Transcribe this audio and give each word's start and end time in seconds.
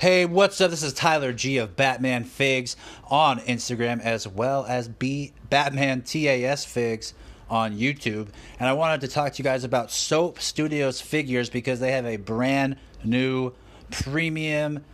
Hey, 0.00 0.24
what's 0.24 0.58
up? 0.62 0.70
This 0.70 0.82
is 0.82 0.94
Tyler 0.94 1.34
G 1.34 1.58
of 1.58 1.76
Batman 1.76 2.24
Figs 2.24 2.74
on 3.10 3.38
Instagram 3.40 4.00
as 4.00 4.26
well 4.26 4.64
as 4.64 4.88
B 4.88 5.34
Batman 5.50 6.00
TAS 6.00 6.64
Figs 6.64 7.12
on 7.50 7.76
YouTube. 7.76 8.28
And 8.58 8.66
I 8.66 8.72
wanted 8.72 9.02
to 9.02 9.08
talk 9.08 9.34
to 9.34 9.38
you 9.38 9.44
guys 9.44 9.62
about 9.62 9.90
Soap 9.90 10.40
Studios 10.40 11.02
figures 11.02 11.50
because 11.50 11.80
they 11.80 11.92
have 11.92 12.06
a 12.06 12.16
brand 12.16 12.76
new 13.04 13.52
premium 13.90 14.86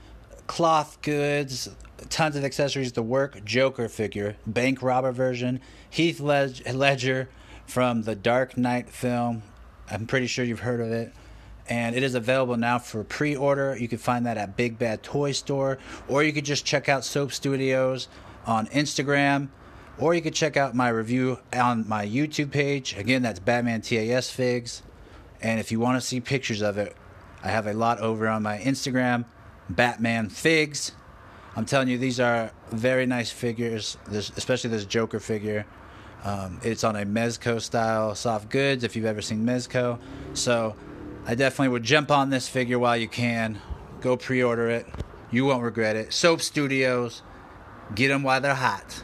cloth 0.48 1.00
goods, 1.02 1.68
tons 2.08 2.34
of 2.34 2.44
accessories 2.44 2.90
to 2.90 3.02
work 3.02 3.44
Joker 3.44 3.88
figure, 3.88 4.34
bank 4.44 4.82
robber 4.82 5.12
version, 5.12 5.60
Heath 5.88 6.18
Ledger 6.18 7.28
from 7.64 8.02
the 8.02 8.16
Dark 8.16 8.56
Knight 8.56 8.90
film. 8.90 9.44
I'm 9.88 10.08
pretty 10.08 10.26
sure 10.26 10.44
you've 10.44 10.58
heard 10.58 10.80
of 10.80 10.90
it 10.90 11.12
and 11.68 11.96
it 11.96 12.02
is 12.02 12.14
available 12.14 12.56
now 12.56 12.78
for 12.78 13.04
pre-order. 13.04 13.76
You 13.78 13.88
can 13.88 13.98
find 13.98 14.26
that 14.26 14.36
at 14.36 14.56
Big 14.56 14.78
Bad 14.78 15.02
Toy 15.02 15.32
Store, 15.32 15.78
or 16.08 16.22
you 16.22 16.32
could 16.32 16.44
just 16.44 16.64
check 16.64 16.88
out 16.88 17.04
Soap 17.04 17.32
Studios 17.32 18.08
on 18.46 18.66
Instagram, 18.68 19.48
or 19.98 20.14
you 20.14 20.22
could 20.22 20.34
check 20.34 20.56
out 20.56 20.74
my 20.74 20.88
review 20.88 21.38
on 21.52 21.88
my 21.88 22.06
YouTube 22.06 22.50
page. 22.50 22.96
Again, 22.96 23.22
that's 23.22 23.40
Batman 23.40 23.80
TAS 23.80 24.30
Figs, 24.30 24.82
and 25.40 25.58
if 25.58 25.72
you 25.72 25.80
want 25.80 26.00
to 26.00 26.06
see 26.06 26.20
pictures 26.20 26.62
of 26.62 26.78
it, 26.78 26.96
I 27.42 27.48
have 27.48 27.66
a 27.66 27.72
lot 27.72 28.00
over 28.00 28.28
on 28.28 28.42
my 28.42 28.58
Instagram, 28.58 29.24
Batman 29.68 30.28
Figs. 30.28 30.92
I'm 31.56 31.64
telling 31.64 31.88
you, 31.88 31.96
these 31.96 32.20
are 32.20 32.50
very 32.70 33.06
nice 33.06 33.30
figures, 33.30 33.96
this, 34.08 34.30
especially 34.36 34.70
this 34.70 34.84
Joker 34.84 35.20
figure. 35.20 35.64
Um, 36.24 36.60
it's 36.62 36.82
on 36.84 36.96
a 36.96 37.06
Mezco 37.06 37.60
style 37.60 38.14
soft 38.14 38.50
goods, 38.50 38.84
if 38.84 38.96
you've 38.96 39.06
ever 39.06 39.22
seen 39.22 39.46
Mezco. 39.46 39.98
So 40.34 40.74
I 41.28 41.34
definitely 41.34 41.70
would 41.70 41.82
jump 41.82 42.12
on 42.12 42.30
this 42.30 42.48
figure 42.48 42.78
while 42.78 42.96
you 42.96 43.08
can. 43.08 43.60
Go 44.00 44.16
pre 44.16 44.44
order 44.44 44.70
it. 44.70 44.86
You 45.32 45.44
won't 45.44 45.64
regret 45.64 45.96
it. 45.96 46.12
Soap 46.12 46.40
Studios, 46.40 47.22
get 47.96 48.08
them 48.08 48.22
while 48.22 48.40
they're 48.40 48.54
hot. 48.54 49.02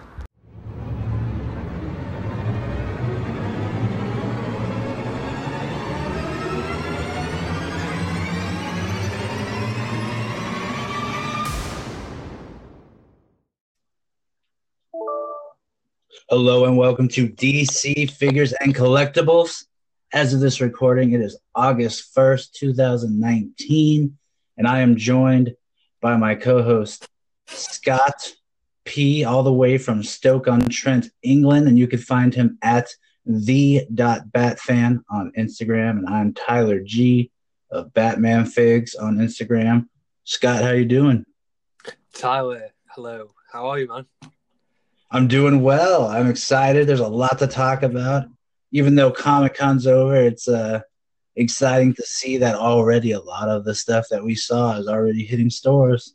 Hello 16.29 16.67
and 16.67 16.77
welcome 16.77 17.09
to 17.09 17.29
DC 17.29 18.13
Figures 18.13 18.55
and 18.61 18.77
Collectibles. 18.77 19.65
As 20.15 20.35
of 20.35 20.41
this 20.41 20.61
recording, 20.61 21.13
it 21.13 21.23
is 21.23 21.39
August 21.55 22.15
1st, 22.15 22.53
2019, 22.53 24.19
and 24.59 24.69
I 24.69 24.81
am 24.81 24.97
joined 24.97 25.55
by 26.03 26.19
my 26.19 26.35
co 26.35 26.63
host, 26.63 27.09
Scott 27.47 28.35
P., 28.85 29.25
all 29.25 29.43
the 29.43 29.51
way 29.51 29.79
from 29.79 30.03
Stoke 30.03 30.49
on 30.49 30.69
Trent, 30.69 31.09
England. 31.23 31.67
And 31.67 31.79
you 31.79 31.89
can 31.89 31.99
find 31.99 32.35
him 32.35 32.59
at 32.61 32.91
the.batfan 33.25 35.03
on 35.09 35.33
Instagram. 35.39 35.91
And 36.01 36.09
I'm 36.09 36.35
Tyler 36.35 36.81
G 36.81 37.31
of 37.71 37.95
Batman 37.95 38.45
Figs 38.45 38.95
on 38.95 39.17
Instagram. 39.17 39.87
Scott, 40.25 40.61
how 40.61 40.69
are 40.69 40.77
you 40.77 40.85
doing? 40.85 41.25
Tyler, 42.13 42.69
hello. 42.89 43.31
How 43.51 43.71
are 43.71 43.79
you, 43.79 43.89
man? 43.89 44.05
I'm 45.11 45.27
doing 45.27 45.63
well. 45.63 46.07
I'm 46.07 46.29
excited. 46.29 46.87
There's 46.87 47.01
a 47.01 47.09
lot 47.09 47.39
to 47.39 47.47
talk 47.47 47.83
about 47.83 48.27
even 48.73 48.95
though 48.95 49.11
Comic 49.11 49.55
Con's 49.55 49.87
over, 49.87 50.17
it's 50.17 50.49
uh, 50.49 50.81
exciting 51.37 51.95
to 51.95 52.03
see 52.03 52.39
that 52.39 52.55
already 52.55 53.13
a 53.13 53.21
lot 53.21 53.49
of 53.49 53.65
the 53.65 53.75
stuff 53.75 54.07
that 54.11 54.25
we 54.25 54.35
saw 54.35 54.77
is 54.77 54.89
already 54.89 55.25
hitting 55.25 55.51
stores. 55.51 56.15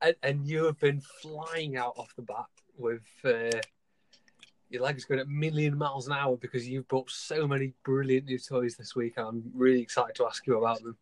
And, 0.00 0.16
and 0.22 0.46
you 0.46 0.64
have 0.64 0.78
been 0.78 1.02
flying 1.22 1.76
out 1.76 1.94
off 1.96 2.14
the 2.16 2.22
bat 2.22 2.46
with 2.76 3.02
uh, 3.24 3.60
your 4.70 4.82
legs 4.82 5.04
going 5.04 5.20
at 5.20 5.26
a 5.26 5.30
million 5.30 5.76
miles 5.76 6.06
an 6.06 6.14
hour 6.14 6.36
because 6.36 6.66
you've 6.66 6.88
bought 6.88 7.10
so 7.10 7.46
many 7.46 7.74
brilliant 7.84 8.26
new 8.26 8.38
toys 8.38 8.76
this 8.76 8.96
week. 8.96 9.18
I'm 9.18 9.42
really 9.54 9.80
excited 9.80 10.14
to 10.16 10.26
ask 10.26 10.46
you 10.46 10.58
about 10.58 10.82
them. 10.82 10.96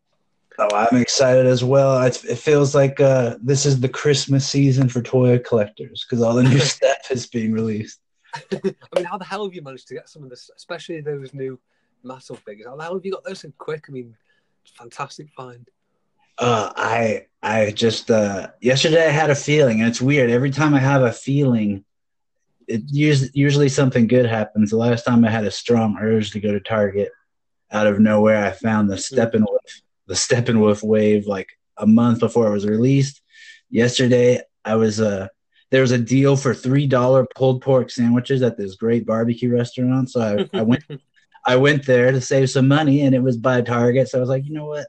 Oh, 0.59 0.69
I'm 0.75 0.99
excited 0.99 1.45
as 1.45 1.63
well. 1.63 2.01
It, 2.01 2.23
it 2.25 2.37
feels 2.37 2.73
like 2.73 2.99
uh, 2.99 3.35
this 3.41 3.65
is 3.65 3.79
the 3.79 3.89
Christmas 3.89 4.49
season 4.49 4.89
for 4.89 5.01
toy 5.01 5.37
collectors 5.39 6.03
because 6.03 6.23
all 6.23 6.33
the 6.33 6.43
new 6.43 6.59
stuff 6.75 7.11
is 7.11 7.27
being 7.27 7.53
released. 7.53 7.99
I 8.51 8.73
mean, 8.95 9.05
how 9.05 9.17
the 9.17 9.25
hell 9.25 9.45
have 9.45 9.53
you 9.53 9.61
managed 9.61 9.87
to 9.89 9.93
get 9.93 10.09
some 10.09 10.23
of 10.23 10.29
this, 10.29 10.49
especially 10.55 11.01
those 11.01 11.33
new 11.33 11.59
Mattel 12.05 12.37
figures? 12.39 12.67
How 12.67 12.75
the 12.75 12.83
hell 12.83 12.95
have 12.95 13.05
you 13.05 13.11
got 13.11 13.23
those 13.23 13.41
so 13.41 13.51
quick? 13.57 13.85
I 13.87 13.91
mean, 13.91 14.15
fantastic 14.77 15.29
find. 15.35 15.67
Uh, 16.37 16.71
I 16.75 17.25
I 17.41 17.71
just 17.71 18.11
uh, 18.11 18.49
yesterday 18.61 19.07
I 19.07 19.11
had 19.11 19.29
a 19.29 19.35
feeling, 19.35 19.79
and 19.79 19.89
it's 19.89 20.01
weird. 20.01 20.29
Every 20.29 20.51
time 20.51 20.73
I 20.73 20.79
have 20.79 21.01
a 21.01 21.11
feeling, 21.11 21.83
it 22.67 22.81
usually 22.87 23.31
usually 23.33 23.69
something 23.69 24.07
good 24.07 24.25
happens. 24.25 24.69
The 24.69 24.77
last 24.77 25.03
time 25.03 25.25
I 25.25 25.31
had 25.31 25.45
a 25.45 25.51
strong 25.51 25.97
urge 25.99 26.31
to 26.31 26.39
go 26.39 26.51
to 26.51 26.59
Target, 26.59 27.11
out 27.71 27.87
of 27.87 27.99
nowhere, 27.99 28.45
I 28.45 28.51
found 28.51 28.89
the 28.89 28.95
hmm. 28.95 29.15
Steppenwolf 29.15 29.81
the 30.07 30.13
Steppenwolf 30.13 30.83
wave 30.83 31.27
like 31.27 31.49
a 31.77 31.85
month 31.85 32.19
before 32.19 32.47
it 32.47 32.53
was 32.53 32.65
released. 32.65 33.21
Yesterday, 33.69 34.41
I 34.63 34.75
was 34.75 35.01
uh 35.01 35.27
there 35.69 35.81
was 35.81 35.91
a 35.91 35.97
deal 35.97 36.37
for 36.37 36.53
three 36.53 36.87
dollar 36.87 37.25
pulled 37.35 37.61
pork 37.61 37.89
sandwiches 37.89 38.41
at 38.41 38.57
this 38.57 38.75
great 38.75 39.05
barbecue 39.05 39.53
restaurant. 39.53 40.09
So 40.09 40.47
I, 40.53 40.57
I 40.57 40.61
went 40.61 40.83
I 41.45 41.55
went 41.55 41.85
there 41.85 42.11
to 42.11 42.19
save 42.19 42.49
some 42.49 42.67
money, 42.67 43.01
and 43.01 43.15
it 43.15 43.23
was 43.23 43.37
by 43.37 43.61
Target. 43.61 44.09
So 44.09 44.17
I 44.17 44.21
was 44.21 44.29
like, 44.29 44.45
you 44.45 44.53
know 44.53 44.65
what, 44.65 44.87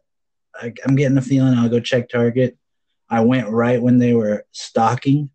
I, 0.54 0.72
I'm 0.84 0.96
getting 0.96 1.16
a 1.16 1.22
feeling. 1.22 1.54
I'll 1.54 1.68
go 1.68 1.78
check 1.78 2.08
Target. 2.08 2.58
I 3.08 3.20
went 3.20 3.48
right 3.48 3.80
when 3.80 3.98
they 3.98 4.14
were 4.14 4.44
stocking, 4.52 5.30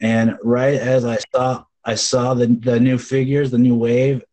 and 0.00 0.36
right 0.42 0.74
as 0.74 1.04
I 1.04 1.18
saw 1.32 1.64
I 1.84 1.94
saw 1.96 2.34
the 2.34 2.46
the 2.46 2.80
new 2.80 2.98
figures, 2.98 3.50
the 3.50 3.58
new 3.58 3.76
wave, 3.76 4.24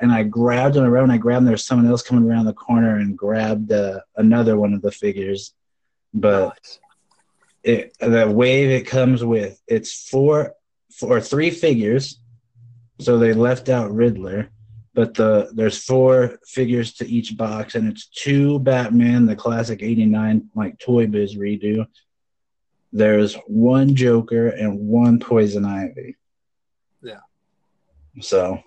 and 0.00 0.12
I 0.12 0.24
grabbed 0.24 0.74
them 0.74 0.84
around. 0.84 1.10
I 1.10 1.18
grabbed 1.18 1.38
them. 1.38 1.44
There 1.46 1.52
was 1.52 1.66
someone 1.66 1.88
else 1.88 2.02
coming 2.02 2.28
around 2.28 2.46
the 2.46 2.52
corner 2.52 2.96
and 2.96 3.16
grabbed 3.16 3.72
uh, 3.72 4.00
another 4.16 4.56
one 4.56 4.74
of 4.74 4.82
the 4.82 4.92
figures, 4.92 5.54
but. 6.12 6.58
Nice 6.64 6.80
it, 7.62 7.96
the 7.98 8.30
wave 8.30 8.70
it 8.70 8.86
comes 8.86 9.24
with 9.24 9.60
it's 9.66 10.08
four 10.08 10.54
for 10.94 11.20
three 11.20 11.50
figures. 11.50 12.20
So 13.00 13.18
they 13.18 13.32
left 13.32 13.68
out 13.68 13.92
riddler 13.92 14.50
but 14.94 15.14
the 15.14 15.50
there's 15.54 15.82
four 15.82 16.38
figures 16.46 16.94
to 16.94 17.08
each 17.08 17.36
box 17.36 17.74
and 17.74 17.88
it's 17.88 18.06
two 18.08 18.58
batman 18.58 19.26
the 19.26 19.36
classic 19.36 19.82
89 19.82 20.50
like 20.54 20.78
toy 20.78 21.06
biz 21.06 21.36
redo. 21.36 21.86
There's 22.92 23.34
one 23.46 23.94
joker 23.94 24.48
and 24.48 24.80
one 24.80 25.20
poison 25.20 25.64
ivy. 25.64 26.16
Yeah. 27.02 27.20
So 28.20 28.60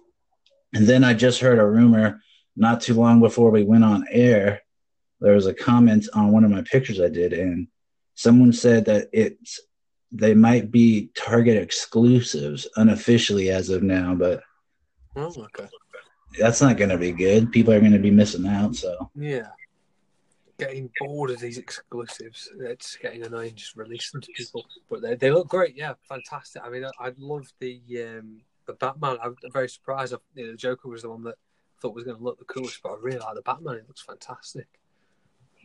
and 0.74 0.88
then 0.88 1.03
i 1.03 1.14
just 1.14 1.42
heard 1.42 1.59
a 1.59 1.66
rumor 1.68 2.22
not 2.56 2.82
too 2.82 2.94
long 2.94 3.20
before 3.20 3.52
we 3.52 3.64
went 3.64 3.84
on 3.84 4.06
air. 4.09 4.62
There 5.20 5.36
was 5.36 5.48
a 5.48 5.53
comment 5.53 6.08
on 6.14 6.32
one 6.32 6.44
of 6.44 6.52
my 6.52 6.62
pictures 6.62 7.02
i 7.02 7.09
did 7.09 7.34
and 7.34 7.68
someone 8.16 8.53
said 8.53 8.85
that 8.85 9.09
it's 9.12 9.59
they 10.12 10.35
might 10.35 10.72
be 10.72 11.09
Target 11.16 11.57
exclusives 11.57 12.68
unofficially 12.75 13.50
as 13.50 13.69
of 13.69 13.81
now, 13.81 14.13
but 14.13 14.44
oh, 15.16 15.34
okay. 15.38 15.68
that's 16.40 16.62
not 16.62 16.78
going 16.78 16.91
to 16.91 16.97
be 16.97 17.12
good. 17.12 17.52
People 17.52 17.73
are 17.73 17.79
going 17.79 17.94
to 17.94 18.00
be 18.00 18.12
missing 18.12 18.46
out. 18.46 18.75
So 18.75 19.09
yeah, 19.16 19.47
getting 20.59 20.90
bored 21.00 21.31
of 21.31 21.40
these 21.40 21.57
exclusives. 21.57 22.50
It's 22.59 22.96
getting 22.97 23.23
annoying. 23.23 23.56
Just 23.56 23.75
release 23.75 24.12
them 24.12 24.22
to 24.22 24.31
people, 24.34 24.66
but 24.90 25.02
they, 25.02 25.16
they 25.16 25.31
look 25.31 25.47
great. 25.47 25.75
Yeah, 25.75 25.94
fantastic. 26.07 26.62
I 26.63 26.69
mean, 26.69 26.85
I, 26.85 26.91
I 27.00 27.12
love 27.18 27.52
the 27.59 27.81
um, 28.03 28.41
the 28.68 28.73
Batman. 28.73 29.18
I'm 29.22 29.35
very 29.52 29.69
surprised. 29.69 30.13
You 30.35 30.46
know, 30.46 30.52
the 30.52 30.57
Joker 30.57 30.90
was 30.90 31.02
the 31.02 31.09
one 31.09 31.23
that 31.23 31.35
I 31.35 31.81
thought 31.81 31.96
was 31.96 32.03
going 32.03 32.18
to 32.18 32.23
look 32.23 32.38
the 32.38 32.46
coolest, 32.46 32.81
but 32.84 32.94
I 32.94 32.96
really 33.02 33.19
like 33.19 33.35
the 33.35 33.41
Batman. 33.41 33.75
It 33.75 33.88
looks 33.88 34.02
fantastic. 34.02 34.68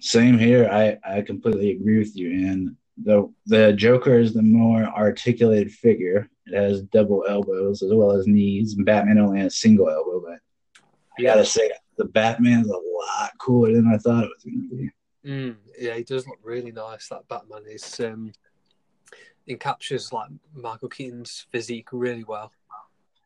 Same 0.01 0.39
here. 0.39 0.69
I, 0.71 0.99
I 1.19 1.23
completely 1.23 1.73
agree 1.73 1.99
with 1.99 2.17
you. 2.17 2.49
And 2.49 2.77
the 3.05 3.33
the 3.47 3.73
Joker 3.73 4.19
is 4.19 4.35
the 4.35 4.43
more 4.43 4.85
articulated 4.85 5.73
figure. 5.73 6.29
It 6.47 6.57
has 6.57 6.83
double 6.83 7.25
elbows 7.29 7.83
as 7.83 7.93
well 7.93 8.13
as 8.13 8.27
knees. 8.27 8.75
And 8.75 8.87
Batman 8.87 9.19
only 9.19 9.41
has 9.41 9.59
single 9.59 9.89
elbow, 9.89 10.23
but 10.25 10.39
I 11.19 11.23
gotta 11.23 11.45
say 11.45 11.71
the 11.97 12.05
Batman's 12.05 12.69
a 12.69 12.73
lot 12.73 13.31
cooler 13.39 13.73
than 13.73 13.89
I 13.93 13.99
thought 13.99 14.25
it 14.25 14.31
was 14.35 14.45
gonna 14.45 14.83
be. 14.83 14.91
Mm, 15.25 15.57
yeah, 15.79 15.95
he 15.95 16.05
does 16.05 16.27
look 16.27 16.39
really 16.43 16.73
nice. 16.73 17.09
That 17.09 17.29
Batman 17.29 17.65
is 17.69 18.01
um, 18.01 18.33
it 19.47 19.61
captures 19.61 20.13
like 20.13 20.31
Michael 20.55 20.89
Keaton's 20.89 21.47
physique 21.51 21.89
really 21.93 22.25
well. 22.25 22.53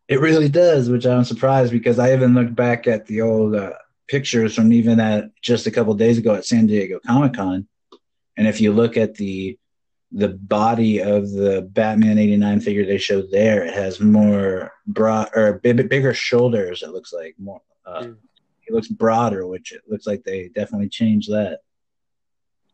It 0.09 0.21
really 0.21 0.49
does, 0.49 0.91
which 0.91 1.07
I'm 1.07 1.25
surprised 1.25 1.73
because 1.73 1.99
I 1.99 2.13
even 2.13 2.35
looked 2.35 2.55
back 2.55 2.87
at 2.87 3.07
the 3.07 3.23
old 3.23 3.55
uh, 3.55 3.73
pictures 4.09 4.55
from 4.55 4.73
even 4.73 5.01
at 5.01 5.31
just 5.41 5.67
a 5.67 5.71
couple 5.71 5.95
days 5.95 6.19
ago 6.19 6.35
at 6.35 6.45
San 6.45 6.67
Diego 6.67 7.01
Comic 7.07 7.35
Con, 7.35 7.67
and 8.37 8.47
if 8.47 8.61
you 8.61 8.73
look 8.73 8.97
at 8.97 9.15
the 9.15 9.59
the 10.11 10.29
body 10.29 11.01
of 11.01 11.31
the 11.31 11.63
Batman 11.73 12.19
'89 12.19 12.61
figure 12.61 12.85
they 12.85 12.99
showed 12.99 13.31
there, 13.31 13.65
it 13.65 13.75
has 13.75 14.01
more 14.01 14.73
broad 14.87 15.31
or 15.35 15.55
big, 15.55 15.89
bigger 15.89 16.13
shoulders. 16.13 16.83
It 16.83 16.91
looks 16.91 17.13
like 17.13 17.35
more. 17.39 17.63
Uh, 17.87 18.03
mm. 18.03 18.17
It 18.67 18.75
looks 18.75 18.89
broader, 18.89 19.47
which 19.47 19.73
it 19.73 19.83
looks 19.89 20.07
like 20.07 20.23
they 20.23 20.49
definitely 20.49 20.89
changed 20.89 21.31
that. 21.31 21.61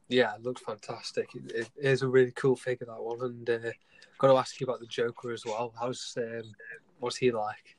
Yeah, 0.08 0.34
it 0.34 0.42
looks 0.42 0.62
fantastic. 0.62 1.28
It, 1.34 1.52
it 1.54 1.70
is 1.76 2.02
a 2.02 2.08
really 2.08 2.32
cool 2.32 2.56
figure 2.56 2.86
that 2.86 3.02
one, 3.02 3.20
and 3.22 3.50
uh, 3.50 3.70
got 4.18 4.28
to 4.28 4.38
ask 4.38 4.60
you 4.60 4.66
about 4.66 4.80
the 4.80 4.86
Joker 4.86 5.32
as 5.32 5.44
well. 5.44 5.72
How's 5.78 6.14
um, 6.16 6.52
what's 6.98 7.16
he 7.16 7.30
like? 7.30 7.76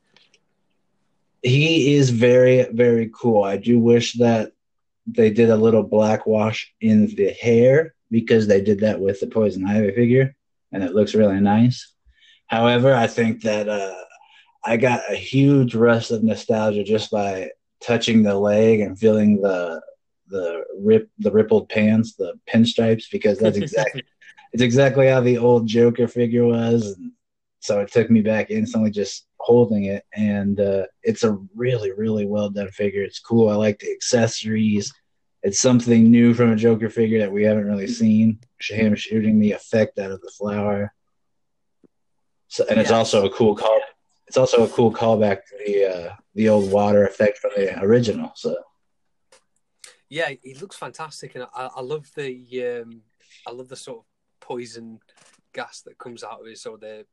He 1.42 1.96
is 1.96 2.10
very 2.10 2.64
very 2.72 3.10
cool. 3.14 3.44
I 3.44 3.58
do 3.58 3.80
wish 3.80 4.14
that 4.18 4.52
they 5.08 5.30
did 5.32 5.50
a 5.50 5.56
little 5.56 5.84
black 5.84 6.26
wash 6.28 6.74
in 6.82 7.08
the 7.16 7.32
hair 7.32 7.96
because 8.12 8.48
they 8.48 8.62
did 8.62 8.82
that 8.82 9.00
with 9.00 9.20
the 9.20 9.28
Poison 9.28 9.66
Ivy 9.66 9.92
figure, 9.92 10.36
and 10.72 10.84
it 10.84 10.94
looks 10.94 11.16
really 11.16 11.40
nice. 11.40 11.94
However, 12.48 12.94
I 12.94 13.08
think 13.08 13.44
that 13.44 13.70
uh, 13.70 13.94
I 14.66 14.78
got 14.78 15.02
a 15.10 15.16
huge 15.16 15.76
rush 15.76 16.12
of 16.12 16.24
nostalgia 16.24 16.84
just 16.84 17.12
by 17.12 17.52
touching 17.82 18.24
the 18.24 18.36
leg 18.36 18.82
and 18.82 18.98
feeling 18.98 19.42
the 19.42 19.82
the 20.28 20.64
rip 20.78 21.10
the 21.20 21.32
rippled 21.32 21.70
pants, 21.70 22.16
the 22.16 22.34
pinstripes, 22.52 23.06
because 23.12 23.40
that's 23.40 23.58
exactly 23.66 24.04
it's 24.52 24.64
exactly 24.64 25.08
how 25.08 25.22
the 25.22 25.38
old 25.38 25.68
Joker 25.68 26.08
figure 26.08 26.46
was. 26.46 26.96
And 26.98 27.12
so 27.60 27.82
it 27.82 27.92
took 27.92 28.10
me 28.10 28.22
back 28.22 28.50
instantly 28.50 28.92
just 28.92 29.26
holding 29.40 29.86
it, 29.86 30.06
and 30.14 30.60
uh, 30.60 30.86
it's 31.04 31.24
a 31.24 31.38
really 31.56 31.92
really 31.92 32.26
well 32.26 32.50
done 32.50 32.70
figure. 32.70 33.04
It's 33.04 33.20
cool. 33.20 33.50
I 33.50 33.56
like 33.56 33.80
the 33.80 33.92
accessories. 33.92 34.94
It's 35.42 35.62
something 35.62 36.12
new 36.12 36.34
from 36.34 36.52
a 36.52 36.56
Joker 36.56 36.90
figure 36.90 37.20
that 37.20 37.32
we 37.32 37.44
haven't 37.44 37.66
really 37.66 37.88
seen. 37.88 38.40
Him 38.62 38.96
shooting 38.96 39.40
the 39.40 39.54
effect 39.54 39.98
out 39.98 40.12
of 40.12 40.22
the 40.22 40.32
flower. 40.38 40.94
So, 42.50 42.66
and 42.70 42.80
it's 42.80 42.92
also 42.92 43.26
a 43.26 43.30
cool 43.30 43.56
call. 43.56 43.80
It's 44.28 44.38
also 44.38 44.66
a 44.66 44.70
cool 44.70 44.92
callback 44.92 45.46
to 45.46 45.58
the 45.66 45.86
uh, 45.86 46.14
the 46.36 46.50
old 46.50 46.72
water 46.72 47.06
effect 47.06 47.38
from 47.38 47.52
the 47.56 47.82
original. 47.82 48.32
So 48.36 48.56
yeah, 50.10 50.32
he 50.42 50.56
looks 50.56 50.76
fantastic, 50.76 51.36
and 51.36 51.46
I, 51.54 51.70
I 51.76 51.82
love 51.82 52.10
the 52.16 52.82
um, 52.82 53.02
I 53.48 53.52
love 53.52 53.70
the 53.70 53.76
sort 53.76 54.00
of 54.00 54.06
poison 54.40 55.00
gas 55.54 55.82
that 55.82 55.98
comes 55.98 56.24
out 56.24 56.42
of 56.42 56.48
it. 56.48 56.58
So 56.58 56.78
the 56.78 57.06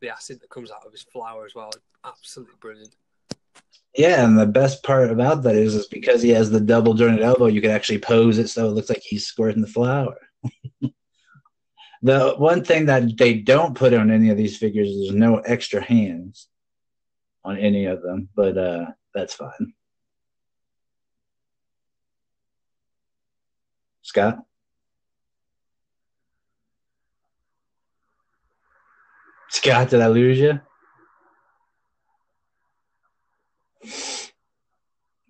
the 0.00 0.08
acid 0.08 0.40
that 0.40 0.50
comes 0.50 0.70
out 0.70 0.86
of 0.86 0.92
his 0.92 1.02
flower 1.02 1.44
as 1.46 1.54
well. 1.54 1.70
Absolutely 2.04 2.54
brilliant. 2.60 2.94
Yeah, 3.96 4.24
and 4.24 4.38
the 4.38 4.46
best 4.46 4.82
part 4.82 5.10
about 5.10 5.42
that 5.44 5.54
is, 5.54 5.74
is 5.74 5.86
because 5.86 6.20
he 6.20 6.30
has 6.30 6.50
the 6.50 6.60
double 6.60 6.94
jointed 6.94 7.22
elbow, 7.22 7.46
you 7.46 7.60
can 7.60 7.70
actually 7.70 7.98
pose 7.98 8.38
it 8.38 8.48
so 8.48 8.66
it 8.66 8.72
looks 8.72 8.88
like 8.88 9.02
he's 9.02 9.26
squirting 9.26 9.62
the 9.62 9.68
flower. 9.68 10.16
the 12.02 12.34
one 12.36 12.64
thing 12.64 12.86
that 12.86 13.16
they 13.16 13.34
don't 13.34 13.76
put 13.76 13.94
on 13.94 14.10
any 14.10 14.30
of 14.30 14.36
these 14.36 14.56
figures 14.56 14.88
is 14.88 15.12
no 15.12 15.38
extra 15.38 15.80
hands 15.80 16.48
on 17.44 17.56
any 17.56 17.84
of 17.84 18.02
them, 18.02 18.28
but 18.34 18.58
uh, 18.58 18.86
that's 19.14 19.34
fine. 19.34 19.72
Scott? 24.02 24.38
Scott, 29.54 29.88
did 29.88 30.00
I 30.00 30.08
lose 30.08 30.40
you? 30.40 30.60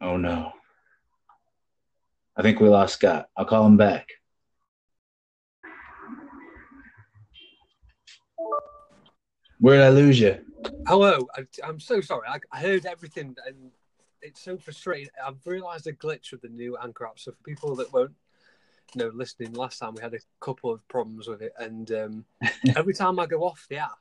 Oh 0.01 0.17
no. 0.17 0.51
I 2.35 2.41
think 2.41 2.59
we 2.59 2.71
lost 2.71 2.95
Scott. 2.95 3.29
I'll 3.37 3.45
call 3.45 3.67
him 3.67 3.77
back. 3.77 4.09
Where 9.61 9.77
did 9.77 9.85
I 9.85 9.91
lose 9.91 10.19
you? 10.19 10.39
Hello. 10.89 11.29
I, 11.37 11.45
am 11.63 11.79
so 11.79 12.01
sorry. 12.01 12.27
I, 12.27 12.39
I, 12.51 12.61
heard 12.61 12.87
everything 12.87 13.37
and 13.47 13.73
it's 14.23 14.41
so 14.41 14.57
frustrating. 14.57 15.11
I've 15.25 15.47
realised 15.47 15.87
a 15.87 15.93
glitch 15.93 16.33
with 16.33 16.41
the 16.41 16.49
new 16.49 16.79
Anchor 16.83 17.07
app. 17.07 17.19
So 17.19 17.33
for 17.33 17.43
people 17.43 17.77
that 17.77 17.93
weren't 17.93 18.15
you 18.95 19.03
know 19.05 19.11
listening, 19.15 19.53
last 19.53 19.81
time 19.81 19.95
we 19.95 20.03
had 20.03 20.15
a 20.15 20.19
couple 20.41 20.73
of 20.73 20.87
problems 20.89 21.29
with 21.29 21.43
it. 21.43 21.53
And 21.59 21.93
um, 21.93 22.25
every 22.75 22.95
time 22.95 23.21
I 23.21 23.27
go 23.27 23.45
off 23.45 23.67
the 23.69 23.77
app, 23.77 23.99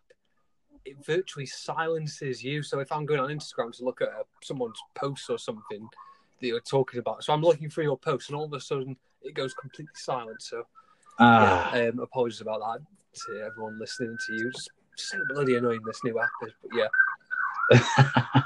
it 0.86 0.98
virtually 1.06 1.46
silences 1.46 2.44
you. 2.44 2.64
So 2.64 2.80
if 2.80 2.92
I'm 2.92 3.06
going 3.06 3.20
on 3.20 3.30
Instagram 3.30 3.76
to 3.78 3.86
look 3.86 4.02
at 4.02 4.10
a, 4.10 4.24
someone's 4.42 4.80
post 4.96 5.30
or 5.30 5.38
something 5.38 5.88
that 6.42 6.48
you're 6.48 6.60
talking 6.60 7.00
about, 7.00 7.24
so 7.24 7.34
I'm 7.34 7.42
looking 7.42 7.70
through 7.70 7.86
your 7.86 7.98
post, 7.98 8.30
and 8.30 8.38
all 8.38 8.46
of 8.46 8.54
a 8.54 8.60
sudden 8.60 8.98
it 9.22 9.34
goes 9.34 9.54
completely 9.54 9.94
silent. 9.96 10.42
So 10.42 10.66
ah. 11.20 11.76
yeah, 11.76 11.90
um, 11.90 12.00
apologies 12.00 12.42
about 12.42 12.60
that 12.60 12.86
to 13.26 13.46
everyone 13.46 13.80
listening 13.80 14.18
to 14.28 14.36
you. 14.36 14.50
It's 14.50 14.70
so 14.96 15.20
bloody 15.30 15.56
annoying 15.56 15.82
this 15.86 16.04
new 16.04 16.20
app 16.20 16.30
is, 16.46 16.54
but 16.62 16.72
yeah. 16.76 18.42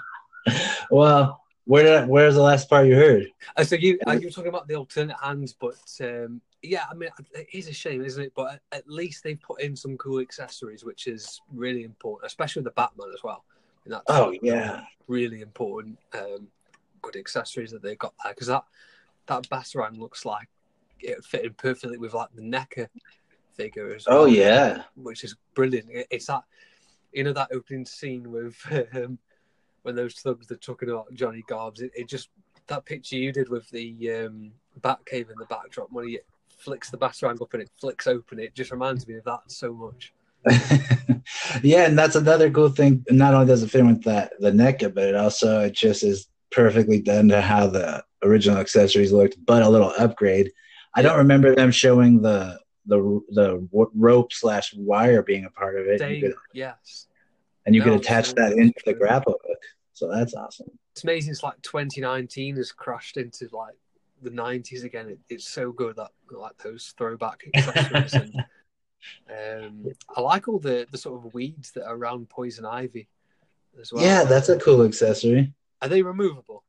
well, 0.92 1.44
where 1.66 1.84
did 1.84 1.96
I, 1.96 2.06
where's 2.06 2.36
the 2.36 2.42
last 2.42 2.70
part 2.70 2.88
you 2.88 2.96
heard? 2.96 3.28
Uh, 3.56 3.64
so 3.64 3.76
you 3.76 4.00
uh, 4.08 4.14
you 4.14 4.28
were 4.28 4.32
talking 4.32 4.50
about 4.50 4.68
the 4.68 4.76
alternate 4.76 5.18
hands, 5.22 5.54
but 5.54 5.76
um, 6.02 6.42
yeah, 6.62 6.84
I 6.90 6.94
mean, 6.94 7.10
it 7.34 7.48
is 7.54 7.68
a 7.68 7.74
shame, 7.74 8.04
isn't 8.04 8.24
it? 8.24 8.34
But 8.36 8.60
at 8.72 8.90
least 8.90 9.24
they've 9.24 9.40
put 9.40 9.62
in 9.62 9.76
some 9.76 9.98
cool 9.98 10.20
accessories, 10.20 10.84
which 10.84 11.08
is 11.08 11.42
really 11.54 11.84
important, 11.84 12.28
especially 12.28 12.62
with 12.62 12.74
the 12.74 12.82
Batman 12.82 13.10
as 13.14 13.24
well. 13.24 13.44
And 13.86 13.96
oh 14.08 14.34
yeah, 14.42 14.84
really 15.08 15.42
important. 15.42 15.98
Um, 16.14 16.48
good 17.02 17.16
accessories 17.16 17.72
that 17.72 17.82
they've 17.82 17.98
got 17.98 18.14
there 18.24 18.34
because 18.34 18.48
that 18.48 18.64
that 19.28 19.44
Batarang 19.44 19.98
looks 19.98 20.26
like 20.26 20.48
it 21.00 21.24
fitted 21.24 21.58
perfectly 21.58 21.98
with 21.98 22.14
like 22.14 22.30
the 22.34 22.42
NECA 22.42 22.88
figure 23.54 23.94
as 23.94 24.06
oh, 24.08 24.12
well. 24.12 24.22
Oh 24.24 24.26
yeah, 24.26 24.84
which 24.96 25.24
is 25.24 25.36
brilliant. 25.54 25.88
It's 26.10 26.26
that 26.26 26.44
you 27.14 27.24
know 27.24 27.34
that 27.34 27.50
opening 27.52 27.86
scene 27.86 28.32
with 28.32 28.58
um, 28.96 29.18
when 29.84 29.96
those 29.96 30.16
thugs 30.16 30.52
are 30.52 30.58
talking 30.58 30.90
about 30.90 31.14
Johnny 31.14 31.44
Garbs. 31.48 31.82
It, 31.82 31.92
it, 31.96 32.08
just 32.10 32.30
that 32.68 32.86
picture 32.86 33.16
you 33.16 33.32
did 33.32 33.50
with 33.50 33.70
the 33.70 34.12
um, 34.12 34.52
Batcave 34.82 35.32
in 35.32 35.38
the 35.38 35.46
backdrop 35.46 35.88
when 35.92 36.10
he 36.10 36.20
flicks 36.58 36.90
the 36.90 36.98
batarang 36.98 37.42
up 37.42 37.54
and 37.54 37.64
it 37.64 37.70
flicks 37.80 38.08
open. 38.08 38.40
It 38.40 38.56
just 38.56 38.72
reminds 38.72 39.08
me 39.08 39.16
of 39.16 39.24
that 39.26 39.44
so 39.48 39.74
much. 39.74 40.14
yeah, 41.64 41.86
and 41.86 41.98
that's 41.98 42.16
another 42.16 42.50
cool 42.50 42.70
thing. 42.70 43.04
Not 43.10 43.34
only 43.34 43.48
does 43.48 43.64
it 43.64 43.72
fit 43.72 43.86
with 43.86 44.04
that 44.04 44.34
the 44.40 44.52
NECA, 44.52 44.94
but 44.94 45.06
it 45.06 45.16
also 45.16 45.62
it 45.62 45.74
just 45.74 46.04
is 46.04 46.28
perfectly 46.52 47.02
done 47.02 47.30
to 47.30 47.42
how 47.42 47.68
the 47.68 48.04
original 48.24 48.58
accessories 48.58 49.12
looked, 49.12 49.38
but 49.46 49.62
a 49.62 49.70
little 49.70 49.94
upgrade. 49.98 50.52
I 50.96 51.02
don't 51.02 51.18
remember 51.18 51.54
them 51.54 51.72
showing 51.72 52.22
the 52.22 52.60
the 52.86 53.22
the 53.30 53.68
rope 53.72 54.32
slash 54.32 54.74
wire 54.76 55.22
being 55.22 55.46
a 55.46 55.50
part 55.50 55.78
of 55.78 55.88
it. 55.88 56.00
Could, 56.00 56.34
yes, 56.54 57.08
and 57.66 57.76
you 57.76 57.82
no, 57.82 57.92
could 57.92 58.00
attach 58.00 58.34
that 58.36 58.54
into 58.54 58.80
the 58.86 58.94
grapple 58.94 59.40
hook. 59.46 59.60
So 59.94 60.10
that's 60.10 60.34
awesome. 60.34 60.70
It's 60.94 61.04
amazing. 61.04 61.32
It's 61.32 61.44
like 61.44 61.62
2019 61.62 62.56
has 62.56 62.72
crashed 62.72 63.18
into 63.18 63.50
like 63.52 63.76
the 64.22 64.30
90s 64.30 64.84
again. 64.84 65.10
It, 65.10 65.20
it's 65.30 65.48
so 65.48 65.72
good 65.72 65.96
that 65.98 66.12
like 66.32 66.58
those 66.58 66.94
throwback 66.98 67.44
accessories. 67.56 68.14
and, 69.28 69.86
um, 69.88 69.94
I 70.16 70.22
like 70.22 70.48
all 70.48 70.60
the 70.60 70.88
the 70.92 70.98
sort 70.98 71.24
of 71.24 71.34
weeds 71.34 71.72
that 71.72 71.86
are 71.86 71.96
around 71.96 72.30
poison 72.30 72.66
ivy 72.66 73.08
as 73.80 73.94
well. 73.94 74.04
Yeah, 74.04 74.24
that's 74.24 74.50
a 74.50 74.58
cool 74.58 74.84
accessory. 74.84 75.54
Are 75.82 75.88
they 75.88 76.02
removable? 76.02 76.64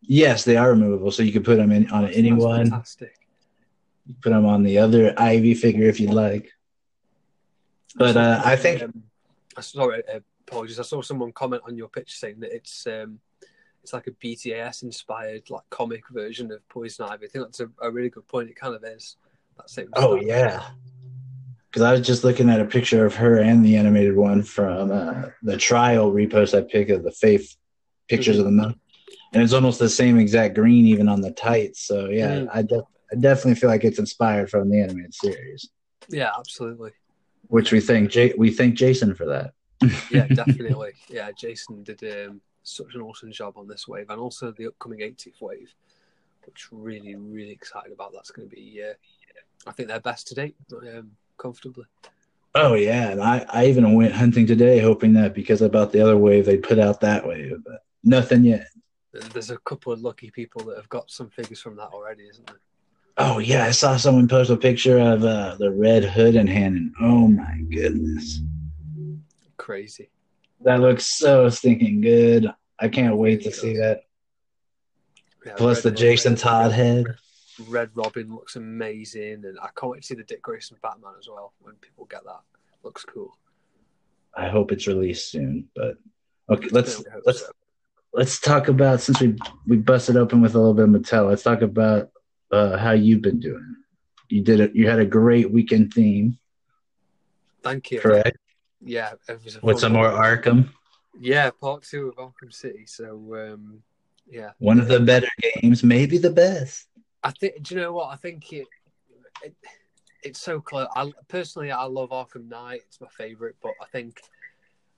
Yes, 0.00 0.44
they 0.44 0.56
are 0.56 0.70
removable, 0.70 1.12
so 1.12 1.22
you 1.22 1.32
can 1.32 1.44
put 1.44 1.56
them 1.56 1.70
in 1.70 1.88
on 1.90 2.02
that's, 2.04 2.16
anyone. 2.16 2.64
fantastic. 2.64 3.14
You 4.06 4.14
put 4.20 4.30
them 4.30 4.46
on 4.46 4.64
the 4.64 4.78
other 4.78 5.14
Ivy 5.16 5.54
figure 5.54 5.88
if 5.88 6.00
you'd 6.00 6.12
like. 6.12 6.50
But 7.94 8.16
uh, 8.16 8.42
I 8.44 8.56
think. 8.56 8.82
Um, 8.82 9.04
sorry, 9.60 10.02
uh, 10.12 10.20
apologies. 10.48 10.80
I 10.80 10.82
saw 10.82 11.02
someone 11.02 11.32
comment 11.32 11.62
on 11.66 11.76
your 11.76 11.88
picture 11.88 12.16
saying 12.16 12.40
that 12.40 12.54
it's 12.54 12.86
um, 12.86 13.20
it's 13.82 13.92
like 13.92 14.06
a 14.06 14.12
BTS 14.12 14.82
inspired 14.82 15.50
like 15.50 15.62
comic 15.70 16.08
version 16.10 16.52
of 16.52 16.66
Poison 16.68 17.06
Ivy. 17.06 17.26
I 17.26 17.28
think 17.28 17.44
that's 17.44 17.60
a, 17.60 17.68
a 17.80 17.90
really 17.90 18.10
good 18.10 18.26
point. 18.28 18.48
It 18.48 18.56
kind 18.56 18.74
of 18.74 18.84
is. 18.84 19.16
That 19.56 19.68
same. 19.68 19.88
Oh 19.94 20.16
style. 20.16 20.26
yeah. 20.26 20.62
Because 21.68 21.82
I 21.82 21.92
was 21.92 22.06
just 22.06 22.22
looking 22.22 22.50
at 22.50 22.60
a 22.60 22.66
picture 22.66 23.06
of 23.06 23.14
her 23.16 23.38
and 23.38 23.64
the 23.64 23.76
animated 23.76 24.14
one 24.14 24.42
from 24.42 24.92
uh, 24.92 25.30
the 25.42 25.56
trial 25.56 26.12
repost 26.12 26.56
I 26.56 26.60
picked 26.60 26.90
of 26.90 27.02
the 27.02 27.10
Faith 27.10 27.56
pictures 28.08 28.36
mm-hmm. 28.36 28.40
of 28.40 28.44
the 28.44 28.62
moon, 28.62 28.80
and 29.32 29.42
it's 29.42 29.54
almost 29.54 29.78
the 29.78 29.88
same 29.88 30.18
exact 30.18 30.54
green 30.54 30.84
even 30.86 31.08
on 31.08 31.22
the 31.22 31.32
tights. 31.32 31.80
So 31.80 32.08
yeah, 32.08 32.36
mm-hmm. 32.36 32.58
I, 32.58 32.62
de- 32.62 32.86
I 33.10 33.16
definitely 33.18 33.54
feel 33.54 33.70
like 33.70 33.84
it's 33.84 33.98
inspired 33.98 34.50
from 34.50 34.68
the 34.68 34.80
animated 34.80 35.14
series. 35.14 35.70
Yeah, 36.08 36.30
absolutely. 36.38 36.92
Which 37.48 37.72
we 37.72 37.80
thank 37.80 38.10
J- 38.10 38.34
we 38.36 38.50
thank 38.50 38.74
Jason 38.74 39.14
for 39.14 39.26
that. 39.26 39.52
yeah, 40.10 40.26
definitely. 40.34 40.92
Yeah, 41.08 41.30
Jason 41.32 41.84
did 41.84 42.02
um, 42.04 42.42
such 42.62 42.94
an 42.94 43.00
awesome 43.00 43.32
job 43.32 43.54
on 43.56 43.66
this 43.68 43.88
wave, 43.88 44.10
and 44.10 44.20
also 44.20 44.52
the 44.52 44.66
upcoming 44.66 45.00
80th 45.00 45.40
wave, 45.40 45.74
which 46.46 46.68
really, 46.70 47.14
really 47.14 47.50
excited 47.50 47.92
about. 47.92 48.12
That's 48.12 48.30
going 48.30 48.48
to 48.48 48.54
be, 48.54 48.82
uh, 48.82 48.94
I 49.68 49.72
think, 49.72 49.88
their 49.88 50.00
best 50.00 50.28
to 50.28 50.34
date, 50.34 50.56
um, 50.72 51.12
comfortably. 51.38 51.86
Oh 52.54 52.74
yeah, 52.74 53.10
and 53.10 53.22
I, 53.22 53.46
I 53.48 53.66
even 53.66 53.94
went 53.94 54.12
hunting 54.12 54.46
today, 54.46 54.78
hoping 54.78 55.14
that 55.14 55.34
because 55.34 55.62
about 55.62 55.90
the 55.90 56.02
other 56.02 56.18
wave 56.18 56.44
they'd 56.44 56.62
put 56.62 56.78
out 56.78 57.00
that 57.00 57.26
wave, 57.26 57.56
but 57.64 57.82
nothing 58.04 58.44
yet. 58.44 58.66
There's 59.12 59.50
a 59.50 59.58
couple 59.58 59.92
of 59.92 60.00
lucky 60.00 60.30
people 60.30 60.62
that 60.64 60.76
have 60.76 60.88
got 60.88 61.10
some 61.10 61.30
figures 61.30 61.60
from 61.60 61.76
that 61.76 61.88
already, 61.88 62.24
isn't 62.24 62.46
there? 62.46 62.60
Oh 63.16 63.38
yeah, 63.38 63.64
I 63.64 63.70
saw 63.70 63.96
someone 63.96 64.28
post 64.28 64.50
a 64.50 64.56
picture 64.56 64.98
of 64.98 65.24
uh, 65.24 65.56
the 65.58 65.70
red 65.70 66.04
hood 66.04 66.34
in 66.34 66.46
hand, 66.46 66.76
and 66.76 66.92
oh 67.00 67.28
my 67.28 67.62
goodness, 67.70 68.40
crazy. 69.56 70.10
That 70.64 70.80
looks 70.80 71.18
so 71.18 71.48
stinking 71.48 72.00
good. 72.00 72.52
I 72.78 72.88
can't 72.88 73.16
wait 73.16 73.42
to 73.44 73.52
see 73.52 73.76
that. 73.78 74.02
Yeah, 75.44 75.54
Plus 75.56 75.82
the 75.82 75.90
Jason 75.90 76.36
Todd 76.36 76.72
head. 76.72 77.06
Red 77.68 77.90
Robin 77.94 78.32
looks 78.34 78.56
amazing, 78.56 79.44
and 79.44 79.58
I 79.60 79.68
can't 79.76 79.92
wait 79.92 80.02
to 80.02 80.06
see 80.06 80.14
the 80.14 80.22
Dick 80.22 80.40
Grayson 80.42 80.76
Batman 80.82 81.12
as 81.18 81.28
well. 81.28 81.52
When 81.60 81.74
people 81.76 82.06
get 82.06 82.24
that, 82.24 82.40
looks 82.82 83.04
cool. 83.04 83.36
I 84.34 84.48
hope 84.48 84.72
it's 84.72 84.86
released 84.86 85.30
soon. 85.30 85.68
But 85.74 85.96
okay, 86.48 86.68
let's 86.70 86.98
Yeah, 86.98 87.04
we 87.06 87.10
hope 87.12 87.22
let's 87.26 87.40
so. 87.40 87.52
let's 88.14 88.40
talk 88.40 88.68
about 88.68 89.00
since 89.00 89.20
we 89.20 89.36
we 89.66 89.76
busted 89.76 90.16
open 90.16 90.40
with 90.40 90.54
a 90.54 90.58
little 90.58 90.74
bit 90.74 90.84
of 90.84 90.90
Mattel. 90.90 91.28
Let's 91.28 91.42
talk 91.42 91.60
about 91.62 92.10
uh, 92.50 92.78
how 92.78 92.92
you've 92.92 93.22
been 93.22 93.40
doing. 93.40 93.76
You 94.28 94.42
did 94.42 94.60
it. 94.60 94.74
You 94.74 94.88
had 94.88 95.00
a 95.00 95.04
great 95.06 95.50
weekend 95.50 95.92
theme, 95.92 96.38
Thank 97.62 97.90
you. 97.90 98.00
correct? 98.00 98.38
Yeah, 98.84 99.12
it 99.28 99.44
was 99.44 99.56
a 99.56 99.60
With 99.60 99.76
fun 99.76 99.80
some 99.80 99.92
more. 99.92 100.10
Arkham, 100.10 100.68
Yeah, 101.18 101.50
part 101.50 101.82
two 101.82 102.08
of 102.08 102.16
Arkham 102.16 102.52
City. 102.52 102.84
So 102.86 103.52
um, 103.52 103.82
yeah, 104.28 104.50
one 104.58 104.80
of 104.80 104.88
the 104.88 105.00
better 105.00 105.28
games, 105.40 105.82
maybe 105.82 106.18
the 106.18 106.30
best. 106.30 106.88
I 107.22 107.30
think. 107.30 107.62
Do 107.62 107.74
you 107.74 107.80
know 107.80 107.92
what? 107.92 108.08
I 108.12 108.16
think 108.16 108.52
it. 108.52 108.66
it 109.42 109.54
it's 110.22 110.40
so 110.40 110.60
close. 110.60 110.86
I 110.94 111.12
personally, 111.28 111.72
I 111.72 111.84
love 111.84 112.10
Arkham 112.10 112.48
Knight. 112.48 112.82
It's 112.86 113.00
my 113.00 113.08
favorite, 113.08 113.56
but 113.60 113.72
I 113.82 113.86
think 113.86 114.22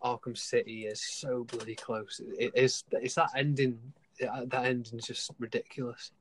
Arkham 0.02 0.36
City 0.36 0.86
is 0.86 1.02
so 1.02 1.44
bloody 1.44 1.74
close. 1.74 2.20
It 2.38 2.52
is. 2.54 2.84
It's 2.92 3.14
that 3.14 3.30
ending. 3.36 3.78
That 4.20 4.64
ending's 4.64 5.06
just 5.06 5.30
ridiculous. 5.38 6.12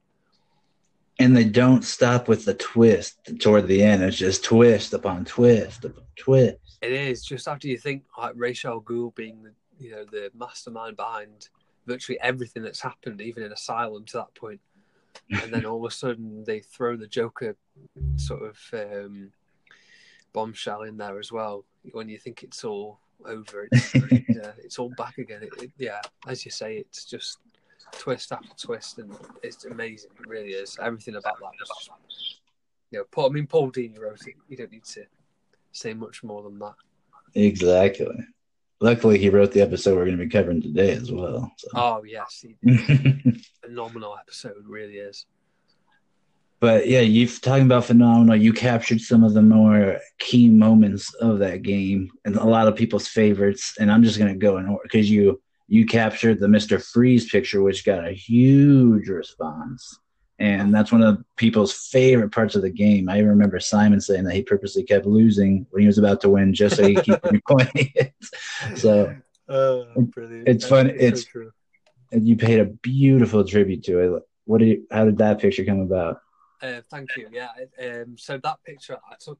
And 1.20 1.38
they 1.38 1.44
don't 1.44 1.84
stop 1.84 2.28
with 2.28 2.46
the 2.46 2.56
twist 2.56 3.20
toward 3.40 3.68
the 3.68 3.84
end. 3.84 4.02
It's 4.04 4.18
just 4.18 4.44
twist 4.44 4.94
upon 4.94 5.26
twist 5.26 5.86
upon 5.86 6.04
twist. 6.18 6.80
It 6.82 6.92
is 6.92 7.24
just 7.24 7.48
after 7.48 7.68
you 7.68 7.78
think 7.78 8.04
like 8.18 8.34
Ra's 8.36 8.66
al 8.66 8.82
Ghul 8.82 9.14
being 9.16 9.44
the 9.44 9.54
you 9.80 9.92
know 9.92 10.06
the 10.06 10.32
mastermind 10.36 10.98
behind 10.98 11.50
virtually 11.86 12.20
everything 12.22 12.64
that's 12.64 12.82
happened, 12.82 13.22
even 13.22 13.44
in 13.44 13.52
Asylum 13.52 14.06
to 14.06 14.18
that 14.18 14.34
point, 14.36 14.62
and 15.30 15.54
then 15.54 15.66
all 15.66 15.86
of 15.86 15.92
a 15.92 15.94
sudden 15.94 16.44
they 16.46 16.60
throw 16.60 16.96
the 16.96 17.08
Joker 17.08 17.56
sort 18.16 18.44
of 18.44 18.58
um, 18.74 19.32
bombshell 20.32 20.84
in 20.84 20.98
there 20.98 21.20
as 21.20 21.32
well. 21.32 21.66
When 21.92 22.10
you 22.10 22.18
think 22.18 22.44
it's 22.44 22.64
all 22.64 23.00
over, 23.26 23.68
it's, 23.72 23.96
yeah, 23.96 24.52
it's 24.58 24.80
all 24.80 24.94
back 24.98 25.18
again. 25.18 25.44
It, 25.44 25.62
it, 25.62 25.72
yeah, 25.78 26.02
as 26.28 26.46
you 26.46 26.52
say, 26.52 26.78
it's 26.78 27.06
just 27.06 27.40
twist 28.00 28.32
after 28.32 28.50
twist, 28.58 29.00
and 29.00 29.16
it's 29.44 29.66
amazing. 29.66 30.12
It 30.20 30.28
really 30.28 30.50
is. 30.50 30.78
Everything 30.82 31.16
about 31.16 31.40
that 31.40 31.54
was 31.60 31.70
just, 32.10 32.40
you 32.92 33.00
know, 33.00 33.06
Paul, 33.12 33.28
I 33.30 33.34
mean, 33.34 33.48
Paul 33.48 33.72
Dini 33.72 34.00
wrote 34.00 34.28
it. 34.28 34.36
You 34.48 34.58
don't 34.58 34.72
need 34.72 34.84
to 34.86 35.04
say 35.72 35.94
much 35.94 36.24
more 36.24 36.44
than 36.44 36.60
that. 36.60 36.76
Exactly. 37.36 38.16
Luckily, 38.82 39.18
he 39.18 39.30
wrote 39.30 39.52
the 39.52 39.62
episode 39.62 39.96
we're 39.96 40.06
going 40.06 40.18
to 40.18 40.24
be 40.24 40.30
covering 40.30 40.62
today 40.62 40.92
as 40.92 41.12
well. 41.12 41.52
So. 41.58 41.70
Oh 41.76 42.04
yes, 42.04 42.44
he, 42.44 42.58
phenomenal 43.64 44.18
episode, 44.20 44.66
really 44.68 44.96
is. 44.96 45.26
but 46.60 46.88
yeah, 46.88 47.00
you 47.02 47.28
talking 47.28 47.66
about 47.66 47.86
phenomenal. 47.86 48.36
You 48.36 48.54
captured 48.54 49.02
some 49.02 49.24
of 49.24 49.34
the 49.34 49.42
more 49.42 50.00
key 50.20 50.50
moments 50.50 51.14
of 51.16 51.40
that 51.40 51.62
game 51.62 52.12
and 52.26 52.36
a 52.36 52.44
lot 52.46 52.68
of 52.68 52.76
people's 52.76 53.08
favorites. 53.08 53.76
And 53.80 53.92
I'm 53.92 54.04
just 54.04 54.18
going 54.18 54.32
to 54.34 54.38
go 54.38 54.58
in 54.58 54.68
order 54.68 54.84
because 54.84 55.10
you 55.10 55.42
you 55.68 55.86
captured 55.86 56.40
the 56.40 56.48
Mister 56.48 56.80
Freeze 56.80 57.30
picture, 57.30 57.62
which 57.64 57.86
got 57.86 58.08
a 58.08 58.12
huge 58.12 59.08
response. 59.10 60.00
And 60.40 60.74
that's 60.74 60.92
one 60.92 61.04
of 61.04 61.24
people's 61.38 61.72
favorite 61.72 62.32
parts 62.32 62.56
of 62.56 62.64
the 62.64 62.70
game. 62.70 63.08
I 63.08 63.20
remember 63.20 63.60
Simon 63.60 64.02
saying 64.02 64.24
that 64.26 64.34
he 64.36 64.42
purposely 64.42 64.84
kept 64.84 65.06
losing 65.06 65.66
when 65.70 65.82
he 65.82 65.88
was 65.88 65.98
about 66.00 66.22
to 66.22 66.30
win 66.30 66.54
just 66.54 66.76
so 66.76 66.86
he 66.88 66.96
could 66.96 67.06
keep 67.06 67.22
replaying 67.22 67.92
it. 67.96 68.14
So 68.78 69.16
Uh, 69.50 69.84
brilliant. 69.98 70.48
it's 70.48 70.66
fun- 70.66 70.88
so 70.88 70.96
it's- 70.96 71.26
true. 71.26 71.52
and 72.14 72.26
you 72.28 72.36
paid 72.38 72.60
a 72.60 72.66
beautiful 72.66 73.44
tribute 73.46 73.84
to 73.84 74.00
it. 74.00 74.24
What 74.46 74.60
did 74.60 74.68
you, 74.70 74.88
how 74.90 75.04
did 75.06 75.18
that 75.20 75.40
picture 75.40 75.66
come 75.66 75.82
about? 75.82 76.22
Uh, 76.62 76.80
thank 76.90 77.10
you. 77.18 77.28
Yeah. 77.32 77.50
Um, 77.82 78.16
so 78.18 78.40
that 78.42 78.58
picture, 78.66 78.98
I 79.10 79.16
took 79.20 79.38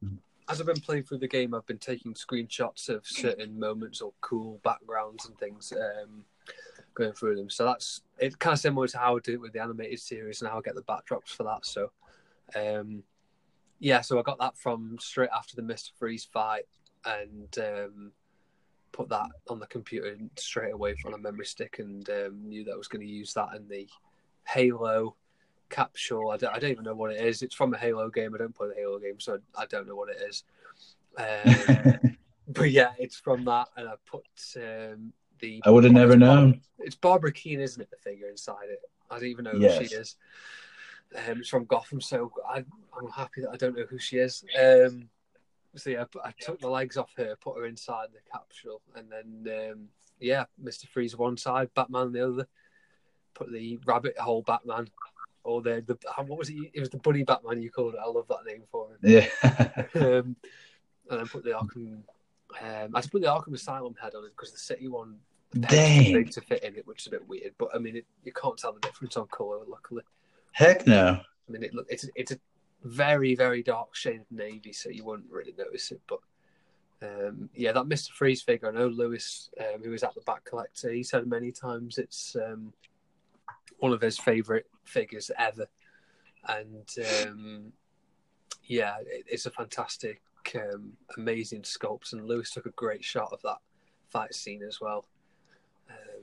as 0.48 0.60
I've 0.60 0.66
been 0.66 0.80
playing 0.80 1.04
through 1.04 1.18
the 1.18 1.28
game, 1.28 1.54
I've 1.54 1.66
been 1.66 1.78
taking 1.78 2.14
screenshots 2.14 2.88
of 2.88 3.06
certain 3.06 3.58
moments 3.58 4.00
or 4.00 4.12
cool 4.20 4.60
backgrounds 4.62 5.26
and 5.26 5.38
things, 5.38 5.72
um, 5.72 6.24
going 6.94 7.12
through 7.12 7.36
them. 7.36 7.50
So 7.50 7.64
that's 7.64 8.02
it's 8.18 8.36
kind 8.36 8.52
of 8.52 8.60
similar 8.60 8.86
to 8.88 8.98
how 8.98 9.16
I 9.16 9.20
do 9.20 9.34
it 9.34 9.40
with 9.40 9.52
the 9.52 9.62
animated 9.62 10.00
series 10.00 10.42
and 10.42 10.50
how 10.50 10.58
I 10.58 10.62
get 10.62 10.74
the 10.74 10.82
backdrops 10.82 11.28
for 11.28 11.44
that. 11.44 11.64
So, 11.64 11.90
um, 12.54 13.02
yeah. 13.78 14.02
So 14.02 14.18
I 14.18 14.22
got 14.22 14.38
that 14.38 14.56
from 14.56 14.98
straight 15.00 15.30
after 15.34 15.56
the 15.56 15.62
Mister 15.62 15.92
Freeze 15.98 16.24
fight 16.24 16.66
and 17.06 17.58
um, 17.58 18.12
put 18.92 19.08
that 19.08 19.26
on 19.48 19.58
the 19.58 19.66
computer 19.66 20.16
straight 20.36 20.72
away 20.72 20.94
from 20.94 21.14
a 21.14 21.18
memory 21.18 21.46
stick 21.46 21.78
and 21.78 22.08
um, 22.10 22.48
knew 22.48 22.64
that 22.64 22.72
I 22.72 22.76
was 22.76 22.88
going 22.88 23.06
to 23.06 23.12
use 23.12 23.34
that 23.34 23.54
in 23.56 23.66
the 23.68 23.88
Halo 24.46 25.16
capsule. 25.70 26.30
I 26.30 26.36
don't, 26.36 26.54
I 26.54 26.58
don't 26.58 26.70
even 26.70 26.84
know 26.84 26.94
what 26.94 27.12
it 27.12 27.24
is. 27.24 27.42
It's 27.42 27.54
from 27.54 27.74
a 27.74 27.78
Halo 27.78 28.08
game. 28.10 28.34
I 28.34 28.38
don't 28.38 28.54
play 28.54 28.68
the 28.68 28.74
Halo 28.74 28.98
game, 28.98 29.20
so 29.20 29.38
I, 29.56 29.66
don't 29.66 29.86
know 29.86 29.96
what 29.96 30.10
it 30.10 30.18
is. 30.28 30.44
Um, 31.16 32.16
but 32.48 32.72
yeah, 32.72 32.90
it's 32.98 33.14
from 33.16 33.44
that, 33.44 33.68
and 33.76 33.88
I 33.88 33.92
put 34.04 34.26
um, 34.56 35.12
the. 35.38 35.62
I 35.64 35.70
would 35.70 35.84
have 35.84 35.92
never 35.92 36.16
known. 36.16 36.60
It's 36.80 36.96
Barbara 36.96 37.30
Kean, 37.30 37.60
isn't 37.60 37.80
it? 37.80 37.88
The 37.88 37.96
figure 37.98 38.28
inside 38.28 38.68
it. 38.68 38.80
I 39.10 39.20
don't 39.20 39.28
even 39.28 39.44
know 39.44 39.52
who 39.52 39.60
Yes. 39.60 39.78
she 39.78 39.94
is. 39.94 40.16
Um, 41.14 41.38
it's 41.38 41.48
from 41.48 41.66
Gotham, 41.66 42.00
so 42.00 42.32
I, 42.48 42.64
I'm 42.98 43.08
happy 43.14 43.42
that 43.42 43.50
I 43.50 43.56
don't 43.56 43.76
know 43.76 43.86
who 43.88 43.98
she 43.98 44.16
is. 44.18 44.44
Um, 44.60 45.08
so 45.76 45.90
yeah, 45.90 46.04
I, 46.24 46.28
I 46.28 46.32
took 46.40 46.60
the 46.60 46.68
legs 46.68 46.96
off 46.96 47.12
her, 47.16 47.36
put 47.36 47.56
her 47.56 47.66
inside 47.66 48.08
the 48.12 48.18
capsule, 48.32 48.80
and 48.96 49.06
then 49.10 49.70
um, 49.70 49.88
yeah, 50.20 50.44
Mister 50.58 50.86
Freeze 50.86 51.16
one 51.16 51.36
side, 51.36 51.70
Batman 51.74 52.12
the 52.12 52.26
other. 52.26 52.48
Put 53.34 53.52
the 53.52 53.78
rabbit 53.84 54.16
hole 54.18 54.42
Batman, 54.42 54.88
or 55.44 55.62
the 55.62 55.84
the 55.86 55.96
what 56.22 56.38
was 56.38 56.50
it? 56.50 56.56
It 56.72 56.80
was 56.80 56.90
the 56.90 56.98
bunny 56.98 57.22
Batman. 57.22 57.62
You 57.62 57.70
called 57.70 57.94
it. 57.94 58.00
I 58.04 58.08
love 58.08 58.26
that 58.28 58.44
name 58.46 58.62
for 58.70 58.88
him. 58.90 58.98
Yeah. 59.02 59.28
um, 59.94 60.36
and 61.10 61.20
then 61.20 61.26
put 61.26 61.44
the 61.44 61.50
Arkham. 61.50 62.02
Um, 62.62 62.94
I 62.94 63.00
just 63.00 63.12
put 63.12 63.22
the 63.22 63.28
Arkham 63.28 63.54
Asylum 63.54 63.94
head 64.00 64.14
on 64.14 64.24
it 64.24 64.32
because 64.36 64.52
the 64.52 64.58
City 64.58 64.88
one 64.88 65.16
the 65.52 65.60
Dang. 65.60 66.28
to 66.28 66.40
fit 66.40 66.64
in 66.64 66.76
it, 66.76 66.86
which 66.86 67.02
is 67.02 67.06
a 67.06 67.10
bit 67.10 67.28
weird. 67.28 67.52
But 67.58 67.68
I 67.74 67.78
mean, 67.78 67.96
it, 67.96 68.06
you 68.24 68.32
can't 68.32 68.56
tell 68.56 68.72
the 68.72 68.80
difference 68.80 69.16
on 69.16 69.26
color. 69.28 69.58
Luckily, 69.66 70.02
Heck 70.52 70.86
no. 70.86 71.20
I 71.48 71.52
mean, 71.52 71.62
it 71.62 71.74
look 71.74 71.86
it's 71.88 72.08
it's 72.14 72.32
a 72.32 72.38
very 72.82 73.34
very 73.34 73.62
dark 73.62 73.94
shade 73.94 74.20
of 74.20 74.30
navy, 74.30 74.72
so 74.72 74.88
you 74.88 75.04
wouldn't 75.04 75.30
really 75.30 75.54
notice 75.56 75.92
it. 75.92 76.00
But 76.08 76.20
um, 77.02 77.50
yeah, 77.54 77.72
that 77.72 77.86
Mister 77.86 78.12
Freeze 78.12 78.42
figure. 78.42 78.68
I 78.68 78.72
know 78.72 78.88
Lewis, 78.88 79.50
um, 79.60 79.82
who 79.82 79.90
was 79.90 80.02
at 80.02 80.14
the 80.14 80.22
back 80.22 80.44
collector, 80.44 80.90
he 80.90 81.02
said 81.02 81.26
many 81.26 81.52
times 81.52 81.98
it's 81.98 82.36
um, 82.36 82.72
one 83.84 83.92
of 83.92 84.00
his 84.00 84.18
favorite 84.18 84.64
figures 84.84 85.30
ever, 85.38 85.66
and 86.48 86.88
um, 87.26 87.70
yeah, 88.64 88.94
it, 89.06 89.26
it's 89.28 89.44
a 89.44 89.50
fantastic, 89.50 90.22
um, 90.54 90.94
amazing 91.18 91.60
sculpt. 91.60 92.14
And 92.14 92.26
Lewis 92.26 92.50
took 92.50 92.64
a 92.64 92.70
great 92.70 93.04
shot 93.04 93.30
of 93.30 93.42
that 93.42 93.58
fight 94.08 94.34
scene 94.34 94.62
as 94.62 94.80
well. 94.80 95.04
Um, 95.90 96.22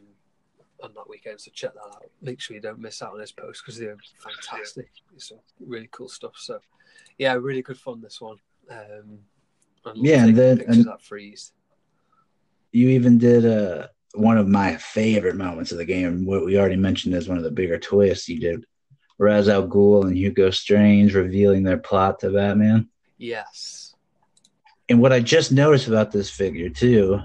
on 0.83 0.91
that 0.95 1.07
weekend, 1.07 1.39
so 1.39 1.51
check 1.53 1.75
that 1.75 1.81
out. 1.81 2.09
Make 2.23 2.41
sure 2.41 2.55
you 2.55 2.61
don't 2.63 2.79
miss 2.79 3.03
out 3.03 3.13
on 3.13 3.19
his 3.19 3.31
post 3.31 3.61
because 3.63 3.77
they're 3.77 3.95
fantastic. 4.17 4.89
It's 5.15 5.29
some 5.29 5.37
really 5.59 5.87
cool 5.91 6.09
stuff. 6.09 6.33
So, 6.37 6.57
yeah, 7.19 7.33
really 7.33 7.61
good 7.61 7.77
fun 7.77 8.01
this 8.01 8.19
one. 8.19 8.37
Um, 8.71 9.19
and 9.85 9.97
Yeah, 10.03 10.25
and 10.25 10.35
then- 10.35 10.61
and- 10.67 10.85
that 10.85 11.03
freeze. 11.03 11.53
You 12.71 12.89
even 12.89 13.19
did 13.19 13.45
uh, 13.45 13.89
one 14.13 14.37
of 14.37 14.47
my 14.47 14.77
favorite 14.77 15.35
moments 15.35 15.71
of 15.71 15.77
the 15.77 15.85
game. 15.85 16.25
What 16.25 16.45
we 16.45 16.57
already 16.57 16.75
mentioned 16.75 17.15
as 17.15 17.27
one 17.27 17.37
of 17.37 17.43
the 17.43 17.51
bigger 17.51 17.77
twists. 17.77 18.27
You 18.27 18.39
did 18.39 18.65
Ra's 19.17 19.49
al 19.49 19.67
Ghul 19.67 20.05
and 20.05 20.17
Hugo 20.17 20.49
Strange 20.49 21.13
revealing 21.13 21.63
their 21.63 21.77
plot 21.77 22.19
to 22.19 22.31
Batman. 22.31 22.89
Yes. 23.17 23.93
And 24.89 24.99
what 24.99 25.13
I 25.13 25.19
just 25.19 25.51
noticed 25.51 25.87
about 25.87 26.11
this 26.11 26.29
figure 26.29 26.69
too, 26.69 27.21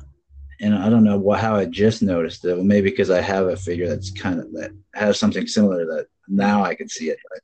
and 0.60 0.74
I 0.74 0.88
don't 0.88 1.04
know 1.04 1.18
what, 1.18 1.40
how 1.40 1.56
I 1.56 1.64
just 1.64 2.02
noticed 2.02 2.44
it. 2.44 2.54
Well, 2.54 2.64
maybe 2.64 2.90
because 2.90 3.10
I 3.10 3.20
have 3.20 3.46
a 3.46 3.56
figure 3.56 3.88
that's 3.88 4.10
kind 4.10 4.38
of 4.38 4.52
that 4.52 4.70
has 4.94 5.18
something 5.18 5.46
similar 5.46 5.84
that 5.86 6.06
now 6.28 6.62
I 6.62 6.74
can 6.74 6.88
see 6.88 7.10
it. 7.10 7.18
But 7.28 7.40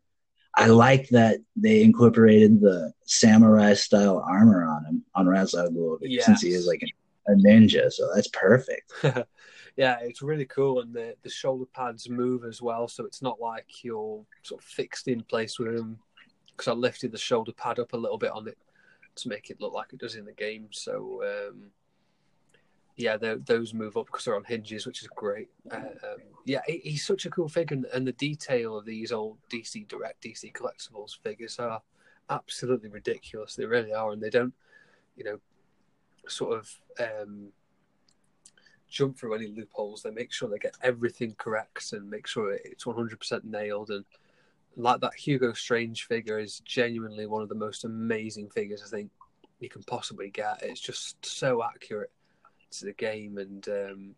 I 0.55 0.67
like 0.67 1.09
that 1.09 1.39
they 1.57 1.83
incorporated 1.83 2.61
the 2.61 2.93
samurai 3.05 3.75
style 3.75 4.23
armor 4.27 4.65
on 4.65 4.85
him 4.85 5.05
on 5.15 5.27
Ra's 5.27 5.55
al 5.55 5.71
Ghul 5.71 5.99
since 6.21 6.43
he 6.43 6.51
is 6.51 6.67
like 6.67 6.83
a 7.27 7.33
ninja. 7.33 7.91
So 7.93 8.09
that's 8.15 8.29
perfect. 8.29 8.93
yeah, 9.77 9.99
it's 10.01 10.23
really 10.23 10.47
cool, 10.47 10.81
and 10.81 10.95
the 10.95 11.15
the 11.23 11.31
shoulder 11.31 11.67
pads 11.75 12.09
move 12.09 12.45
as 12.45 12.61
well, 12.61 12.89
so 12.89 13.05
it's 13.05 13.23
not 13.23 13.41
like 13.41 13.85
you're 13.85 14.25
sort 14.43 14.61
of 14.61 14.67
fixed 14.67 15.09
in 15.09 15.23
place 15.23 15.59
with 15.59 15.77
them. 15.77 15.99
Because 16.49 16.69
I 16.69 16.73
lifted 16.73 17.13
the 17.13 17.19
shoulder 17.19 17.53
pad 17.53 17.79
up 17.79 17.95
a 17.95 17.97
little 17.97 18.19
bit 18.19 18.31
on 18.31 18.47
it 18.47 18.59
to 19.17 19.29
make 19.29 19.51
it 19.51 19.61
look 19.61 19.73
like 19.73 19.93
it 19.93 19.99
does 19.99 20.17
in 20.17 20.25
the 20.25 20.33
game. 20.33 20.69
So 20.71 21.23
um, 21.25 21.71
yeah, 22.97 23.17
those 23.17 23.73
move 23.73 23.97
up 23.97 24.07
because 24.07 24.25
they're 24.25 24.37
on 24.37 24.45
hinges, 24.45 24.87
which 24.87 25.03
is 25.03 25.09
great. 25.09 25.49
Uh, 25.71 25.77
um, 25.77 26.19
yeah, 26.45 26.61
he, 26.67 26.81
he's 26.85 27.07
such 27.07 27.25
a 27.25 27.31
cool 27.31 27.49
figure, 27.49 27.77
and, 27.77 27.87
and 27.87 28.07
the 28.07 28.13
detail 28.13 28.77
of 28.77 28.85
these 28.85 29.13
old 29.13 29.39
DC 29.51 29.89
Direct, 29.89 30.23
DC 30.23 30.53
Collectibles 30.53 31.19
figures 31.23 31.59
are 31.59 31.81
absolutely 32.31 32.91
ridiculous. 32.91 33.55
They 33.55 33.65
really 33.65 33.93
are, 33.93 34.13
and 34.13 34.23
they 34.23 34.31
don't, 34.31 34.53
you 35.17 35.25
know, 35.25 35.41
sort 36.29 36.59
of 36.59 36.71
um, 37.01 37.49
jump 38.89 39.19
through 39.19 39.35
any 39.35 39.49
loopholes. 39.49 40.03
They 40.03 40.11
make 40.11 40.33
sure 40.33 40.49
they 40.49 40.59
get 40.59 40.77
everything 40.83 41.35
correct 41.39 41.93
and 41.93 42.09
make 42.09 42.27
sure 42.27 42.53
it's 42.53 42.85
100% 42.85 43.45
nailed. 43.45 43.91
And 43.91 44.05
like 44.77 45.01
that 45.01 45.15
Hugo 45.15 45.53
Strange 45.53 46.07
figure 46.07 46.39
is 46.39 46.61
genuinely 46.61 47.27
one 47.27 47.43
of 47.43 47.49
the 47.49 47.55
most 47.55 47.85
amazing 47.85 48.51
figures 48.51 48.83
I 48.85 48.89
think 48.89 49.11
you 49.61 49.69
can 49.69 49.83
possibly 49.85 50.31
get. 50.31 50.63
It's 50.63 50.81
just 50.81 51.25
so 51.25 51.63
accurate 51.63 52.11
to 52.73 52.87
the 52.87 52.93
game, 52.93 53.39
and 53.39 53.69
um, 53.69 54.15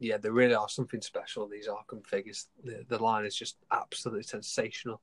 yeah, 0.00 0.16
there 0.16 0.32
really 0.32 0.54
are 0.54 0.68
something 0.68 1.00
special. 1.00 1.46
These 1.46 1.68
Arkham 1.68 2.06
figures, 2.06 2.48
the, 2.64 2.84
the 2.88 3.02
line 3.02 3.24
is 3.24 3.36
just 3.36 3.56
absolutely 3.70 4.24
sensational. 4.24 5.00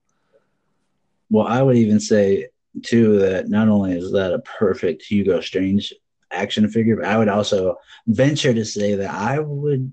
Well, 1.30 1.48
I 1.48 1.62
would 1.62 1.78
even 1.78 2.00
say 2.00 2.48
too 2.84 3.20
that 3.20 3.48
not 3.48 3.70
only 3.70 3.98
is 3.98 4.12
that 4.12 4.34
a 4.34 4.40
perfect 4.40 5.04
Hugo 5.04 5.40
Strange 5.40 5.94
action 6.32 6.68
figure, 6.70 6.98
but 6.98 7.06
I 7.06 7.18
would 7.18 7.30
also 7.30 7.78
venture 8.08 8.54
to 8.54 8.66
say 8.66 8.96
that 8.96 9.14
I 9.14 9.40
would 9.40 9.92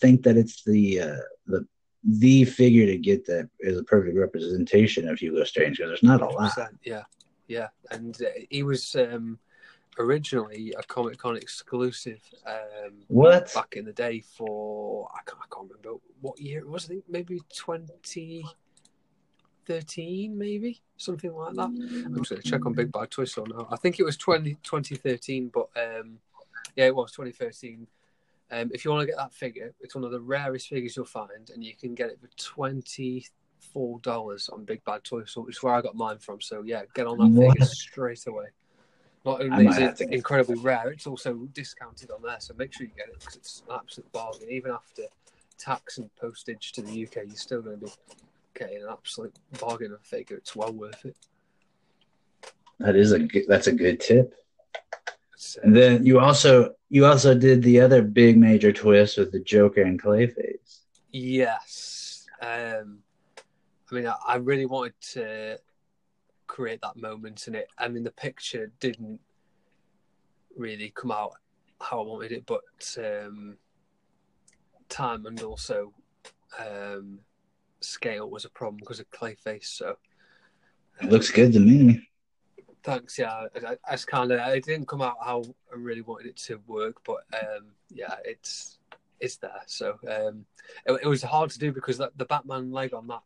think 0.00 0.22
that 0.24 0.36
it's 0.36 0.62
the 0.64 1.00
uh, 1.00 1.16
the 1.46 1.66
the 2.04 2.44
figure 2.44 2.86
to 2.86 2.98
get 2.98 3.26
that 3.26 3.48
is 3.60 3.78
a 3.78 3.84
perfect 3.84 4.16
representation 4.16 5.08
of 5.08 5.18
Hugo 5.18 5.44
Strange 5.44 5.78
because 5.78 5.90
there's 5.90 6.02
not 6.02 6.20
a 6.20 6.26
lot. 6.26 6.52
Yeah, 6.84 7.04
yeah, 7.48 7.68
and 7.90 8.16
uh, 8.22 8.26
he 8.50 8.62
was 8.62 8.94
um, 8.94 9.38
originally 9.98 10.74
a 10.78 10.82
Comic 10.82 11.18
Con 11.18 11.36
exclusive. 11.36 12.20
Um, 12.46 13.04
what 13.08 13.52
back 13.54 13.74
in 13.76 13.84
the 13.84 13.92
day 13.92 14.20
for 14.20 15.08
I 15.14 15.20
can't, 15.28 15.40
I 15.42 15.54
can't 15.54 15.70
remember 15.70 16.00
what 16.20 16.40
year 16.40 16.60
it 16.60 16.68
was. 16.68 16.84
I 16.84 16.88
think 16.88 17.04
maybe 17.08 17.40
twenty 17.56 18.44
thirteen, 19.64 20.38
maybe 20.38 20.80
something 20.96 21.34
like 21.34 21.54
that. 21.54 21.62
I'm 21.64 22.14
just 22.16 22.30
going 22.30 22.42
to 22.42 22.48
check 22.48 22.66
on 22.66 22.72
Big 22.72 22.92
Bad 22.92 23.10
Toy 23.10 23.24
Store 23.24 23.46
now. 23.48 23.66
I 23.70 23.76
think 23.76 23.98
it 23.98 24.04
was 24.04 24.16
20, 24.16 24.54
2013, 24.62 25.50
but 25.52 25.68
um, 25.76 26.18
yeah, 26.76 26.86
it 26.86 26.94
was 26.94 27.12
2013. 27.12 27.86
Um, 28.50 28.70
if 28.72 28.84
you 28.84 28.90
want 28.90 29.02
to 29.02 29.06
get 29.06 29.16
that 29.16 29.32
figure, 29.32 29.72
it's 29.80 29.94
one 29.94 30.04
of 30.04 30.10
the 30.10 30.20
rarest 30.20 30.68
figures 30.68 30.96
you'll 30.96 31.06
find, 31.06 31.50
and 31.52 31.64
you 31.64 31.74
can 31.74 31.94
get 31.94 32.10
it 32.10 32.18
for 32.20 32.28
twenty 32.36 33.26
four 33.72 33.98
dollars 34.00 34.48
on 34.48 34.64
Big 34.64 34.84
Bad 34.84 35.02
Toy 35.04 35.24
Store, 35.24 35.44
which 35.44 35.56
is 35.56 35.62
where 35.62 35.74
I 35.74 35.80
got 35.80 35.96
mine 35.96 36.18
from. 36.18 36.40
So 36.40 36.62
yeah, 36.62 36.82
get 36.94 37.06
on 37.06 37.18
that 37.18 37.26
what? 37.28 37.52
figure 37.52 37.66
straight 37.66 38.26
away. 38.26 38.46
Not 39.24 39.40
only 39.40 39.66
is 39.66 39.78
it 39.78 40.00
incredibly 40.10 40.56
rare, 40.56 40.90
it's 40.90 41.06
also 41.06 41.34
discounted 41.54 42.10
on 42.10 42.22
there. 42.22 42.36
So 42.40 42.54
make 42.58 42.74
sure 42.74 42.86
you 42.86 42.92
get 42.94 43.08
it 43.08 43.18
because 43.18 43.36
it's 43.36 43.62
an 43.68 43.74
absolute 43.74 44.12
bargain. 44.12 44.50
Even 44.50 44.72
after 44.72 45.04
tax 45.58 45.96
and 45.96 46.14
postage 46.16 46.72
to 46.72 46.82
the 46.82 47.06
UK, 47.06 47.16
you're 47.26 47.36
still 47.36 47.62
going 47.62 47.80
to 47.80 47.86
be 47.86 47.92
getting 48.54 48.82
an 48.82 48.88
absolute 48.90 49.34
bargain 49.60 49.92
of 49.92 50.00
a 50.00 50.04
figure. 50.04 50.36
It's 50.36 50.56
well 50.56 50.72
worth 50.72 51.04
it. 51.04 51.16
That 52.78 52.96
is 52.96 53.12
a 53.12 53.18
good, 53.18 53.44
that's 53.48 53.66
a 53.66 53.72
good 53.72 54.00
tip. 54.00 54.34
And 55.62 55.76
then 55.76 56.06
you 56.06 56.20
also 56.20 56.74
you 56.88 57.06
also 57.06 57.34
did 57.34 57.62
the 57.62 57.80
other 57.80 58.02
big 58.02 58.38
major 58.38 58.72
twist 58.72 59.18
with 59.18 59.32
the 59.32 59.40
Joker 59.40 59.82
and 59.82 60.00
Clayface. 60.00 60.80
Yes. 61.12 62.26
Um, 62.40 63.00
I 63.90 63.94
mean, 63.94 64.06
I, 64.06 64.16
I 64.26 64.36
really 64.36 64.66
wanted 64.66 64.94
to 65.12 65.58
create 66.46 66.80
that 66.82 66.96
moment 66.96 67.46
in 67.46 67.54
it. 67.54 67.68
I 67.78 67.88
mean, 67.88 68.04
the 68.04 68.10
picture 68.10 68.72
didn't 68.80 69.20
really 70.56 70.92
come 70.94 71.10
out 71.10 71.32
how 71.80 72.00
I 72.00 72.06
wanted 72.06 72.32
it, 72.32 72.46
but 72.46 72.62
um, 72.98 73.56
time 74.88 75.26
and 75.26 75.40
also 75.42 75.92
um, 76.58 77.18
scale 77.84 78.28
was 78.28 78.44
a 78.44 78.50
problem 78.50 78.78
because 78.78 79.00
of 79.00 79.10
Clayface. 79.10 79.66
So 79.66 79.96
it 81.00 81.10
looks 81.10 81.30
good 81.30 81.52
to 81.52 81.60
me. 81.60 82.08
Thanks. 82.82 83.18
Yeah, 83.18 83.46
I, 83.66 83.76
I 83.88 83.96
kind 83.96 84.30
of 84.30 84.40
it 84.54 84.64
didn't 84.64 84.88
come 84.88 85.02
out 85.02 85.16
how 85.24 85.42
I 85.72 85.76
really 85.76 86.02
wanted 86.02 86.26
it 86.26 86.36
to 86.36 86.60
work, 86.66 86.96
but 87.04 87.24
um, 87.32 87.66
yeah, 87.90 88.16
it's 88.24 88.78
it's 89.20 89.36
there. 89.36 89.62
So 89.66 89.98
um, 90.08 90.44
it, 90.86 91.00
it, 91.02 91.06
was 91.06 91.22
hard 91.22 91.50
to 91.50 91.58
do 91.58 91.72
because 91.72 91.98
the, 91.98 92.10
the 92.16 92.26
Batman 92.26 92.72
leg 92.72 92.92
on 92.92 93.06
that 93.06 93.22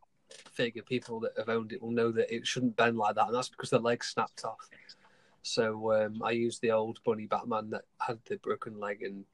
figure, 0.53 0.81
people 0.81 1.19
that 1.21 1.33
have 1.37 1.49
owned 1.49 1.73
it 1.73 1.81
will 1.81 1.91
know 1.91 2.11
that 2.11 2.33
it 2.33 2.47
shouldn't 2.47 2.77
bend 2.77 2.97
like 2.97 3.15
that, 3.15 3.27
and 3.27 3.35
that's 3.35 3.49
because 3.49 3.69
the 3.69 3.79
leg 3.79 4.03
snapped 4.03 4.45
off. 4.45 4.69
So 5.41 5.93
um, 5.93 6.21
I 6.23 6.31
used 6.31 6.61
the 6.61 6.71
old 6.71 6.99
bunny 7.03 7.25
Batman 7.25 7.69
that 7.71 7.83
had 7.99 8.19
the 8.25 8.37
broken 8.37 8.79
leg 8.79 9.03
and 9.03 9.25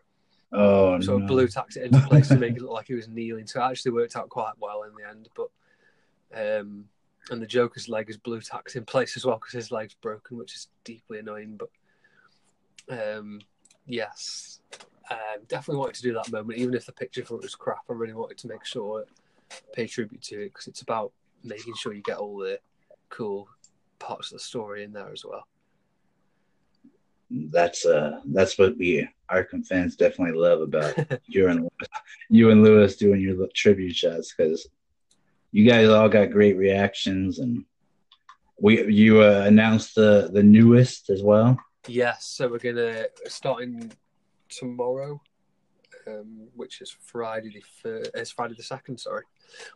oh, 0.51 1.00
sort 1.01 1.22
no. 1.22 1.27
blue 1.27 1.48
tacked 1.48 1.77
it 1.77 1.83
into 1.83 2.07
place 2.07 2.27
to 2.29 2.37
make 2.37 2.55
it 2.55 2.61
look 2.61 2.72
like 2.72 2.87
he 2.87 2.93
was 2.93 3.07
kneeling. 3.07 3.48
So 3.48 3.61
it 3.61 3.70
actually 3.70 3.91
worked 3.91 4.15
out 4.15 4.29
quite 4.29 4.53
well 4.59 4.83
in 4.83 4.91
the 4.96 5.07
end. 5.07 5.29
But 5.35 5.50
um, 6.35 6.85
and 7.31 7.41
the 7.41 7.48
Joker's 7.48 7.89
leg 7.89 8.09
is 8.09 8.17
blue 8.17 8.41
tacked 8.41 8.75
in 8.75 8.85
place 8.85 9.17
as 9.17 9.25
well 9.25 9.37
because 9.37 9.53
his 9.53 9.72
leg's 9.72 9.96
broken, 9.96 10.37
which 10.37 10.55
is 10.55 10.67
deeply 10.83 11.20
annoying. 11.20 11.59
But 11.59 13.17
um, 13.17 13.41
yes, 13.87 14.59
um, 15.09 15.43
definitely 15.48 15.79
wanted 15.79 15.96
to 15.96 16.01
do 16.03 16.13
that 16.13 16.31
moment, 16.31 16.59
even 16.59 16.74
if 16.74 16.85
the 16.85 16.91
picture 16.91 17.25
for 17.25 17.35
it 17.35 17.43
was 17.43 17.55
crap. 17.55 17.83
I 17.89 17.93
really 17.93 18.13
wanted 18.13 18.37
to 18.39 18.48
make 18.48 18.65
sure 18.65 19.05
pay 19.74 19.87
tribute 19.87 20.22
to 20.24 20.41
it 20.41 20.53
because 20.53 20.67
it's 20.67 20.81
about 20.81 21.11
making 21.43 21.75
sure 21.75 21.93
you 21.93 22.01
get 22.01 22.17
all 22.17 22.37
the 22.37 22.59
cool 23.09 23.48
parts 24.00 24.31
of 24.31 24.37
the 24.37 24.43
story 24.43 24.83
in 24.83 24.93
there 24.93 25.11
as 25.11 25.24
well. 25.25 25.48
That's 27.29 27.85
uh, 27.85 28.22
that's 28.25 28.57
what 28.57 28.77
we 28.77 29.07
Arkham 29.31 29.66
fans 29.66 29.96
definitely 29.96 30.40
love 30.40 30.61
about 30.61 30.96
you 31.25 31.48
and 31.48 31.70
you 32.29 32.51
and 32.51 32.64
Lewis 32.64 32.96
doing 32.96 33.22
your 33.22 33.48
tribute 33.53 33.96
shots 33.96 34.33
because 34.35 34.68
you 35.51 35.68
guys 35.70 35.88
all 35.90 36.09
got 36.09 36.31
great 36.31 36.57
reactions 36.57 37.40
and 37.40 37.66
we 38.59 38.92
you 38.92 39.22
uh, 39.22 39.44
announced 39.46 39.96
the 39.96 40.29
the 40.31 40.44
newest 40.44 41.09
as 41.09 41.24
well. 41.24 41.57
Yes, 41.88 42.25
so 42.25 42.48
we're 42.48 42.59
gonna 42.59 43.05
starting 43.27 43.92
tomorrow, 44.50 45.22
um, 46.07 46.48
which 46.55 46.81
is 46.81 46.96
Friday 47.00 47.50
the 47.50 47.64
third. 47.83 48.09
It's 48.14 48.31
Friday 48.31 48.55
the 48.55 48.64
second. 48.64 49.00
Sorry, 49.00 49.24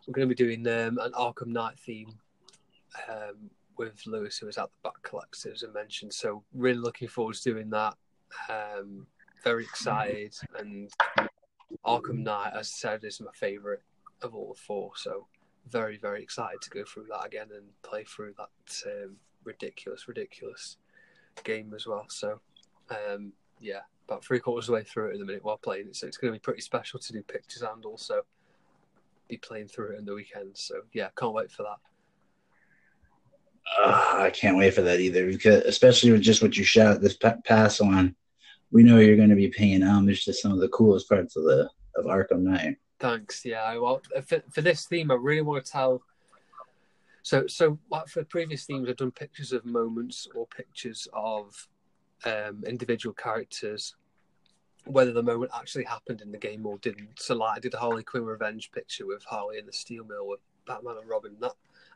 we're 0.08 0.14
going 0.14 0.28
to 0.28 0.36
be 0.36 0.44
doing 0.44 0.66
um, 0.68 0.98
an 1.00 1.12
Arkham 1.14 1.48
Knight 1.48 1.80
theme 1.80 2.14
um, 3.10 3.50
with 3.78 4.02
Lewis, 4.06 4.38
who 4.38 4.46
was 4.46 4.58
at 4.58 4.66
the 4.66 4.90
back 4.90 5.02
collector, 5.04 5.52
as 5.52 5.64
I 5.64 5.72
mentioned. 5.72 6.14
So 6.14 6.44
really 6.54 6.80
looking 6.80 7.08
forward 7.08 7.36
to 7.36 7.54
doing 7.54 7.70
that. 7.72 7.96
Um, 8.50 9.08
very 9.43 9.63
excited, 9.63 10.36
and 10.58 10.89
Arkham 11.86 12.23
Knight, 12.23 12.54
as 12.54 12.67
I 12.67 12.89
said, 12.89 13.04
is 13.04 13.21
my 13.21 13.32
favourite 13.34 13.80
of 14.21 14.36
all 14.36 14.54
the 14.54 14.60
four. 14.60 14.91
So 14.95 15.28
very 15.67 15.97
very 15.97 16.23
excited 16.23 16.62
to 16.62 16.69
go 16.69 16.84
through 16.84 17.06
that 17.10 17.25
again 17.25 17.47
and 17.56 17.65
play 17.84 18.04
through 18.04 18.34
that 18.38 18.84
um, 18.86 19.15
ridiculous 19.43 20.08
ridiculous 20.08 20.78
game 21.43 21.73
as 21.75 21.86
well. 21.86 22.06
So 22.10 22.39
um, 22.89 23.34
yeah, 23.60 23.82
about 24.08 24.23
three 24.23 24.39
quarters 24.39 24.65
of 24.65 24.73
the 24.73 24.73
way 24.73 24.84
through 24.84 25.10
it 25.10 25.13
at 25.13 25.19
the 25.19 25.25
minute 25.25 25.43
while 25.43 25.58
playing 25.58 25.88
it. 25.88 25.95
So 25.95 26.08
it's 26.08 26.17
going 26.17 26.34
to 26.34 26.39
be 26.39 26.41
pretty 26.41 26.62
special 26.62 26.99
to 26.99 27.13
do 27.13 27.21
pictures 27.21 27.62
and 27.62 27.86
also 27.86 28.23
be 29.28 29.38
playing 29.38 29.67
through 29.67 29.93
it 29.93 29.99
in 29.99 30.06
the 30.06 30.15
weekend. 30.15 30.58
So 30.58 30.82
yeah, 30.93 31.10
can't 31.17 31.34
wait 31.34 31.52
for 31.52 31.63
that. 31.63 31.78
Uh, 33.78 34.23
I 34.23 34.32
can't 34.32 34.58
wait 34.58 34.73
for 34.73 34.82
that 34.82 34.99
either, 34.99 35.28
because 35.28 35.63
especially 35.65 36.12
with 36.12 36.21
just 36.21 36.41
what 36.41 36.58
you 36.58 36.63
shot 36.63 37.02
this 37.02 37.17
pass 37.45 37.80
on, 37.80 38.15
we 38.72 38.84
know 38.84 38.98
you're 38.98 39.18
going 39.18 39.30
to 39.30 39.36
be 39.36 39.50
paying 39.50 39.82
homage 39.82 40.26
to 40.26 40.34
some 40.34 40.52
of 40.52 40.60
the 40.60 40.70
coolest 40.70 41.10
parts 41.10 41.36
of 41.36 41.44
the 41.44 41.70
of 41.96 42.06
Arkham 42.06 42.42
Knight. 42.42 42.78
Thanks. 43.00 43.44
Yeah. 43.46 43.78
Well, 43.78 44.02
for, 44.26 44.42
for 44.52 44.62
this 44.62 44.86
theme, 44.86 45.12
I 45.12 45.16
really 45.16 45.42
want 45.42 45.66
to 45.66 45.72
tell. 45.72 46.02
So, 47.24 47.48
so 47.48 47.78
for 48.08 48.24
previous 48.26 48.66
themes, 48.66 48.90
I've 48.90 48.98
done 48.98 49.12
pictures 49.12 49.52
of 49.52 49.66
moments 49.66 50.28
or 50.36 50.48
pictures 50.48 51.08
of 51.14 51.68
um, 52.26 52.64
individual 52.66 53.14
characters 53.14 53.96
whether 54.86 55.12
the 55.12 55.24
moment 55.24 55.52
actually 55.54 55.84
happened 55.84 56.22
in 56.22 56.32
the 56.32 56.38
game 56.38 56.66
or 56.66 56.78
didn't. 56.80 57.20
So, 57.20 57.36
like, 57.36 57.58
I 57.58 57.60
did 57.60 57.74
a 57.74 57.78
Harley 57.78 58.04
Quinn 58.04 58.26
revenge 58.26 58.72
picture 58.72 59.06
with 59.06 59.24
Harley 59.24 59.60
in 59.60 59.66
the 59.66 59.74
steel 59.74 60.04
mill 60.04 60.28
with 60.28 60.40
Batman 60.66 60.98
and 61.00 61.10
Robin. 61.10 61.36
That 61.40 61.54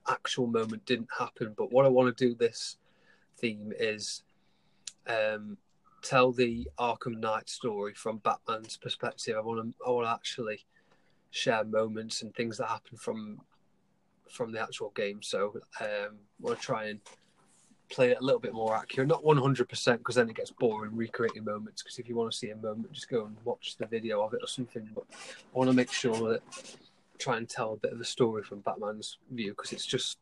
actual 0.07 0.47
moment 0.47 0.85
didn't 0.85 1.09
happen. 1.17 1.53
But 1.57 1.71
what 1.71 1.85
I 1.85 1.89
want 1.89 2.15
to 2.15 2.27
do 2.27 2.35
this 2.35 2.77
theme 3.37 3.73
is 3.79 4.23
um, 5.07 5.57
tell 6.03 6.31
the 6.31 6.67
Arkham 6.77 7.19
Knight 7.19 7.49
story 7.49 7.93
from 7.93 8.17
Batman's 8.17 8.77
perspective. 8.77 9.35
I 9.37 9.41
want 9.41 9.61
to, 9.61 9.85
I 9.85 9.89
want 9.89 10.07
to 10.07 10.11
actually 10.11 10.65
share 11.31 11.63
moments 11.63 12.21
and 12.21 12.33
things 12.35 12.57
that 12.57 12.67
happen 12.67 12.97
from 12.97 13.41
from 14.29 14.51
the 14.51 14.61
actual 14.61 14.91
game. 14.95 15.21
So, 15.21 15.53
um, 15.79 15.87
I 15.87 16.41
want 16.41 16.59
to 16.59 16.65
try 16.65 16.85
and 16.85 16.99
play 17.89 18.11
it 18.11 18.17
a 18.19 18.23
little 18.23 18.39
bit 18.39 18.53
more 18.53 18.75
accurate. 18.75 19.07
Not 19.07 19.23
100% 19.23 19.97
because 19.99 20.15
then 20.15 20.29
it 20.29 20.35
gets 20.35 20.51
boring 20.51 20.95
recreating 20.95 21.43
moments. 21.43 21.83
Because 21.83 21.99
if 21.99 22.09
you 22.09 22.15
want 22.15 22.31
to 22.31 22.37
see 22.37 22.49
a 22.49 22.55
moment, 22.55 22.91
just 22.91 23.09
go 23.09 23.25
and 23.25 23.35
watch 23.45 23.75
the 23.77 23.85
video 23.85 24.23
of 24.23 24.33
it 24.33 24.41
or 24.41 24.47
something. 24.47 24.89
But 24.95 25.05
I 25.11 25.57
want 25.57 25.69
to 25.69 25.75
make 25.75 25.91
sure 25.91 26.31
that 26.31 26.41
try 27.19 27.37
and 27.37 27.47
tell 27.47 27.73
a 27.73 27.77
bit 27.77 27.93
of 27.93 27.99
the 27.99 28.05
story 28.05 28.43
from 28.43 28.59
Batman's 28.59 29.17
view 29.31 29.51
because 29.51 29.71
it's 29.71 29.85
just 29.85 30.17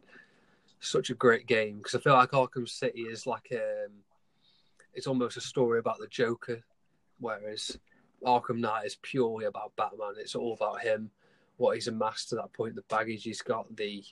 such 0.82 1.10
a 1.10 1.16
great 1.16 1.48
game. 1.48 1.78
Because 1.78 1.96
I 1.96 2.00
feel 2.00 2.14
like 2.14 2.32
Arkham 2.32 2.68
City 2.68 3.02
is 3.02 3.26
like 3.26 3.48
a, 3.52 3.86
um, 3.86 3.92
it's 4.94 5.08
almost 5.08 5.38
a 5.38 5.42
story 5.42 5.80
about 5.80 6.00
the 6.00 6.08
Joker, 6.08 6.62
whereas 7.20 7.78
Arkham 8.26 8.60
Knight 8.60 8.86
is 8.86 8.98
purely 9.02 9.46
about 9.46 9.76
Batman. 9.76 10.14
It's 10.18 10.36
all 10.36 10.54
about 10.54 10.82
him, 10.82 11.10
what 11.58 11.76
he's 11.76 11.88
amassed 11.88 12.30
to 12.30 12.36
that 12.36 12.54
point, 12.54 12.76
the 12.76 12.84
baggage 12.90 13.24
he's 13.24 13.42
got, 13.42 13.76
the 13.76 14.04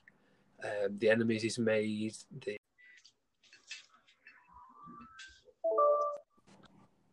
um, 0.63 0.97
the 0.97 1.09
enemies 1.09 1.41
he's 1.41 1.57
made, 1.57 2.13
the 2.43 2.57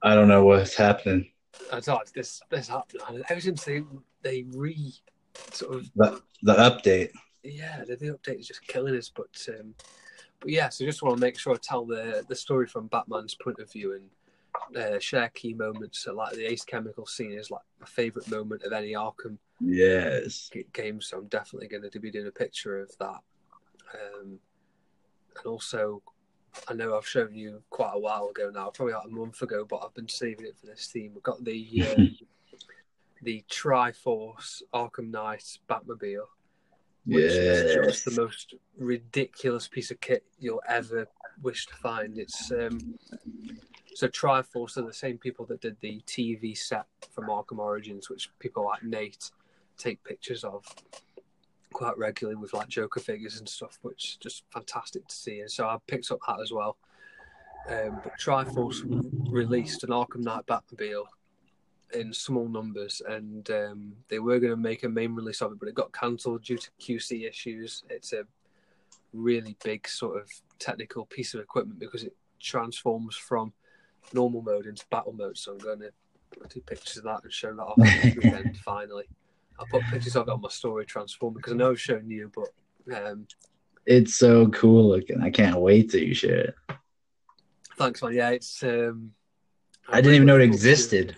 I 0.02 0.14
don't 0.14 0.28
know 0.28 0.44
what's 0.44 0.74
happening. 0.74 1.30
I 1.72 1.80
thought 1.80 2.12
this 2.14 2.40
this 2.50 2.68
happened 2.68 3.02
ever 3.28 3.40
since 3.40 3.64
they 3.64 3.82
they 4.22 4.44
re 4.54 4.94
sort 5.52 5.76
of 5.76 5.90
the 5.94 6.20
the 6.42 6.54
update. 6.54 7.10
yeah, 7.42 7.82
the, 7.86 7.96
the 7.96 8.16
update 8.16 8.40
is 8.40 8.46
just 8.46 8.66
killing 8.66 8.96
us. 8.96 9.10
But 9.14 9.48
um, 9.48 9.74
but 10.46 10.52
yeah, 10.52 10.68
so 10.68 10.84
just 10.84 11.02
want 11.02 11.16
to 11.16 11.20
make 11.20 11.36
sure 11.36 11.54
I 11.54 11.56
tell 11.60 11.84
the 11.84 12.24
the 12.28 12.36
story 12.36 12.68
from 12.68 12.86
Batman's 12.86 13.34
point 13.34 13.58
of 13.58 13.68
view 13.72 13.94
and 13.94 14.76
uh, 14.76 15.00
share 15.00 15.28
key 15.30 15.54
moments. 15.54 15.98
So 16.04 16.14
like 16.14 16.34
the 16.34 16.46
Ace 16.46 16.64
Chemical 16.64 17.04
scene 17.04 17.32
is 17.32 17.50
like 17.50 17.62
my 17.80 17.86
favorite 17.88 18.30
moment 18.30 18.62
of 18.62 18.72
any 18.72 18.92
Arkham 18.92 19.38
Yes. 19.60 20.48
game. 20.72 21.00
So 21.00 21.18
I'm 21.18 21.26
definitely 21.26 21.66
going 21.66 21.90
to 21.90 21.98
be 21.98 22.12
doing 22.12 22.28
a 22.28 22.30
picture 22.30 22.78
of 22.78 22.96
that. 22.98 23.18
Um, 23.92 24.38
and 25.36 25.46
also, 25.46 26.00
I 26.68 26.74
know 26.74 26.96
I've 26.96 27.08
shown 27.08 27.34
you 27.34 27.64
quite 27.70 27.94
a 27.94 27.98
while 27.98 28.28
ago 28.28 28.48
now, 28.54 28.70
probably 28.70 28.94
like 28.94 29.06
a 29.06 29.08
month 29.08 29.42
ago, 29.42 29.66
but 29.68 29.82
I've 29.84 29.94
been 29.94 30.08
saving 30.08 30.46
it 30.46 30.56
for 30.60 30.66
this 30.66 30.88
theme. 30.92 31.10
We've 31.12 31.24
got 31.24 31.44
the 31.44 31.84
um, 31.98 32.16
the 33.22 33.44
Triforce 33.50 34.62
Arkham 34.72 35.10
Knight 35.10 35.58
Batmobile, 35.68 36.28
which 37.06 37.24
is 37.24 37.74
Yes. 37.76 37.86
just 37.86 38.04
the 38.04 38.20
most 38.20 38.54
ridiculous 38.76 39.68
piece 39.68 39.90
of 39.90 40.00
kit 40.00 40.24
you'll 40.38 40.62
ever 40.68 41.06
wish 41.42 41.66
to 41.66 41.74
find. 41.74 42.18
It's 42.18 42.50
um, 42.52 42.98
so 43.94 44.08
Triforce 44.08 44.76
are 44.76 44.82
the 44.82 44.92
same 44.92 45.16
people 45.18 45.46
that 45.46 45.60
did 45.60 45.76
the 45.80 46.00
TV 46.06 46.56
set 46.56 46.86
from 47.10 47.26
Arkham 47.26 47.58
Origins, 47.58 48.10
which 48.10 48.30
people 48.38 48.64
like 48.64 48.82
Nate 48.82 49.30
take 49.78 50.02
pictures 50.04 50.44
of 50.44 50.64
quite 51.72 51.96
regularly 51.98 52.36
with 52.36 52.54
like 52.54 52.68
Joker 52.68 53.00
figures 53.00 53.38
and 53.38 53.48
stuff, 53.48 53.78
which 53.82 54.04
is 54.10 54.16
just 54.16 54.44
fantastic 54.50 55.06
to 55.06 55.14
see. 55.14 55.40
And 55.40 55.50
so 55.50 55.66
I 55.66 55.76
picked 55.86 56.10
up 56.10 56.20
that 56.26 56.40
as 56.40 56.50
well. 56.52 56.76
Um, 57.68 58.00
but 58.02 58.18
Triforce 58.18 58.82
released 59.30 59.82
an 59.84 59.90
Arkham 59.90 60.20
Knight 60.20 60.46
Batmobile 60.46 61.04
in 61.94 62.12
small 62.12 62.48
numbers, 62.48 63.00
and 63.08 63.48
um, 63.50 63.92
they 64.08 64.18
were 64.18 64.38
going 64.38 64.50
to 64.52 64.56
make 64.56 64.84
a 64.84 64.88
main 64.88 65.14
release 65.14 65.40
of 65.40 65.52
it, 65.52 65.58
but 65.60 65.68
it 65.68 65.74
got 65.74 65.92
cancelled 65.92 66.42
due 66.42 66.58
to 66.58 66.70
QC 66.80 67.28
issues. 67.28 67.84
It's 67.88 68.12
a 68.12 68.24
really 69.12 69.56
big 69.64 69.88
sort 69.88 70.20
of 70.20 70.28
technical 70.58 71.06
piece 71.06 71.34
of 71.34 71.40
equipment 71.40 71.78
because 71.78 72.02
it 72.04 72.14
transforms 72.40 73.16
from 73.16 73.52
normal 74.12 74.42
mode 74.42 74.66
into 74.66 74.84
battle 74.90 75.12
mode. 75.12 75.38
So 75.38 75.52
I'm 75.52 75.58
going 75.58 75.80
to 75.80 75.90
do 76.52 76.60
pictures 76.60 76.98
of 76.98 77.04
that 77.04 77.22
and 77.22 77.32
show 77.32 77.54
that 77.54 77.62
off 77.62 77.76
this 77.76 78.14
weekend. 78.16 78.56
Finally, 78.58 79.04
I'll 79.58 79.66
put 79.66 79.82
pictures 79.84 80.16
of 80.16 80.28
it 80.28 80.32
on 80.32 80.40
my 80.40 80.48
story 80.48 80.84
transform 80.84 81.34
because 81.34 81.52
I 81.52 81.56
know 81.56 81.70
I've 81.70 81.80
shown 81.80 82.10
you, 82.10 82.30
but 82.34 82.48
um, 82.96 83.26
It's 83.86 84.14
so 84.14 84.48
cool 84.48 84.88
looking. 84.88 85.22
I 85.22 85.30
can't 85.30 85.60
wait 85.60 85.90
to 85.90 86.04
you 86.04 86.14
share 86.14 86.38
it. 86.38 86.54
thanks, 87.78 88.02
man. 88.02 88.12
Yeah, 88.12 88.30
it's. 88.30 88.62
Um, 88.62 89.12
I 89.88 90.00
didn't 90.00 90.16
even 90.16 90.26
know 90.26 90.36
it 90.36 90.42
I'm 90.42 90.50
looking 90.50 90.58
forward 90.58 90.90
to 90.90 90.98
existed. 90.98 91.16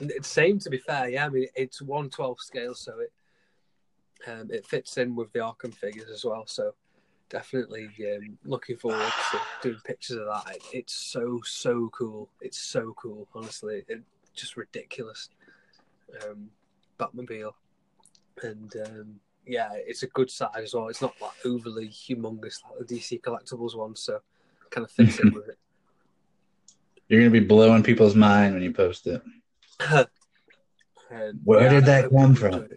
It's 0.00 0.28
same 0.28 0.58
to 0.60 0.70
be 0.70 0.78
fair, 0.78 1.08
yeah. 1.08 1.26
I 1.26 1.28
mean, 1.28 1.46
it's 1.54 1.82
one 1.82 2.10
twelve 2.10 2.40
scale, 2.40 2.74
so 2.74 2.98
it 3.00 3.12
um, 4.26 4.50
it 4.50 4.66
fits 4.66 4.96
in 4.96 5.14
with 5.14 5.32
the 5.32 5.40
Arkham 5.40 5.74
figures 5.74 6.10
as 6.10 6.24
well. 6.24 6.46
So 6.46 6.74
definitely 7.28 7.88
um, 8.14 8.38
looking 8.44 8.76
forward 8.76 9.12
to 9.30 9.40
doing 9.62 9.80
pictures 9.84 10.16
of 10.16 10.26
that. 10.26 10.56
It, 10.56 10.62
it's 10.72 10.94
so 10.94 11.40
so 11.44 11.90
cool. 11.92 12.28
It's 12.40 12.58
so 12.58 12.94
cool. 12.96 13.28
Honestly, 13.34 13.84
it, 13.88 14.02
just 14.34 14.56
ridiculous. 14.56 15.28
Um, 16.24 16.50
Batmobile, 16.98 17.52
and 18.42 18.74
um, 18.86 19.20
yeah, 19.46 19.70
it's 19.74 20.02
a 20.02 20.08
good 20.08 20.30
size 20.30 20.50
as 20.56 20.74
well. 20.74 20.88
It's 20.88 21.02
not 21.02 21.14
like 21.20 21.32
overly 21.44 21.88
humongous 21.88 22.58
like 22.64 22.86
the 22.86 22.96
DC 22.96 23.20
collectibles 23.20 23.76
one, 23.76 23.96
so 23.96 24.20
kind 24.70 24.84
of 24.84 24.90
fits 24.90 25.18
in 25.18 25.30
with 25.34 25.48
it. 25.48 25.58
You're 27.08 27.20
gonna 27.20 27.30
be 27.30 27.40
blowing 27.40 27.82
people's 27.82 28.14
mind 28.14 28.54
when 28.54 28.62
you 28.62 28.72
post 28.72 29.06
it. 29.06 29.22
Um, 31.12 31.40
Where 31.44 31.68
did 31.68 31.86
that 31.86 32.10
come 32.10 32.34
from? 32.34 32.68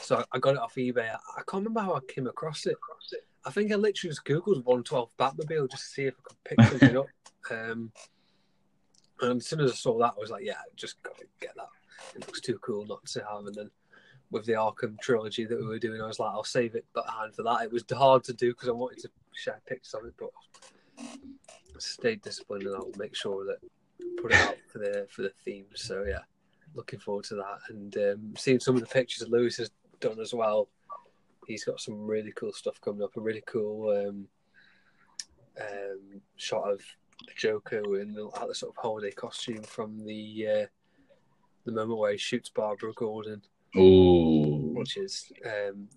So 0.00 0.24
I 0.32 0.38
got 0.38 0.54
it 0.54 0.60
off 0.60 0.74
eBay. 0.74 1.08
I 1.10 1.42
can't 1.48 1.64
remember 1.64 1.80
how 1.80 1.94
I 1.94 2.00
came 2.00 2.26
across 2.26 2.66
it. 2.66 2.76
I 3.44 3.50
think 3.50 3.72
I 3.72 3.76
literally 3.76 4.10
just 4.10 4.24
googled 4.24 4.64
112 4.64 5.10
Batmobile 5.18 5.70
just 5.70 5.84
to 5.84 5.88
see 5.90 6.04
if 6.04 6.14
I 6.18 6.22
could 6.22 6.44
pick 6.44 6.60
something 6.62 6.96
up. 6.98 7.06
Um, 7.50 7.92
and 9.20 9.40
as 9.40 9.46
soon 9.46 9.60
as 9.60 9.72
I 9.72 9.74
saw 9.74 9.98
that, 9.98 10.14
I 10.16 10.20
was 10.20 10.30
like, 10.30 10.44
"Yeah, 10.44 10.54
just 10.76 11.02
got 11.02 11.18
to 11.18 11.24
get 11.40 11.54
that. 11.56 11.68
It 12.14 12.26
looks 12.26 12.40
too 12.40 12.58
cool 12.58 12.86
not 12.86 13.04
to 13.06 13.20
have." 13.20 13.46
And 13.46 13.54
then 13.54 13.70
with 14.30 14.46
the 14.46 14.52
Arkham 14.52 14.98
trilogy 15.00 15.44
that 15.44 15.58
we 15.58 15.66
were 15.66 15.78
doing, 15.78 16.00
I 16.00 16.06
was 16.06 16.18
like, 16.18 16.30
"I'll 16.32 16.44
save 16.44 16.74
it 16.74 16.86
behind 16.94 17.34
for 17.34 17.42
that." 17.42 17.62
It 17.62 17.72
was 17.72 17.84
hard 17.90 18.24
to 18.24 18.32
do 18.32 18.52
because 18.52 18.68
I 18.68 18.72
wanted 18.72 19.00
to 19.00 19.10
share 19.34 19.60
pictures 19.66 19.94
of 19.94 20.04
it, 20.06 20.14
but 20.18 20.30
I 20.98 21.78
stayed 21.78 22.22
disciplined 22.22 22.64
and 22.64 22.76
I'll 22.76 22.92
make 22.96 23.14
sure 23.14 23.44
that 23.46 23.58
put 24.20 24.32
it 24.32 24.38
out 24.38 24.56
for 24.70 24.78
the 24.78 25.06
for 25.10 25.22
the 25.22 25.32
theme. 25.44 25.66
So 25.74 26.04
yeah, 26.06 26.20
looking 26.74 26.98
forward 26.98 27.24
to 27.24 27.36
that 27.36 27.58
and 27.70 27.96
um, 27.96 28.34
seeing 28.36 28.60
some 28.60 28.74
of 28.74 28.80
the 28.80 28.86
pictures 28.86 29.20
that 29.20 29.30
Lewis 29.30 29.56
has 29.56 29.70
done 30.00 30.20
as 30.20 30.34
well. 30.34 30.68
He's 31.46 31.64
got 31.64 31.80
some 31.80 32.06
really 32.06 32.32
cool 32.32 32.52
stuff 32.52 32.80
coming 32.80 33.02
up. 33.02 33.16
A 33.16 33.20
really 33.20 33.42
cool 33.46 33.90
um, 33.90 34.28
um, 35.60 36.20
shot 36.36 36.70
of 36.70 36.80
the 37.26 37.32
Joker 37.36 37.98
in 38.00 38.12
the, 38.12 38.30
the 38.46 38.54
sort 38.54 38.72
of 38.72 38.82
holiday 38.82 39.10
costume 39.10 39.62
from 39.62 40.04
the 40.04 40.46
uh, 40.46 40.66
the 41.64 41.72
moment 41.72 41.98
where 41.98 42.12
he 42.12 42.18
shoots 42.18 42.50
Barbara 42.50 42.92
Gordon, 42.94 43.42
Ooh. 43.76 44.74
which 44.74 44.96
is 44.96 45.32
um, 45.44 45.88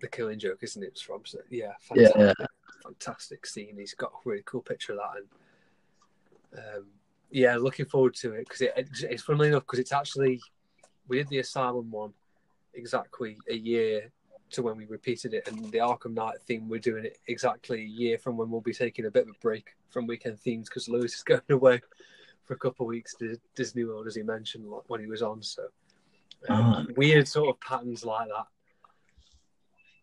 the 0.00 0.08
Killing 0.08 0.38
Joke, 0.38 0.58
isn't 0.62 0.82
it? 0.82 0.86
It's 0.88 1.00
from 1.02 1.22
so, 1.24 1.38
yeah, 1.50 1.72
Yeah. 1.94 2.10
fantastic, 2.12 2.46
fantastic 2.82 3.46
scene. 3.46 3.76
He's 3.78 3.94
got 3.94 4.12
a 4.12 4.28
really 4.28 4.42
cool 4.46 4.62
picture 4.62 4.92
of 4.92 4.98
that, 4.98 5.22
and 6.54 6.76
um, 6.76 6.86
yeah, 7.34 7.56
looking 7.56 7.84
forward 7.86 8.14
to 8.14 8.32
it 8.32 8.46
because 8.46 8.60
it, 8.60 8.72
it's, 8.76 9.02
it's 9.02 9.22
funnily 9.22 9.48
enough 9.48 9.64
because 9.64 9.80
it's 9.80 9.92
actually 9.92 10.40
we 11.08 11.18
did 11.18 11.28
the 11.28 11.38
Asylum 11.40 11.90
one 11.90 12.12
exactly 12.74 13.36
a 13.50 13.54
year 13.54 14.12
to 14.50 14.62
when 14.62 14.76
we 14.76 14.86
repeated 14.86 15.34
it, 15.34 15.48
and 15.48 15.64
the 15.72 15.78
Arkham 15.78 16.14
Knight 16.14 16.36
theme 16.46 16.68
we're 16.68 16.78
doing 16.78 17.04
it 17.04 17.18
exactly 17.26 17.80
a 17.80 17.84
year 17.84 18.18
from 18.18 18.36
when 18.36 18.50
we'll 18.50 18.60
be 18.60 18.72
taking 18.72 19.06
a 19.06 19.10
bit 19.10 19.24
of 19.24 19.30
a 19.30 19.38
break 19.42 19.74
from 19.90 20.06
weekend 20.06 20.38
themes 20.38 20.68
because 20.68 20.88
Lewis 20.88 21.14
is 21.14 21.22
going 21.24 21.40
away 21.50 21.80
for 22.44 22.54
a 22.54 22.58
couple 22.58 22.86
of 22.86 22.88
weeks 22.88 23.14
to 23.16 23.36
Disney 23.56 23.82
World 23.84 24.06
as 24.06 24.14
he 24.14 24.22
mentioned 24.22 24.66
when 24.86 25.00
he 25.00 25.06
was 25.06 25.22
on. 25.22 25.42
So 25.42 25.64
um, 26.48 26.88
weird 26.96 27.26
sort 27.26 27.48
of 27.48 27.60
patterns 27.60 28.04
like 28.04 28.28
that. 28.28 28.46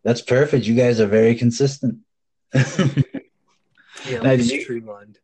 That's 0.03 0.21
perfect. 0.21 0.65
You 0.65 0.75
guys 0.75 0.99
are 0.99 1.07
very 1.07 1.35
consistent. 1.35 1.99
Yeah, 2.53 4.19
Now, 4.21 4.35
did 4.35 4.49
you- 4.49 4.61
streamlined. 4.63 5.19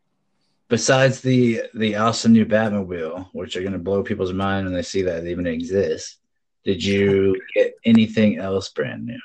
Besides 0.70 1.22
the 1.22 1.64
the 1.74 1.96
awesome 1.96 2.34
new 2.34 2.46
Batmobile, 2.46 3.30
which 3.32 3.56
are 3.56 3.64
gonna 3.64 3.80
blow 3.80 4.04
people's 4.04 4.34
mind 4.34 4.66
when 4.66 4.74
they 4.74 4.82
see 4.82 5.02
that 5.04 5.26
it 5.26 5.30
even 5.30 5.48
exists, 5.48 6.18
did 6.66 6.84
you 6.84 7.42
get 7.56 7.74
anything 7.86 8.38
else 8.38 8.70
brand 8.70 9.06
new? 9.06 9.20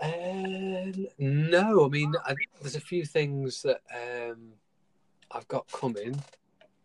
Um, 0.00 1.06
no, 1.18 1.84
I 1.84 1.88
mean, 1.88 2.14
I, 2.24 2.34
there's 2.60 2.76
a 2.76 2.80
few 2.80 3.04
things 3.04 3.62
that 3.62 3.80
um, 3.94 4.52
I've 5.30 5.46
got 5.48 5.70
coming, 5.70 6.20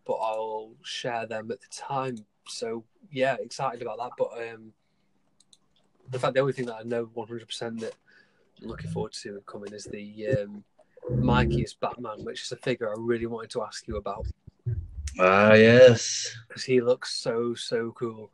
but 0.06 0.14
I'll 0.14 0.74
share 0.84 1.26
them 1.26 1.50
at 1.52 1.62
the 1.62 1.68
time. 1.72 2.18
So 2.48 2.84
yeah, 3.12 3.38
excited 3.40 3.82
about 3.82 3.98
that. 3.98 4.12
But 4.18 4.32
um, 4.38 4.74
in 6.12 6.20
fact, 6.20 6.34
the 6.34 6.42
only 6.42 6.54
thing 6.54 6.66
that 6.66 6.76
I 6.76 6.84
know 6.84 7.06
100% 7.06 7.80
that 7.80 7.94
I'm 8.62 8.68
looking 8.68 8.92
forward 8.92 9.14
to 9.14 9.42
coming 9.46 9.74
is 9.74 9.86
the 9.86 10.28
um, 10.28 10.64
Mikey's 11.10 11.74
Batman, 11.74 12.24
which 12.24 12.44
is 12.44 12.52
a 12.52 12.56
figure 12.58 12.90
I 12.90 12.96
really 12.98 13.26
wanted 13.26 13.50
to 13.52 13.64
ask 13.64 13.88
you 13.88 13.98
about 13.98 14.26
Ah, 15.20 15.54
yes. 15.54 16.36
because 16.48 16.64
he 16.64 16.82
looks 16.82 17.14
so 17.16 17.54
so 17.56 17.92
cool. 17.98 18.32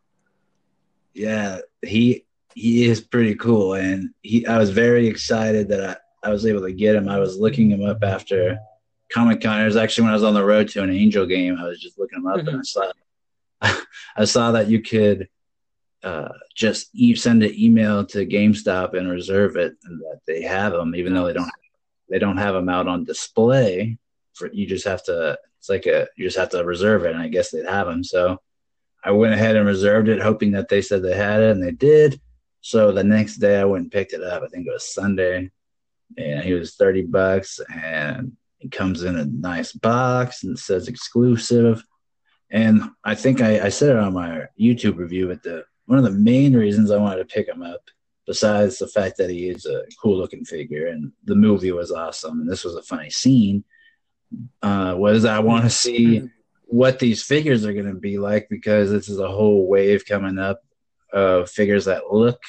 Yeah, 1.13 1.59
he 1.81 2.25
he 2.53 2.85
is 2.85 3.01
pretty 3.01 3.35
cool, 3.35 3.73
and 3.73 4.09
he. 4.21 4.45
I 4.45 4.57
was 4.57 4.69
very 4.69 5.07
excited 5.07 5.69
that 5.69 6.01
I, 6.23 6.29
I 6.29 6.31
was 6.31 6.45
able 6.45 6.61
to 6.61 6.71
get 6.73 6.95
him. 6.95 7.07
I 7.09 7.19
was 7.19 7.37
looking 7.37 7.71
him 7.71 7.83
up 7.85 8.03
after 8.03 8.57
Comic 9.11 9.41
Con. 9.41 9.61
It 9.61 9.65
was 9.65 9.77
actually 9.77 10.03
when 10.03 10.11
I 10.11 10.15
was 10.15 10.23
on 10.23 10.33
the 10.33 10.45
road 10.45 10.67
to 10.69 10.83
an 10.83 10.89
Angel 10.89 11.25
game. 11.25 11.57
I 11.57 11.67
was 11.67 11.79
just 11.79 11.97
looking 11.97 12.19
him 12.19 12.27
up, 12.27 12.37
and 12.39 12.59
I 12.59 12.61
saw 12.63 12.91
I 14.17 14.25
saw 14.25 14.51
that 14.51 14.67
you 14.67 14.81
could 14.81 15.27
uh, 16.03 16.29
just 16.53 16.89
e- 16.93 17.15
send 17.15 17.41
an 17.43 17.53
email 17.57 18.05
to 18.07 18.25
GameStop 18.25 18.93
and 18.95 19.09
reserve 19.09 19.55
it, 19.55 19.75
and 19.85 19.99
that 20.01 20.19
they 20.27 20.41
have 20.43 20.73
them, 20.73 20.95
even 20.95 21.13
though 21.13 21.25
they 21.25 21.33
don't 21.33 21.49
they 22.09 22.19
don't 22.19 22.37
have 22.37 22.53
them 22.53 22.69
out 22.69 22.87
on 22.87 23.03
display. 23.03 23.97
For 24.33 24.51
you 24.51 24.65
just 24.65 24.85
have 24.85 25.03
to. 25.05 25.37
It's 25.59 25.69
like 25.69 25.85
a 25.85 26.07
you 26.17 26.25
just 26.25 26.37
have 26.37 26.49
to 26.49 26.63
reserve 26.63 27.05
it, 27.05 27.13
and 27.13 27.21
I 27.21 27.27
guess 27.27 27.51
they'd 27.51 27.65
have 27.65 27.87
them. 27.87 28.03
So 28.03 28.39
I 29.03 29.11
went 29.11 29.33
ahead 29.33 29.55
and 29.55 29.65
reserved 29.65 30.09
it, 30.09 30.21
hoping 30.21 30.51
that 30.51 30.67
they 30.67 30.81
said 30.81 31.01
they 31.01 31.15
had 31.15 31.41
it, 31.41 31.51
and 31.51 31.63
they 31.63 31.71
did. 31.71 32.19
So 32.61 32.91
the 32.91 33.03
next 33.03 33.37
day, 33.37 33.59
I 33.59 33.65
went 33.65 33.83
and 33.83 33.91
picked 33.91 34.13
it 34.13 34.23
up. 34.23 34.43
I 34.43 34.47
think 34.47 34.67
it 34.67 34.73
was 34.73 34.93
Sunday, 34.93 35.51
and 36.17 36.43
he 36.43 36.53
was 36.53 36.75
thirty 36.75 37.03
bucks, 37.03 37.59
and 37.73 38.35
it 38.65 38.71
comes 38.71 39.03
in 39.03 39.15
a 39.15 39.25
nice 39.25 39.71
box 39.71 40.43
and 40.43 40.57
it 40.57 40.59
says 40.59 40.87
exclusive. 40.87 41.83
And 42.49 42.83
I 43.03 43.15
think 43.15 43.41
I, 43.41 43.65
I 43.65 43.69
said 43.69 43.91
it 43.91 43.97
on 43.97 44.13
my 44.13 44.45
YouTube 44.59 44.97
review, 44.97 45.27
but 45.27 45.43
the 45.43 45.65
one 45.85 45.99
of 45.99 46.03
the 46.03 46.11
main 46.11 46.55
reasons 46.55 46.89
I 46.89 46.97
wanted 46.97 47.17
to 47.17 47.25
pick 47.25 47.47
him 47.47 47.61
up, 47.61 47.81
besides 48.25 48.79
the 48.79 48.87
fact 48.87 49.17
that 49.17 49.29
he 49.29 49.49
is 49.49 49.65
a 49.65 49.83
cool 50.01 50.17
looking 50.17 50.45
figure 50.45 50.87
and 50.87 51.11
the 51.25 51.35
movie 51.35 51.71
was 51.71 51.91
awesome, 51.91 52.41
and 52.41 52.49
this 52.49 52.63
was 52.63 52.75
a 52.75 52.81
funny 52.81 53.09
scene, 53.09 53.63
uh, 54.61 54.95
was 54.97 55.25
I 55.25 55.39
want 55.39 55.63
to 55.63 55.69
see 55.69 56.29
what 56.65 56.99
these 56.99 57.23
figures 57.23 57.65
are 57.65 57.73
going 57.73 57.85
to 57.85 57.93
be 57.93 58.17
like 58.17 58.47
because 58.49 58.89
this 58.89 59.07
is 59.07 59.19
a 59.19 59.31
whole 59.31 59.67
wave 59.67 60.05
coming 60.05 60.39
up 60.39 60.61
of 61.13 61.49
figures 61.49 61.85
that 61.85 62.11
look 62.11 62.41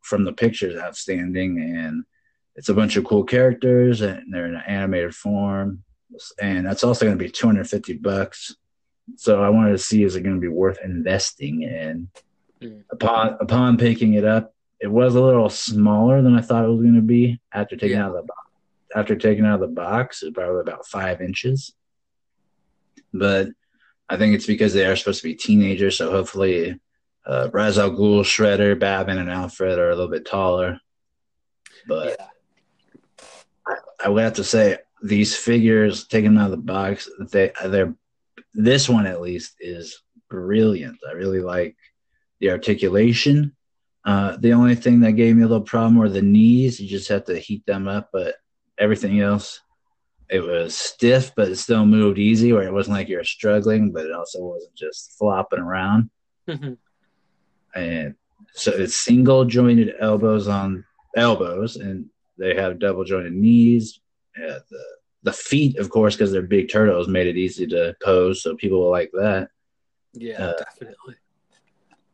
from 0.00 0.24
the 0.24 0.32
pictures 0.32 0.80
outstanding, 0.80 1.60
and 1.60 2.04
it's 2.56 2.70
a 2.70 2.74
bunch 2.74 2.96
of 2.96 3.04
cool 3.04 3.24
characters, 3.24 4.00
and 4.00 4.32
they're 4.32 4.46
in 4.46 4.54
an 4.54 4.62
animated 4.66 5.14
form, 5.14 5.84
and 6.40 6.66
that's 6.66 6.82
also 6.82 7.04
going 7.04 7.18
to 7.18 7.22
be 7.22 7.30
250 7.30 7.94
bucks. 7.98 8.56
So 9.16 9.42
I 9.42 9.50
wanted 9.50 9.72
to 9.72 9.78
see 9.78 10.02
is 10.02 10.16
it 10.16 10.22
going 10.22 10.34
to 10.34 10.40
be 10.40 10.48
worth 10.48 10.78
investing 10.82 11.62
in. 11.62 12.08
Mm. 12.60 12.82
Upon 12.90 13.36
upon 13.40 13.76
picking 13.76 14.14
it 14.14 14.24
up, 14.24 14.52
it 14.80 14.88
was 14.88 15.14
a 15.14 15.20
little 15.20 15.50
smaller 15.50 16.22
than 16.22 16.36
I 16.36 16.40
thought 16.40 16.64
it 16.64 16.68
was 16.68 16.82
going 16.82 16.94
to 16.94 17.02
be 17.02 17.40
after 17.52 17.76
taking 17.76 17.98
yeah. 17.98 18.04
out 18.04 18.16
of 18.16 18.22
the 18.22 18.22
box. 18.22 18.40
After 18.94 19.16
taking 19.16 19.44
out 19.44 19.54
of 19.54 19.60
the 19.60 19.74
box, 19.74 20.22
it's 20.22 20.34
probably 20.34 20.60
about 20.60 20.86
five 20.86 21.20
inches. 21.20 21.74
But 23.12 23.48
I 24.08 24.16
think 24.16 24.34
it's 24.34 24.46
because 24.46 24.72
they 24.72 24.86
are 24.86 24.96
supposed 24.96 25.20
to 25.22 25.28
be 25.28 25.34
teenagers, 25.34 25.98
so 25.98 26.10
hopefully 26.10 26.80
uh, 27.26 27.50
Ra's 27.52 27.78
al 27.78 27.90
Ghul, 27.90 28.22
Shredder, 28.22 28.78
Batman, 28.78 29.18
and 29.18 29.30
Alfred 29.30 29.78
are 29.78 29.90
a 29.90 29.94
little 29.94 30.10
bit 30.10 30.24
taller. 30.24 30.80
But 31.86 32.16
yeah. 32.18 32.26
I, 33.66 33.74
I, 34.06 34.08
would 34.08 34.22
have 34.22 34.34
to 34.34 34.44
say 34.44 34.78
these 35.02 35.36
figures 35.36 36.06
taken 36.06 36.38
out 36.38 36.46
of 36.46 36.50
the 36.52 36.56
box, 36.56 37.08
they 37.30 37.52
they're 37.66 37.94
this 38.54 38.88
one 38.88 39.06
at 39.06 39.20
least 39.20 39.56
is 39.60 40.02
brilliant. 40.30 40.98
I 41.08 41.12
really 41.12 41.40
like 41.40 41.76
the 42.40 42.50
articulation. 42.50 43.54
Uh, 44.08 44.36
the 44.38 44.52
only 44.52 44.74
thing 44.74 45.00
that 45.00 45.12
gave 45.12 45.36
me 45.36 45.42
a 45.42 45.46
little 45.46 45.62
problem 45.62 45.96
were 45.96 46.08
the 46.08 46.22
knees. 46.22 46.80
You 46.80 46.88
just 46.88 47.08
have 47.08 47.24
to 47.26 47.38
heat 47.38 47.64
them 47.66 47.86
up, 47.86 48.08
but 48.12 48.36
everything 48.78 49.20
else, 49.20 49.60
it 50.30 50.40
was 50.40 50.74
stiff, 50.74 51.32
but 51.36 51.48
it 51.48 51.56
still 51.56 51.84
moved 51.84 52.18
easy. 52.18 52.52
Where 52.52 52.62
it 52.62 52.72
wasn't 52.72 52.96
like 52.96 53.08
you're 53.08 53.24
struggling, 53.24 53.92
but 53.92 54.06
it 54.06 54.12
also 54.12 54.40
wasn't 54.40 54.74
just 54.74 55.16
flopping 55.18 55.60
around. 55.60 56.10
Mm-hmm 56.48 56.74
and 57.74 58.14
so 58.54 58.72
it's 58.72 59.04
single 59.04 59.44
jointed 59.44 59.94
elbows 60.00 60.48
on 60.48 60.84
elbows, 61.16 61.76
and 61.76 62.06
they 62.38 62.54
have 62.54 62.78
double 62.78 63.04
jointed 63.04 63.32
knees. 63.32 64.00
Uh, 64.36 64.58
the 64.70 64.84
the 65.24 65.32
feet, 65.32 65.78
of 65.78 65.90
course, 65.90 66.14
because 66.14 66.32
they're 66.32 66.42
big 66.42 66.70
turtles, 66.70 67.08
made 67.08 67.26
it 67.26 67.36
easy 67.36 67.66
to 67.66 67.94
pose, 68.02 68.42
so 68.42 68.56
people 68.56 68.80
will 68.80 68.90
like 68.90 69.10
that. 69.12 69.48
Yeah, 70.14 70.42
uh, 70.42 70.58
definitely. 70.58 71.16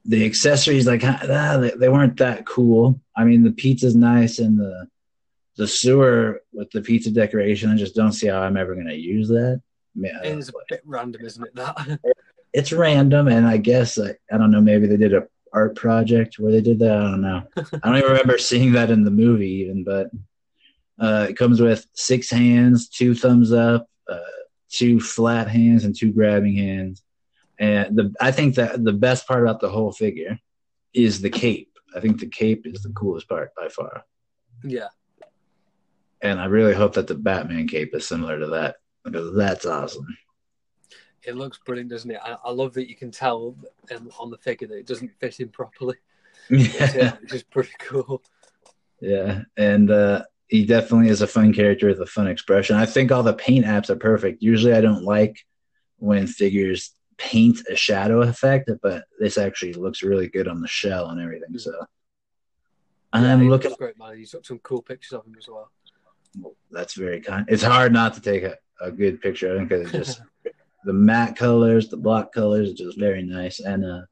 The 0.07 0.27
accessories, 0.27 0.87
like 0.87 1.03
ah, 1.03 1.59
they, 1.59 1.71
they 1.71 1.89
weren't 1.89 2.19
that 2.19 2.45
cool. 2.45 3.01
I 3.17 3.25
mean, 3.25 3.43
the 3.43 3.53
pizza's 3.53 3.97
nice, 3.97 4.39
and 4.39 4.59
the 4.59 4.87
the 5.57 5.67
sewer 5.67 6.43
with 6.53 6.71
the 6.73 6.83
pizza 6.83 7.11
decoration. 7.11 7.71
I 7.71 7.77
just 7.77 7.95
don't 7.95 8.13
see 8.13 8.27
how 8.27 8.41
I'm 8.41 8.57
ever 8.57 8.75
going 8.75 8.89
to 8.89 8.97
use 8.97 9.29
that. 9.29 9.63
It 9.97 10.39
is 10.39 10.49
a 10.49 10.53
bit 10.69 10.83
random, 10.85 11.25
isn't 11.25 11.45
it? 11.45 11.55
That 11.55 12.01
it's 12.53 12.73
random, 12.73 13.29
and 13.29 13.47
I 13.47 13.57
guess 13.57 13.99
I, 13.99 14.15
I 14.33 14.39
don't 14.39 14.51
know. 14.51 14.61
Maybe 14.61 14.87
they 14.87 14.97
did 14.97 15.15
a 15.15 15.27
art 15.53 15.77
project 15.77 16.39
where 16.39 16.53
they 16.53 16.61
did 16.61 16.81
that. 16.81 16.97
I 16.97 17.03
don't 17.03 17.23
know. 17.23 17.43
I 17.57 17.89
don't 17.89 17.97
even 17.97 18.11
remember 18.11 18.39
seeing 18.39 18.73
that 18.73 18.91
in 18.91 19.05
the 19.05 19.11
movie 19.11 19.51
even, 19.63 19.85
but 19.85 20.11
uh, 20.99 21.27
it 21.29 21.37
comes 21.37 21.61
with 21.61 21.87
six 21.95 22.31
hands, 22.31 22.89
two 22.89 23.15
thumbs 23.15 23.53
up, 23.53 23.89
uh, 24.09 24.19
two 24.69 25.01
flat 25.01 25.49
hands, 25.49 25.85
and 25.85 25.97
two 25.97 26.13
grabbing 26.13 26.57
hands. 26.57 27.03
And 27.59 27.97
the 27.97 28.15
I 28.21 28.31
think 28.31 28.57
that 28.57 28.83
the 28.83 28.93
best 28.93 29.27
part 29.27 29.43
about 29.43 29.61
the 29.61 29.69
whole 29.69 29.93
figure 29.93 30.39
is 30.93 31.21
the 31.21 31.31
cape. 31.31 31.71
I 31.95 32.01
think 32.01 32.21
the 32.21 32.27
cape 32.27 32.67
is 32.67 32.83
the 32.83 32.91
coolest 32.91 33.29
part 33.29 33.55
by 33.55 33.69
far. 33.69 34.05
Yeah. 34.65 34.89
And 36.21 36.41
I 36.41 36.47
really 36.47 36.75
hope 36.75 36.95
that 36.95 37.07
the 37.07 37.15
Batman 37.15 37.69
cape 37.69 37.95
is 37.95 38.09
similar 38.09 38.39
to 38.41 38.47
that 38.49 38.77
because 39.05 39.37
that's 39.37 39.67
awesome 39.67 40.07
it 41.27 41.37
looks 41.37 41.59
brilliant, 41.59 41.91
doesn't 41.91 42.11
it? 42.11 42.21
I, 42.23 42.37
I 42.45 42.51
love 42.51 42.75
that 42.75 42.89
you 42.89 42.97
can 42.97 43.11
tell 43.11 43.57
um, 43.95 44.11
on 44.19 44.31
the 44.31 44.39
figure 44.39 44.69
that 44.69 44.79
it 44.79 44.87
doesn't 44.87 45.13
fit 45.21 45.41
in 45.41 45.49
properly. 45.49 45.97
Yeah, 46.51 47.17
which 47.23 47.33
is 47.33 47.43
pretty 47.43 47.73
cool. 47.79 48.23
Yeah, 49.01 49.43
and 49.57 49.91
uh, 49.91 50.25
he 50.49 50.67
definitely 50.67 51.09
is 51.09 51.23
a 51.23 51.27
fun 51.27 51.55
character 51.55 51.89
with 51.89 52.01
a 52.01 52.07
fun 52.07 52.27
expression. 52.27 52.77
I 52.77 52.87
think 52.87 53.11
all 53.11 53.23
the 53.23 53.33
paint 53.33 53.65
apps 53.65 53.89
are 53.89 53.97
perfect. 53.97 54.43
Usually, 54.43 54.75
I 54.75 54.83
don't 54.83 55.05
like 55.05 55.39
when 55.99 56.27
figures 56.27 56.93
paint 57.17 57.61
a 57.71 57.77
shadow 57.77 58.23
effect, 58.23 58.71
but 58.83 59.05
this 59.19 59.39
actually 59.39 59.75
looks 59.75 60.03
really 60.03 60.29
good 60.29 60.49
on 60.49 60.61
the 60.61 60.69
shell 60.69 61.11
and 61.11 61.21
everything. 61.21 61.59
So 61.59 61.73
yeah, 63.15 63.35
I'm 63.35 63.49
looking. 63.49 63.73
Great 63.79 63.99
man. 63.99 64.19
You 64.19 64.27
took 64.27 64.45
some 64.45 64.59
cool 64.61 64.83
pictures 64.83 65.13
of 65.13 65.27
him 65.27 65.37
as 65.39 65.49
well. 65.49 65.71
well 66.41 66.57
that's 66.71 66.95
very 66.95 67.21
kind. 67.21 67.47
It's 67.49 67.63
hard 67.63 67.93
not 67.93 68.15
to 68.15 68.21
take 68.21 68.43
a, 68.43 68.57
a 68.81 68.91
good 68.91 69.21
picture 69.21 69.53
of 69.53 69.59
him 69.59 69.69
because 69.69 69.89
it 69.89 69.93
just 70.05 70.21
the 70.85 70.93
matte 70.93 71.37
colors, 71.37 71.89
the 71.89 71.97
block 71.97 72.33
colors, 72.33 72.73
just 72.73 72.99
very 72.99 73.23
nice. 73.23 73.61
And 73.61 73.85
uh, 73.85 74.03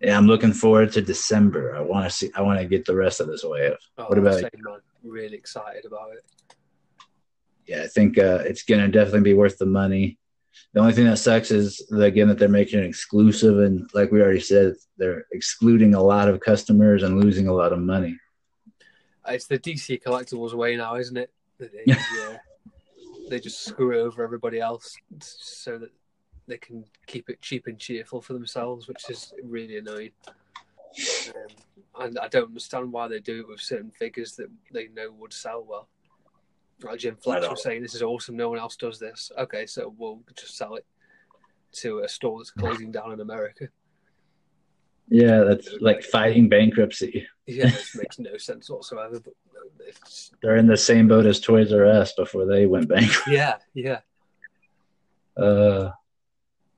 yeah, 0.00 0.16
I'm 0.16 0.26
looking 0.26 0.52
forward 0.52 0.92
to 0.92 1.02
December. 1.02 1.76
I 1.76 1.80
want 1.80 2.04
to 2.04 2.10
see. 2.10 2.30
I 2.34 2.42
want 2.42 2.60
to 2.60 2.66
get 2.66 2.84
the 2.84 2.96
rest 2.96 3.20
of 3.20 3.26
this 3.26 3.44
wave. 3.44 3.76
Oh, 3.98 4.06
what 4.06 4.18
about 4.18 4.40
you? 4.40 4.78
Really 5.04 5.36
excited 5.36 5.84
about 5.84 6.12
it. 6.12 6.24
Yeah, 7.66 7.82
I 7.82 7.86
think 7.86 8.18
uh, 8.18 8.42
it's 8.44 8.62
gonna 8.62 8.88
definitely 8.88 9.22
be 9.22 9.34
worth 9.34 9.58
the 9.58 9.66
money. 9.66 10.18
The 10.72 10.80
only 10.80 10.92
thing 10.92 11.06
that 11.06 11.18
sucks 11.18 11.50
is 11.50 11.90
again 11.92 12.28
that 12.28 12.38
they're 12.38 12.48
making 12.48 12.80
it 12.80 12.86
exclusive, 12.86 13.58
and 13.58 13.88
like 13.94 14.10
we 14.10 14.20
already 14.20 14.40
said, 14.40 14.74
they're 14.96 15.26
excluding 15.32 15.94
a 15.94 16.02
lot 16.02 16.28
of 16.28 16.40
customers 16.40 17.02
and 17.02 17.20
losing 17.20 17.48
a 17.48 17.52
lot 17.52 17.72
of 17.72 17.78
money. 17.78 18.18
It's 19.28 19.46
the 19.46 19.58
DC 19.58 20.02
collectibles 20.02 20.52
way 20.52 20.76
now, 20.76 20.96
isn't 20.96 21.16
it? 21.16 21.30
yeah 21.86 22.38
they 23.32 23.40
just 23.40 23.64
screw 23.64 23.98
over 23.98 24.22
everybody 24.22 24.60
else 24.60 24.94
so 25.20 25.78
that 25.78 25.90
they 26.46 26.58
can 26.58 26.84
keep 27.06 27.30
it 27.30 27.40
cheap 27.40 27.66
and 27.66 27.78
cheerful 27.78 28.20
for 28.20 28.34
themselves, 28.34 28.86
which 28.86 29.08
is 29.08 29.32
really 29.42 29.78
annoying. 29.78 30.10
Um, 31.28 32.04
and 32.04 32.18
I 32.18 32.28
don't 32.28 32.48
understand 32.48 32.92
why 32.92 33.08
they 33.08 33.20
do 33.20 33.40
it 33.40 33.48
with 33.48 33.60
certain 33.60 33.90
figures 33.90 34.36
that 34.36 34.48
they 34.70 34.88
know 34.88 35.10
would 35.18 35.32
sell 35.32 35.64
well. 35.66 35.88
Like 36.82 36.98
Jim 36.98 37.16
Fletcher 37.16 37.50
was 37.50 37.62
saying, 37.62 37.82
this 37.82 37.94
is 37.94 38.02
awesome. 38.02 38.36
No 38.36 38.50
one 38.50 38.58
else 38.58 38.76
does 38.76 38.98
this. 38.98 39.30
Okay, 39.38 39.66
so 39.66 39.94
we'll 39.96 40.20
just 40.36 40.56
sell 40.56 40.74
it 40.74 40.86
to 41.72 42.00
a 42.00 42.08
store 42.08 42.38
that's 42.38 42.50
closing 42.50 42.90
down 42.90 43.12
in 43.12 43.20
America. 43.20 43.68
Yeah, 45.08 45.40
that's 45.40 45.68
like 45.80 46.02
fighting 46.02 46.48
bankruptcy. 46.48 47.26
Yeah, 47.46 47.68
it 47.68 47.88
makes 47.94 48.18
no 48.18 48.36
sense 48.36 48.70
whatsoever. 48.70 49.20
But 49.20 49.34
it's... 49.86 50.32
they're 50.42 50.56
in 50.56 50.66
the 50.66 50.76
same 50.76 51.08
boat 51.08 51.26
as 51.26 51.40
Toys 51.40 51.72
R 51.72 51.86
Us 51.86 52.12
before 52.14 52.46
they 52.46 52.66
went 52.66 52.88
bankrupt. 52.88 53.28
Yeah, 53.28 53.56
yeah. 53.74 54.00
Uh, 55.36 55.90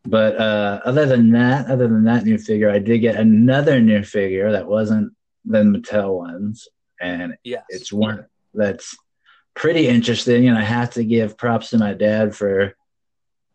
but 0.04 0.36
uh, 0.38 0.80
other 0.84 1.06
than 1.06 1.30
that, 1.32 1.66
other 1.66 1.88
than 1.88 2.04
that 2.04 2.24
new 2.24 2.38
figure, 2.38 2.70
I 2.70 2.78
did 2.78 2.98
get 2.98 3.16
another 3.16 3.80
new 3.80 4.02
figure 4.02 4.52
that 4.52 4.66
wasn't 4.66 5.12
the 5.44 5.62
Mattel 5.62 6.16
ones, 6.16 6.68
and 7.00 7.36
yes. 7.44 7.64
it's 7.68 7.92
one 7.92 8.26
that's 8.52 8.96
pretty 9.54 9.88
interesting. 9.88 10.48
And 10.48 10.58
I 10.58 10.62
have 10.62 10.90
to 10.90 11.04
give 11.04 11.38
props 11.38 11.70
to 11.70 11.78
my 11.78 11.94
dad 11.94 12.34
for 12.34 12.74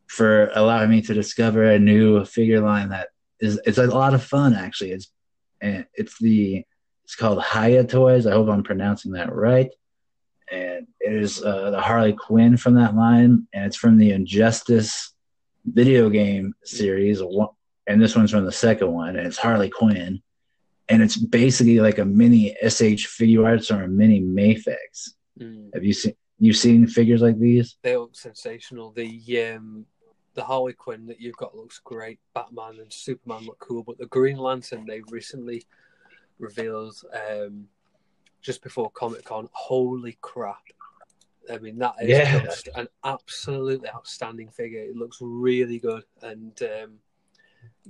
for 0.08 0.50
allowing 0.56 0.90
me 0.90 1.02
to 1.04 1.14
discover 1.14 1.64
a 1.64 1.78
new 1.78 2.26
figure 2.26 2.62
line 2.62 2.90
that 2.90 3.10
is 3.40 3.60
it's 3.66 3.78
a 3.78 3.86
lot 3.86 4.14
of 4.14 4.24
fun 4.24 4.54
actually. 4.54 4.92
It's 4.92 5.12
and 5.62 5.86
it's 5.94 6.18
the 6.20 6.64
it's 7.04 7.16
called 7.16 7.44
Hiya 7.44 7.86
Toys. 7.86 8.28
I 8.28 8.32
hope 8.32 8.50
I'm 8.50 8.64
pronouncing 8.64 9.14
that 9.14 9.34
right. 9.34 9.72
And 10.52 10.88
it 11.00 11.14
is 11.14 11.44
uh, 11.44 11.72
the 11.72 11.82
Harley 11.82 12.14
Quinn 12.14 12.58
from 12.58 12.76
that 12.76 12.96
line, 12.96 13.48
and 13.54 13.66
it's 13.66 13.76
from 13.76 13.98
the 13.98 14.12
Injustice 14.12 15.14
video 15.66 16.10
game 16.10 16.54
series. 16.64 17.22
And 17.88 18.02
this 18.02 18.16
one's 18.16 18.32
from 18.32 18.46
the 18.46 18.52
second 18.52 18.92
one, 18.92 19.16
and 19.16 19.26
it's 19.26 19.38
Harley 19.38 19.70
Quinn. 19.70 20.22
And 20.88 21.04
it's 21.04 21.18
basically 21.18 21.80
like 21.80 21.98
a 21.98 22.06
mini 22.06 22.56
SH 22.64 23.08
Figuarts 23.08 23.76
or 23.76 23.84
a 23.84 23.88
mini 23.88 24.22
Mafex. 24.22 25.10
Mm. 25.40 25.74
Have 25.74 25.84
you 25.84 25.94
seen 25.94 26.16
you 26.40 26.54
seen 26.54 26.88
figures 26.88 27.22
like 27.22 27.38
these? 27.38 27.78
They 27.82 27.98
look 27.98 28.16
sensational. 28.16 28.92
The 28.92 29.54
um, 29.56 29.86
the 30.36 30.44
Harley 30.44 30.74
Quinn 30.74 31.06
that 31.08 31.20
you've 31.20 31.38
got 31.38 31.56
looks 31.56 31.80
great. 31.80 32.20
Batman 32.34 32.80
and 32.80 32.92
Superman 32.92 33.46
look 33.46 33.60
cool, 33.60 33.84
but 33.84 33.98
the 33.98 34.06
Green 34.08 34.38
Lantern 34.38 34.86
they 34.86 35.02
recently 35.10 35.66
revealed 36.40 36.96
um, 37.14 37.68
just 38.42 38.64
before 38.64 38.90
Comic 38.92 39.26
Con. 39.26 39.50
Holy 39.52 40.18
crap! 40.22 40.64
I 41.52 41.58
mean, 41.58 41.78
that 41.80 41.96
is 42.02 42.10
yeah. 42.10 42.40
just 42.40 42.70
an 42.76 42.88
absolutely 43.04 43.90
outstanding 43.90 44.50
figure. 44.50 44.82
It 44.82 44.96
looks 44.96 45.18
really 45.20 45.80
good, 45.80 46.06
and 46.22 46.58
um, 46.62 47.00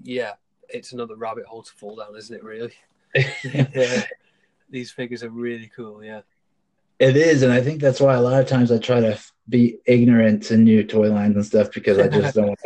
yeah, 0.02 0.34
it's 0.70 0.94
another 0.94 1.16
rabbit 1.16 1.46
hole 1.46 1.64
to 1.64 1.74
fall 1.74 1.98
down, 1.98 2.16
isn't 2.16 2.36
it? 2.36 2.44
Really, 2.44 2.74
yeah. 3.44 4.06
These 4.72 4.92
figures 4.92 5.24
are 5.24 5.30
really 5.30 5.72
cool. 5.76 6.04
Yeah, 6.04 6.22
it 7.00 7.16
is, 7.16 7.44
and 7.44 7.52
I 7.52 7.62
think 7.62 7.82
that's 7.82 8.00
why 8.00 8.14
a 8.16 8.22
lot 8.22 8.40
of 8.42 8.48
times 8.48 8.72
I 8.72 8.78
try 8.78 9.00
to 9.00 9.18
be 9.48 9.78
ignorant 9.86 10.44
to 10.44 10.58
new 10.58 10.84
toy 10.84 11.10
lines 11.12 11.36
and 11.36 11.46
stuff 11.46 11.72
because 11.72 11.98
I 11.98 12.08
just 12.08 12.36
don't. 12.36 12.60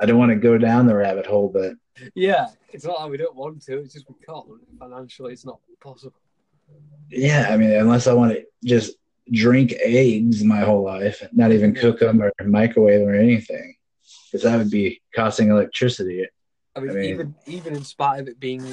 I 0.00 0.06
don't 0.06 0.18
want 0.18 0.30
to 0.30 0.36
go 0.36 0.58
down 0.58 0.86
the 0.86 0.94
rabbit 0.96 1.26
hole, 1.26 1.48
but 1.48 1.74
yeah, 2.14 2.48
it's 2.72 2.84
not 2.84 3.00
that 3.00 3.08
we 3.10 3.16
don't 3.16 3.36
want 3.36 3.62
to. 3.62 3.78
It's 3.78 3.94
just 3.94 4.06
we 4.08 4.16
can't. 4.26 4.46
Financially, 4.78 5.32
it's 5.32 5.46
not 5.46 5.60
possible. 5.80 6.14
Yeah, 7.08 7.48
I 7.50 7.56
mean, 7.56 7.70
unless 7.70 8.06
I 8.06 8.12
want 8.14 8.32
to 8.32 8.44
just 8.64 8.96
drink 9.30 9.72
eggs 9.82 10.42
my 10.42 10.60
whole 10.60 10.82
life, 10.82 11.26
not 11.32 11.52
even 11.52 11.74
cook 11.74 12.00
them 12.00 12.20
or 12.22 12.32
microwave 12.44 13.00
them 13.00 13.08
or 13.08 13.14
anything, 13.14 13.76
because 14.26 14.42
that 14.42 14.58
would 14.58 14.70
be 14.70 15.00
costing 15.14 15.50
electricity. 15.50 16.26
I 16.74 16.80
mean, 16.80 16.90
I 16.90 16.94
mean- 16.94 17.04
even 17.04 17.34
even 17.46 17.74
in 17.76 17.84
spite 17.84 18.20
of 18.20 18.28
it 18.28 18.40
being 18.40 18.64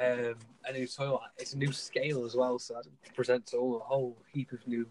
um, 0.00 0.34
a 0.68 0.72
new 0.72 0.86
toy, 0.86 1.18
it's 1.38 1.54
a 1.54 1.58
new 1.58 1.72
scale 1.72 2.24
as 2.24 2.34
well. 2.34 2.58
So 2.58 2.74
that 2.74 3.14
presents 3.14 3.54
all 3.54 3.76
a 3.76 3.84
whole 3.84 4.16
heap 4.32 4.52
of 4.52 4.66
new 4.66 4.86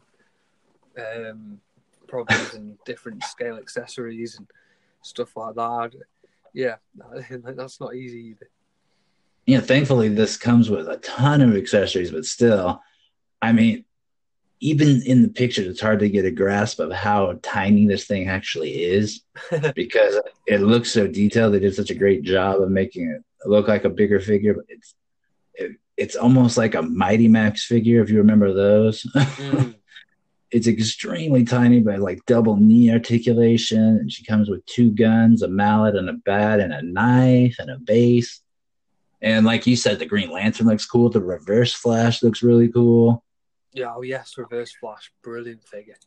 um, 0.97 1.59
problems 2.07 2.53
and 2.53 2.77
different 2.85 3.23
scale 3.23 3.57
accessories 3.57 4.37
and 4.37 4.47
stuff 5.01 5.35
like 5.35 5.55
that. 5.55 5.91
Yeah, 6.53 6.75
that's 7.29 7.79
not 7.79 7.95
easy 7.95 8.35
either. 8.35 8.49
Yeah, 9.45 9.59
thankfully 9.59 10.09
this 10.09 10.37
comes 10.37 10.69
with 10.69 10.87
a 10.87 10.97
ton 10.97 11.41
of 11.41 11.55
accessories, 11.55 12.11
but 12.11 12.25
still, 12.25 12.81
I 13.41 13.51
mean, 13.51 13.85
even 14.59 15.03
in 15.05 15.21
the 15.21 15.27
pictures, 15.27 15.67
it's 15.67 15.81
hard 15.81 15.99
to 15.99 16.09
get 16.09 16.25
a 16.25 16.31
grasp 16.31 16.79
of 16.79 16.91
how 16.91 17.37
tiny 17.43 17.85
this 17.85 18.05
thing 18.05 18.27
actually 18.27 18.83
is 18.83 19.21
because 19.75 20.19
it 20.47 20.61
looks 20.61 20.91
so 20.91 21.05
detailed. 21.05 21.53
They 21.53 21.59
did 21.59 21.75
such 21.75 21.91
a 21.91 21.95
great 21.95 22.23
job 22.23 22.61
of 22.61 22.71
making 22.71 23.11
it 23.11 23.21
look 23.47 23.67
like 23.67 23.83
a 23.83 23.89
bigger 23.89 24.19
figure, 24.19 24.55
but 24.55 24.65
it's 24.69 24.95
it, 25.57 25.77
it's 25.97 26.15
almost 26.15 26.57
like 26.57 26.75
a 26.75 26.81
Mighty 26.81 27.27
Max 27.27 27.65
figure 27.65 28.01
if 28.01 28.09
you 28.09 28.17
remember 28.17 28.53
those. 28.53 29.03
Mm. 29.03 29.75
it's 30.51 30.67
extremely 30.67 31.43
tiny, 31.43 31.79
but 31.79 31.99
like 31.99 32.25
double 32.25 32.55
knee 32.57 32.91
articulation, 32.91 33.79
and 33.79 34.11
she 34.11 34.23
comes 34.23 34.49
with 34.49 34.65
two 34.65 34.91
guns, 34.91 35.41
a 35.41 35.47
mallet, 35.47 35.95
and 35.95 36.09
a 36.09 36.13
bat, 36.13 36.59
and 36.59 36.73
a 36.73 36.81
knife, 36.81 37.55
and 37.59 37.69
a 37.69 37.77
base. 37.77 38.41
And 39.21 39.45
like 39.45 39.65
you 39.65 39.75
said, 39.75 39.99
the 39.99 40.05
Green 40.05 40.31
Lantern 40.31 40.67
looks 40.67 40.85
cool. 40.85 41.09
The 41.09 41.21
Reverse 41.21 41.73
Flash 41.73 42.21
looks 42.21 42.43
really 42.43 42.69
cool. 42.69 43.23
Yeah, 43.73 43.93
oh 43.95 44.01
yes, 44.01 44.37
Reverse 44.37 44.73
Flash, 44.79 45.11
brilliant 45.23 45.63
figure. 45.63 45.97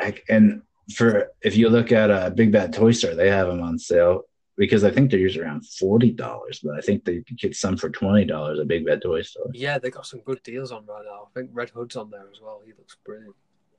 Like, 0.00 0.24
and 0.28 0.62
for 0.94 1.28
if 1.42 1.56
you 1.56 1.68
look 1.68 1.92
at 1.92 2.10
a 2.10 2.30
Big 2.30 2.52
Bad 2.52 2.72
Toy 2.72 2.92
Store, 2.92 3.14
they 3.14 3.30
have 3.30 3.46
them 3.46 3.62
on 3.62 3.78
sale 3.78 4.24
because 4.56 4.84
I 4.84 4.90
think 4.90 5.10
they're 5.10 5.20
usually 5.20 5.44
around 5.44 5.66
forty 5.66 6.10
dollars, 6.10 6.60
but 6.62 6.76
I 6.76 6.80
think 6.80 7.04
they 7.04 7.20
could 7.22 7.38
get 7.38 7.56
some 7.56 7.76
for 7.76 7.90
twenty 7.90 8.24
dollars 8.24 8.58
at 8.60 8.68
Big 8.68 8.84
Bad 8.86 9.02
Toy 9.02 9.22
Store. 9.22 9.50
Yeah, 9.54 9.78
they 9.78 9.90
got 9.90 10.06
some 10.06 10.20
good 10.20 10.42
deals 10.42 10.72
on 10.72 10.84
right 10.86 11.04
now. 11.04 11.28
I 11.28 11.38
think 11.38 11.50
Red 11.52 11.70
Hood's 11.70 11.96
on 11.96 12.10
there 12.10 12.28
as 12.32 12.40
well. 12.40 12.60
He 12.64 12.72
looks 12.72 12.96
brilliant. 13.04 13.34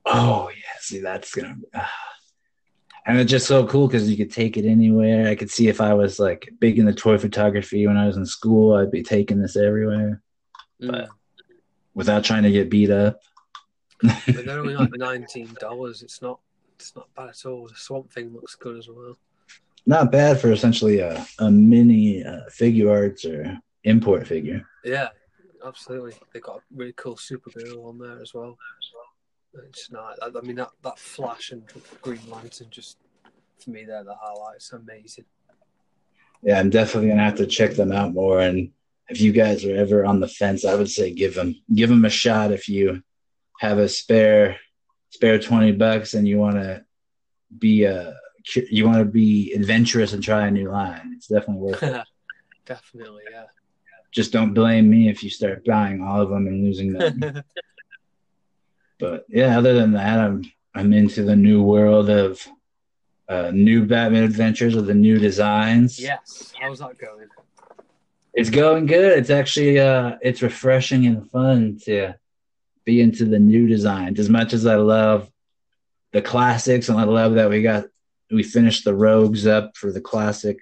Oh 0.06 0.50
yeah, 0.50 0.78
see 0.80 1.00
that's 1.00 1.34
gonna, 1.34 1.56
ah. 1.74 1.90
and 3.06 3.18
it's 3.18 3.30
just 3.30 3.46
so 3.46 3.66
cool 3.66 3.86
because 3.88 4.10
you 4.10 4.16
could 4.16 4.32
take 4.32 4.56
it 4.56 4.66
anywhere. 4.68 5.28
I 5.28 5.34
could 5.34 5.50
see 5.50 5.68
if 5.68 5.80
I 5.80 5.94
was 5.94 6.18
like 6.18 6.48
big 6.60 6.78
in 6.78 6.84
the 6.86 6.92
toy 6.92 7.16
photography 7.18 7.86
when 7.86 7.96
I 7.96 8.06
was 8.06 8.16
in 8.16 8.26
school, 8.26 8.74
I'd 8.74 8.90
be 8.90 9.02
taking 9.02 9.40
this 9.40 9.56
everywhere 9.56 10.22
But- 10.80 10.90
Mm. 10.90 11.08
without 11.94 12.24
trying 12.24 12.42
to 12.42 12.50
get 12.50 12.68
beat 12.68 12.90
up. 12.90 13.20
But 14.02 14.44
they're 14.44 14.58
only 14.58 14.74
like 14.74 14.90
nineteen 14.96 15.54
dollars. 15.60 16.02
It's 16.02 16.20
not. 16.20 16.40
It's 16.76 16.94
not 16.96 17.08
bad 17.14 17.28
at 17.30 17.46
all. 17.46 17.68
The 17.68 17.74
Swamp 17.76 18.12
Thing 18.12 18.34
looks 18.34 18.56
good 18.56 18.76
as 18.76 18.88
well. 18.88 19.16
Not 19.86 20.10
bad 20.10 20.40
for 20.40 20.50
essentially 20.50 21.00
a, 21.00 21.26
a 21.38 21.50
mini 21.50 22.24
uh, 22.24 22.40
Figuarts 22.50 23.24
or 23.26 23.58
import 23.84 24.26
figure. 24.26 24.66
Yeah, 24.84 25.08
absolutely. 25.64 26.14
They 26.32 26.40
got 26.40 26.56
a 26.56 26.60
really 26.74 26.94
cool 26.94 27.16
Supergirl 27.16 27.86
on 27.86 27.98
there 27.98 28.20
as 28.20 28.32
well. 28.32 28.56
It's 29.68 29.90
not. 29.90 30.18
I 30.22 30.40
mean, 30.40 30.56
that 30.56 30.70
that 30.82 30.98
Flash 30.98 31.52
and 31.52 31.62
Green 32.02 32.20
Lantern 32.28 32.68
just 32.70 32.98
for 33.62 33.70
me, 33.70 33.84
they're 33.84 34.04
the 34.04 34.14
highlights. 34.14 34.72
Amazing. 34.72 35.26
Yeah, 36.42 36.58
I'm 36.58 36.70
definitely 36.70 37.10
gonna 37.10 37.22
have 37.22 37.36
to 37.36 37.46
check 37.46 37.74
them 37.74 37.92
out 37.92 38.12
more. 38.12 38.40
And 38.40 38.72
if 39.08 39.20
you 39.20 39.32
guys 39.32 39.64
are 39.64 39.76
ever 39.76 40.04
on 40.04 40.20
the 40.20 40.28
fence, 40.28 40.64
I 40.64 40.74
would 40.74 40.90
say 40.90 41.12
give 41.12 41.34
them 41.34 41.54
give 41.72 41.88
them 41.88 42.04
a 42.04 42.10
shot 42.10 42.52
if 42.52 42.68
you 42.68 43.02
have 43.60 43.78
a 43.78 43.88
spare 43.88 44.58
spare 45.10 45.38
twenty 45.38 45.72
bucks 45.72 46.14
and 46.14 46.26
you 46.26 46.38
want 46.38 46.56
to 46.56 46.84
be 47.56 47.84
cu- 47.84 48.12
you 48.70 48.86
want 48.86 48.98
to 48.98 49.04
be 49.04 49.52
adventurous 49.54 50.12
and 50.12 50.22
try 50.22 50.46
a 50.46 50.50
new 50.50 50.70
line. 50.70 51.14
It's 51.16 51.28
definitely 51.28 51.62
worth 51.62 51.82
it. 51.82 52.04
Definitely, 52.66 53.24
yeah. 53.30 53.44
Just 54.10 54.32
don't 54.32 54.54
blame 54.54 54.88
me 54.88 55.08
if 55.10 55.22
you 55.22 55.28
start 55.28 55.64
buying 55.66 56.02
all 56.02 56.22
of 56.22 56.30
them 56.30 56.46
and 56.46 56.64
losing 56.64 56.94
them. 56.94 57.42
but 58.98 59.26
yeah, 59.28 59.58
other 59.58 59.74
than 59.74 59.92
that, 59.92 60.18
I'm 60.18 60.50
I'm 60.74 60.92
into 60.92 61.24
the 61.24 61.36
new 61.36 61.62
world 61.62 62.08
of 62.08 62.46
uh, 63.28 63.50
new 63.52 63.84
Batman 63.84 64.24
adventures 64.24 64.74
with 64.74 64.86
the 64.86 64.94
new 64.94 65.18
designs. 65.18 66.00
yes. 66.00 66.52
How's 66.58 66.78
that 66.78 66.96
going? 66.98 67.28
It's 68.32 68.50
going 68.50 68.86
good. 68.86 69.18
It's 69.18 69.30
actually 69.30 69.78
uh 69.78 70.16
it's 70.22 70.42
refreshing 70.42 71.06
and 71.06 71.30
fun 71.30 71.78
to 71.84 72.14
be 72.84 73.00
into 73.00 73.24
the 73.24 73.38
new 73.38 73.66
designs. 73.68 74.18
As 74.18 74.30
much 74.30 74.52
as 74.52 74.66
I 74.66 74.76
love 74.76 75.30
the 76.12 76.22
classics 76.22 76.88
and 76.88 76.98
I 76.98 77.04
love 77.04 77.34
that 77.34 77.50
we 77.50 77.62
got 77.62 77.86
we 78.30 78.42
finished 78.42 78.84
the 78.84 78.94
rogues 78.94 79.46
up 79.46 79.76
for 79.76 79.92
the 79.92 80.00
classic 80.00 80.58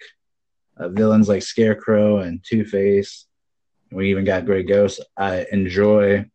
uh, 0.76 0.88
villains 0.88 1.28
like 1.28 1.42
Scarecrow 1.42 2.18
and 2.18 2.42
Two 2.42 2.64
Face. 2.64 3.26
We 3.90 4.10
even 4.10 4.24
got 4.24 4.46
Grey 4.46 4.62
Ghost. 4.62 5.04
I 5.16 5.46
enjoy 5.52 6.26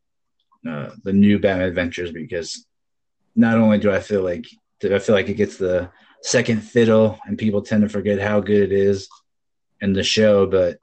uh, 0.68 0.92
the 1.04 1.14
new 1.14 1.40
Batman 1.40 1.68
Adventures 1.68 2.12
because 2.12 2.66
not 3.36 3.58
only 3.58 3.78
do 3.78 3.92
I 3.92 4.00
feel 4.00 4.24
like 4.24 4.46
do 4.80 4.94
I 4.94 5.00
feel 5.00 5.16
like 5.16 5.30
it 5.30 5.36
gets 5.36 5.58
the 5.58 5.90
second 6.22 6.62
fiddle 6.62 7.20
and 7.26 7.38
people 7.38 7.62
tend 7.62 7.82
to 7.82 7.90
forget 7.90 8.20
how 8.20 8.40
good 8.40 8.72
it 8.72 8.72
is 8.72 9.08
in 9.82 9.94
the 9.94 10.04
show, 10.04 10.46
but 10.46 10.78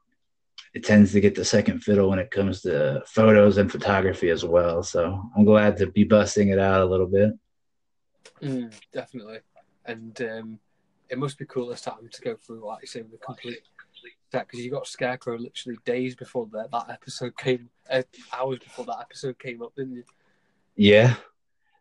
it 0.74 0.84
tends 0.84 1.12
to 1.12 1.20
get 1.20 1.34
the 1.36 1.44
second 1.44 1.80
fiddle 1.80 2.10
when 2.10 2.18
it 2.18 2.30
comes 2.30 2.62
to 2.62 3.02
photos 3.06 3.58
and 3.58 3.70
photography 3.70 4.30
as 4.30 4.44
well. 4.44 4.82
So 4.82 5.22
I'm 5.36 5.44
glad 5.44 5.76
to 5.78 5.86
be 5.86 6.04
busting 6.04 6.48
it 6.48 6.58
out 6.58 6.80
a 6.80 6.86
little 6.86 7.06
bit. 7.06 7.32
Mm, 8.42 8.74
definitely. 8.92 9.38
And 9.86 10.20
um, 10.22 10.58
it 11.08 11.18
must 11.18 11.38
be 11.38 11.46
cool 11.46 11.68
this 11.68 11.82
time 11.82 12.08
to 12.10 12.20
go 12.22 12.36
through, 12.36 12.66
like 12.66 12.82
you 12.82 12.86
say, 12.86 13.02
the 13.02 13.18
complete 13.18 13.60
set 14.32 14.46
because 14.46 14.64
you 14.64 14.70
got 14.70 14.86
Scarecrow 14.86 15.36
literally 15.38 15.78
days 15.84 16.14
before 16.14 16.48
that 16.52 16.70
that 16.72 16.90
episode 16.90 17.36
came, 17.36 17.68
uh, 17.90 18.02
hours 18.32 18.58
before 18.58 18.84
that 18.86 18.98
episode 19.00 19.38
came 19.38 19.62
up, 19.62 19.74
didn't 19.76 19.94
you? 19.94 20.04
Yeah. 20.76 21.14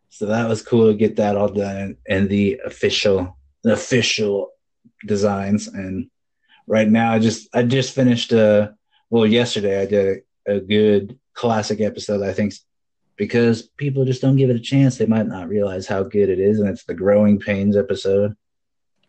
So 0.08 0.26
that 0.26 0.48
was 0.48 0.62
cool 0.62 0.86
to 0.86 0.96
get 0.96 1.16
that 1.16 1.36
all 1.36 1.48
done 1.48 1.96
and 2.08 2.28
the 2.28 2.60
official 2.64 3.36
the 3.64 3.72
official 3.72 4.50
designs. 5.04 5.66
And 5.66 6.08
right 6.68 6.88
now 6.88 7.12
I 7.12 7.18
just 7.18 7.48
I 7.52 7.64
just 7.64 7.94
finished 7.94 8.32
uh 8.32 8.70
well 9.10 9.26
yesterday 9.26 9.82
I 9.82 9.86
did 9.86 10.22
a, 10.46 10.56
a 10.56 10.60
good 10.60 11.18
classic 11.32 11.80
episode 11.80 12.22
I 12.22 12.32
think 12.32 12.54
because 13.16 13.62
people 13.62 14.04
just 14.04 14.22
don't 14.22 14.36
give 14.36 14.50
it 14.50 14.56
a 14.56 14.60
chance 14.60 14.96
they 14.96 15.06
might 15.06 15.26
not 15.26 15.48
realize 15.48 15.86
how 15.86 16.02
good 16.02 16.28
it 16.28 16.38
is 16.38 16.58
and 16.58 16.68
it's 16.68 16.84
the 16.84 16.94
growing 16.94 17.38
pains 17.38 17.76
episode 17.76 18.36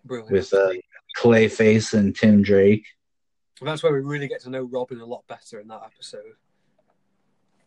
Brilliant. 0.03 0.31
with 0.31 0.53
uh, 0.53 0.73
Clayface 1.17 1.93
and 1.93 2.15
Tim 2.15 2.41
Drake. 2.41 2.85
That's 3.61 3.83
where 3.83 3.93
we 3.93 4.01
really 4.01 4.27
get 4.27 4.41
to 4.41 4.49
know 4.49 4.63
Robin 4.63 4.99
a 4.99 5.05
lot 5.05 5.25
better 5.27 5.59
in 5.59 5.67
that 5.69 5.81
episode. 5.85 6.33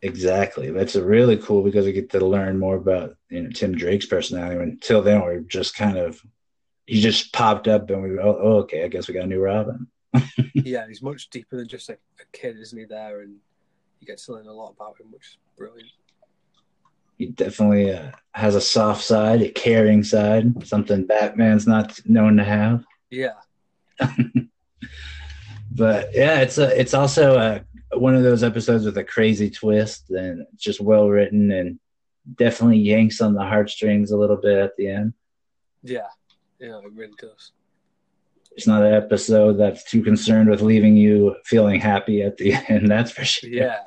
Exactly. 0.03 0.71
That's 0.71 0.95
really 0.95 1.37
cool 1.39 1.63
because 1.65 1.87
we 1.87 1.93
get 1.93 2.11
to 2.11 2.25
learn 2.25 2.59
more 2.59 2.77
about 2.77 3.17
you 3.31 3.43
know 3.43 3.51
Tim 3.51 3.75
Drake's 3.75 4.07
personality. 4.07 4.61
Until 4.61 5.03
then, 5.03 5.21
we 5.21 5.27
are 5.27 5.41
just 5.41 5.75
kind 5.75 5.97
of 5.97 6.23
he 6.87 7.01
just 7.01 7.33
popped 7.33 7.67
up 7.67 7.91
and 7.91 8.03
we 8.03 8.19
oh, 8.19 8.39
oh 8.41 8.57
okay, 8.59 8.85
I 8.85 8.89
guess 8.89 9.09
we 9.09 9.15
got 9.15 9.25
a 9.25 9.27
new 9.27 9.41
Robin. 9.41 9.89
yeah, 10.55 10.87
he's 10.87 11.03
much 11.03 11.31
deeper 11.31 11.57
than 11.57 11.69
just 11.69 11.89
a, 11.89 11.95
a 11.95 12.25
kid, 12.33 12.59
isn't 12.59 12.79
he? 12.79 12.85
There, 12.85 13.21
and 13.21 13.37
you 14.01 14.07
get 14.07 14.19
to 14.19 14.33
learn 14.33 14.47
a 14.47 14.53
lot 14.53 14.75
about 14.77 15.01
him, 15.01 15.11
which 15.11 15.27
is 15.27 15.37
brilliant. 15.57 15.91
He 17.19 17.27
definitely 17.27 17.93
uh, 17.93 18.13
has 18.33 18.55
a 18.55 18.61
soft 18.61 19.03
side, 19.03 19.43
a 19.43 19.51
caring 19.51 20.05
side, 20.05 20.67
something 20.67 21.05
Batman's 21.05 21.67
not 21.67 21.99
known 22.07 22.37
to 22.37 22.45
have. 22.45 22.85
Yeah, 23.11 23.35
But 25.71 26.11
yeah, 26.15 26.41
it's 26.41 26.59
a 26.59 26.79
it's 26.79 26.95
also 26.95 27.39
a 27.39 27.97
one 27.97 28.15
of 28.15 28.23
those 28.23 28.43
episodes 28.43 28.85
with 28.85 28.97
a 28.99 29.05
crazy 29.05 29.51
twist 29.51 30.11
and 30.11 30.47
just 30.57 30.81
well 30.81 31.09
written 31.09 31.51
and 31.51 31.79
definitely 32.37 32.79
yanks 32.79 33.21
on 33.21 33.35
the 33.35 33.43
heartstrings 33.45 34.11
a 34.11 34.17
little 34.17 34.37
bit 34.37 34.59
at 34.59 34.77
the 34.77 34.89
end. 34.89 35.15
yeah, 35.83 36.09
yeah, 36.59 36.79
it 36.79 36.93
really 36.95 37.13
does. 37.21 37.53
It's 38.53 38.67
not 38.67 38.83
an 38.83 38.93
episode 38.93 39.53
that's 39.55 39.85
too 39.85 40.03
concerned 40.03 40.51
with 40.51 40.63
leaving 40.63 40.97
you 40.97 41.37
feeling 41.45 41.81
happy 41.81 42.23
at 42.23 42.37
the 42.39 42.55
end. 42.69 42.91
That's 42.91 43.13
for 43.13 43.25
sure. 43.25 43.51
Yeah, 43.51 43.79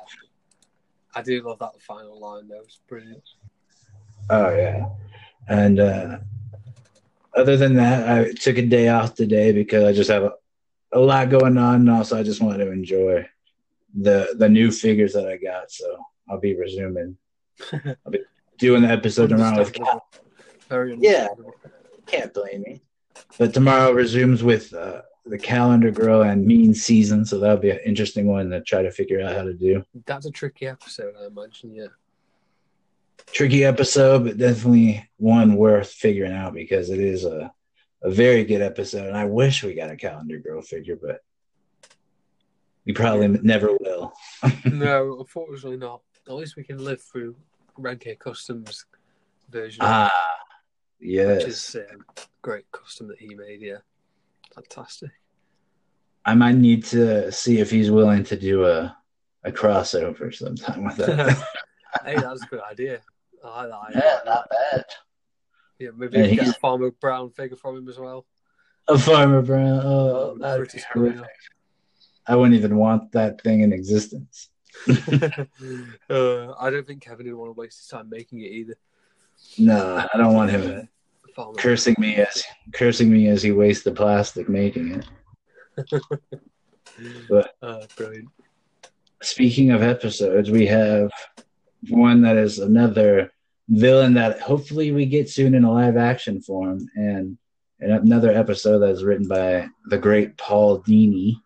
I 1.14 1.22
do 1.22 1.42
love 1.42 1.58
that 1.58 1.80
final 1.80 2.18
line 2.20 2.48
though. 2.48 2.62
It's 2.62 2.80
brilliant. 2.88 3.22
Oh 4.30 4.54
yeah. 4.54 4.86
And 5.48 5.80
uh, 5.80 6.18
other 7.36 7.56
than 7.56 7.74
that, 7.74 8.08
I 8.08 8.32
took 8.32 8.58
a 8.58 8.62
day 8.62 8.88
off 8.88 9.14
today 9.14 9.52
because 9.52 9.84
I 9.84 9.92
just 9.92 10.10
have 10.10 10.22
a, 10.22 10.32
a 10.92 11.00
lot 11.00 11.30
going 11.30 11.58
on, 11.58 11.76
and 11.76 11.90
also 11.90 12.18
I 12.18 12.22
just 12.22 12.40
wanted 12.40 12.64
to 12.64 12.70
enjoy 12.70 13.26
the 13.94 14.34
the 14.38 14.48
new 14.48 14.70
figures 14.70 15.12
that 15.14 15.26
I 15.26 15.36
got. 15.36 15.70
So 15.70 15.98
I'll 16.28 16.40
be 16.40 16.56
resuming. 16.56 17.16
I'll 17.72 18.12
be 18.12 18.20
doing 18.58 18.82
the 18.82 18.88
episode 18.88 19.28
tomorrow 19.28 19.58
with. 19.58 19.76
Very 20.68 20.96
Yeah. 20.98 21.28
Can't 22.06 22.32
blame 22.32 22.62
me. 22.62 22.80
But 23.38 23.52
tomorrow 23.52 23.92
resumes 23.92 24.42
with 24.42 24.72
uh, 24.72 25.02
the 25.24 25.38
Calendar 25.38 25.90
Girl 25.90 26.22
and 26.22 26.44
Mean 26.44 26.74
Season, 26.74 27.24
so 27.24 27.38
that'll 27.38 27.56
be 27.56 27.70
an 27.70 27.78
interesting 27.84 28.26
one 28.26 28.50
to 28.50 28.60
try 28.60 28.82
to 28.82 28.90
figure 28.90 29.20
out 29.20 29.34
how 29.34 29.42
to 29.42 29.54
do. 29.54 29.84
That's 30.06 30.26
a 30.26 30.30
tricky 30.30 30.66
episode, 30.66 31.14
I 31.20 31.26
imagine. 31.26 31.74
Yeah, 31.74 31.86
tricky 33.30 33.64
episode, 33.64 34.24
but 34.24 34.38
definitely 34.38 35.08
one 35.16 35.56
worth 35.56 35.90
figuring 35.90 36.32
out 36.32 36.54
because 36.54 36.90
it 36.90 37.00
is 37.00 37.24
a, 37.24 37.52
a 38.02 38.10
very 38.10 38.44
good 38.44 38.62
episode. 38.62 39.06
And 39.06 39.16
I 39.16 39.24
wish 39.24 39.62
we 39.62 39.74
got 39.74 39.90
a 39.90 39.96
calendar 39.96 40.38
girl 40.38 40.62
figure, 40.62 40.98
but 41.00 41.22
We 42.84 42.92
probably 42.92 43.28
never 43.28 43.76
will. 43.80 44.12
no, 44.64 45.20
unfortunately 45.20 45.76
not. 45.78 46.02
At 46.26 46.34
least 46.34 46.56
we 46.56 46.64
can 46.64 46.78
live 46.78 47.00
through 47.00 47.36
Renke 47.78 48.18
Customs 48.18 48.86
version. 49.48 49.80
Ah, 49.82 50.10
yes. 51.00 51.38
Which 51.38 51.48
is 51.48 51.76
um, 51.76 52.04
great 52.42 52.70
custom 52.72 53.08
that 53.08 53.18
he 53.18 53.34
made. 53.34 53.60
Yeah, 53.60 53.78
fantastic. 54.54 55.10
I 56.24 56.34
might 56.34 56.54
need 56.56 56.84
to 56.86 57.32
see 57.32 57.58
if 57.58 57.70
he's 57.70 57.90
willing 57.90 58.24
to 58.24 58.36
do 58.36 58.64
a 58.66 58.96
a 59.44 59.50
crossover 59.50 60.32
sometime 60.34 60.84
with 60.84 60.96
that. 60.96 61.30
hey, 62.04 62.14
that's 62.14 62.42
a 62.42 62.46
good 62.46 62.60
idea. 62.70 63.00
I 63.44 63.64
like 63.66 63.94
that. 63.94 64.04
yeah, 64.04 64.18
not 64.24 64.48
bad. 64.50 64.84
Yeah, 65.78 65.90
maybe 65.96 66.18
Yeah, 66.18 66.34
get 66.34 66.48
a 66.48 66.52
Farmer 66.54 66.92
Brown 66.92 67.30
figure 67.30 67.56
from 67.56 67.76
him 67.76 67.88
as 67.88 67.98
well. 67.98 68.24
A 68.88 68.98
farmer 68.98 69.42
brown. 69.42 69.80
Oh, 69.84 70.34
Oh, 70.34 70.38
that'd 70.38 70.56
be 70.56 70.66
British 70.66 70.84
horrific. 70.92 71.24
I 72.26 72.36
wouldn't 72.36 72.56
even 72.56 72.76
want 72.76 73.12
that 73.12 73.40
thing 73.40 73.60
in 73.60 73.72
existence. 73.72 74.48
uh, 74.88 76.52
I 76.58 76.70
don't 76.70 76.86
think 76.86 77.02
Kevin 77.02 77.26
would 77.26 77.36
want 77.36 77.48
to 77.54 77.60
waste 77.60 77.78
his 77.78 77.88
time 77.88 78.08
making 78.08 78.40
it 78.40 78.52
either. 78.52 78.74
No, 79.58 80.04
I 80.12 80.16
don't 80.16 80.34
want 80.34 80.50
him 80.50 80.88
Farmer. 81.34 81.54
cursing 81.54 81.94
me 81.98 82.16
as 82.16 82.42
cursing 82.72 83.10
me 83.10 83.28
as 83.28 83.42
he 83.42 83.52
wastes 83.52 83.84
the 83.84 83.92
plastic 83.92 84.48
making 84.48 85.02
it. 85.78 86.00
Uh, 87.62 87.86
brilliant. 87.96 88.28
Speaking 89.22 89.70
of 89.70 89.82
episodes, 89.82 90.50
we 90.50 90.66
have 90.66 91.10
one 91.88 92.22
that 92.22 92.36
is 92.36 92.58
another 92.58 93.32
villain 93.68 94.14
that 94.14 94.40
hopefully 94.40 94.92
we 94.92 95.06
get 95.06 95.28
soon 95.28 95.54
in 95.54 95.64
a 95.64 95.72
live 95.72 95.96
action 95.96 96.40
form, 96.40 96.86
and, 96.94 97.38
and 97.80 97.92
another 97.92 98.30
episode 98.30 98.80
that 98.80 98.90
is 98.90 99.04
written 99.04 99.26
by 99.26 99.68
the 99.86 99.98
great 99.98 100.36
Paul 100.36 100.82
Dini. 100.82 101.36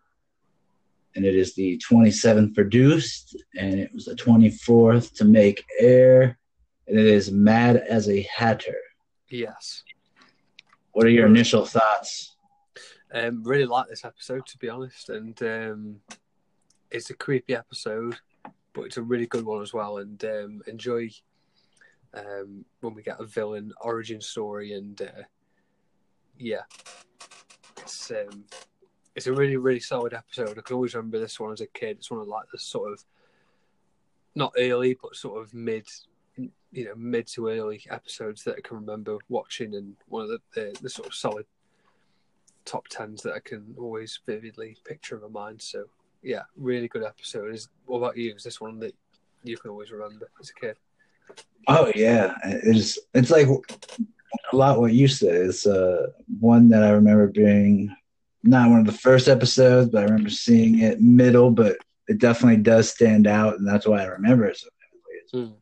And 1.15 1.25
it 1.25 1.35
is 1.35 1.55
the 1.55 1.81
27th 1.89 2.53
produced, 2.53 3.35
and 3.57 3.79
it 3.79 3.91
was 3.93 4.05
the 4.05 4.15
24th 4.15 5.15
to 5.15 5.25
make 5.25 5.63
air. 5.79 6.37
And 6.87 6.99
it 6.99 7.05
is 7.05 7.31
Mad 7.31 7.77
as 7.77 8.07
a 8.07 8.21
Hatter. 8.33 8.77
Yes. 9.29 9.83
What 10.91 11.05
are 11.05 11.09
your 11.09 11.27
initial 11.27 11.65
thoughts? 11.65 12.35
Um, 13.13 13.43
really 13.43 13.65
like 13.65 13.87
this 13.87 14.03
episode 14.03 14.45
to 14.47 14.57
be 14.57 14.69
honest, 14.69 15.09
and 15.09 15.41
um, 15.43 15.95
it's 16.91 17.09
a 17.09 17.13
creepy 17.13 17.55
episode, 17.55 18.17
but 18.73 18.83
it's 18.83 18.97
a 18.97 19.01
really 19.01 19.27
good 19.27 19.45
one 19.45 19.61
as 19.61 19.73
well. 19.73 19.97
And 19.97 20.23
um, 20.25 20.61
enjoy 20.67 21.09
um, 22.13 22.65
when 22.81 22.93
we 22.93 23.03
get 23.03 23.19
a 23.19 23.25
villain 23.25 23.71
origin 23.81 24.21
story, 24.21 24.73
and 24.73 25.01
uh, 25.01 25.23
yeah, 26.37 26.63
it's 27.77 28.11
um, 28.11 28.45
it's 29.15 29.27
a 29.27 29.33
really 29.33 29.57
really 29.57 29.79
solid 29.79 30.13
episode. 30.13 30.57
I 30.57 30.61
can 30.61 30.75
always 30.75 30.95
remember 30.95 31.19
this 31.19 31.39
one 31.39 31.53
as 31.53 31.61
a 31.61 31.67
kid. 31.67 31.97
It's 31.97 32.11
one 32.11 32.21
of 32.21 32.27
like 32.27 32.45
the 32.51 32.59
sort 32.59 32.91
of 32.91 33.03
not 34.35 34.53
early, 34.57 34.97
but 35.01 35.15
sort 35.15 35.41
of 35.41 35.53
mid. 35.53 35.87
You 36.71 36.85
know, 36.85 36.95
mid 36.95 37.27
to 37.27 37.49
early 37.49 37.81
episodes 37.89 38.43
that 38.43 38.55
I 38.57 38.61
can 38.61 38.77
remember 38.77 39.17
watching, 39.29 39.75
and 39.75 39.95
one 40.07 40.23
of 40.23 40.29
the, 40.29 40.39
the, 40.53 40.77
the 40.81 40.89
sort 40.89 41.07
of 41.07 41.15
solid 41.15 41.45
top 42.65 42.87
tens 42.89 43.23
that 43.23 43.33
I 43.33 43.39
can 43.39 43.73
always 43.77 44.19
vividly 44.25 44.77
picture 44.85 45.15
in 45.15 45.21
my 45.21 45.45
mind. 45.45 45.61
So 45.61 45.85
yeah, 46.21 46.43
really 46.55 46.87
good 46.87 47.03
episode. 47.03 47.53
Is 47.53 47.69
what 47.85 47.99
about 47.99 48.17
you? 48.17 48.35
Is 48.35 48.43
this 48.43 48.61
one 48.61 48.79
that 48.79 48.93
you 49.43 49.57
can 49.57 49.71
always 49.71 49.91
remember 49.91 50.29
as 50.39 50.49
a 50.49 50.59
kid? 50.59 50.77
Oh 51.67 51.91
yeah, 51.95 52.35
it's 52.43 52.99
it's 53.13 53.31
like 53.31 53.47
a 53.47 54.55
lot 54.55 54.79
what 54.79 54.93
you 54.93 55.07
said. 55.07 55.35
It's 55.35 55.65
uh, 55.65 56.07
one 56.39 56.69
that 56.69 56.83
I 56.83 56.91
remember 56.91 57.27
being 57.27 57.95
not 58.43 58.69
one 58.69 58.79
of 58.79 58.85
the 58.85 58.91
first 58.91 59.27
episodes, 59.27 59.89
but 59.89 59.99
I 59.99 60.03
remember 60.03 60.29
seeing 60.29 60.79
it 60.79 61.01
middle, 61.01 61.51
but 61.51 61.77
it 62.07 62.19
definitely 62.19 62.61
does 62.61 62.89
stand 62.89 63.27
out, 63.27 63.57
and 63.57 63.67
that's 63.67 63.87
why 63.87 64.01
I 64.01 64.05
remember 64.05 64.45
it 64.45 64.57
so 64.57 64.67
vividly. 65.33 65.51
Mm. 65.51 65.55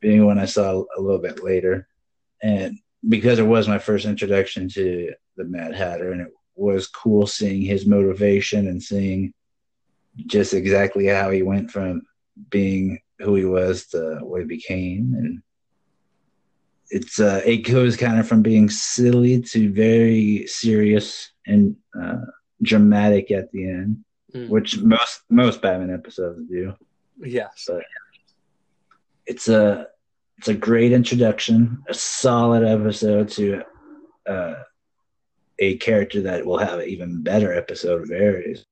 Being 0.00 0.24
one 0.24 0.38
I 0.38 0.44
saw 0.46 0.84
a 0.96 1.00
little 1.00 1.20
bit 1.20 1.42
later, 1.42 1.88
and 2.42 2.78
because 3.08 3.38
it 3.38 3.46
was 3.46 3.68
my 3.68 3.78
first 3.78 4.06
introduction 4.06 4.68
to 4.70 5.12
the 5.36 5.44
Mad 5.44 5.74
Hatter, 5.74 6.12
and 6.12 6.20
it 6.20 6.28
was 6.56 6.86
cool 6.86 7.26
seeing 7.26 7.62
his 7.62 7.86
motivation 7.86 8.66
and 8.68 8.82
seeing 8.82 9.32
just 10.26 10.52
exactly 10.54 11.06
how 11.06 11.30
he 11.30 11.42
went 11.42 11.70
from 11.70 12.02
being 12.50 12.98
who 13.20 13.34
he 13.36 13.44
was 13.44 13.86
to 13.88 14.18
what 14.22 14.40
he 14.40 14.46
became, 14.46 15.14
and 15.16 15.42
it's 16.90 17.20
uh, 17.20 17.42
it 17.44 17.58
goes 17.58 17.96
kind 17.96 18.18
of 18.18 18.26
from 18.26 18.42
being 18.42 18.70
silly 18.70 19.40
to 19.42 19.70
very 19.72 20.46
serious 20.46 21.30
and 21.46 21.76
uh, 22.00 22.18
dramatic 22.62 23.30
at 23.30 23.50
the 23.52 23.64
end, 23.68 24.04
Mm. 24.34 24.50
which 24.50 24.78
most 24.80 25.22
most 25.30 25.62
Batman 25.62 25.90
episodes 25.90 26.42
do 26.50 26.74
Yes. 27.18 27.64
but 27.66 27.82
it's 29.28 29.48
a 29.48 29.86
it's 30.38 30.48
a 30.48 30.54
great 30.54 30.92
introduction, 30.92 31.82
a 31.88 31.94
solid 31.94 32.64
episode 32.64 33.28
to 33.30 33.62
uh, 34.28 34.54
a 35.58 35.76
character 35.78 36.22
that 36.22 36.44
will 36.46 36.58
have 36.58 36.78
an 36.78 36.88
even 36.88 37.22
better 37.22 37.52
episode 37.52 38.02
of 38.02 38.10
Ares. 38.10 38.64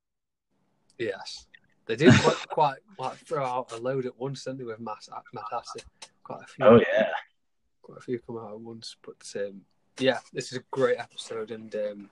Yes. 0.99 1.47
They 1.87 1.97
did 1.97 2.15
quite, 2.21 2.37
quite 2.49 2.79
like 2.99 3.17
throw 3.19 3.45
out 3.45 3.73
a 3.73 3.77
load 3.77 4.07
at 4.07 4.19
once, 4.19 4.45
didn't 4.45 4.59
they, 4.59 4.65
with 4.65 4.81
Matt, 4.81 5.07
Matt? 5.33 5.45
Quite 6.25 6.43
a 6.43 6.47
few. 6.47 6.65
Oh 6.65 6.81
yeah, 6.81 7.09
quite 7.83 7.99
a 7.99 8.01
few 8.01 8.19
come 8.19 8.39
out 8.39 8.53
at 8.53 8.61
once. 8.61 8.97
But 9.05 9.41
um, 9.41 9.63
yeah, 9.99 10.19
this 10.33 10.53
is 10.53 10.59
a 10.59 10.65
great 10.73 10.99
episode, 10.99 11.53
and 11.53 11.73
um, 11.75 12.11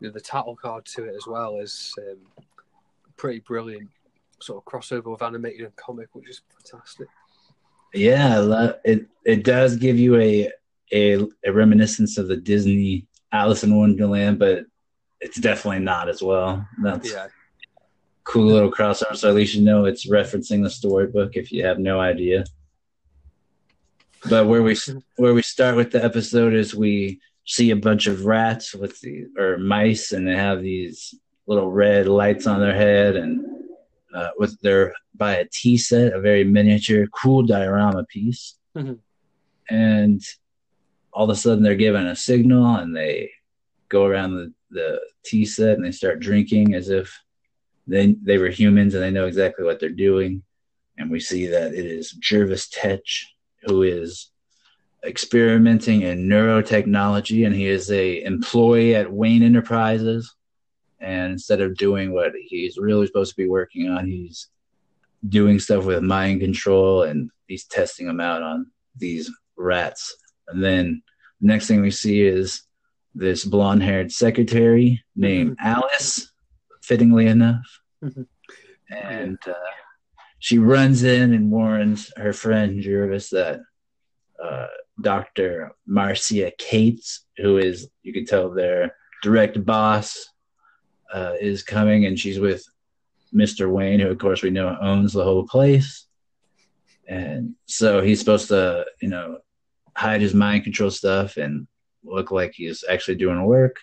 you 0.00 0.08
know, 0.08 0.10
the 0.10 0.20
title 0.20 0.56
card 0.56 0.84
to 0.86 1.04
it 1.04 1.14
as 1.14 1.26
well 1.26 1.58
is 1.58 1.94
um, 1.98 2.18
pretty 3.16 3.40
brilliant. 3.40 3.88
Sort 4.40 4.62
of 4.62 4.70
crossover 4.70 5.10
with 5.10 5.22
animated 5.22 5.62
and 5.62 5.76
comic, 5.76 6.08
which 6.12 6.28
is 6.28 6.42
fantastic. 6.52 7.08
Yeah. 7.94 8.36
I 8.36 8.38
lo- 8.38 8.74
It 8.84 9.06
it 9.24 9.44
does 9.44 9.76
give 9.76 9.98
you 9.98 10.16
a, 10.16 10.50
a 10.92 11.18
a 11.44 11.52
reminiscence 11.52 12.18
of 12.18 12.28
the 12.28 12.36
Disney 12.36 13.06
Alice 13.32 13.64
in 13.64 13.76
Wonderland, 13.76 14.38
but 14.38 14.64
it's 15.20 15.38
definitely 15.40 15.80
not 15.80 16.08
as 16.08 16.22
well. 16.22 16.66
That's 16.82 17.12
Yeah, 17.12 17.28
cool 18.24 18.46
little 18.46 18.70
crossover. 18.70 19.16
So 19.16 19.28
at 19.28 19.34
least 19.34 19.54
you 19.54 19.62
know 19.62 19.84
it's 19.84 20.08
referencing 20.08 20.62
the 20.62 20.70
storybook 20.70 21.36
if 21.36 21.50
you 21.52 21.64
have 21.64 21.78
no 21.78 22.00
idea. 22.00 22.44
But 24.28 24.46
where 24.46 24.62
we 24.62 24.76
where 25.16 25.34
we 25.34 25.42
start 25.42 25.76
with 25.76 25.90
the 25.92 26.04
episode 26.04 26.54
is 26.54 26.74
we 26.74 27.20
see 27.44 27.70
a 27.70 27.76
bunch 27.76 28.06
of 28.06 28.26
rats 28.26 28.74
with 28.74 29.00
the 29.00 29.26
or 29.38 29.58
mice, 29.58 30.12
and 30.12 30.26
they 30.26 30.36
have 30.36 30.62
these 30.62 31.14
little 31.46 31.70
red 31.70 32.06
lights 32.08 32.46
on 32.46 32.60
their 32.60 32.74
head, 32.74 33.16
and 33.16 33.44
uh, 34.14 34.30
with 34.38 34.58
their 34.60 34.94
by 35.14 35.36
a 35.36 35.46
tea 35.52 35.76
set, 35.76 36.12
a 36.12 36.20
very 36.20 36.44
miniature, 36.44 37.06
cool 37.08 37.42
diorama 37.42 38.04
piece, 38.04 38.56
Mhm. 38.76 38.98
and 39.68 40.22
all 41.12 41.24
of 41.24 41.30
a 41.30 41.34
sudden 41.40 41.62
they're 41.64 41.74
given 41.74 42.06
a 42.06 42.14
signal, 42.16 42.76
and 42.76 42.94
they 42.96 43.30
go 43.88 44.04
around 44.04 44.34
the 44.34 44.52
the 44.70 45.00
tea 45.24 45.46
set 45.46 45.76
and 45.76 45.84
they 45.84 45.90
start 45.90 46.20
drinking 46.20 46.74
as 46.74 46.90
if 46.90 47.18
they 47.86 48.14
they 48.22 48.36
were 48.38 48.50
humans 48.50 48.94
and 48.94 49.02
they 49.02 49.10
know 49.10 49.26
exactly 49.26 49.64
what 49.64 49.80
they're 49.80 49.88
doing. 49.88 50.42
And 50.98 51.10
we 51.10 51.20
see 51.20 51.46
that 51.46 51.72
it 51.74 51.86
is 51.86 52.10
Jervis 52.12 52.68
Tetch 52.68 53.24
who 53.62 53.82
is 53.82 54.30
experimenting 55.04 56.02
in 56.02 56.28
neurotechnology, 56.28 57.46
and 57.46 57.54
he 57.54 57.66
is 57.66 57.90
a 57.90 58.22
employee 58.24 58.94
at 58.94 59.12
Wayne 59.12 59.42
Enterprises. 59.42 60.34
And 61.00 61.32
instead 61.32 61.60
of 61.60 61.76
doing 61.76 62.12
what 62.12 62.32
he's 62.40 62.76
really 62.76 63.06
supposed 63.06 63.30
to 63.30 63.36
be 63.36 63.48
working 63.48 63.88
on, 63.88 64.06
he's 64.06 64.48
doing 65.28 65.58
stuff 65.58 65.84
with 65.84 66.02
mind 66.02 66.40
control, 66.40 67.02
and 67.02 67.30
he's 67.46 67.64
testing 67.64 68.06
them 68.06 68.20
out 68.20 68.42
on 68.42 68.70
these 68.96 69.30
rats. 69.56 70.16
And 70.48 70.62
then 70.62 71.02
the 71.40 71.46
next 71.48 71.66
thing 71.66 71.80
we 71.80 71.90
see 71.90 72.22
is 72.22 72.62
this 73.14 73.44
blonde-haired 73.44 74.12
secretary 74.12 75.02
named 75.16 75.56
Alice, 75.60 76.32
fittingly 76.82 77.26
enough, 77.26 77.80
Mhm. 78.02 78.26
and 78.90 79.38
uh, 79.46 79.54
she 80.38 80.58
runs 80.58 81.02
in 81.02 81.32
and 81.34 81.50
warns 81.50 82.12
her 82.16 82.32
friend 82.32 82.80
Jervis 82.80 83.30
that 83.30 83.60
uh, 84.42 84.68
Dr. 85.00 85.72
Marcia 85.86 86.52
Cates, 86.58 87.24
who 87.38 87.58
is, 87.58 87.88
you 88.04 88.12
can 88.12 88.24
tell, 88.24 88.50
their 88.50 88.94
direct 89.22 89.64
boss, 89.64 90.28
uh, 91.12 91.34
is 91.40 91.62
coming, 91.62 92.06
and 92.06 92.18
she's 92.18 92.38
with 92.38 92.64
Mr. 93.34 93.70
Wayne, 93.70 94.00
who, 94.00 94.10
of 94.10 94.18
course, 94.18 94.42
we 94.42 94.50
know 94.50 94.76
owns 94.80 95.12
the 95.12 95.24
whole 95.24 95.46
place. 95.46 96.06
And 97.06 97.54
so 97.66 98.00
he's 98.02 98.18
supposed 98.18 98.48
to, 98.48 98.84
you 99.00 99.08
know, 99.08 99.38
hide 99.94 100.20
his 100.20 100.34
mind 100.34 100.64
control 100.64 100.90
stuff 100.90 101.36
and 101.36 101.66
look 102.04 102.30
like 102.30 102.52
he's 102.54 102.84
actually 102.88 103.16
doing 103.16 103.42
work. 103.44 103.76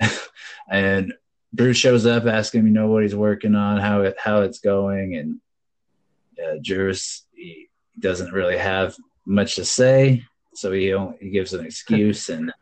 and 0.70 1.14
Bruce 1.52 1.76
shows 1.76 2.04
up, 2.04 2.26
asking 2.26 2.60
him, 2.60 2.66
you 2.66 2.72
know, 2.72 2.88
what 2.88 3.02
he's 3.02 3.14
working 3.14 3.54
on, 3.54 3.78
how 3.78 4.02
it 4.02 4.16
how 4.18 4.42
it's 4.42 4.58
going, 4.58 5.14
and 5.16 5.40
uh, 6.44 6.58
Jervis 6.60 7.24
he 7.32 7.68
doesn't 8.00 8.32
really 8.32 8.58
have 8.58 8.96
much 9.24 9.54
to 9.56 9.64
say, 9.64 10.24
so 10.54 10.72
he 10.72 10.92
only, 10.92 11.16
he 11.20 11.30
gives 11.30 11.54
an 11.54 11.64
excuse, 11.64 12.28
and 12.28 12.52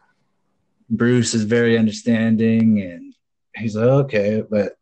Bruce 0.90 1.32
is 1.32 1.44
very 1.44 1.78
understanding, 1.78 2.82
and 2.82 3.11
he's 3.54 3.76
like, 3.76 3.86
okay, 3.86 4.42
but 4.48 4.76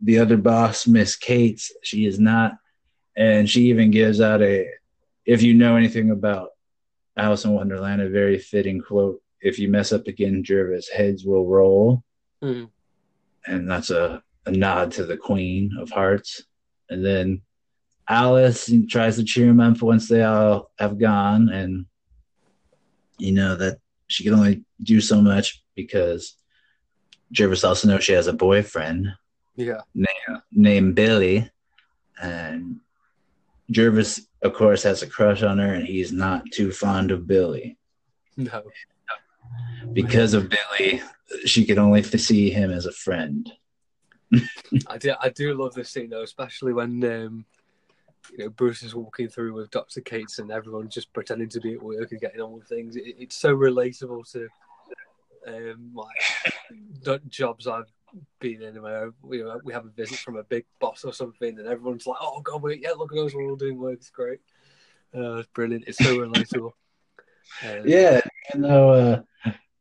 the 0.00 0.18
other 0.18 0.36
boss, 0.36 0.86
Miss 0.86 1.16
Cates, 1.16 1.72
she 1.82 2.06
is 2.06 2.18
not. 2.18 2.52
And 3.16 3.48
she 3.48 3.68
even 3.68 3.90
gives 3.90 4.20
out 4.20 4.42
a, 4.42 4.68
if 5.24 5.42
you 5.42 5.54
know 5.54 5.76
anything 5.76 6.10
about 6.10 6.50
Alice 7.16 7.44
in 7.44 7.52
Wonderland, 7.52 8.02
a 8.02 8.08
very 8.08 8.38
fitting 8.38 8.80
quote. 8.80 9.20
If 9.40 9.58
you 9.58 9.68
mess 9.68 9.92
up 9.92 10.06
again, 10.06 10.42
Jervis, 10.42 10.88
heads 10.88 11.24
will 11.24 11.46
roll. 11.46 12.02
Mm. 12.42 12.70
And 13.46 13.70
that's 13.70 13.90
a, 13.90 14.22
a 14.46 14.50
nod 14.50 14.92
to 14.92 15.04
the 15.04 15.16
Queen 15.16 15.76
of 15.78 15.90
Hearts. 15.90 16.42
And 16.90 17.04
then 17.04 17.42
Alice 18.08 18.70
tries 18.88 19.16
to 19.16 19.24
cheer 19.24 19.48
him 19.48 19.60
up 19.60 19.80
once 19.80 20.08
they 20.08 20.22
all 20.22 20.70
have 20.78 20.98
gone. 20.98 21.50
And, 21.50 21.86
you 23.18 23.32
know, 23.32 23.54
that 23.56 23.78
she 24.08 24.24
can 24.24 24.34
only 24.34 24.64
do 24.82 25.00
so 25.00 25.20
much 25.20 25.62
because 25.74 26.36
Jervis 27.34 27.64
also 27.64 27.88
knows 27.88 28.04
she 28.04 28.12
has 28.12 28.28
a 28.28 28.32
boyfriend 28.32 29.08
Yeah. 29.56 29.80
named, 29.94 30.42
named 30.52 30.94
Billy. 30.94 31.50
And 32.22 32.80
Jervis, 33.70 34.26
of 34.42 34.54
course, 34.54 34.82
has 34.84 35.02
a 35.02 35.06
crush 35.06 35.42
on 35.42 35.58
her, 35.58 35.74
and 35.74 35.84
he's 35.86 36.12
not 36.12 36.44
too 36.52 36.70
fond 36.70 37.10
of 37.10 37.26
Billy. 37.26 37.76
No. 38.36 38.62
Because 39.92 40.32
of 40.34 40.48
Billy, 40.48 41.02
she 41.44 41.64
can 41.64 41.78
only 41.78 42.02
see 42.02 42.50
him 42.50 42.70
as 42.70 42.86
a 42.86 42.92
friend. 42.92 43.52
I 44.88 44.98
do. 44.98 45.14
I 45.20 45.28
do 45.28 45.54
love 45.54 45.74
this 45.74 45.90
scene 45.90 46.10
though, 46.10 46.22
especially 46.22 46.72
when 46.72 47.04
um, 47.04 47.44
you 48.32 48.44
know 48.44 48.50
Bruce 48.50 48.82
is 48.82 48.94
walking 48.94 49.28
through 49.28 49.52
with 49.54 49.70
Doctor 49.70 50.00
Cates 50.00 50.38
and 50.38 50.50
everyone's 50.50 50.94
just 50.94 51.12
pretending 51.12 51.48
to 51.50 51.60
be 51.60 51.74
at 51.74 51.82
work 51.82 52.10
and 52.10 52.20
getting 52.20 52.40
on 52.40 52.52
with 52.52 52.66
things. 52.68 52.96
It, 52.96 53.14
it's 53.18 53.36
so 53.36 53.54
relatable 53.54 54.30
to 54.32 54.48
um, 55.46 55.90
like 55.94 56.53
jobs 57.28 57.66
I've 57.66 57.90
been 58.40 58.62
in. 58.62 58.82
Where 58.82 59.12
know, 59.22 59.60
we 59.64 59.72
have 59.72 59.86
a 59.86 59.90
visit 59.90 60.18
from 60.18 60.36
a 60.36 60.44
big 60.44 60.64
boss 60.80 61.04
or 61.04 61.12
something, 61.12 61.58
and 61.58 61.66
everyone's 61.68 62.06
like, 62.06 62.18
"Oh 62.20 62.40
God, 62.40 62.62
wait, 62.62 62.80
yeah, 62.82 62.90
look 62.92 63.12
at 63.12 63.18
us, 63.18 63.34
we're 63.34 63.48
all 63.50 63.56
doing 63.56 63.78
work. 63.78 63.94
It's 63.94 64.10
great. 64.10 64.40
Uh, 65.14 65.36
it's 65.36 65.48
brilliant. 65.48 65.84
It's 65.86 65.98
so 65.98 66.16
relatable." 66.18 66.72
Um, 67.62 67.82
Yeah, 67.86 68.20
you 68.54 68.60
know, 68.60 68.90
uh, 68.90 69.22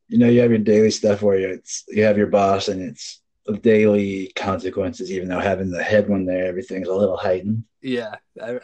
you 0.07 0.17
know, 0.17 0.29
you 0.29 0.41
have 0.41 0.51
your 0.51 0.59
daily 0.59 0.91
stuff 0.91 1.21
where 1.21 1.39
you 1.39 1.47
it's 1.49 1.83
you 1.87 2.03
have 2.03 2.17
your 2.17 2.27
boss, 2.27 2.67
and 2.67 2.81
it's 2.81 3.21
daily 3.61 4.31
consequences. 4.35 5.11
Even 5.11 5.29
though 5.29 5.39
having 5.39 5.71
the 5.71 5.81
head 5.81 6.07
one 6.09 6.25
there, 6.25 6.45
everything's 6.45 6.87
a 6.87 6.93
little 6.93 7.17
heightened. 7.17 7.63
yeah, 7.81 8.15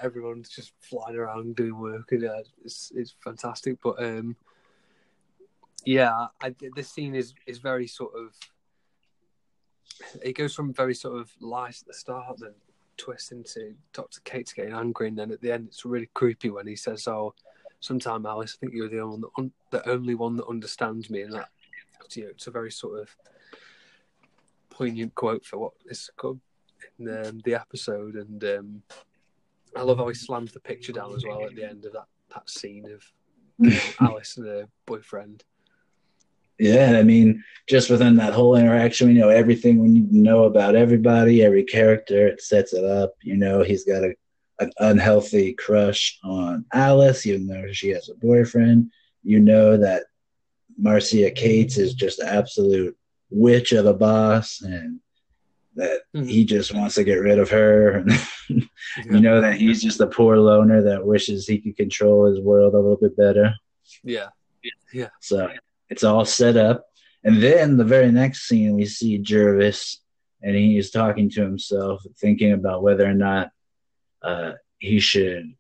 everyone's 0.02 0.50
just 0.50 0.74
flying 0.82 1.16
around 1.16 1.56
doing 1.56 1.80
work, 1.80 2.12
and 2.12 2.26
uh, 2.26 2.44
it's 2.64 2.92
it's 2.96 3.16
fantastic. 3.24 3.78
But 3.82 4.02
um, 4.04 4.36
yeah, 5.86 6.28
I, 6.42 6.56
this 6.76 6.90
scene 6.90 7.16
is 7.16 7.34
is 7.46 7.60
very 7.60 7.88
sort 7.88 8.14
of. 8.16 8.36
It 10.24 10.34
goes 10.34 10.56
from 10.56 10.74
very 10.74 10.96
sort 10.96 11.20
of 11.20 11.30
light 11.42 11.82
at 11.82 11.88
the 11.88 11.94
start, 11.94 12.40
then 12.40 12.54
twist 12.98 13.32
into 13.32 13.76
Doctor 13.94 14.22
Cates 14.24 14.54
getting 14.54 14.74
angry, 14.74 15.08
and 15.08 15.18
then 15.18 15.32
at 15.32 15.42
the 15.42 15.52
end 15.52 15.68
it's 15.68 15.86
really 15.86 16.10
creepy 16.14 16.50
when 16.50 16.68
he 16.68 16.76
says, 16.76 17.08
"Oh, 17.08 17.34
sometime 17.80 18.26
Alice, 18.26 18.58
I 18.58 18.60
think 18.60 18.74
you're 18.74 18.90
the 18.90 19.00
only 19.00 19.18
one 19.18 19.22
that 19.22 19.32
un- 19.38 19.52
the 19.72 19.90
only 19.90 20.16
one 20.16 20.36
that 20.38 20.48
understands 20.48 21.10
me," 21.10 21.24
and 21.24 21.34
that 21.34 21.50
you 22.14 22.24
know, 22.24 22.30
it's 22.30 22.48
a 22.48 22.52
very 22.52 22.72
sort 22.72 23.00
of 23.00 23.16
poignant 24.70 25.14
quote 25.16 25.46
for 25.46 25.58
what 25.58 25.74
is 25.88 26.10
called 26.16 26.40
in 27.00 27.26
um, 27.26 27.42
the 27.44 27.56
episode, 27.56 28.16
and 28.16 28.44
um, 28.44 28.84
I 29.76 29.82
love 29.82 29.98
how 29.98 30.08
he 30.08 30.14
slams 30.14 30.52
the 30.52 30.60
picture 30.60 30.94
down 30.94 31.14
as 31.16 31.26
well 31.26 31.46
at 31.46 31.56
the 31.56 31.68
end 31.68 31.86
of 31.86 31.94
that, 31.94 32.08
that 32.34 32.50
scene 32.50 32.90
of 32.92 33.04
you 33.58 33.72
know, 33.72 33.80
Alice 34.02 34.38
and 34.38 34.48
her 34.48 34.68
boyfriend. 34.86 35.44
Yeah, 36.60 36.98
I 37.00 37.04
mean, 37.04 37.44
just 37.68 37.90
within 37.90 38.16
that 38.18 38.34
whole 38.34 38.56
interaction, 38.56 39.08
we 39.08 39.14
know 39.14 39.30
everything 39.30 39.80
we 39.80 39.88
need 39.88 40.10
to 40.12 40.18
know 40.18 40.44
about 40.44 40.76
everybody, 40.76 41.42
every 41.44 41.64
character. 41.64 42.28
It 42.28 42.42
sets 42.42 42.74
it 42.74 42.84
up. 42.84 43.14
You 43.24 43.38
know, 43.38 43.64
he's 43.64 43.86
got 43.86 44.04
a 44.04 44.14
an 44.62 44.72
unhealthy 44.80 45.54
crush 45.54 46.20
on 46.22 46.66
Alice, 46.74 47.26
even 47.26 47.48
though 47.48 47.72
she 47.72 47.90
has 47.92 48.10
a 48.10 48.16
boyfriend. 48.16 48.92
You 49.24 49.40
know 49.40 49.78
that 49.78 50.04
Marcia 50.78 51.32
Cates 51.32 51.78
is 51.78 51.94
just 51.94 52.20
absolute 52.22 52.98
witch 53.30 53.72
of 53.72 53.86
a 53.86 53.94
boss, 53.94 54.62
and 54.62 55.00
that 55.76 56.02
Mhm. 56.14 56.28
he 56.30 56.44
just 56.44 56.74
wants 56.74 56.96
to 56.96 57.06
get 57.06 57.22
rid 57.22 57.40
of 57.40 57.50
her. 57.52 58.04
And 58.50 58.68
you 59.06 59.20
know 59.22 59.40
that 59.40 59.56
he's 59.56 59.82
just 59.84 60.02
a 60.02 60.08
poor 60.08 60.36
loner 60.38 60.82
that 60.82 61.06
wishes 61.06 61.48
he 61.48 61.60
could 61.60 61.78
control 61.78 62.26
his 62.26 62.40
world 62.42 62.74
a 62.74 62.78
little 62.78 62.98
bit 62.98 63.16
better. 63.16 63.54
Yeah. 64.04 64.30
Yeah, 64.92 65.10
So 65.22 65.48
it's 65.90 66.04
all 66.04 66.26
set 66.26 66.58
up. 66.58 66.86
And 67.24 67.42
then 67.42 67.78
the 67.78 67.84
very 67.84 68.12
next 68.12 68.48
scene, 68.48 68.76
we 68.76 68.86
see 68.86 69.18
Jervis, 69.18 70.00
and 70.42 70.56
he 70.56 70.78
is 70.78 70.92
talking 70.92 71.30
to 71.32 71.42
himself, 71.42 72.02
thinking 72.18 72.54
about 72.54 72.82
whether 72.82 73.06
or 73.06 73.14
not 73.14 73.52
uh, 74.22 74.54
he 74.78 75.00
should 75.00 75.54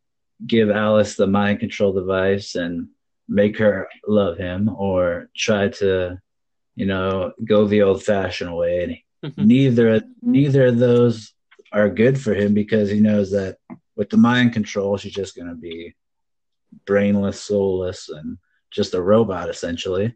give 0.45 0.69
Alice 0.69 1.15
the 1.15 1.27
mind 1.27 1.59
control 1.59 1.91
device 1.91 2.55
and 2.55 2.87
make 3.27 3.57
her 3.57 3.89
love 4.07 4.37
him, 4.37 4.69
or 4.69 5.29
try 5.35 5.67
to, 5.67 6.17
you 6.75 6.85
know, 6.85 7.33
go 7.43 7.67
the 7.67 7.81
old 7.81 8.03
fashioned 8.03 8.55
way. 8.55 9.03
And 9.21 9.35
neither 9.37 10.01
neither 10.21 10.67
of 10.67 10.77
those 10.77 11.33
are 11.73 11.89
good 11.89 12.19
for 12.19 12.33
him 12.33 12.53
because 12.53 12.89
he 12.89 13.01
knows 13.01 13.31
that 13.31 13.57
with 13.95 14.09
the 14.09 14.17
mind 14.17 14.53
control, 14.53 14.97
she's 14.97 15.13
just 15.13 15.35
going 15.35 15.49
to 15.49 15.55
be 15.55 15.93
brainless, 16.85 17.41
soulless, 17.41 18.09
and 18.09 18.37
just 18.71 18.93
a 18.93 19.01
robot 19.01 19.49
essentially. 19.49 20.15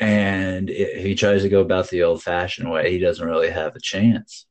And 0.00 0.70
if 0.70 1.02
he 1.02 1.14
tries 1.14 1.42
to 1.42 1.48
go 1.48 1.60
about 1.60 1.88
the 1.88 2.04
old 2.04 2.22
fashioned 2.22 2.70
way, 2.70 2.90
he 2.90 2.98
doesn't 2.98 3.26
really 3.26 3.50
have 3.50 3.74
a 3.74 3.80
chance. 3.80 4.46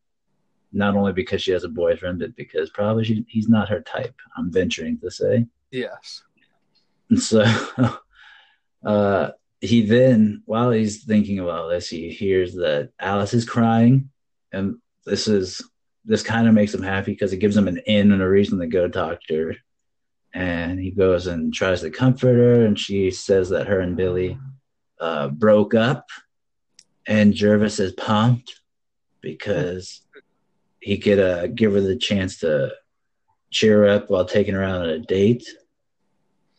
Not 0.73 0.95
only 0.95 1.13
because 1.13 1.41
she 1.41 1.51
has 1.51 1.63
a 1.63 1.69
boyfriend, 1.69 2.19
but 2.19 2.35
because 2.35 2.69
probably 2.69 3.05
she, 3.05 3.25
he's 3.29 3.47
not 3.47 3.69
her 3.69 3.81
type. 3.81 4.15
I'm 4.35 4.51
venturing 4.51 4.99
to 4.99 5.09
say. 5.09 5.47
yes, 5.71 6.23
And 7.09 7.21
so 7.21 7.45
uh, 8.85 9.31
he 9.61 9.85
then, 9.85 10.43
while 10.45 10.71
he's 10.71 11.03
thinking 11.03 11.39
about 11.39 11.69
this, 11.69 11.87
he 11.87 12.09
hears 12.09 12.53
that 12.55 12.91
Alice 12.99 13.33
is 13.33 13.45
crying, 13.45 14.09
and 14.51 14.77
this 15.05 15.27
is 15.27 15.61
this 16.05 16.23
kind 16.23 16.47
of 16.47 16.53
makes 16.53 16.73
him 16.73 16.83
happy 16.83 17.11
because 17.11 17.33
it 17.33 17.37
gives 17.37 17.57
him 17.57 17.67
an 17.67 17.79
in 17.85 18.11
and 18.11 18.21
a 18.21 18.27
reason 18.27 18.59
to 18.59 18.67
go 18.67 18.87
talk 18.87 19.19
to 19.27 19.47
her. 19.47 19.55
And 20.37 20.79
he 20.79 20.91
goes 20.91 21.25
and 21.25 21.51
tries 21.51 21.81
to 21.81 21.89
comfort 21.89 22.35
her, 22.35 22.63
and 22.63 22.77
she 22.77 23.09
says 23.09 23.49
that 23.49 23.65
her 23.65 23.79
and 23.79 23.97
Billy 23.97 24.37
uh, 25.01 25.29
broke 25.29 25.73
up, 25.73 26.05
and 27.07 27.33
Jervis 27.33 27.79
is 27.79 27.93
pumped 27.93 28.61
because 29.21 30.01
he 30.79 30.99
could 30.99 31.19
uh, 31.19 31.47
give 31.47 31.73
her 31.73 31.81
the 31.81 31.95
chance 31.95 32.37
to 32.39 32.71
cheer 33.49 33.79
her 33.79 33.89
up 33.89 34.11
while 34.11 34.25
taking 34.25 34.53
her 34.53 34.63
out 34.63 34.83
on 34.83 34.89
a 34.89 34.99
date. 34.99 35.47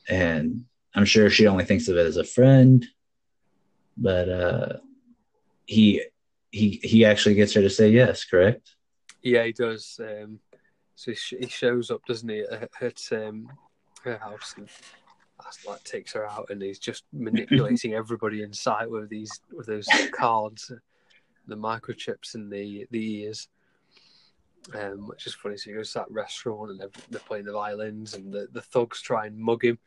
And 0.08 0.64
I'm 0.94 1.04
sure 1.04 1.30
she 1.30 1.46
only 1.46 1.64
thinks 1.64 1.86
of 1.86 1.96
it 1.96 2.06
as 2.06 2.16
a 2.16 2.24
friend, 2.24 2.84
but 3.96 4.28
uh, 4.28 4.72
he 5.66 6.02
he 6.50 6.80
he 6.82 7.04
actually 7.04 7.36
gets 7.36 7.54
her 7.54 7.60
to 7.60 7.70
say 7.70 7.90
yes. 7.90 8.24
Correct? 8.24 8.74
yeah, 9.22 9.44
he 9.44 9.52
does. 9.52 10.00
Um, 10.02 10.40
so 10.94 11.12
he, 11.12 11.14
sh- 11.14 11.34
he 11.40 11.48
shows 11.48 11.90
up, 11.92 12.04
doesn't 12.06 12.28
he, 12.28 12.40
at, 12.40 12.70
at 12.80 13.00
um, 13.12 13.48
her 14.04 14.18
house 14.18 14.54
and 14.56 14.68
like 15.66 15.82
takes 15.84 16.12
her 16.12 16.28
out, 16.28 16.50
and 16.50 16.60
he's 16.60 16.78
just 16.78 17.04
manipulating 17.12 17.94
everybody 17.94 18.42
in 18.42 18.52
sight 18.52 18.90
with 18.90 19.08
these 19.08 19.30
with 19.52 19.66
those 19.66 19.88
cards, 20.12 20.72
the 21.46 21.56
microchips 21.56 22.34
in 22.34 22.50
the 22.50 22.86
the 22.90 23.22
ears. 23.22 23.48
Um, 24.74 25.06
which 25.06 25.26
is 25.26 25.34
funny. 25.34 25.56
So 25.56 25.70
he 25.70 25.76
goes 25.76 25.92
to 25.92 26.00
that 26.00 26.10
restaurant 26.10 26.72
and 26.72 26.80
they're, 26.80 26.90
they're 27.10 27.20
playing 27.20 27.46
the 27.46 27.52
violins, 27.52 28.14
and 28.14 28.32
the, 28.32 28.48
the 28.52 28.60
thugs 28.60 29.00
try 29.00 29.26
and 29.26 29.38
mug 29.38 29.64
him, 29.64 29.78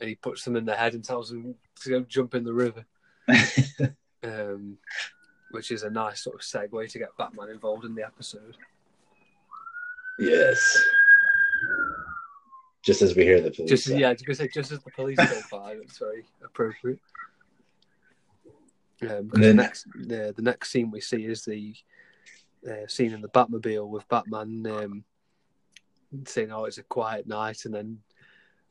and 0.00 0.08
he 0.08 0.16
puts 0.16 0.44
them 0.44 0.56
in 0.56 0.64
the 0.64 0.74
head 0.74 0.94
and 0.94 1.04
tells 1.04 1.30
them 1.30 1.54
to 1.82 1.88
go 1.88 2.00
jump 2.00 2.34
in 2.34 2.44
the 2.44 2.54
river. 2.54 2.84
Um, 4.24 4.78
which 5.50 5.70
is 5.70 5.82
a 5.82 5.90
nice 5.90 6.22
sort 6.22 6.36
of 6.36 6.42
segue 6.42 6.90
to 6.90 6.98
get 6.98 7.16
Batman 7.18 7.48
involved 7.50 7.84
in 7.84 7.94
the 7.94 8.04
episode. 8.04 8.56
yes. 10.18 10.80
Just 12.82 13.00
as 13.02 13.14
we 13.14 13.22
hear 13.24 13.40
the 13.40 13.50
police. 13.50 13.68
Just 13.70 13.86
yeah, 13.88 14.08
I 14.08 14.12
was 14.12 14.22
gonna 14.22 14.34
say 14.34 14.48
just 14.48 14.72
as 14.72 14.82
the 14.82 14.90
police 14.90 15.16
go 15.16 15.40
by, 15.58 15.72
it's 15.74 15.98
very 15.98 16.24
appropriate. 16.44 16.98
Um, 19.02 19.28
'cause 19.28 19.30
the 19.32 19.40
Then- 19.40 19.56
next 19.56 19.86
the 19.94 20.32
the 20.36 20.42
next 20.42 20.70
scene 20.70 20.90
we 20.90 21.00
see 21.00 21.24
is 21.24 21.44
the 21.44 21.74
uh, 22.68 22.86
scene 22.86 23.12
in 23.12 23.20
the 23.20 23.28
Batmobile 23.28 23.88
with 23.88 24.08
Batman 24.08 24.66
um, 24.66 25.04
saying, 26.26 26.52
"Oh, 26.52 26.64
it's 26.64 26.78
a 26.78 26.82
quiet 26.84 27.26
night," 27.26 27.64
and 27.64 27.74
then 27.74 27.98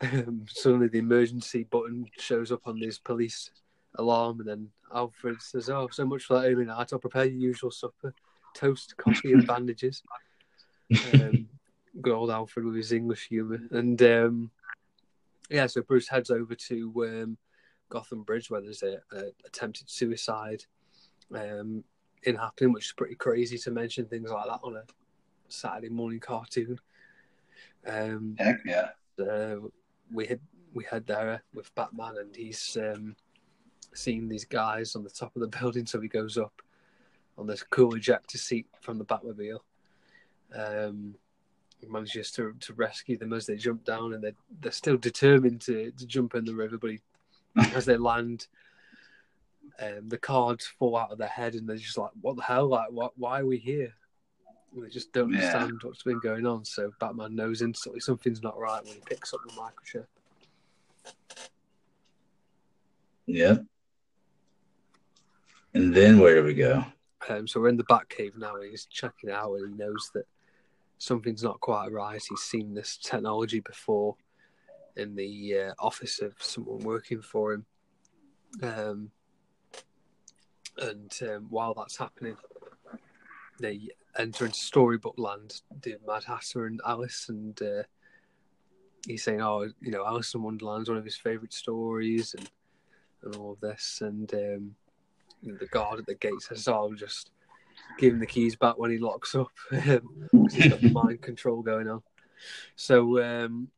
um, 0.01 0.45
suddenly 0.49 0.87
the 0.87 0.99
emergency 0.99 1.63
button 1.63 2.05
shows 2.17 2.51
up 2.51 2.61
on 2.67 2.79
this 2.79 2.97
police 2.99 3.51
alarm, 3.95 4.39
and 4.39 4.47
then 4.49 4.69
Alfred 4.93 5.41
says, 5.41 5.69
"Oh, 5.69 5.87
so 5.91 6.05
much 6.05 6.23
for 6.23 6.39
that 6.39 6.47
early 6.47 6.65
night. 6.65 6.91
I'll 6.93 6.99
prepare 6.99 7.25
your 7.25 7.39
usual 7.49 7.71
supper: 7.71 8.13
toast, 8.55 8.95
coffee, 8.97 9.31
and 9.33 9.47
bandages." 9.47 10.03
Um, 11.13 11.47
good 11.99 12.13
old 12.13 12.29
Alfred 12.29 12.65
with 12.65 12.75
his 12.75 12.91
English 12.91 13.27
humour, 13.27 13.61
and 13.71 14.01
um, 14.01 14.51
yeah, 15.49 15.67
so 15.67 15.81
Bruce 15.81 16.07
heads 16.07 16.29
over 16.29 16.55
to 16.55 16.93
um, 17.05 17.37
Gotham 17.89 18.23
Bridge 18.23 18.49
where 18.49 18.61
there's 18.61 18.83
a, 18.83 19.01
a 19.11 19.31
attempted 19.45 19.89
suicide. 19.89 20.65
Um, 21.33 21.83
in 22.23 22.35
happening, 22.35 22.73
which 22.73 22.87
is 22.87 22.93
pretty 22.93 23.15
crazy 23.15 23.57
to 23.57 23.71
mention 23.71 24.05
things 24.05 24.29
like 24.29 24.45
that 24.45 24.59
on 24.63 24.75
a 24.75 24.83
Saturday 25.47 25.89
morning 25.89 26.19
cartoon. 26.19 26.79
Um, 27.85 28.35
Heck 28.37 28.59
yeah. 28.65 28.89
uh, 29.19 29.57
we 30.11 30.27
had 30.27 30.39
we 30.73 30.85
had 30.89 31.05
there 31.05 31.43
with 31.53 31.73
Batman, 31.75 32.17
and 32.19 32.35
he's 32.35 32.77
um, 32.79 33.15
seeing 33.93 34.29
these 34.29 34.45
guys 34.45 34.95
on 34.95 35.03
the 35.03 35.09
top 35.09 35.35
of 35.35 35.41
the 35.41 35.47
building, 35.59 35.85
so 35.85 35.99
he 35.99 36.07
goes 36.07 36.37
up 36.37 36.61
on 37.37 37.47
this 37.47 37.63
cool 37.63 37.95
ejector 37.95 38.37
seat 38.37 38.67
from 38.81 38.97
the 38.97 39.05
Batmobile. 39.05 39.59
Um, 40.53 41.15
manages 41.89 42.31
to 42.33 42.53
to 42.59 42.73
rescue 42.73 43.17
them 43.17 43.33
as 43.33 43.45
they 43.45 43.55
jump 43.55 43.83
down, 43.83 44.13
and 44.13 44.23
they're 44.23 44.35
they're 44.61 44.71
still 44.71 44.97
determined 44.97 45.61
to, 45.61 45.91
to 45.91 46.05
jump 46.05 46.35
in 46.35 46.45
the 46.45 46.53
river. 46.53 46.77
But 46.77 46.91
he, 46.91 46.99
as 47.75 47.85
they 47.85 47.97
land, 47.97 48.47
um, 49.81 50.09
the 50.09 50.17
cards 50.17 50.67
fall 50.67 50.97
out 50.97 51.11
of 51.11 51.17
their 51.17 51.27
head, 51.27 51.55
and 51.55 51.67
they're 51.67 51.77
just 51.77 51.97
like, 51.97 52.11
"What 52.21 52.35
the 52.35 52.43
hell? 52.43 52.67
Like, 52.67 52.91
what? 52.91 53.13
Why 53.17 53.39
are 53.41 53.45
we 53.45 53.57
here?" 53.57 53.93
And 54.73 54.85
they 54.85 54.89
just 54.89 55.11
don't 55.11 55.31
Yeah. 55.31 55.37
understand 55.37 55.79
what's 55.83 56.03
been 56.03 56.19
going 56.19 56.45
on. 56.45 56.63
So 56.65 56.91
Batman 56.99 57.35
knows 57.35 57.61
instantly 57.61 57.99
something's 57.99 58.41
not 58.41 58.57
right 58.57 58.83
when 58.85 58.95
he 58.95 59.01
picks 59.05 59.33
up 59.33 59.41
the 59.45 59.51
microchip. 59.53 60.05
Yeah. 63.25 63.57
And 65.73 65.93
then 65.93 66.19
where 66.19 66.35
do 66.35 66.43
we 66.43 66.53
go? 66.53 66.83
Um, 67.29 67.47
so 67.47 67.61
we're 67.61 67.69
in 67.69 67.77
the 67.77 67.83
Batcave 67.83 68.37
now. 68.37 68.55
and 68.55 68.69
He's 68.69 68.85
checking 68.85 69.29
out, 69.29 69.53
and 69.55 69.71
he 69.71 69.77
knows 69.77 70.09
that 70.13 70.25
something's 71.01 71.41
not 71.41 71.59
quite 71.59 71.91
right. 71.91 72.21
He's 72.29 72.41
seen 72.41 72.75
this 72.75 72.95
technology 72.95 73.59
before 73.59 74.15
in 74.95 75.15
the 75.15 75.57
uh, 75.57 75.73
office 75.79 76.21
of 76.21 76.33
someone 76.37 76.79
working 76.79 77.23
for 77.23 77.53
him. 77.53 77.65
Um, 78.61 79.11
and 80.77 81.11
um, 81.23 81.47
while 81.49 81.73
that's 81.73 81.97
happening, 81.97 82.37
they 83.59 83.89
enter 84.15 84.45
into 84.45 84.59
storybook 84.59 85.15
land. 85.17 85.61
The 85.81 85.97
Mad 86.05 86.23
Hatter 86.23 86.67
and 86.67 86.79
Alice, 86.85 87.29
and 87.29 87.59
uh, 87.63 87.83
he's 89.07 89.23
saying, 89.23 89.41
"Oh, 89.41 89.67
you 89.81 89.91
know, 89.91 90.05
Alice 90.05 90.35
in 90.35 90.43
Wonderland's 90.43 90.89
one 90.89 90.99
of 90.99 91.05
his 91.05 91.17
favourite 91.17 91.53
stories," 91.53 92.35
and 92.35 92.49
and 93.23 93.35
all 93.37 93.53
of 93.53 93.59
this, 93.59 94.01
and 94.01 94.31
um, 94.33 94.75
the 95.41 95.67
guard 95.67 95.99
at 95.99 96.05
the 96.05 96.15
gate 96.15 96.41
says, 96.41 96.67
"Oh, 96.67 96.93
just 96.93 97.31
give 97.97 98.13
him 98.13 98.19
the 98.19 98.25
keys 98.25 98.55
back 98.55 98.77
when 98.77 98.91
he 98.91 98.97
locks 98.97 99.35
up." 99.35 99.51
because 99.69 100.01
he's 100.53 100.67
got 100.67 100.81
the 100.81 100.91
mind 100.91 101.21
control 101.21 101.61
going 101.61 101.87
on. 101.87 102.01
So 102.75 103.21
um, 103.23 103.69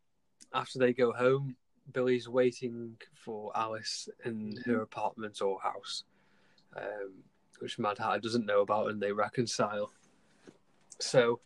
after 0.54 0.80
they 0.80 0.94
go 0.94 1.12
home, 1.12 1.56
Billy's 1.92 2.30
waiting 2.30 2.96
for 3.14 3.52
Alice 3.56 4.08
in 4.26 4.58
her 4.66 4.82
apartment 4.82 5.42
or 5.42 5.60
house, 5.60 6.04
um, 6.76 7.14
which 7.60 7.80
Mad 7.80 7.98
Hatter 7.98 8.20
doesn't 8.20 8.46
know 8.46 8.62
about, 8.62 8.90
and 8.90 9.02
they 9.02 9.12
reconcile. 9.12 9.92
So 11.00 11.40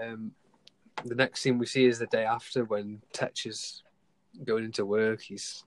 um, 0.00 0.32
the 1.04 1.14
next 1.14 1.40
scene 1.40 1.58
we 1.58 1.66
see 1.66 1.86
is 1.86 1.98
the 1.98 2.06
day 2.06 2.24
after 2.24 2.64
when 2.64 3.02
Tetch 3.12 3.46
is 3.46 3.82
going 4.44 4.64
into 4.64 4.86
work. 4.86 5.20
He's 5.20 5.64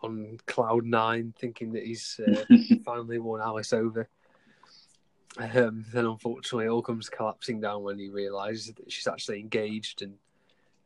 on 0.00 0.38
cloud 0.46 0.84
nine, 0.84 1.34
thinking 1.38 1.72
that 1.72 1.84
he's 1.84 2.20
uh, 2.26 2.44
finally 2.84 3.18
won 3.18 3.40
Alice 3.40 3.72
over. 3.72 4.08
Um, 5.38 5.84
then, 5.92 6.04
unfortunately, 6.06 6.66
it 6.66 6.70
all 6.70 6.82
comes 6.82 7.08
collapsing 7.08 7.60
down 7.60 7.82
when 7.82 7.98
he 7.98 8.08
realizes 8.10 8.74
that 8.74 8.92
she's 8.92 9.06
actually 9.06 9.40
engaged, 9.40 10.02
and 10.02 10.14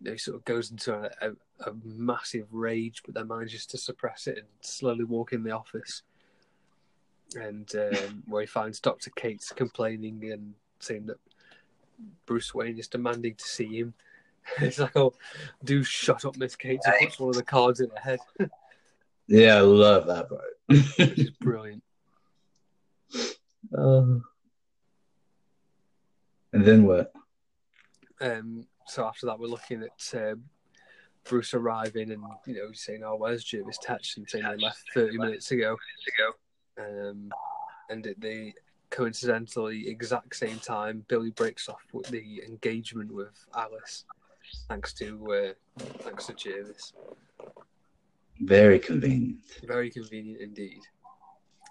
he 0.05 0.17
sort 0.19 0.37
of 0.37 0.45
goes 0.45 0.71
into 0.71 0.95
a, 0.95 1.11
a, 1.21 1.71
a 1.71 1.75
massive 1.85 2.47
rage, 2.53 3.03
but 3.05 3.15
then 3.15 3.29
manages 3.29 3.67
to 3.67 3.79
suppress 3.79 4.27
it 4.27 4.39
and 4.39 4.47
slowly 4.61 5.05
walk 5.05 5.33
in 5.33 5.43
the 5.43 5.51
office. 5.51 6.03
And 7.35 7.71
um, 7.75 8.23
where 8.29 8.43
he 8.43 8.47
finds 8.47 8.79
Doctor 8.79 9.11
Cates 9.11 9.51
complaining 9.51 10.31
and 10.31 10.55
saying 10.79 11.07
that 11.07 11.19
Bruce 12.27 12.55
Wayne 12.55 12.79
is 12.79 12.89
demanding 12.89 13.35
to 13.35 13.45
see 13.45 13.79
him. 13.79 13.95
It's 14.61 14.79
like, 14.79 14.97
oh, 14.97 15.13
do 15.65 15.83
shut 15.83 16.25
up, 16.25 16.37
Miss 16.37 16.55
Cates, 16.55 16.87
and 16.87 16.95
puts 17.01 17.19
one 17.19 17.31
of 17.31 17.35
the 17.35 17.43
cards 17.43 17.81
in 17.81 17.91
her 17.91 18.01
head, 18.01 18.21
Yeah, 19.27 19.57
I 19.57 19.61
love 19.63 20.07
that 20.07 20.29
part. 20.29 20.45
is 20.69 21.31
brilliant. 21.31 21.83
Uh, 23.77 24.19
and 26.57 26.65
then 26.65 26.85
what? 26.85 27.13
Um, 28.21 28.67
so 28.87 29.05
after 29.05 29.27
that, 29.27 29.39
we're 29.39 29.47
looking 29.47 29.83
at 29.83 30.19
uh, 30.19 30.37
Bruce 31.25 31.55
arriving 31.55 32.11
and 32.13 32.23
you 32.47 32.55
know 32.55 32.73
saying, 32.73 33.03
"Oh, 33.05 33.17
where's 33.17 33.45
Jervis 33.45 33.79
Tetch?" 33.79 34.17
and 34.17 34.29
saying 34.29 34.45
they 34.45 34.57
left 34.57 34.85
thirty 34.95 35.19
minutes 35.19 35.51
ago. 35.51 35.77
Um, 36.79 37.31
and 37.91 38.07
at 38.07 38.21
the 38.21 38.53
coincidentally 38.91 39.89
exact 39.89 40.35
same 40.37 40.59
time, 40.59 41.05
Billy 41.09 41.31
breaks 41.31 41.69
off 41.69 41.83
with 41.93 42.07
the 42.07 42.43
engagement 42.47 43.13
with 43.13 43.47
Alice, 43.55 44.05
thanks 44.69 44.93
to 44.95 45.55
uh, 45.79 45.83
thanks 45.99 46.27
to 46.27 46.35
Jervis. 46.35 46.93
Very 48.41 48.79
convenient. 48.79 49.41
Very 49.65 49.91
convenient 49.91 50.41
indeed. 50.41 50.81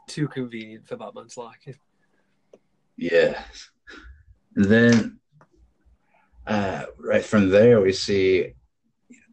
Too 0.07 0.27
convenient 0.27 0.87
for 0.87 0.97
Batman's 0.97 1.37
liking. 1.37 1.75
Yes. 2.97 3.71
And 4.55 4.65
then, 4.65 5.19
uh, 6.47 6.85
right 6.97 7.23
from 7.23 7.49
there, 7.49 7.81
we 7.81 7.91
see 7.91 8.53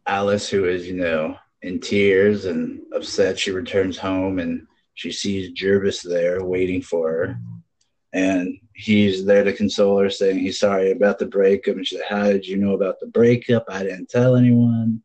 Alice, 0.05 0.49
who 0.49 0.65
is, 0.65 0.87
you 0.87 0.95
know, 0.95 1.37
in 1.61 1.79
tears 1.79 2.45
and 2.45 2.81
upset. 2.93 3.39
She 3.39 3.51
returns 3.51 3.97
home 3.97 4.39
and 4.39 4.67
she 4.93 5.11
sees 5.11 5.51
Jervis 5.51 6.01
there 6.01 6.43
waiting 6.43 6.81
for 6.81 7.09
her. 7.09 7.39
And 8.11 8.59
he's 8.75 9.25
there 9.25 9.43
to 9.43 9.53
console 9.53 9.97
her, 9.99 10.09
saying 10.09 10.39
he's 10.39 10.59
sorry 10.59 10.91
about 10.91 11.17
the 11.17 11.25
breakup. 11.25 11.77
And 11.77 11.87
she 11.87 11.95
said, 11.97 12.05
How 12.07 12.25
did 12.25 12.45
you 12.45 12.57
know 12.57 12.73
about 12.73 12.99
the 12.99 13.07
breakup? 13.07 13.65
I 13.69 13.83
didn't 13.83 14.09
tell 14.09 14.35
anyone. 14.35 15.01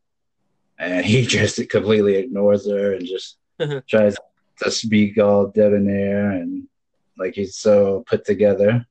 And 0.78 1.06
he 1.06 1.26
just 1.26 1.66
completely 1.70 2.16
ignores 2.16 2.68
her 2.68 2.92
and 2.92 3.06
just 3.06 3.38
tries 3.88 4.16
to 4.58 4.70
speak 4.70 5.18
all 5.18 5.46
debonair 5.46 6.32
and 6.32 6.66
like 7.16 7.34
he's 7.34 7.56
so 7.56 8.04
put 8.06 8.24
together. 8.24 8.86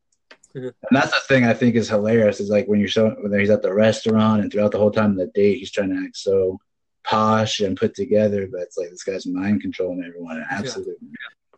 And 0.65 0.73
that's 0.91 1.11
the 1.11 1.19
thing 1.27 1.45
I 1.45 1.53
think 1.53 1.75
is 1.75 1.89
hilarious 1.89 2.39
is 2.39 2.49
like 2.49 2.67
when 2.67 2.79
you're 2.79 2.89
showing 2.89 3.15
when 3.21 3.39
he's 3.39 3.49
at 3.49 3.61
the 3.61 3.73
restaurant 3.73 4.41
and 4.41 4.51
throughout 4.51 4.71
the 4.71 4.77
whole 4.77 4.91
time 4.91 5.11
of 5.11 5.17
the 5.17 5.27
date 5.27 5.59
he's 5.59 5.71
trying 5.71 5.89
to 5.89 6.03
act 6.03 6.17
so 6.17 6.59
posh 7.07 7.61
and 7.61 7.77
put 7.77 7.95
together, 7.95 8.47
but 8.51 8.61
it's 8.61 8.77
like 8.77 8.89
this 8.89 9.03
guy's 9.03 9.25
mind 9.25 9.61
controlling 9.61 10.03
everyone. 10.05 10.37
An 10.37 10.45
absolute, 10.49 10.97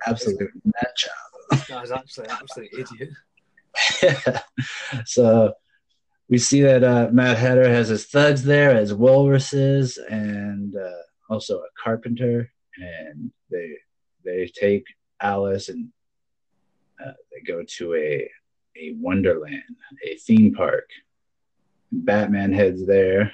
absolute 0.06 0.52
nut 0.64 0.92
job. 0.98 1.68
Guy's 1.68 1.92
actually 1.92 2.26
an 2.26 2.32
absolute 2.32 2.70
idiot. 2.74 4.44
so 5.06 5.54
we 6.30 6.38
see 6.38 6.62
that 6.62 6.84
uh, 6.84 7.10
Mad 7.12 7.38
Hatter 7.38 7.68
has 7.68 7.88
his 7.88 8.06
thugs 8.06 8.44
there 8.44 8.76
as 8.76 8.94
walruses 8.94 9.98
and 9.98 10.76
uh, 10.76 11.02
also 11.30 11.60
a 11.60 11.68
carpenter, 11.84 12.52
and 12.78 13.32
they 13.50 13.74
they 14.24 14.52
take 14.54 14.86
Alice 15.22 15.70
and 15.70 15.90
uh, 17.04 17.14
they 17.32 17.42
go 17.42 17.64
to 17.64 17.96
a 17.96 18.30
a 18.80 18.94
Wonderland, 18.98 19.76
a 20.06 20.16
theme 20.16 20.54
park. 20.54 20.90
Batman 21.92 22.54
heads 22.54 22.86
there, 22.86 23.32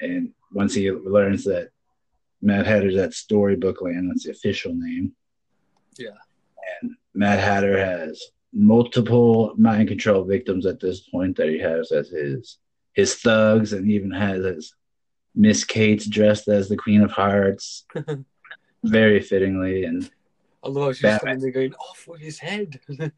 and 0.00 0.32
once 0.52 0.74
he 0.74 0.90
learns 0.90 1.44
that 1.44 1.68
Mad 2.40 2.66
Hatter's 2.66 2.96
at 2.96 3.12
Storybook 3.12 3.82
Land, 3.82 4.10
that's 4.10 4.24
the 4.24 4.30
official 4.30 4.74
name. 4.74 5.14
Yeah. 5.98 6.16
And 6.80 6.92
Mad 7.14 7.38
Hatter 7.38 7.78
has 7.78 8.22
multiple 8.52 9.54
mind 9.58 9.88
control 9.88 10.24
victims 10.24 10.64
at 10.64 10.80
this 10.80 11.00
point 11.00 11.36
that 11.36 11.48
he 11.48 11.58
has 11.58 11.92
as 11.92 12.08
his 12.08 12.58
his 12.94 13.14
thugs, 13.16 13.74
and 13.74 13.90
even 13.90 14.10
has 14.10 14.42
his 14.44 14.74
Miss 15.34 15.64
Cates 15.64 16.06
dressed 16.06 16.48
as 16.48 16.68
the 16.68 16.78
Queen 16.78 17.02
of 17.02 17.10
Hearts, 17.10 17.84
very 18.84 19.20
fittingly, 19.20 19.84
and 19.84 20.10
Although 20.66 20.92
she's 20.92 21.16
standing 21.16 21.40
there 21.40 21.50
going 21.52 21.74
off 21.74 22.06
with 22.08 22.20
his 22.20 22.38
head, 22.38 22.80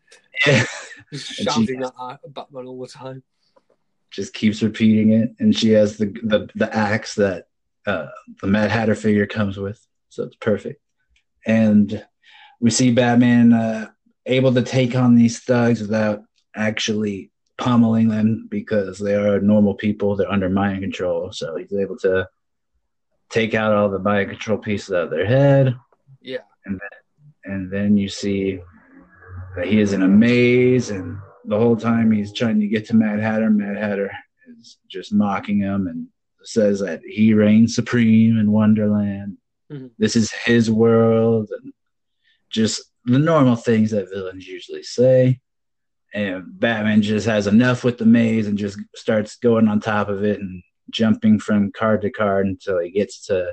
yeah, 0.46 0.64
shouting 1.12 1.82
at 1.82 1.94
Batman 2.28 2.66
all 2.66 2.80
the 2.80 2.88
time. 2.88 3.22
just 4.10 4.34
keeps 4.34 4.62
repeating 4.62 5.12
it. 5.12 5.34
And 5.38 5.56
she 5.56 5.70
has 5.70 5.96
the 5.96 6.06
the, 6.22 6.48
the 6.54 6.74
axe 6.74 7.14
that 7.14 7.48
uh, 7.86 8.08
the 8.42 8.46
Mad 8.46 8.70
Hatter 8.70 8.94
figure 8.94 9.26
comes 9.26 9.56
with, 9.56 9.84
so 10.10 10.24
it's 10.24 10.36
perfect. 10.36 10.82
And 11.46 12.04
we 12.60 12.70
see 12.70 12.90
Batman 12.90 13.52
uh, 13.54 13.90
able 14.26 14.52
to 14.52 14.62
take 14.62 14.94
on 14.94 15.14
these 15.14 15.40
thugs 15.40 15.80
without 15.80 16.22
actually 16.54 17.30
pummeling 17.56 18.08
them 18.08 18.46
because 18.50 18.98
they 18.98 19.14
are 19.14 19.40
normal 19.40 19.74
people. 19.74 20.16
They're 20.16 20.30
under 20.30 20.50
mind 20.50 20.82
control, 20.82 21.32
so 21.32 21.56
he's 21.56 21.72
able 21.72 21.96
to 22.00 22.28
take 23.30 23.54
out 23.54 23.72
all 23.72 23.88
the 23.88 23.98
mind 23.98 24.30
control 24.30 24.58
pieces 24.58 24.92
out 24.92 25.04
of 25.04 25.10
their 25.10 25.26
head. 25.26 25.74
Yeah. 26.20 26.38
and 26.66 26.74
then 26.74 26.90
you 27.96 28.08
see 28.08 28.60
that 29.56 29.66
he 29.66 29.80
is 29.80 29.92
in 29.92 30.02
a 30.02 30.08
maze, 30.08 30.90
and 30.90 31.18
the 31.44 31.58
whole 31.58 31.76
time 31.76 32.10
he's 32.10 32.32
trying 32.32 32.60
to 32.60 32.66
get 32.66 32.86
to 32.86 32.96
Mad 32.96 33.20
Hatter. 33.20 33.50
Mad 33.50 33.76
Hatter 33.76 34.10
is 34.58 34.78
just 34.88 35.12
mocking 35.12 35.58
him 35.60 35.86
and 35.86 36.06
says 36.42 36.80
that 36.80 37.00
he 37.02 37.34
reigns 37.34 37.74
supreme 37.74 38.38
in 38.38 38.52
Wonderland. 38.52 39.38
Mhm. 39.70 39.90
This 39.98 40.16
is 40.16 40.30
his 40.30 40.70
world, 40.70 41.50
and 41.62 41.72
just 42.50 42.82
the 43.04 43.18
normal 43.18 43.56
things 43.56 43.90
that 43.90 44.10
villains 44.10 44.46
usually 44.46 44.82
say. 44.82 45.40
And 46.14 46.44
Batman 46.58 47.02
just 47.02 47.26
has 47.26 47.46
enough 47.46 47.84
with 47.84 47.98
the 47.98 48.06
maze 48.06 48.46
and 48.46 48.56
just 48.56 48.78
starts 48.94 49.36
going 49.36 49.68
on 49.68 49.80
top 49.80 50.08
of 50.08 50.24
it 50.24 50.40
and 50.40 50.62
jumping 50.90 51.38
from 51.38 51.70
card 51.72 52.00
to 52.02 52.10
card 52.10 52.46
until 52.46 52.78
he 52.78 52.90
gets 52.90 53.26
to 53.26 53.52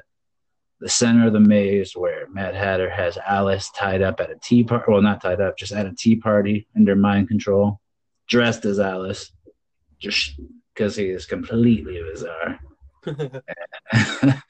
the 0.80 0.90
center 0.90 1.28
of 1.28 1.34
the 1.34 1.40
maze 1.40 1.94
where 1.96 2.28
Mad 2.30 2.54
Hatter 2.54 2.90
has 2.90 3.18
Alice 3.26 3.70
tied 3.72 4.02
up 4.02 4.20
at 4.20 4.32
a 4.32 4.36
tea 4.42 4.64
party. 4.64 4.86
Well, 4.88 5.02
not 5.02 5.22
tied 5.22 5.42
up, 5.42 5.58
just 5.58 5.72
at 5.72 5.86
a 5.86 5.94
tea 5.94 6.16
party 6.16 6.68
under 6.76 6.96
mind 6.96 7.28
control, 7.28 7.80
dressed 8.28 8.66
as 8.66 8.80
Alice, 8.80 9.32
just 10.00 10.40
because 10.74 10.96
he 10.96 11.06
is 11.06 11.26
completely 11.26 12.02
bizarre. 12.04 12.60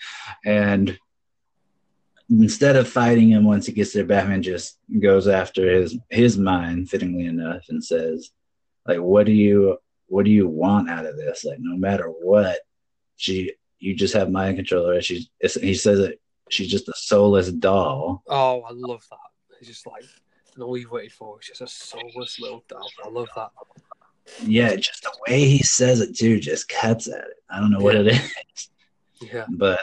and 0.46 0.98
instead 2.30 2.76
of 2.76 2.88
fighting 2.88 3.30
him 3.30 3.46
once 3.46 3.68
he 3.68 3.72
gets 3.72 3.94
there, 3.94 4.06
Batman 4.06 4.42
just 4.42 4.78
goes 5.00 5.28
after 5.28 5.70
his 5.70 5.98
his 6.10 6.38
mind, 6.38 6.90
fittingly 6.90 7.26
enough, 7.26 7.66
and 7.70 7.84
says, 7.84 8.32
"Like, 8.88 9.00
what 9.00 9.26
do 9.26 9.32
you 9.32 9.78
what 10.08 10.26
do 10.26 10.32
you 10.32 10.48
want 10.48 10.90
out 10.90 11.06
of 11.06 11.18
this? 11.18 11.46
Like, 11.46 11.60
no 11.60 11.78
matter 11.78 12.08
what, 12.08 12.60
she 13.16 13.54
you 13.86 13.96
just 13.96 14.16
have 14.16 14.32
mind 14.32 14.56
control. 14.56 15.00
She's 15.00 15.30
he 15.62 15.76
says 15.76 16.00
that 16.00 16.20
she's 16.50 16.70
just 16.70 16.90
a 16.90 16.94
soulless 16.96 17.52
doll. 17.52 18.24
Oh, 18.28 18.62
I 18.62 18.72
love 18.72 19.06
that. 19.12 19.20
It's 19.60 19.68
just 19.68 19.86
like 19.86 20.04
and 20.56 20.64
all 20.64 20.76
you've 20.76 20.90
waited 20.92 21.12
for 21.12 21.40
is 21.40 21.48
just 21.48 21.62
a 21.62 21.68
soulless 21.68 22.40
little 22.40 22.64
doll. 22.68 22.90
I 23.04 23.10
love 23.10 23.30
that. 23.36 23.50
Yeah, 24.42 24.76
just 24.76 25.04
the 25.04 25.12
way 25.28 25.46
he 25.48 25.60
says 25.60 26.02
it 26.02 26.18
too 26.18 26.40
just 26.40 26.68
cuts 26.68 27.08
at 27.08 27.20
it. 27.20 27.38
I 27.50 27.60
don't 27.60 27.70
know 27.72 27.80
what 27.80 27.96
it 27.96 28.08
is. 28.08 28.70
Yeah. 29.22 29.46
But 29.50 29.82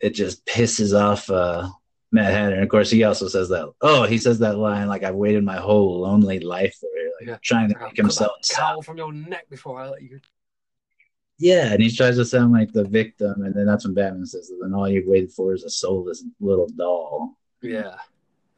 it 0.00 0.10
just 0.10 0.44
pisses 0.46 0.98
off 0.98 1.28
uh 1.28 1.68
Mad 2.12 2.32
Hatter. 2.32 2.54
And 2.54 2.64
of 2.64 2.70
course 2.70 2.90
he 2.90 3.04
also 3.04 3.28
says 3.28 3.50
that 3.50 3.70
oh, 3.82 4.04
he 4.04 4.16
says 4.16 4.38
that 4.38 4.56
line 4.56 4.88
like 4.88 5.02
I've 5.02 5.14
waited 5.14 5.44
my 5.44 5.56
whole 5.56 6.00
lonely 6.00 6.40
life 6.40 6.76
for 6.80 6.88
it, 6.96 7.12
like 7.20 7.28
Yeah. 7.28 7.36
trying 7.42 7.68
to 7.68 7.78
make 7.78 7.96
himself 7.96 8.32
cowl 8.50 8.80
from 8.80 8.96
your 8.96 9.12
neck 9.12 9.50
before 9.50 9.78
I 9.78 9.90
let 9.90 10.02
you. 10.02 10.18
Yeah, 11.42 11.72
and 11.72 11.82
he 11.82 11.90
tries 11.90 12.14
to 12.18 12.24
sound 12.24 12.52
like 12.52 12.72
the 12.72 12.84
victim, 12.84 13.42
and 13.42 13.52
then 13.52 13.66
that's 13.66 13.84
when 13.84 13.94
Batman 13.94 14.26
says, 14.26 14.52
"Then 14.60 14.74
all 14.74 14.88
you've 14.88 15.08
waited 15.08 15.32
for 15.32 15.52
is 15.52 15.64
a 15.64 15.70
soulless 15.70 16.22
little 16.38 16.68
doll." 16.68 17.36
Yeah, 17.60 17.96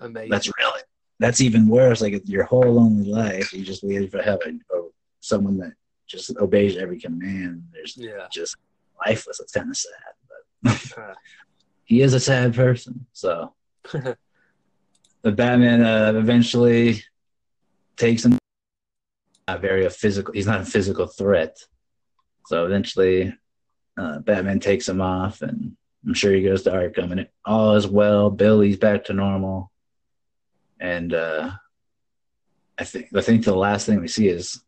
amazing. 0.01 0.29
That's 0.29 0.51
really 0.59 0.83
that's 1.19 1.41
even 1.41 1.67
worse. 1.67 2.03
Like 2.03 2.29
your 2.29 2.45
whole 2.45 2.75
lonely 2.75 3.11
life, 3.11 3.55
you 3.55 3.65
just 3.65 3.83
waited 3.83 4.11
for 4.11 4.21
heaven 4.21 4.61
or 4.69 4.91
someone 5.21 5.57
that 5.61 5.73
just 6.07 6.37
obeys 6.37 6.77
every 6.77 7.01
command. 7.01 7.63
There's 7.73 7.97
yeah. 7.97 8.27
just 8.31 8.55
lifeless. 9.07 9.41
It's 9.41 9.53
kind 9.53 9.71
of 9.71 9.79
sad, 9.79 10.15
but 10.63 11.17
he 11.85 12.03
is 12.03 12.13
a 12.13 12.21
sad 12.21 12.55
person. 12.55 13.07
So 13.15 13.55
the 13.93 15.33
Batman 15.33 15.81
uh, 15.81 16.19
eventually 16.19 17.03
takes 17.97 18.27
him. 18.27 18.37
Not 19.49 19.63
very 19.63 19.87
a 19.87 19.91
physical. 19.91 20.35
He's 20.35 20.47
not 20.47 20.61
a 20.61 20.67
physical 20.67 21.07
threat. 21.07 21.57
So 22.47 22.67
eventually, 22.67 23.35
uh, 23.97 24.19
Batman 24.19 24.61
takes 24.61 24.89
him 24.89 25.01
off, 25.01 25.43
and 25.43 25.77
I'm 26.07 26.15
sure 26.15 26.33
he 26.33 26.43
goes 26.43 26.63
to 26.63 26.71
Arkham, 26.71 27.11
and 27.11 27.21
it, 27.21 27.33
all 27.45 27.75
is 27.77 27.87
well. 27.87 28.31
Billy's 28.31 28.77
back 28.77 29.05
to 29.05 29.13
normal, 29.13 29.71
and 30.79 31.15
uh, 31.15 31.53
I 32.79 32.85
think 32.85 33.09
I 33.15 33.21
think 33.21 33.45
the 33.45 33.55
last 33.55 33.87
thing 33.87 34.01
we 34.01 34.09
see 34.09 34.29
is 34.29 34.61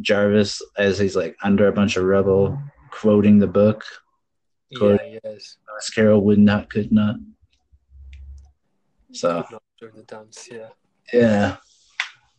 Jervis 0.00 0.62
as 0.76 0.98
he's 0.98 1.16
like 1.16 1.36
under 1.42 1.68
a 1.68 1.72
bunch 1.72 1.96
of 1.96 2.04
rubble, 2.04 2.58
quoting 2.90 3.38
the 3.38 3.46
book. 3.46 3.84
yeah, 4.70 5.18
yes. 5.24 5.56
Carol 5.94 6.22
would 6.24 6.38
not, 6.38 6.68
could 6.68 6.92
not. 6.92 7.16
So 9.12 9.44
Not 9.50 9.62
during 9.78 9.96
the 9.96 10.02
dance, 10.02 10.48
yeah. 10.50 10.68
yeah, 11.12 11.56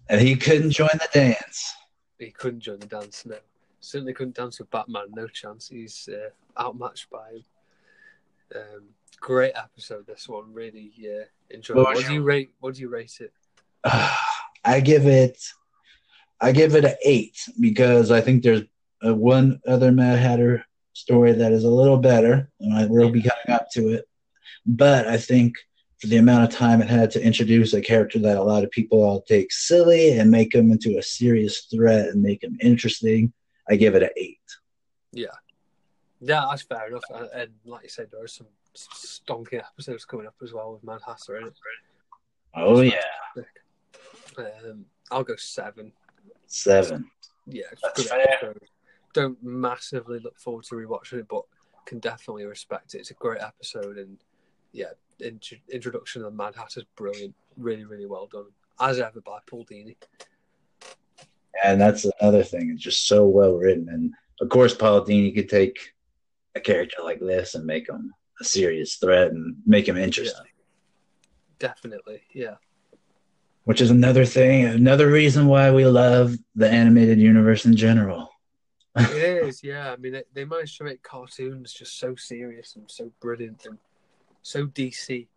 and 0.07 0.21
he 0.21 0.35
couldn't 0.35 0.71
join 0.71 0.89
the 0.93 1.09
dance. 1.11 1.75
He 2.19 2.31
couldn't 2.31 2.59
join 2.59 2.79
the 2.79 2.85
dance, 2.85 3.25
no. 3.25 3.37
Certainly 3.79 4.13
couldn't 4.13 4.35
dance 4.35 4.59
with 4.59 4.69
Batman, 4.71 5.07
no 5.13 5.27
chance. 5.27 5.69
He's 5.69 6.09
uh, 6.11 6.29
outmatched 6.61 7.09
by 7.09 7.31
him. 7.31 7.43
Um, 8.55 8.83
great 9.19 9.53
episode, 9.55 10.05
this 10.07 10.27
one. 10.27 10.53
Really 10.53 10.91
uh, 11.03 11.25
enjoyed 11.49 11.77
it. 11.77 11.83
What 11.83 12.05
do 12.05 12.13
you 12.13 12.23
rate 12.23 12.51
what 12.59 12.75
do 12.75 12.81
you 12.81 12.89
rate 12.89 13.19
it? 13.21 13.31
I 14.65 14.81
give 14.81 15.05
it, 15.05 15.41
I 16.41 16.51
give 16.51 16.75
it 16.75 16.85
an 16.85 16.95
eight 17.05 17.37
because 17.59 18.11
I 18.11 18.21
think 18.21 18.43
there's 18.43 18.63
a 19.01 19.13
one 19.13 19.61
other 19.65 19.91
Mad 19.91 20.19
Hatter 20.19 20.65
story 20.93 21.31
that 21.31 21.53
is 21.53 21.63
a 21.63 21.69
little 21.69 21.97
better, 21.97 22.49
and 22.59 22.73
I 22.73 22.85
will 22.85 23.09
be 23.09 23.21
coming 23.21 23.57
up 23.59 23.69
to 23.71 23.89
it. 23.89 24.05
But 24.65 25.07
I 25.07 25.17
think 25.17 25.55
for 25.99 26.07
the 26.07 26.17
amount 26.17 26.43
of 26.43 26.57
time 26.57 26.81
it 26.81 26.89
had 26.89 27.11
to 27.11 27.23
introduce 27.23 27.73
a 27.73 27.81
character 27.81 28.19
that 28.19 28.37
a 28.37 28.43
lot 28.43 28.63
of 28.63 28.71
people 28.71 29.03
all 29.03 29.21
take 29.21 29.51
silly 29.51 30.17
and 30.17 30.31
make 30.31 30.53
him 30.53 30.71
into 30.71 30.97
a 30.97 31.03
serious 31.03 31.65
threat 31.65 32.09
and 32.09 32.21
make 32.21 32.43
him 32.43 32.57
interesting, 32.61 33.33
I 33.69 33.75
give 33.75 33.95
it 33.95 34.03
an 34.03 34.09
eight. 34.17 34.39
Yeah. 35.11 35.27
Yeah, 36.21 36.45
that's 36.49 36.63
fair 36.63 36.87
enough. 36.87 37.03
And, 37.13 37.29
and 37.33 37.51
like 37.65 37.83
you 37.83 37.89
said, 37.89 38.07
there 38.11 38.23
are 38.23 38.27
some 38.27 38.47
stonking 38.75 39.59
episodes 39.59 40.05
coming 40.05 40.27
up 40.27 40.35
as 40.43 40.53
well 40.53 40.73
with 40.73 40.83
Mad 40.83 40.99
Hatter 41.05 41.37
in 41.37 41.47
it. 41.47 41.53
Oh 42.55 42.81
yeah, 42.81 43.01
Um, 44.37 44.85
I'll 45.11 45.23
go 45.23 45.35
seven. 45.35 45.91
seven. 46.47 47.09
Yeah, 47.45 47.63
That's 47.81 47.99
a 47.99 48.01
good 48.03 48.09
fair. 48.09 48.33
episode. 48.33 48.61
Don't 49.13 49.41
massively 49.43 50.19
look 50.19 50.39
forward 50.39 50.65
to 50.65 50.75
rewatching 50.75 51.19
it, 51.19 51.27
but 51.27 51.43
can 51.85 51.99
definitely 51.99 52.45
respect 52.45 52.93
it. 52.95 52.99
It's 52.99 53.11
a 53.11 53.15
great 53.15 53.41
episode, 53.41 53.97
and 53.97 54.17
yeah, 54.71 54.91
int- 55.19 55.53
introduction 55.71 56.23
of 56.23 56.31
the 56.31 56.37
Mad 56.37 56.55
Hatter's 56.55 56.85
brilliant. 56.95 57.33
Really, 57.57 57.85
really 57.85 58.05
well 58.05 58.27
done, 58.31 58.45
as 58.79 58.99
ever 58.99 59.21
by 59.21 59.39
Paul 59.47 59.65
Dini. 59.65 59.95
And 61.63 61.79
that's 61.81 62.05
another 62.21 62.43
thing. 62.43 62.71
It's 62.71 62.83
just 62.83 63.07
so 63.07 63.25
well 63.27 63.53
written. 63.53 63.87
And 63.89 64.13
of 64.41 64.49
course, 64.49 64.73
Paul 64.73 65.05
Dini 65.05 65.33
could 65.33 65.49
take 65.49 65.77
a 66.55 66.59
character 66.59 66.97
like 67.03 67.19
this 67.19 67.55
and 67.55 67.65
make 67.65 67.89
him 67.89 68.13
a 68.39 68.43
serious 68.43 68.95
threat 68.95 69.31
and 69.31 69.55
make 69.65 69.87
him 69.87 69.97
interesting. 69.97 70.45
Definitely, 71.59 72.21
yeah, 72.33 72.55
Which 73.65 73.81
is 73.81 73.91
another 73.91 74.23
thing, 74.23 74.63
another 74.65 75.11
reason 75.11 75.47
why 75.47 75.71
we 75.71 75.85
love 75.85 76.35
the 76.55 76.69
animated 76.69 77.19
universe 77.19 77.65
in 77.65 77.75
general. 77.75 78.29
it 78.95 79.09
is. 79.45 79.61
Yeah, 79.61 79.91
I 79.91 79.97
mean, 79.97 80.13
they, 80.13 80.23
they 80.33 80.45
managed 80.45 80.77
to 80.77 80.85
make 80.85 81.03
cartoons 81.03 81.73
just 81.73 81.99
so 81.99 82.15
serious 82.15 82.77
and 82.77 82.89
so 82.89 83.11
brilliant 83.19 83.65
and 83.65 83.77
so 84.41 84.67
DC, 84.67 85.27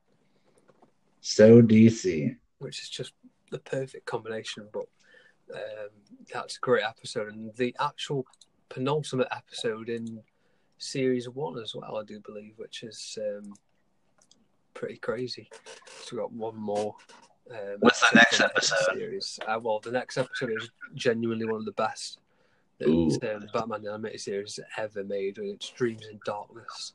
So 1.21 1.61
DC. 1.61 2.37
which 2.59 2.81
is 2.83 2.89
just 2.89 3.15
the 3.51 3.59
perfect 3.59 4.07
combination. 4.07 4.69
But 4.73 4.85
um, 5.55 5.89
that's 6.33 6.57
a 6.57 6.61
great 6.61 6.85
episode, 6.85 7.33
and 7.33 7.55
the 7.57 7.75
actual 7.81 8.27
penultimate 8.69 9.29
episode 9.31 9.89
in 9.89 10.23
series 10.79 11.29
one 11.29 11.59
as 11.59 11.75
well, 11.75 11.97
I 11.97 12.05
do 12.05 12.21
believe, 12.21 12.55
which 12.57 12.83
is 12.83 13.19
um, 13.21 13.55
pretty 14.75 14.97
crazy. 14.97 15.49
So 16.05 16.17
we've 16.17 16.21
got 16.21 16.33
one 16.33 16.57
more. 16.57 16.95
Um, 17.51 17.77
What's 17.81 18.01
the 18.01 18.17
next 18.17 18.41
episode? 18.41 18.95
Series. 18.95 19.39
Uh, 19.47 19.59
well, 19.63 19.81
the 19.81 19.93
next 19.93 20.17
episode 20.17 20.51
is 20.51 20.71
genuinely 20.95 21.45
one 21.45 21.61
of 21.61 21.65
the 21.65 21.73
best 21.73 22.19
that 22.79 22.89
um, 22.89 23.47
Batman 23.53 23.83
the 23.83 23.91
animated 23.91 24.21
series 24.21 24.59
ever 24.77 25.05
made. 25.05 25.39
And 25.39 25.51
it's 25.51 25.69
Dreams 25.71 26.07
in 26.11 26.19
Darkness. 26.25 26.93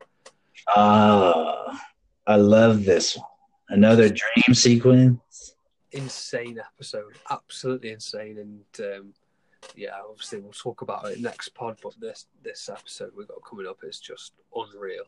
Ah, 0.75 1.81
I 2.25 2.35
love 2.35 2.83
this 2.83 3.17
one. 3.17 3.25
Another 3.69 4.07
dream 4.07 4.53
sequence. 4.53 5.55
Insane 5.97 6.59
episode, 6.59 7.13
absolutely 7.29 7.91
insane. 7.91 8.37
And 8.37 8.85
um, 8.99 9.13
yeah, 9.75 9.91
obviously 10.09 10.39
we'll 10.39 10.51
talk 10.51 10.81
about 10.81 11.05
it 11.11 11.19
next 11.19 11.49
pod. 11.49 11.77
But 11.81 11.93
this 11.99 12.27
this 12.43 12.69
episode 12.69 13.11
we've 13.17 13.27
got 13.27 13.43
coming 13.47 13.67
up 13.67 13.79
is 13.83 13.99
just 13.99 14.33
unreal. 14.55 15.03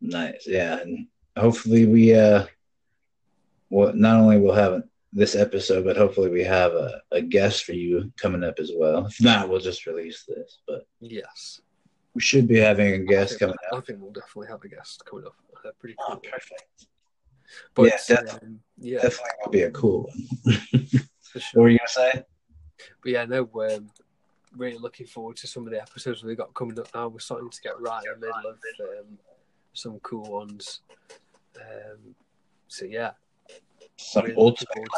Nice. 0.00 0.46
Yeah. 0.46 0.80
And 0.80 1.06
hopefully 1.36 1.86
we 1.86 2.14
uh 2.14 2.46
well 3.70 3.92
not 3.94 4.20
only 4.20 4.38
we'll 4.38 4.54
have 4.54 4.82
this 5.12 5.36
episode, 5.36 5.84
but 5.84 5.96
hopefully 5.96 6.30
we 6.30 6.42
have 6.42 6.72
a, 6.72 7.00
a 7.12 7.20
guest 7.22 7.64
for 7.64 7.72
you 7.72 8.12
coming 8.16 8.42
up 8.42 8.58
as 8.58 8.72
well. 8.74 9.06
If 9.06 9.20
not, 9.20 9.48
we'll 9.48 9.60
just 9.60 9.86
release 9.86 10.24
this. 10.26 10.58
But 10.66 10.86
Yes, 11.00 11.60
we 12.14 12.20
should 12.20 12.48
be 12.48 12.58
having 12.58 12.92
a 12.94 12.98
guest 13.04 13.30
think, 13.38 13.40
coming 13.40 13.56
up. 13.70 13.78
I 13.78 13.80
think 13.82 14.00
we'll 14.00 14.10
definitely 14.12 14.48
have 14.48 14.64
a 14.64 14.68
guest 14.68 15.04
coming 15.08 15.26
up. 15.26 15.34
They're 15.62 15.72
pretty 15.78 15.94
Oh, 16.00 16.04
cool. 16.14 16.16
perfect. 16.30 16.86
But 17.74 17.84
Yeah, 17.84 17.98
definitely. 18.08 18.48
um, 18.48 18.60
yeah, 18.78 19.02
Definitely 19.02 19.30
will 19.44 19.52
be 19.52 19.62
a 19.62 19.70
cool 19.70 20.10
one. 20.10 20.56
for 21.22 21.40
sure. 21.40 21.50
What 21.54 21.62
were 21.62 21.68
you 21.68 21.78
gonna 21.78 21.88
say? 21.88 22.22
But 23.02 23.12
yeah, 23.12 23.24
no, 23.24 23.44
we're 23.44 23.80
really 24.56 24.78
looking 24.78 25.06
forward 25.06 25.36
to 25.38 25.46
some 25.46 25.64
of 25.66 25.72
the 25.72 25.80
episodes 25.80 26.22
we've 26.22 26.36
got 26.36 26.54
coming 26.54 26.78
up 26.78 26.88
now. 26.94 27.08
We're 27.08 27.18
starting 27.18 27.50
to 27.50 27.60
get 27.60 27.80
right 27.80 28.02
in 28.04 28.20
the 28.20 28.26
middle 28.26 28.50
of 28.50 28.58
um, 29.00 29.18
some 29.72 29.98
cool 30.00 30.30
ones. 30.30 30.80
Um, 31.56 32.14
so 32.68 32.84
yeah, 32.84 33.12
Some 33.96 34.24
really 34.24 34.36
ultimate 34.36 34.88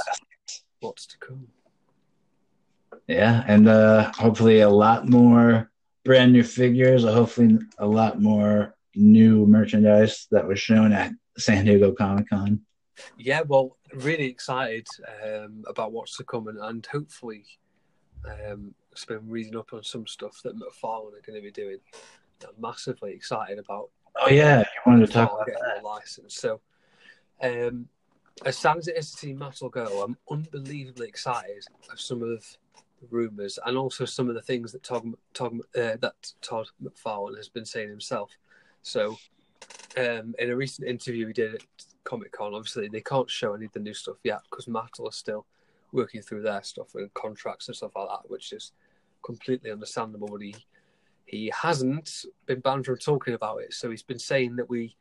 what's 0.80 1.06
to 1.06 1.18
come. 1.18 1.48
Yeah, 3.08 3.44
and 3.46 3.68
uh 3.68 4.12
hopefully 4.12 4.60
a 4.60 4.68
lot 4.68 5.08
more 5.08 5.70
brand 6.04 6.32
new 6.32 6.42
figures, 6.42 7.04
hopefully 7.04 7.58
a 7.78 7.86
lot 7.86 8.20
more 8.20 8.74
new 8.94 9.46
merchandise 9.46 10.26
that 10.30 10.46
was 10.46 10.58
shown 10.58 10.92
at 10.92 11.12
San 11.38 11.64
Diego 11.64 11.92
Comic 11.92 12.28
Con. 12.30 12.60
Yeah, 13.18 13.42
well, 13.42 13.76
really 13.94 14.26
excited 14.26 14.86
um, 15.24 15.64
about 15.68 15.92
what's 15.92 16.16
to 16.16 16.24
come, 16.24 16.48
and, 16.48 16.58
and 16.58 16.86
hopefully, 16.86 17.44
um, 18.26 18.74
I've 18.94 19.06
been 19.06 19.28
reading 19.28 19.56
up 19.56 19.72
on 19.72 19.82
some 19.82 20.06
stuff 20.06 20.40
that 20.44 20.56
McFarlane 20.56 21.18
are 21.18 21.22
going 21.26 21.36
to 21.36 21.42
be 21.42 21.50
doing. 21.50 21.78
I'm 22.42 22.60
massively 22.60 23.12
excited 23.12 23.58
about. 23.58 23.90
Oh 24.18 24.30
yeah, 24.30 24.60
you 24.60 24.90
wanted 24.90 25.06
to 25.06 25.12
talk 25.12 25.32
about 25.32 25.46
that. 25.46 25.84
license. 25.84 26.36
So, 26.36 26.60
um, 27.42 27.88
as 28.44 28.56
sad 28.56 28.78
as 28.78 28.88
it 28.88 28.96
is 28.96 29.10
to 29.10 29.16
see 29.16 29.34
Mattel 29.34 29.70
go, 29.70 30.02
I'm 30.02 30.16
unbelievably 30.30 31.06
excited 31.06 31.64
of 31.92 32.00
some 32.00 32.22
of 32.22 32.28
the 32.28 32.42
rumours 33.10 33.58
and 33.64 33.76
also 33.76 34.04
some 34.04 34.28
of 34.28 34.34
the 34.34 34.42
things 34.42 34.72
that 34.72 34.82
Todd, 34.82 35.06
Todd 35.34 35.58
uh, 35.76 35.96
that 36.00 36.32
Todd 36.40 36.68
McFarlane 36.82 37.36
has 37.36 37.48
been 37.48 37.66
saying 37.66 37.90
himself. 37.90 38.30
So, 38.82 39.18
um, 39.96 40.34
in 40.38 40.50
a 40.50 40.56
recent 40.56 40.88
interview 40.88 41.26
he 41.26 41.32
did 41.32 41.54
at 41.54 41.62
Comic 42.04 42.32
Con, 42.32 42.54
obviously 42.54 42.88
they 42.88 43.00
can't 43.00 43.30
show 43.30 43.54
any 43.54 43.66
of 43.66 43.72
the 43.72 43.80
new 43.80 43.94
stuff 43.94 44.16
yet 44.24 44.40
because 44.50 44.66
Mattel 44.66 45.08
is 45.08 45.16
still 45.16 45.46
working 45.92 46.20
through 46.22 46.42
their 46.42 46.62
stuff 46.62 46.94
and 46.94 47.12
contracts 47.14 47.68
and 47.68 47.76
stuff 47.76 47.92
like 47.96 48.08
that, 48.08 48.30
which 48.30 48.52
is 48.52 48.72
completely 49.24 49.70
understandable. 49.70 50.28
But 50.28 50.42
he 50.42 50.54
he 51.26 51.52
hasn't 51.54 52.24
been 52.46 52.60
banned 52.60 52.86
from 52.86 52.98
talking 52.98 53.34
about 53.34 53.58
it, 53.62 53.72
so 53.74 53.90
he's 53.90 54.02
been 54.02 54.18
saying 54.18 54.56
that 54.56 54.68
we 54.68 54.94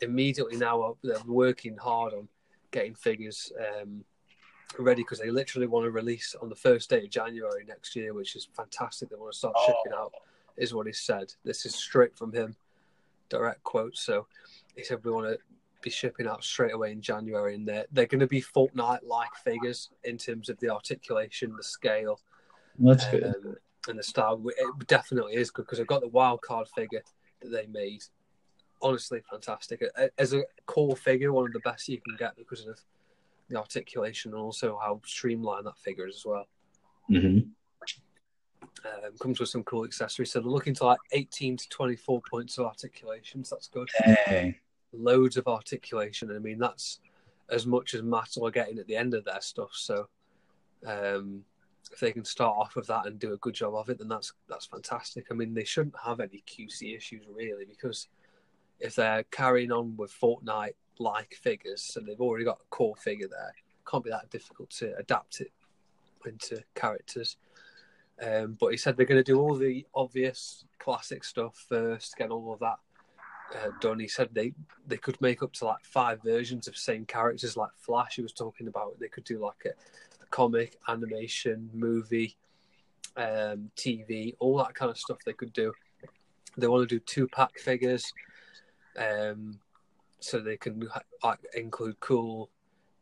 immediately 0.00 0.56
now 0.56 0.82
are 0.82 0.94
working 1.26 1.76
hard 1.76 2.14
on 2.14 2.26
getting 2.70 2.94
figures 2.94 3.52
um, 3.82 4.02
ready 4.78 5.02
because 5.02 5.18
they 5.18 5.30
literally 5.30 5.66
want 5.66 5.84
to 5.84 5.90
release 5.90 6.34
on 6.40 6.48
the 6.48 6.54
first 6.54 6.88
day 6.88 7.02
of 7.04 7.10
January 7.10 7.64
next 7.66 7.94
year, 7.96 8.14
which 8.14 8.36
is 8.36 8.48
fantastic. 8.56 9.10
They 9.10 9.16
want 9.16 9.32
to 9.32 9.38
start 9.38 9.54
Oh. 9.58 9.66
shipping 9.66 9.98
out, 9.98 10.12
is 10.56 10.72
what 10.72 10.86
he 10.86 10.92
said. 10.92 11.34
This 11.44 11.66
is 11.66 11.74
straight 11.74 12.16
from 12.16 12.32
him, 12.32 12.56
direct 13.30 13.62
quote. 13.62 13.96
So 13.96 14.26
he 14.76 14.84
said 14.84 15.02
we 15.04 15.10
want 15.10 15.26
to 15.26 15.38
be 15.80 15.90
shipping 15.90 16.26
out 16.26 16.44
straight 16.44 16.74
away 16.74 16.92
in 16.92 17.00
January, 17.00 17.54
and 17.54 17.66
they're 17.66 17.86
they're 17.92 18.06
going 18.06 18.20
to 18.20 18.26
be 18.26 18.42
Fortnite 18.42 19.06
like 19.06 19.34
figures 19.42 19.90
in 20.04 20.18
terms 20.18 20.48
of 20.48 20.58
the 20.60 20.70
articulation, 20.70 21.54
the 21.56 21.62
scale, 21.62 22.20
That's 22.78 23.06
good. 23.10 23.24
um, 23.24 23.56
and 23.88 23.98
the 23.98 24.02
style. 24.02 24.42
It 24.46 24.86
definitely 24.86 25.34
is 25.34 25.50
good 25.50 25.62
because 25.62 25.80
I've 25.80 25.86
got 25.86 26.02
the 26.02 26.08
wild 26.08 26.42
card 26.42 26.68
figure 26.68 27.02
that 27.40 27.50
they 27.50 27.66
made. 27.66 28.02
Honestly, 28.82 29.22
fantastic. 29.30 29.82
As 30.18 30.32
a 30.32 30.42
core 30.66 30.96
figure, 30.96 31.32
one 31.32 31.46
of 31.46 31.52
the 31.52 31.60
best 31.60 31.88
you 31.88 32.00
can 32.00 32.16
get 32.16 32.36
because 32.36 32.66
of 32.66 32.78
the 33.48 33.56
articulation 33.56 34.32
and 34.32 34.40
also 34.40 34.78
how 34.80 35.00
streamlined 35.04 35.66
that 35.66 35.78
figure 35.78 36.06
is 36.06 36.16
as 36.16 36.26
well. 36.26 36.46
hmm 37.08 37.38
Um, 38.84 39.12
comes 39.20 39.40
with 39.40 39.50
some 39.50 39.62
cool 39.64 39.84
accessories. 39.84 40.32
So 40.32 40.40
they're 40.40 40.48
looking 40.48 40.74
to 40.74 40.84
like 40.84 40.98
18 41.12 41.56
to 41.58 41.68
24 41.68 42.22
points 42.30 42.56
of 42.58 42.66
articulation. 42.66 43.44
So 43.44 43.56
that's 43.56 43.68
good. 43.68 43.90
Hey, 43.94 44.58
Loads 44.92 45.36
of 45.36 45.46
articulation. 45.46 46.34
I 46.34 46.38
mean, 46.38 46.58
that's 46.58 47.00
as 47.50 47.66
much 47.66 47.94
as 47.94 48.02
Mattel 48.02 48.48
are 48.48 48.50
getting 48.50 48.78
at 48.78 48.86
the 48.86 48.96
end 48.96 49.12
of 49.14 49.24
their 49.24 49.40
stuff. 49.40 49.70
So 49.74 50.08
um, 50.86 51.44
if 51.92 52.00
they 52.00 52.12
can 52.12 52.24
start 52.24 52.56
off 52.56 52.76
with 52.76 52.86
that 52.86 53.06
and 53.06 53.18
do 53.18 53.32
a 53.32 53.38
good 53.38 53.54
job 53.54 53.74
of 53.74 53.88
it, 53.90 53.98
then 53.98 54.08
that's 54.08 54.32
that's 54.48 54.66
fantastic. 54.66 55.26
I 55.30 55.34
mean, 55.34 55.54
they 55.54 55.64
shouldn't 55.64 55.96
have 56.04 56.20
any 56.20 56.42
QC 56.46 56.96
issues 56.96 57.24
really 57.32 57.64
because 57.64 58.08
if 58.78 58.94
they're 58.94 59.24
carrying 59.24 59.72
on 59.72 59.96
with 59.96 60.12
Fortnite 60.12 60.74
like 60.98 61.34
figures 61.42 61.96
and 61.96 62.06
they've 62.06 62.20
already 62.20 62.44
got 62.44 62.60
a 62.60 62.68
core 62.70 62.96
figure 62.96 63.28
there, 63.28 63.54
can't 63.90 64.04
be 64.04 64.10
that 64.10 64.30
difficult 64.30 64.70
to 64.70 64.94
adapt 64.96 65.40
it 65.40 65.52
into 66.24 66.62
characters. 66.74 67.36
Um, 68.22 68.56
but 68.60 68.68
he 68.68 68.76
said 68.76 68.96
they're 68.96 69.06
going 69.06 69.22
to 69.22 69.32
do 69.32 69.40
all 69.40 69.54
the 69.54 69.86
obvious 69.94 70.64
classic 70.78 71.24
stuff 71.24 71.64
first, 71.68 72.16
get 72.16 72.30
all 72.30 72.52
of 72.52 72.58
that 72.60 72.78
uh, 73.54 73.70
done. 73.80 73.98
He 73.98 74.08
said 74.08 74.28
they 74.32 74.52
they 74.86 74.96
could 74.96 75.20
make 75.20 75.42
up 75.42 75.52
to 75.54 75.64
like 75.64 75.84
five 75.84 76.22
versions 76.22 76.68
of 76.68 76.76
same 76.76 77.06
characters, 77.06 77.56
like 77.56 77.70
Flash. 77.76 78.16
He 78.16 78.22
was 78.22 78.32
talking 78.32 78.68
about 78.68 78.98
they 79.00 79.08
could 79.08 79.24
do 79.24 79.38
like 79.38 79.64
a, 79.64 79.70
a 79.70 80.26
comic, 80.30 80.76
animation, 80.88 81.70
movie, 81.72 82.36
um, 83.16 83.70
TV, 83.76 84.34
all 84.38 84.58
that 84.58 84.74
kind 84.74 84.90
of 84.90 84.98
stuff. 84.98 85.18
They 85.24 85.32
could 85.32 85.52
do. 85.52 85.72
They 86.56 86.66
want 86.66 86.88
to 86.88 86.94
do 86.94 87.00
two 87.00 87.28
pack 87.28 87.58
figures, 87.58 88.12
um, 88.98 89.60
so 90.18 90.40
they 90.40 90.56
can 90.56 90.88
like, 91.22 91.38
include 91.54 91.98
cool 92.00 92.50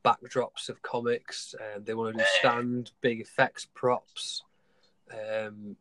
backdrops 0.04 0.68
of 0.68 0.80
comics. 0.82 1.54
Um, 1.58 1.84
they 1.84 1.94
want 1.94 2.16
to 2.16 2.22
do 2.22 2.28
stand, 2.38 2.92
big 3.00 3.20
effects, 3.20 3.66
props, 3.74 4.42
um, 5.12 5.76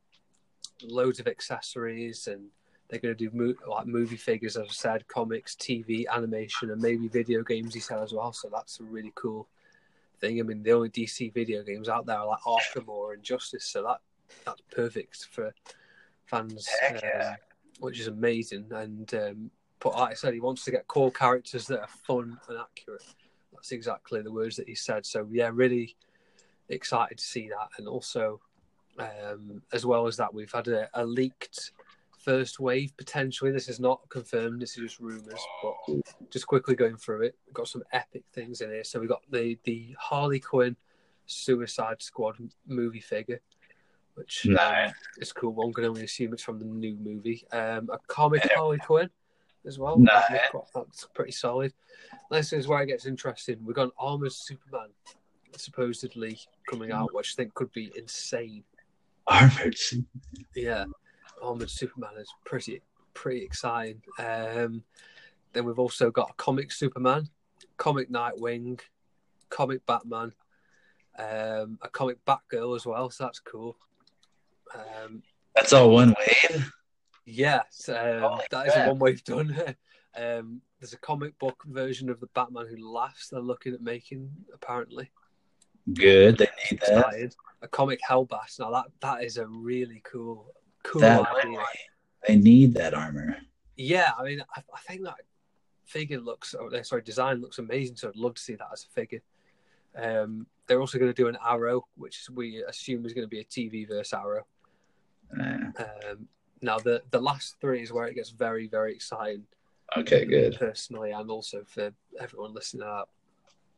loads 0.84 1.20
of 1.20 1.28
accessories, 1.28 2.28
and 2.28 2.48
they're 2.90 3.00
going 3.00 3.16
to 3.16 3.30
do 3.30 3.36
mo- 3.36 3.70
like 3.70 3.88
movie 3.88 4.18
figures, 4.18 4.58
as 4.58 4.68
I 4.70 4.72
said, 4.72 5.08
comics, 5.08 5.56
TV, 5.56 6.06
animation, 6.14 6.72
and 6.72 6.82
maybe 6.82 7.08
video 7.08 7.44
games. 7.44 7.74
He 7.74 7.80
said 7.80 8.00
as 8.00 8.14
well. 8.14 8.34
So 8.34 8.50
that's 8.52 8.80
a 8.80 8.84
really 8.84 9.12
cool 9.16 9.48
thing. 10.20 10.40
I 10.40 10.44
mean, 10.44 10.64
the 10.64 10.72
only 10.72 10.90
DC 10.90 11.34
video 11.34 11.64
games 11.64 11.90
out 11.90 12.06
there 12.06 12.18
are 12.18 12.28
like 12.28 12.42
Arkham 12.42 12.88
or 12.88 13.14
Injustice, 13.14 13.66
so 13.66 13.84
that 13.84 14.00
that's 14.46 14.62
perfect 14.72 15.26
for 15.32 15.54
fans, 16.26 16.68
Heck 16.82 17.02
yeah. 17.02 17.30
um, 17.32 17.36
which 17.80 18.00
is 18.00 18.08
amazing. 18.08 18.68
And 18.72 19.14
um, 19.14 19.52
but 19.80 19.94
like 19.94 20.12
I 20.12 20.16
said, 20.16 20.34
he 20.34 20.40
wants 20.40 20.64
to 20.66 20.72
get 20.72 20.88
core 20.88 21.12
characters 21.12 21.68
that 21.68 21.82
are 21.82 21.88
fun 21.88 22.40
and 22.50 22.58
accurate. 22.58 23.04
That's 23.54 23.72
exactly 23.72 24.22
the 24.22 24.32
words 24.32 24.56
that 24.58 24.68
he 24.68 24.76
said. 24.76 25.06
So 25.06 25.28
yeah, 25.32 25.50
really 25.54 25.96
excited 26.70 27.18
to 27.18 27.24
see 27.24 27.50
that, 27.50 27.70
and 27.78 27.88
also 27.88 28.42
um, 29.00 29.62
as 29.74 29.86
well 29.86 30.08
as 30.08 30.18
that, 30.18 30.34
we've 30.34 30.52
had 30.52 30.68
a, 30.68 30.90
a 30.94 31.06
leaked 31.06 31.72
first 32.20 32.60
wave 32.60 32.92
potentially. 32.98 33.52
This 33.52 33.70
is 33.70 33.80
not 33.80 34.02
confirmed. 34.10 34.62
This 34.62 34.78
is 34.78 34.84
just 34.84 35.00
rumors, 35.00 35.40
but 35.64 35.96
just 36.30 36.48
quickly 36.48 36.76
going 36.76 36.98
through 36.98 37.24
it, 37.24 37.36
we've 37.46 37.54
got 37.54 37.68
some 37.68 37.84
epic 37.94 38.24
things 38.34 38.62
in 38.62 38.70
here. 38.70 38.84
So 38.84 39.00
we've 39.00 39.10
got 39.10 39.22
the 39.32 39.58
the 39.64 39.96
Harley 40.00 40.40
Quinn 40.40 40.76
Suicide 41.26 42.02
Squad 42.02 42.38
movie 42.66 43.00
figure, 43.00 43.40
which 44.16 44.46
um, 44.48 44.54
Nice. 44.54 44.94
is 45.20 45.32
cool. 45.32 45.54
One 45.54 45.74
can 45.74 45.86
only 45.86 46.04
assume 46.04 46.34
it's 46.34 46.44
from 46.44 46.60
the 46.60 46.66
new 46.66 46.96
movie. 46.96 47.46
Um, 47.52 47.90
a 47.92 47.98
comic 48.08 48.50
Harley 48.56 48.80
Quinn 48.80 49.10
as 49.66 49.78
well. 49.80 49.98
Nice. 49.98 50.24
That's, 50.30 50.72
that's 50.74 51.08
pretty 51.14 51.32
solid. 51.34 51.74
This 52.32 52.54
is 52.54 52.68
where 52.68 52.82
it 52.82 52.88
gets 52.88 53.06
interesting. 53.06 53.58
We've 53.64 53.76
got 53.76 53.86
an 53.86 53.92
armored 53.98 54.32
Superman 54.32 54.90
supposedly 55.56 56.40
coming 56.70 56.92
out, 56.92 57.14
which 57.14 57.34
I 57.34 57.36
think 57.38 57.54
could 57.54 57.72
be 57.72 57.92
insane. 57.98 58.64
Armored. 59.28 59.76
Yeah, 60.56 60.86
Armored 61.42 61.70
Superman 61.70 62.18
is 62.18 62.34
pretty 62.46 62.82
pretty 63.14 63.44
exciting. 63.44 64.02
Um, 64.20 64.84
then 65.54 65.66
we've 65.66 65.80
also 65.80 66.12
got 66.12 66.30
a 66.30 66.34
comic 66.34 66.72
Superman, 66.72 67.28
comic 67.78 68.12
Nightwing, 68.12 68.80
comic 69.50 69.86
Batman, 69.86 70.34
um, 71.18 71.80
a 71.82 71.90
comic 71.92 72.24
Batgirl 72.26 72.76
as 72.76 72.86
well. 72.86 73.10
So 73.10 73.24
that's 73.26 73.40
cool. 73.40 73.76
Um, 74.76 75.24
That's 75.56 75.74
all 75.74 75.90
one 75.90 76.14
wave. 76.20 76.72
yes, 77.26 77.90
um, 77.90 78.20
Holy 78.20 78.44
that 78.52 78.68
is 78.68 78.74
crap. 78.74 78.86
the 78.86 78.94
one 78.94 79.00
we've 79.00 79.24
done. 79.24 79.56
um, 80.18 80.62
there's 80.80 80.94
a 80.94 81.00
comic 81.00 81.38
book 81.40 81.64
version 81.66 82.10
of 82.10 82.20
the 82.20 82.28
Batman 82.36 82.68
who 82.70 82.94
laughs. 82.94 83.30
They're 83.30 83.40
looking 83.40 83.74
at 83.74 83.82
making 83.82 84.30
apparently. 84.54 85.10
Good. 85.94 86.38
They 86.38 86.48
need 86.72 86.80
that. 86.86 87.34
A 87.62 87.68
comic 87.68 88.00
Hellbat. 88.08 88.60
Now 88.60 88.72
that 88.72 88.86
that 89.02 89.24
is 89.24 89.38
a 89.38 89.48
really 89.48 90.02
cool 90.06 90.54
cool 90.84 91.02
That 91.02 91.28
idea. 91.44 91.60
they 92.28 92.36
need 92.36 92.74
that 92.76 92.94
armor. 92.94 93.38
Yeah, 93.78 94.12
I 94.18 94.24
mean, 94.24 94.44
I, 94.56 94.62
I 94.74 94.80
think 94.88 95.04
that 95.04 95.16
figure 95.86 96.20
looks, 96.20 96.54
or, 96.54 96.74
uh, 96.76 96.84
sorry, 96.84 97.02
design 97.04 97.42
looks 97.42 97.60
amazing. 97.60 97.96
So 97.96 98.10
I'd 98.10 98.16
love 98.16 98.36
to 98.36 98.42
see 98.42 98.56
that 98.56 98.68
as 98.74 98.84
a 98.86 98.94
figure. 98.94 99.22
Um, 99.96 100.46
they're 100.68 100.80
also 100.82 100.98
going 101.00 101.10
to 101.12 101.16
do 101.16 101.28
an 101.28 101.38
Arrow, 101.46 101.86
which 101.96 102.28
we 102.34 102.64
assume 102.68 103.06
is 103.06 103.14
going 103.14 103.26
to 103.26 103.30
be 103.30 103.40
a 103.40 103.46
TV 103.46 103.88
verse 103.88 104.14
Arrow. 104.14 104.46
Uh, 105.40 105.72
Um, 106.10 106.28
now, 106.62 106.78
the 106.80 107.04
the 107.12 107.22
last 107.22 107.56
three 107.62 107.82
is 107.84 107.92
where 107.94 108.08
it 108.08 108.16
gets 108.16 108.30
very, 108.32 108.68
very 108.68 108.94
exciting, 108.94 109.44
okay, 109.96 110.26
good. 110.26 110.58
personally, 110.58 111.12
and 111.12 111.30
also 111.30 111.64
for 111.66 111.92
everyone 112.20 112.54
listening 112.54 112.84
out. 112.88 113.10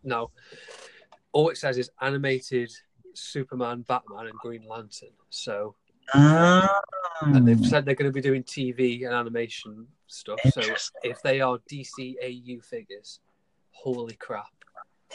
Now, 0.03 0.31
all 1.31 1.49
it 1.49 1.57
says 1.57 1.77
is 1.77 1.89
animated 2.01 2.71
Superman, 3.13 3.83
Batman, 3.87 4.27
and 4.27 4.37
Green 4.39 4.63
Lantern. 4.67 5.09
So 5.29 5.75
Ah, 6.13 6.81
and 7.21 7.47
they've 7.47 7.63
said 7.65 7.85
they're 7.85 7.93
going 7.93 8.09
to 8.09 8.13
be 8.13 8.21
doing 8.21 8.41
TV 8.43 9.05
and 9.05 9.13
animation 9.13 9.85
stuff. 10.07 10.39
So 10.51 10.61
if 11.03 11.21
they 11.21 11.39
are 11.39 11.59
DCAU 11.71 12.63
figures, 12.65 13.19
holy 13.71 14.15
crap, 14.15 14.47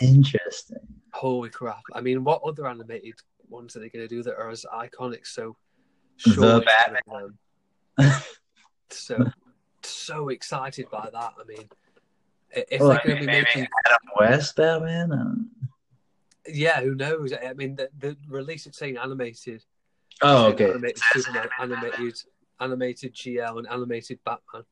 interesting. 0.00 0.78
holy 1.12 1.50
crap! 1.50 1.82
I 1.92 2.00
mean, 2.00 2.22
what 2.22 2.42
other 2.44 2.68
animated 2.68 3.14
ones 3.48 3.74
are 3.76 3.80
they 3.80 3.88
going 3.88 4.04
to 4.04 4.08
do 4.08 4.22
that 4.22 4.36
are 4.36 4.50
as 4.50 4.64
iconic? 4.72 5.26
So 5.26 5.56
The 6.24 6.62
Batman. 6.64 7.00
one 7.06 7.22
of 7.24 7.30
them. 7.98 8.12
so 8.90 9.26
so 9.82 10.28
excited 10.28 10.86
by 10.92 11.08
that. 11.12 11.32
I 11.40 11.44
mean, 11.48 11.68
if 12.50 12.80
Well, 12.80 12.90
they're 12.90 13.00
going 13.04 13.16
to 13.20 13.26
be 13.26 13.32
making, 13.32 13.66
Adam 13.84 13.98
West 14.18 14.54
Batman. 14.54 15.12
Um, 15.12 15.50
yeah, 16.46 16.80
who 16.80 16.94
knows? 16.94 17.32
I 17.32 17.52
mean, 17.54 17.76
the, 17.76 17.88
the 17.98 18.16
release 18.28 18.66
it's 18.66 18.78
saying 18.78 18.96
animated. 18.96 19.64
Oh, 20.22 20.46
okay. 20.46 20.70
Animated 20.70 21.02
Superman, 21.12 21.48
animated, 21.60 22.14
animated 22.60 23.14
GL, 23.14 23.58
and 23.58 23.68
animated 23.68 24.18
Batman. 24.24 24.64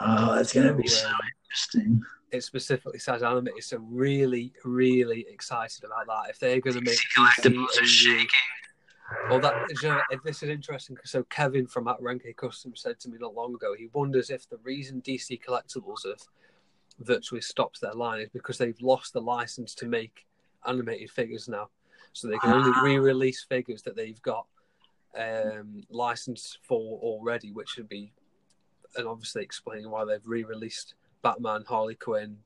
Oh, 0.00 0.34
that's 0.34 0.52
gonna 0.52 0.74
be 0.74 0.86
so 0.86 1.08
um, 1.08 1.14
interesting. 1.44 2.02
it 2.32 2.42
specifically 2.42 2.98
says 2.98 3.22
animated, 3.22 3.62
so 3.64 3.78
really, 3.78 4.52
really 4.64 5.26
excited 5.28 5.84
about 5.84 6.06
that. 6.06 6.30
If 6.30 6.38
they're 6.38 6.60
to 6.60 6.80
make 6.80 6.98
Collectibles 7.16 7.80
are 7.80 7.86
shaking. 7.86 8.26
Well, 9.28 9.40
that 9.40 9.54
you 9.82 9.88
know, 9.88 10.00
this 10.24 10.42
is 10.42 10.48
interesting. 10.48 10.96
So 11.04 11.24
Kevin 11.24 11.66
from 11.66 11.88
at 11.88 12.00
Renke 12.00 12.36
Custom 12.36 12.76
said 12.76 13.00
to 13.00 13.08
me 13.08 13.18
not 13.20 13.34
long 13.34 13.54
ago, 13.54 13.74
he 13.76 13.88
wonders 13.92 14.30
if 14.30 14.48
the 14.48 14.58
reason 14.58 15.02
DC 15.02 15.40
Collectibles 15.42 16.06
have 16.06 16.20
virtually 17.00 17.40
stopped 17.40 17.80
their 17.80 17.94
line 17.94 18.20
is 18.20 18.28
because 18.28 18.58
they've 18.58 18.80
lost 18.80 19.12
the 19.12 19.20
license 19.20 19.74
to 19.74 19.86
make 19.86 20.26
animated 20.66 21.10
figures 21.10 21.48
now, 21.48 21.68
so 22.12 22.28
they 22.28 22.38
can 22.38 22.52
only 22.52 22.72
re-release 22.82 23.44
figures 23.48 23.82
that 23.82 23.96
they've 23.96 24.20
got 24.22 24.46
um, 25.18 25.82
license 25.90 26.58
for 26.62 26.98
already, 27.00 27.52
which 27.52 27.76
would 27.76 27.88
be, 27.88 28.12
and 28.96 29.06
obviously 29.06 29.42
explaining 29.42 29.90
why 29.90 30.04
they've 30.04 30.26
re-released 30.26 30.94
Batman, 31.22 31.64
Harley 31.66 31.94
Quinn, 31.94 32.36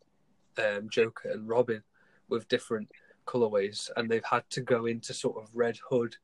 um, 0.58 0.88
Joker, 0.88 1.30
and 1.30 1.48
Robin 1.48 1.82
with 2.28 2.48
different 2.48 2.88
colorways, 3.26 3.90
and 3.96 4.10
they've 4.10 4.24
had 4.24 4.48
to 4.50 4.60
go 4.60 4.86
into 4.86 5.14
sort 5.14 5.42
of 5.42 5.48
Red 5.54 5.78
Hood 5.88 6.16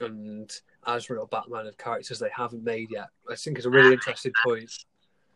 and 0.00 0.50
Azrael 0.86 1.26
Batman 1.26 1.66
of 1.66 1.76
characters 1.76 2.18
they 2.18 2.30
haven't 2.34 2.64
made 2.64 2.88
yet. 2.90 3.08
I 3.30 3.34
think 3.34 3.58
it's 3.58 3.66
a 3.66 3.70
really 3.70 3.92
interesting 3.92 4.32
point. 4.44 4.70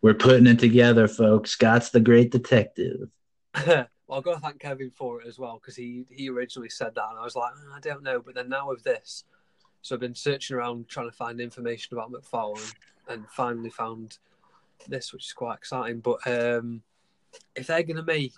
We're 0.02 0.14
putting 0.14 0.46
it 0.46 0.58
together, 0.58 1.08
folks. 1.08 1.50
Scott's 1.50 1.90
the 1.90 2.00
great 2.00 2.30
detective. 2.30 3.08
well, 4.06 4.18
I've 4.18 4.24
got 4.24 4.34
to 4.34 4.40
thank 4.40 4.60
Kevin 4.60 4.90
for 4.90 5.20
it 5.20 5.26
as 5.26 5.38
well 5.38 5.58
because 5.60 5.76
he 5.76 6.04
he 6.10 6.28
originally 6.28 6.68
said 6.68 6.94
that, 6.94 7.08
and 7.10 7.18
I 7.18 7.24
was 7.24 7.36
like, 7.36 7.52
"Mm, 7.54 7.76
I 7.76 7.80
don't 7.80 8.02
know. 8.02 8.20
But 8.20 8.34
then 8.34 8.48
now 8.48 8.68
with 8.68 8.82
this, 8.82 9.24
so 9.82 9.94
I've 9.94 10.00
been 10.00 10.14
searching 10.14 10.56
around 10.56 10.88
trying 10.88 11.10
to 11.10 11.16
find 11.16 11.40
information 11.40 11.96
about 11.96 12.12
McFarlane, 12.12 12.74
and 13.08 13.28
finally 13.30 13.70
found 13.70 14.18
this, 14.88 15.12
which 15.12 15.26
is 15.26 15.32
quite 15.32 15.58
exciting. 15.58 16.00
But 16.00 16.26
um, 16.26 16.82
if 17.54 17.66
they're 17.66 17.82
going 17.82 17.96
to 17.96 18.02
make 18.02 18.32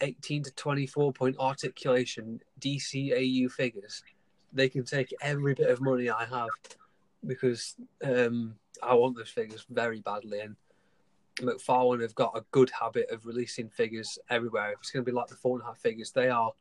18 0.00 0.44
to 0.44 0.50
24 0.52 1.12
point 1.12 1.36
articulation 1.38 2.40
DCAU 2.60 3.50
figures, 3.50 4.02
they 4.52 4.68
can 4.68 4.84
take 4.84 5.14
every 5.20 5.54
bit 5.54 5.70
of 5.70 5.80
money 5.80 6.10
I 6.10 6.24
have 6.24 6.48
because 7.26 7.76
um, 8.02 8.56
I 8.82 8.94
want 8.94 9.16
those 9.16 9.30
figures 9.30 9.64
very 9.70 10.00
badly. 10.00 10.40
And 10.40 10.56
McFarlane 11.40 12.02
have 12.02 12.14
got 12.14 12.36
a 12.36 12.44
good 12.52 12.70
habit 12.78 13.10
of 13.10 13.26
releasing 13.26 13.68
figures 13.68 14.18
everywhere. 14.30 14.72
If 14.72 14.80
it's 14.80 14.90
going 14.90 15.04
to 15.04 15.10
be 15.10 15.14
like 15.14 15.26
the 15.26 15.34
Fortnite 15.34 15.78
figures, 15.78 16.12
they 16.12 16.28
are. 16.28 16.52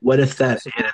What 0.00 0.20
if 0.20 0.36
that? 0.38 0.62
possible. 0.62 0.90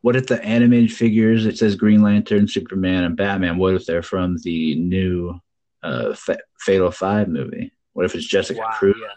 What 0.00 0.16
if 0.16 0.26
the 0.26 0.42
animated 0.44 0.92
figures? 0.92 1.46
It 1.46 1.56
says 1.58 1.76
Green 1.76 2.02
Lantern, 2.02 2.48
Superman, 2.48 3.04
and 3.04 3.16
Batman. 3.16 3.56
What 3.56 3.74
if 3.74 3.86
they're 3.86 4.02
from 4.02 4.36
the 4.42 4.74
new 4.76 5.38
uh, 5.82 6.14
Fa- 6.14 6.40
Fatal 6.60 6.90
Five 6.90 7.28
movie? 7.28 7.72
What 7.92 8.06
if 8.06 8.14
it's 8.14 8.26
Jessica 8.26 8.60
Wow, 8.60 8.70
Cruz? 8.72 8.96
yeah. 9.00 9.08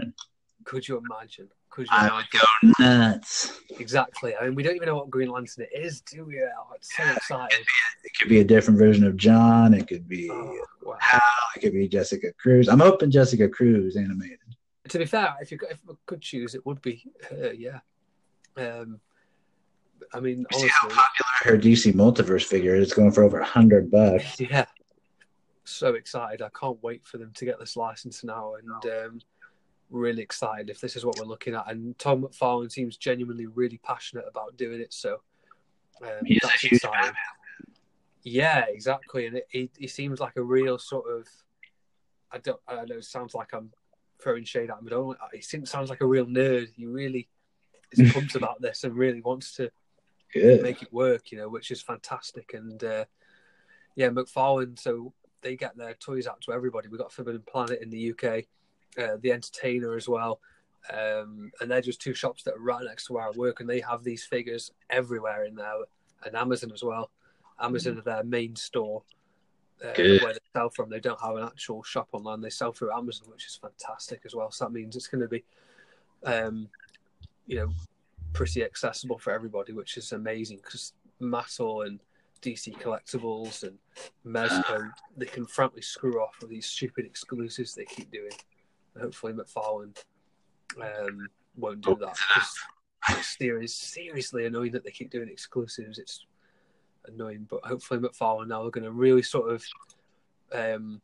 Lantern? 0.00 0.14
Could 0.64 0.88
you 0.88 0.98
imagine? 0.98 1.48
Could 1.76 1.88
you 1.88 1.92
I 1.98 2.16
would 2.16 2.24
go 2.30 2.72
nuts. 2.78 3.60
Exactly. 3.78 4.34
I 4.34 4.46
mean, 4.46 4.54
we 4.54 4.62
don't 4.62 4.76
even 4.76 4.86
know 4.86 4.96
what 4.96 5.10
Green 5.10 5.28
Lantern 5.28 5.66
is, 5.74 6.00
do 6.00 6.24
we? 6.24 6.40
Oh, 6.40 6.68
I'm 6.72 6.78
so 6.80 7.02
excited. 7.14 7.66
It 8.02 8.18
could 8.18 8.30
be 8.30 8.40
a 8.40 8.44
different 8.44 8.78
version 8.78 9.04
of 9.04 9.14
John. 9.18 9.74
It 9.74 9.86
could 9.86 10.08
be 10.08 10.30
Oh, 10.30 10.58
wow. 10.82 10.96
Hal. 10.98 11.20
It 11.54 11.60
could 11.60 11.74
be 11.74 11.86
Jessica 11.86 12.32
Cruz. 12.40 12.66
I'm 12.66 12.80
hoping 12.80 13.10
Jessica 13.10 13.46
Cruz 13.46 13.94
animated. 13.94 14.38
To 14.88 14.98
be 14.98 15.04
fair, 15.04 15.34
if 15.42 15.52
you 15.52 15.58
could- 15.58 15.70
if 15.70 15.80
I 15.86 15.92
could 16.06 16.22
choose, 16.22 16.54
it 16.54 16.64
would 16.64 16.80
be 16.80 17.04
her. 17.28 17.52
Yeah. 17.52 17.80
Um, 18.56 18.98
I 20.14 20.20
mean, 20.20 20.46
You 20.52 20.58
see 20.60 20.68
how 20.68 20.88
popular 20.88 21.30
her 21.42 21.58
DC 21.58 21.92
Multiverse 21.92 22.44
figure 22.44 22.74
is? 22.74 22.84
It's 22.84 22.94
going 22.94 23.12
for 23.12 23.22
over 23.22 23.40
a 23.40 23.44
hundred 23.44 23.90
bucks. 23.90 24.40
yeah. 24.40 24.64
So 25.64 25.92
excited! 25.92 26.40
I 26.40 26.48
can't 26.58 26.82
wait 26.82 27.04
for 27.04 27.18
them 27.18 27.32
to 27.34 27.44
get 27.44 27.58
this 27.58 27.76
license 27.76 28.24
now, 28.24 28.54
and 28.54 28.92
um, 28.92 29.20
really 29.90 30.22
excited 30.22 30.70
if 30.70 30.80
this 30.80 30.96
is 30.96 31.04
what 31.04 31.18
we're 31.18 31.26
looking 31.26 31.54
at. 31.54 31.70
And 31.70 31.98
Todd 31.98 32.22
McFarlane 32.22 32.70
seems 32.70 32.96
genuinely 32.96 33.46
really 33.46 33.78
passionate 33.78 34.24
about 34.28 34.56
doing 34.56 34.80
it. 34.80 34.92
So 34.92 35.20
um, 36.02 36.26
that's 36.42 36.60
huge 36.60 36.74
exciting. 36.74 37.12
Yeah, 38.22 38.64
exactly. 38.68 39.26
And 39.26 39.36
it, 39.36 39.46
he, 39.50 39.70
he 39.78 39.86
seems 39.86 40.20
like 40.20 40.36
a 40.36 40.42
real 40.42 40.78
sort 40.78 41.06
of. 41.08 41.28
I 42.32 42.38
don't. 42.38 42.60
I 42.66 42.84
know 42.84 42.96
it 42.96 43.04
sounds 43.04 43.34
like 43.34 43.52
I'm 43.52 43.70
throwing 44.20 44.44
shade 44.44 44.70
at 44.70 44.78
him, 44.78 44.84
but 44.84 44.92
I 44.92 44.96
don't, 44.96 45.18
he 45.32 45.40
seems 45.40 45.70
sounds 45.70 45.90
like 45.90 46.00
a 46.00 46.06
real 46.06 46.26
nerd. 46.26 46.68
He 46.74 46.86
really 46.86 47.28
is 47.92 48.12
pumped 48.14 48.34
about 48.34 48.60
this 48.60 48.82
and 48.82 48.96
really 48.96 49.20
wants 49.20 49.54
to 49.56 49.70
Good. 50.32 50.62
make 50.62 50.82
it 50.82 50.92
work. 50.92 51.30
You 51.30 51.38
know, 51.38 51.48
which 51.48 51.70
is 51.70 51.80
fantastic. 51.80 52.52
And 52.52 52.82
uh, 52.82 53.04
yeah, 53.94 54.08
McFarlane. 54.08 54.78
So 54.78 55.12
they 55.42 55.54
get 55.54 55.76
their 55.76 55.94
toys 55.94 56.26
out 56.26 56.40
to 56.42 56.52
everybody. 56.52 56.88
We've 56.88 56.98
got 56.98 57.12
Forbidden 57.12 57.42
Planet 57.46 57.80
in 57.80 57.90
the 57.90 58.10
UK, 58.10 58.44
uh, 58.98 59.16
the 59.20 59.32
Entertainer 59.32 59.94
as 59.96 60.08
well. 60.08 60.40
Um, 60.92 61.50
and 61.60 61.70
they're 61.70 61.80
just 61.80 62.00
two 62.00 62.14
shops 62.14 62.44
that 62.44 62.54
are 62.54 62.60
right 62.60 62.84
next 62.84 63.06
to 63.06 63.14
where 63.14 63.26
I 63.26 63.30
work, 63.30 63.60
and 63.60 63.68
they 63.68 63.80
have 63.80 64.04
these 64.04 64.24
figures 64.24 64.70
everywhere 64.90 65.44
in 65.44 65.56
there, 65.56 65.74
and 66.24 66.36
Amazon 66.36 66.70
as 66.72 66.84
well. 66.84 67.10
Amazon 67.60 67.98
are 67.98 68.02
their 68.02 68.22
main 68.22 68.54
store 68.54 69.02
uh, 69.84 69.92
where 69.96 70.32
they 70.32 70.38
sell 70.54 70.70
from. 70.70 70.88
They 70.88 71.00
don't 71.00 71.20
have 71.20 71.36
an 71.36 71.44
actual 71.44 71.82
shop 71.82 72.08
online; 72.12 72.40
they 72.40 72.50
sell 72.50 72.72
through 72.72 72.92
Amazon, 72.92 73.28
which 73.30 73.46
is 73.46 73.56
fantastic 73.56 74.20
as 74.24 74.34
well. 74.34 74.50
So 74.50 74.66
that 74.66 74.72
means 74.72 74.94
it's 74.94 75.08
going 75.08 75.22
to 75.22 75.28
be, 75.28 75.44
um, 76.24 76.68
you 77.46 77.56
know, 77.56 77.68
pretty 78.32 78.62
accessible 78.62 79.18
for 79.18 79.32
everybody, 79.32 79.72
which 79.72 79.96
is 79.96 80.12
amazing 80.12 80.58
because 80.58 80.92
Mattel 81.20 81.86
and 81.86 82.00
DC 82.42 82.78
Collectibles 82.80 83.62
and 83.62 83.78
Mezco, 84.24 84.90
they 85.16 85.26
can 85.26 85.46
frankly 85.46 85.82
screw 85.82 86.20
off 86.20 86.36
with 86.40 86.50
these 86.50 86.66
stupid 86.66 87.04
exclusives 87.04 87.74
they 87.74 87.86
keep 87.86 88.10
doing. 88.12 88.30
Hopefully, 89.00 89.32
McFarlane 89.32 89.96
um, 90.80 91.28
won't 91.56 91.80
do 91.80 91.96
that. 92.00 92.16
'cause 92.18 92.58
It's 93.10 93.36
serious, 93.38 93.74
seriously 93.74 94.46
annoying 94.46 94.72
that 94.72 94.84
they 94.84 94.90
keep 94.90 95.10
doing 95.10 95.28
exclusives. 95.28 95.98
It's 95.98 96.26
annoying, 97.06 97.46
but 97.48 97.64
hopefully, 97.64 98.00
McFarlane 98.00 98.48
now 98.48 98.64
are 98.64 98.70
going 98.70 98.84
to 98.84 98.90
really 98.90 99.22
sort 99.22 99.50
of 99.52 99.64
um, 100.52 101.00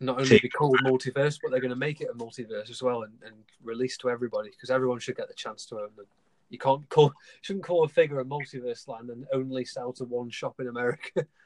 not 0.00 0.20
only 0.20 0.38
be 0.40 0.48
called 0.48 0.78
multiverse, 0.84 1.38
but 1.42 1.50
they're 1.50 1.60
going 1.60 1.70
to 1.70 1.76
make 1.76 2.00
it 2.00 2.10
a 2.10 2.14
multiverse 2.14 2.70
as 2.70 2.82
well 2.82 3.02
and, 3.04 3.12
and 3.24 3.34
release 3.62 3.96
to 3.98 4.10
everybody 4.10 4.50
because 4.50 4.70
everyone 4.70 4.98
should 4.98 5.16
get 5.16 5.28
the 5.28 5.34
chance 5.34 5.66
to 5.66 5.76
own 5.76 5.90
them. 5.96 6.06
You 6.50 6.58
can't 6.58 6.88
call 6.88 7.12
shouldn't 7.42 7.64
call 7.64 7.84
a 7.84 7.88
figure 7.88 8.20
a 8.20 8.24
multiverse 8.24 8.86
line 8.88 9.10
and 9.10 9.26
only 9.32 9.64
sell 9.64 9.92
to 9.94 10.04
one 10.04 10.30
shop 10.30 10.60
in 10.60 10.68
America. 10.68 11.26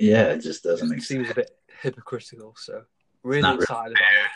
Yeah, 0.00 0.26
it 0.26 0.42
just 0.42 0.62
doesn't 0.62 0.90
make 0.90 0.98
it 1.00 1.02
seems 1.02 1.26
sense. 1.26 1.32
a 1.32 1.40
bit 1.40 1.50
hypocritical. 1.82 2.54
So 2.56 2.84
really 3.24 3.42
not 3.42 3.54
really 3.54 3.62
excited 3.64 3.96
about 3.96 4.12
it. 4.12 4.30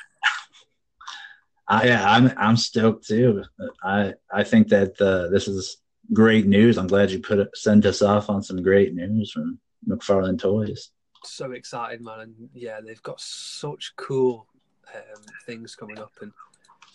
I, 1.73 1.87
yeah, 1.87 2.11
I'm 2.11 2.31
I'm 2.37 2.57
stoked 2.59 3.07
too. 3.07 3.45
I 3.83 4.13
I 4.31 4.45
think 4.45 4.69
that 4.69 5.01
uh, 5.01 5.29
this 5.29 5.49
is 5.49 5.79
great 6.13 6.47
news. 6.47 6.77
I'm 6.77 6.87
glad 6.87 7.11
you 7.11 7.19
put 7.19 7.39
it, 7.39 7.49
sent 7.55 7.87
us 7.87 8.03
off 8.03 8.29
on 8.29 8.43
some 8.43 8.63
great 8.63 8.95
news 8.95 9.33
from 9.33 9.59
McFarlane 9.89 10.39
Toys. 10.39 10.91
So 11.25 11.53
excited, 11.53 12.03
man! 12.03 12.21
And 12.21 12.51
yeah, 12.53 12.81
they've 12.85 13.03
got 13.03 13.19
such 13.23 13.95
cool 13.97 14.47
um, 14.95 15.23
things 15.47 15.75
coming 15.75 15.99
up, 15.99 16.13
and 16.21 16.31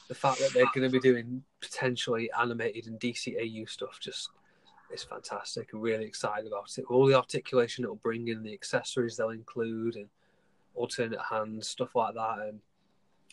the 0.10 0.16
fact 0.16 0.38
that 0.40 0.54
they're 0.54 0.66
going 0.76 0.88
to 0.88 0.90
be 0.90 1.00
doing 1.00 1.42
potentially 1.60 2.30
animated 2.40 2.86
and 2.86 3.00
DCAU 3.00 3.68
stuff 3.68 4.00
just 4.00 4.30
is 4.94 5.04
fantastic. 5.04 5.70
I'm 5.74 5.82
really 5.82 6.06
excited 6.06 6.46
about 6.46 6.70
it. 6.78 6.86
All 6.88 7.08
the 7.08 7.16
articulation 7.16 7.84
it'll 7.84 7.96
bring 7.96 8.28
in, 8.28 8.44
the 8.44 8.54
accessories 8.54 9.18
they'll 9.18 9.32
include, 9.32 9.96
and 9.96 10.08
alternate 10.76 11.20
hands, 11.20 11.68
stuff 11.68 11.96
like 11.96 12.14
that, 12.14 12.38
and 12.48 12.60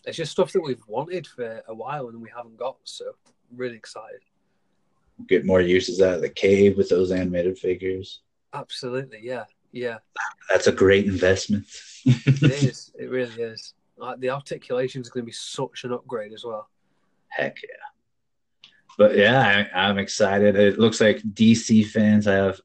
it's 0.05 0.17
just 0.17 0.33
stuff 0.33 0.53
that 0.53 0.63
we've 0.63 0.83
wanted 0.87 1.27
for 1.27 1.63
a 1.67 1.75
while 1.75 2.09
and 2.09 2.21
we 2.21 2.31
haven't 2.35 2.57
got. 2.57 2.77
So 2.85 3.05
really 3.55 3.77
excited. 3.77 4.21
Get 5.29 5.47
more 5.47 5.61
uses 5.61 6.01
out 6.01 6.15
of 6.15 6.21
the 6.23 6.29
cave 6.29 6.77
with 6.77 6.89
those 6.89 7.13
animated 7.13 7.59
figures. 7.59 8.21
Absolutely, 8.53 9.21
yeah, 9.23 9.45
yeah. 9.73 9.99
That's 10.51 10.67
a 10.67 10.73
great 10.73 11.07
investment. 11.07 11.67
It 12.05 12.43
is. 12.43 12.93
It 12.99 13.11
really 13.11 13.43
is. 13.43 13.75
Like 13.97 14.21
the 14.21 14.31
articulation 14.31 15.03
is 15.03 15.09
going 15.09 15.23
to 15.23 15.27
be 15.27 15.33
such 15.33 15.85
an 15.85 15.93
upgrade 15.93 16.33
as 16.33 16.45
well. 16.45 16.69
Heck 17.29 17.59
yeah. 17.63 18.71
But 18.99 19.17
yeah, 19.17 19.67
I, 19.75 19.89
I'm 19.89 19.99
excited. 19.99 20.57
It 20.57 20.79
looks 20.79 21.01
like 21.01 21.19
DC 21.19 21.87
fans 21.89 22.27
have 22.27 22.61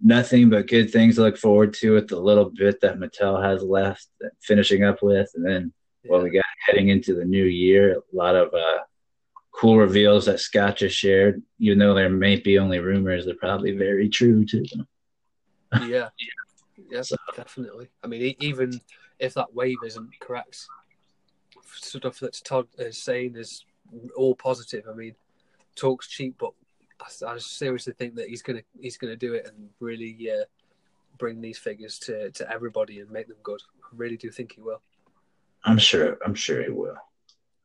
nothing 0.00 0.50
but 0.50 0.68
good 0.68 0.90
things 0.90 1.16
to 1.16 1.22
look 1.22 1.36
forward 1.36 1.74
to 1.74 1.92
with 1.92 2.08
the 2.08 2.18
little 2.18 2.50
bit 2.50 2.80
that 2.80 2.98
Mattel 2.98 3.42
has 3.42 3.62
left, 3.62 4.08
finishing 4.40 4.84
up 4.84 5.02
with, 5.02 5.30
and 5.34 5.46
then 5.46 5.72
Yeah. 6.04 6.10
what 6.12 6.22
we 6.22 6.30
got 6.30 6.44
heading 6.66 6.88
into 6.88 7.14
the 7.14 7.24
new 7.24 7.44
year. 7.44 7.96
A 8.12 8.16
lot 8.16 8.34
of 8.34 8.52
uh, 8.54 8.78
cool 9.52 9.78
reveals 9.78 10.26
that 10.26 10.40
Scott 10.40 10.76
just 10.78 10.96
shared. 10.96 11.42
Even 11.58 11.78
though 11.78 11.94
there 11.94 12.08
may 12.10 12.36
be 12.36 12.58
only 12.58 12.78
rumors, 12.80 13.24
they're 13.24 13.34
probably 13.36 13.72
very 13.76 14.08
true 14.08 14.44
too. 14.44 14.64
yeah, 15.86 16.08
yeah, 16.90 17.02
So- 17.02 17.16
definitely. 17.36 17.88
I 18.02 18.06
mean, 18.08 18.34
even 18.40 18.80
if 19.18 19.34
that 19.34 19.54
wave 19.54 19.78
isn't 19.86 20.18
correct, 20.20 20.66
stuff 21.74 22.18
that 22.20 22.40
Todd 22.44 22.66
is 22.78 22.98
saying 22.98 23.36
is 23.36 23.64
all 24.16 24.34
positive. 24.34 24.84
I 24.90 24.94
mean, 24.94 25.14
talks 25.76 26.08
cheap, 26.08 26.36
but 26.38 26.50
I, 27.00 27.32
I 27.34 27.38
seriously 27.38 27.92
think 27.96 28.14
that 28.16 28.28
he's 28.28 28.42
gonna 28.42 28.62
he's 28.80 28.96
gonna 28.96 29.16
do 29.16 29.34
it 29.34 29.46
and 29.46 29.68
really 29.80 30.16
uh, 30.30 30.44
bring 31.18 31.40
these 31.40 31.58
figures 31.58 31.98
to 32.00 32.30
to 32.32 32.50
everybody 32.50 33.00
and 33.00 33.10
make 33.10 33.28
them 33.28 33.36
good. 33.42 33.60
I 33.84 33.88
really 33.94 34.16
do 34.16 34.30
think 34.30 34.52
he 34.54 34.60
will. 34.60 34.82
I'm 35.64 35.78
sure. 35.78 36.18
I'm 36.24 36.34
sure 36.34 36.62
he 36.62 36.70
will. 36.70 36.96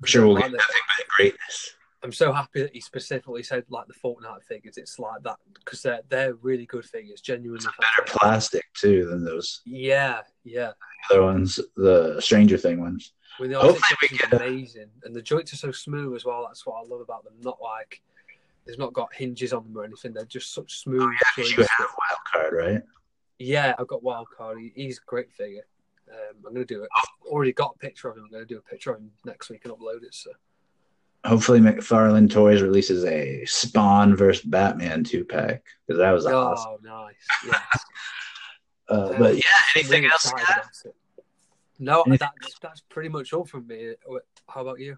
I'm 0.01 0.05
sure 0.05 0.27
we'll 0.27 0.37
get 0.37 0.51
nothing 0.51 0.81
but 0.97 1.07
greatness. 1.15 1.73
I'm 2.03 2.11
so 2.11 2.31
happy 2.31 2.61
that 2.61 2.73
he 2.73 2.79
specifically 2.79 3.41
said 3.41 3.65
like 3.69 3.87
the 3.87 3.93
Fortnite 3.93 4.43
figures. 4.47 4.77
It's 4.77 4.99
like 4.99 5.23
that 5.23 5.37
because 5.53 5.81
they're 5.81 6.01
they're 6.09 6.35
really 6.35 6.65
good 6.65 6.85
figures, 6.85 7.21
genuinely. 7.21 7.65
better 7.79 8.03
plastic 8.05 8.63
too 8.75 9.07
than 9.07 9.25
those. 9.25 9.61
Yeah, 9.65 10.21
yeah. 10.43 10.73
The 11.09 11.15
other 11.15 11.23
ones, 11.23 11.59
the 11.75 12.21
Stranger 12.21 12.57
Thing 12.57 12.79
ones. 12.79 13.13
The 13.39 13.59
Hopefully 13.59 13.97
we 14.01 14.17
get 14.17 14.33
amazing, 14.33 14.89
and 15.03 15.15
the 15.15 15.21
joints 15.21 15.53
are 15.53 15.57
so 15.57 15.71
smooth 15.71 16.15
as 16.15 16.25
well. 16.25 16.45
That's 16.47 16.65
what 16.65 16.83
I 16.83 16.87
love 16.87 17.01
about 17.01 17.23
them. 17.23 17.33
Not 17.41 17.59
like 17.61 18.01
they've 18.65 18.77
not 18.77 18.93
got 18.93 19.13
hinges 19.13 19.53
on 19.53 19.63
them 19.63 19.77
or 19.77 19.83
anything. 19.83 20.13
They're 20.13 20.25
just 20.25 20.53
such 20.53 20.79
smooth. 20.79 21.01
Oh, 21.01 21.11
yeah, 21.37 21.43
you 21.43 21.57
have 21.57 21.67
wild 21.79 22.19
card, 22.31 22.53
right? 22.53 22.83
Yeah, 23.39 23.75
I've 23.77 23.87
got 23.87 24.03
wild 24.03 24.27
card. 24.35 24.59
He, 24.59 24.71
he's 24.75 24.97
a 24.97 25.05
great 25.05 25.31
figure. 25.31 25.65
Um, 26.09 26.35
I'm 26.45 26.53
going 26.53 26.65
to 26.65 26.73
do 26.73 26.83
it. 26.83 26.89
I've 26.95 27.31
already 27.31 27.53
got 27.53 27.75
a 27.75 27.79
picture 27.79 28.09
of 28.09 28.17
him. 28.17 28.23
I'm 28.25 28.31
going 28.31 28.47
to 28.47 28.53
do 28.53 28.59
a 28.59 28.69
picture 28.69 28.91
of 28.91 28.99
him 28.99 29.11
next 29.25 29.49
week 29.49 29.61
and 29.65 29.73
upload 29.73 30.03
it. 30.03 30.13
So 30.13 30.31
hopefully 31.25 31.59
McFarlane 31.59 32.29
Toys 32.29 32.61
releases 32.61 33.03
a 33.05 33.43
Spawn 33.45 34.15
versus 34.15 34.43
Batman 34.43 35.03
two 35.03 35.25
pack 35.25 35.63
because 35.85 35.99
that 35.99 36.11
was 36.11 36.25
oh, 36.25 36.37
awesome. 36.37 36.77
Oh, 36.89 37.05
nice. 37.05 37.15
Yeah. 37.45 37.61
uh, 38.95 39.17
but 39.17 39.35
yeah, 39.35 39.43
anything 39.75 40.03
really 40.03 40.11
else? 40.11 40.33
No, 41.79 42.03
that, 42.07 42.31
that's 42.61 42.81
pretty 42.89 43.09
much 43.09 43.33
all 43.33 43.45
from 43.45 43.67
me. 43.67 43.93
How 44.47 44.61
about 44.61 44.79
you? 44.79 44.97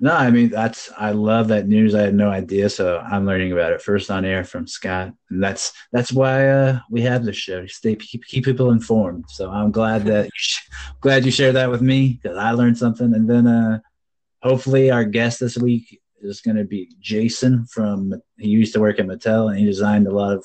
No, 0.00 0.12
I 0.12 0.30
mean 0.30 0.50
that's 0.50 0.90
I 0.96 1.12
love 1.12 1.48
that 1.48 1.66
news. 1.66 1.94
I 1.94 2.02
had 2.02 2.14
no 2.14 2.30
idea, 2.30 2.68
so 2.68 2.98
I'm 2.98 3.24
learning 3.24 3.52
about 3.52 3.72
it 3.72 3.80
first 3.80 4.10
on 4.10 4.24
air 4.24 4.44
from 4.44 4.66
Scott, 4.66 5.12
and 5.30 5.42
that's 5.42 5.72
that's 5.90 6.12
why 6.12 6.48
uh, 6.48 6.80
we 6.90 7.00
have 7.02 7.24
this 7.24 7.36
show 7.36 7.62
to 7.62 7.68
stay 7.68 7.96
keep, 7.96 8.24
keep 8.26 8.44
people 8.44 8.70
informed. 8.70 9.24
So 9.28 9.50
I'm 9.50 9.70
glad 9.70 10.04
that 10.04 10.24
you 10.24 10.30
sh- 10.34 10.68
glad 11.00 11.24
you 11.24 11.30
shared 11.30 11.54
that 11.54 11.70
with 11.70 11.80
me 11.80 12.20
because 12.20 12.36
I 12.36 12.50
learned 12.50 12.76
something, 12.76 13.14
and 13.14 13.28
then 13.28 13.46
uh, 13.46 13.78
hopefully 14.42 14.90
our 14.90 15.04
guest 15.04 15.40
this 15.40 15.56
week 15.56 16.00
is 16.20 16.40
going 16.42 16.56
to 16.56 16.64
be 16.64 16.90
Jason 17.00 17.66
from 17.66 18.14
he 18.38 18.48
used 18.48 18.74
to 18.74 18.80
work 18.80 18.98
at 18.98 19.06
Mattel 19.06 19.48
and 19.48 19.58
he 19.58 19.64
designed 19.64 20.06
a 20.06 20.14
lot 20.14 20.36
of 20.36 20.44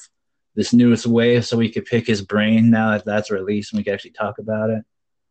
this 0.56 0.74
newest 0.74 1.06
wave, 1.08 1.46
so 1.46 1.58
we 1.58 1.72
could 1.72 1.86
pick 1.86 2.08
his 2.08 2.22
brain 2.22 2.70
now 2.70 2.92
that 2.92 3.06
that's 3.06 3.32
released 3.32 3.74
and 3.74 3.80
we 3.80 3.84
can 3.84 3.94
actually 3.94 4.12
talk 4.12 4.38
about 4.38 4.70
it. 4.70 4.84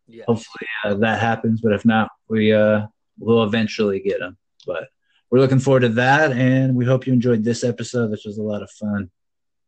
Yeah. 0.06 0.24
Hopefully 0.26 0.66
uh, 0.84 0.94
that 0.94 1.20
happens, 1.20 1.62
but 1.62 1.72
if 1.72 1.86
not, 1.86 2.10
we 2.28 2.52
uh 2.52 2.86
we'll 3.20 3.44
eventually 3.44 4.00
get 4.00 4.18
them. 4.18 4.36
But 4.66 4.88
we're 5.30 5.38
looking 5.38 5.60
forward 5.60 5.80
to 5.80 5.88
that, 5.90 6.32
and 6.32 6.74
we 6.74 6.84
hope 6.84 7.06
you 7.06 7.12
enjoyed 7.12 7.44
this 7.44 7.62
episode. 7.62 8.08
This 8.08 8.24
was 8.24 8.38
a 8.38 8.42
lot 8.42 8.62
of 8.62 8.70
fun. 8.70 9.10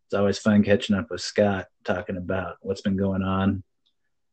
It's 0.06 0.14
always 0.14 0.38
fun 0.38 0.64
catching 0.64 0.96
up 0.96 1.10
with 1.10 1.20
Scott, 1.20 1.66
talking 1.84 2.16
about 2.16 2.56
what's 2.60 2.80
been 2.80 2.96
going 2.96 3.22
on, 3.22 3.62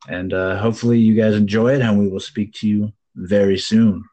and 0.08 0.32
uh, 0.32 0.58
hopefully 0.58 0.98
you 0.98 1.14
guys 1.14 1.34
enjoy 1.34 1.74
it. 1.74 1.82
And 1.82 1.98
we 1.98 2.08
will 2.08 2.20
speak 2.20 2.54
to 2.54 2.68
you 2.68 2.92
very 3.14 3.58
soon. 3.58 4.04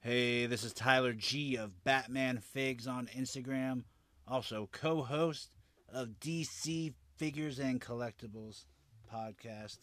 Hey, 0.00 0.46
this 0.46 0.64
is 0.64 0.72
Tyler 0.72 1.12
G 1.12 1.56
of 1.56 1.84
Batman 1.84 2.38
Figs 2.38 2.86
on 2.86 3.06
Instagram, 3.16 3.84
also 4.26 4.68
co 4.72 5.02
host 5.02 5.50
of 5.92 6.08
DC 6.20 6.94
Figures 7.16 7.58
and 7.58 7.80
Collectibles 7.80 8.64
podcast. 9.12 9.78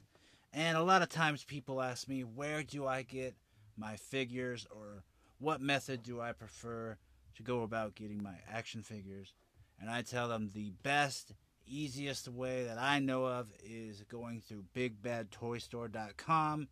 And 0.54 0.78
a 0.78 0.84
lot 0.84 1.02
of 1.02 1.10
times 1.10 1.44
people 1.44 1.82
ask 1.82 2.08
me, 2.08 2.22
where 2.22 2.64
do 2.64 2.86
I 2.86 3.04
get 3.04 3.36
my 3.78 3.96
figures 3.96 4.66
or 4.72 5.04
what 5.40 5.62
method 5.62 6.04
do 6.04 6.20
I 6.20 6.32
prefer 6.32 6.98
to 7.36 7.44
go 7.44 7.62
about 7.62 7.96
getting 7.96 8.24
my 8.24 8.36
action 8.52 8.82
figures? 8.82 9.34
And 9.80 9.90
I 9.90 10.02
tell 10.02 10.28
them 10.28 10.50
the 10.54 10.72
best, 10.84 11.34
easiest 11.68 12.28
way 12.28 12.64
that 12.64 12.80
I 12.80 13.00
know 13.00 13.26
of 13.26 13.52
is 13.64 14.04
going 14.10 14.42
through 14.42 14.64
BigBadToyStore.com. 14.76 16.68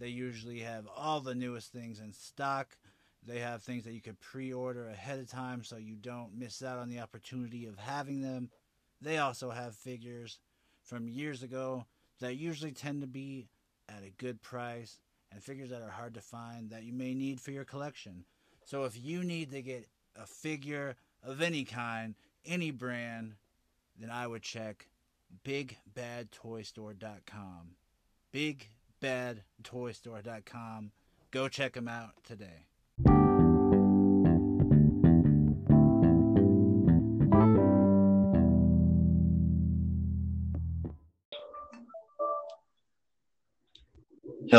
They 0.00 0.08
usually 0.08 0.60
have 0.60 0.88
all 0.96 1.20
the 1.20 1.34
newest 1.34 1.72
things 1.72 2.00
in 2.00 2.12
stock. 2.12 2.76
They 3.22 3.40
have 3.40 3.62
things 3.62 3.84
that 3.84 3.92
you 3.92 4.00
could 4.00 4.18
pre 4.18 4.52
order 4.52 4.88
ahead 4.88 5.20
of 5.20 5.28
time 5.28 5.62
so 5.62 5.76
you 5.76 5.94
don't 5.94 6.38
miss 6.38 6.62
out 6.62 6.78
on 6.78 6.88
the 6.88 7.00
opportunity 7.00 7.66
of 7.66 7.78
having 7.78 8.22
them. 8.22 8.50
They 9.02 9.18
also 9.18 9.50
have 9.50 9.74
figures 9.74 10.40
from 10.82 11.06
years 11.06 11.42
ago 11.42 11.84
that 12.20 12.36
usually 12.36 12.72
tend 12.72 13.00
to 13.00 13.06
be 13.06 13.48
at 13.88 14.02
a 14.04 14.10
good 14.10 14.42
price 14.42 15.00
and 15.32 15.42
figures 15.42 15.70
that 15.70 15.80
are 15.82 15.90
hard 15.90 16.14
to 16.14 16.20
find 16.20 16.70
that 16.70 16.84
you 16.84 16.92
may 16.92 17.14
need 17.14 17.40
for 17.40 17.50
your 17.50 17.64
collection. 17.64 18.24
So 18.64 18.84
if 18.84 18.96
you 19.02 19.24
need 19.24 19.50
to 19.52 19.62
get 19.62 19.88
a 20.16 20.26
figure 20.26 20.96
of 21.22 21.40
any 21.40 21.64
kind, 21.64 22.14
any 22.44 22.70
brand, 22.70 23.36
then 23.98 24.10
I 24.10 24.26
would 24.26 24.42
check 24.42 24.90
bigbadtoystore.com. 25.44 27.76
Bigbadtoystore.com. 28.34 30.92
Go 31.30 31.48
check 31.48 31.72
them 31.74 31.88
out 31.88 32.14
today. 32.24 32.66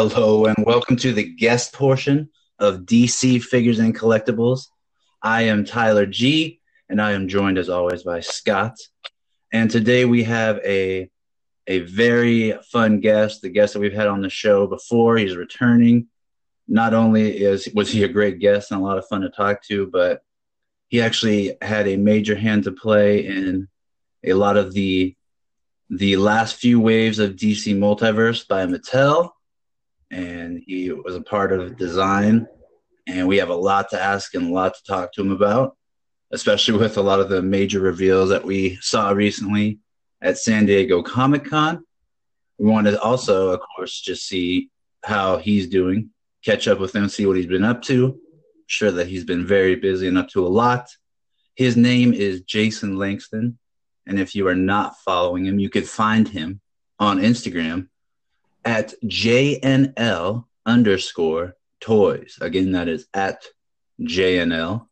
Hello 0.10 0.46
and 0.46 0.66
welcome 0.66 0.96
to 0.96 1.14
the 1.14 1.24
guest 1.24 1.74
portion 1.74 2.32
of 2.58 2.88
DC 2.88 3.40
Figures 3.44 3.78
and 3.78 3.96
Collectibles. 3.96 4.66
I 5.22 5.44
am 5.44 5.64
Tyler 5.64 6.08
G, 6.08 6.60
and 6.90 7.00
I 7.00 7.12
am 7.12 7.28
joined 7.28 7.60
as 7.60 7.70
always 7.70 8.02
by 8.02 8.22
Scott. 8.22 8.80
And 9.54 9.70
today 9.70 10.06
we 10.06 10.24
have 10.24 10.58
a 10.66 11.08
a 11.68 11.82
very 11.82 12.54
fun 12.72 13.00
guest, 13.00 13.44
the 13.44 13.50
guest 13.50 13.74
that 13.74 13.80
we've 13.80 13.94
had 13.94 14.08
on 14.08 14.24
the 14.24 14.30
show 14.32 14.66
before. 14.66 15.18
He's 15.18 15.36
returning. 15.36 16.08
Not 16.68 16.96
only 16.96 17.38
is 17.38 17.70
was 17.76 17.92
he 17.92 18.04
a 18.04 18.08
great 18.08 18.40
guest 18.40 18.72
and 18.72 18.82
a 18.82 18.84
lot 18.84 18.98
of 18.98 19.08
fun 19.08 19.22
to 19.22 19.30
talk 19.30 19.62
to, 19.66 19.86
but 19.86 20.24
he 20.88 21.00
actually 21.00 21.58
had 21.62 21.88
a 21.88 21.98
major 21.98 22.36
hand 22.36 22.64
to 22.64 22.72
play 22.72 23.28
in 23.28 23.68
a 24.24 24.34
lot 24.34 24.58
of 24.58 24.74
the 24.74 25.16
the 25.92 26.18
last 26.18 26.56
few 26.56 26.80
waves 26.80 27.20
of 27.20 27.36
DC 27.36 27.78
Multiverse 27.78 28.48
by 28.48 28.66
Mattel 28.66 29.34
and 30.12 30.62
he 30.68 30.92
was 30.92 31.16
a 31.16 31.22
part 31.22 31.54
of 31.54 31.78
design. 31.78 32.46
And 33.08 33.28
we 33.28 33.38
have 33.38 33.50
a 33.50 33.56
lot 33.56 33.90
to 33.90 34.02
ask 34.02 34.36
and 34.36 34.50
a 34.50 34.54
lot 34.54 34.76
to 34.76 34.84
talk 34.84 35.14
to 35.14 35.22
him 35.22 35.32
about, 35.32 35.76
especially 36.32 36.78
with 36.78 36.98
a 36.98 37.02
lot 37.02 37.20
of 37.20 37.30
the 37.30 37.42
major 37.42 37.80
reveals 37.80 38.30
that 38.30 38.46
we 38.46 38.76
saw 38.82 39.10
recently 39.12 39.80
at 40.22 40.38
San 40.38 40.66
Diego 40.66 41.02
Comic 41.02 41.46
Con. 41.46 41.84
We 42.60 42.70
want 42.70 42.86
to 42.88 43.02
also, 43.02 43.50
of 43.50 43.62
course, 43.76 44.00
just 44.00 44.28
see 44.28 44.70
how 45.04 45.38
he's 45.38 45.68
doing, 45.68 46.12
catch 46.46 46.68
up 46.68 46.80
with 46.80 46.96
him, 46.96 47.10
see 47.10 47.26
what 47.26 47.38
he's 47.38 47.48
been 47.48 47.64
up 47.64 47.82
to. 47.84 48.08
I'm 48.08 48.64
sure 48.68 48.92
that 48.92 49.08
he's 49.08 49.24
been 49.24 49.48
very 49.48 49.76
busy 49.76 50.08
and 50.08 50.18
up 50.18 50.30
to 50.30 50.46
a 50.46 50.50
lot. 50.50 50.88
His 51.56 51.76
name 51.76 52.14
is 52.14 52.42
Jason 52.42 52.98
Langston. 52.98 53.58
And 54.06 54.20
if 54.20 54.36
you 54.36 54.48
are 54.48 54.56
not 54.56 55.00
following 55.00 55.46
him, 55.46 55.60
you 55.60 55.70
could 55.70 55.88
find 55.88 56.28
him 56.28 56.62
on 57.00 57.20
Instagram 57.20 57.88
at 58.64 58.94
JNL 59.04 60.46
underscore 60.66 61.56
toys. 61.80 62.38
Again, 62.42 62.72
that 62.74 62.88
is 62.88 63.08
at 63.14 63.44
JNL 64.00 64.88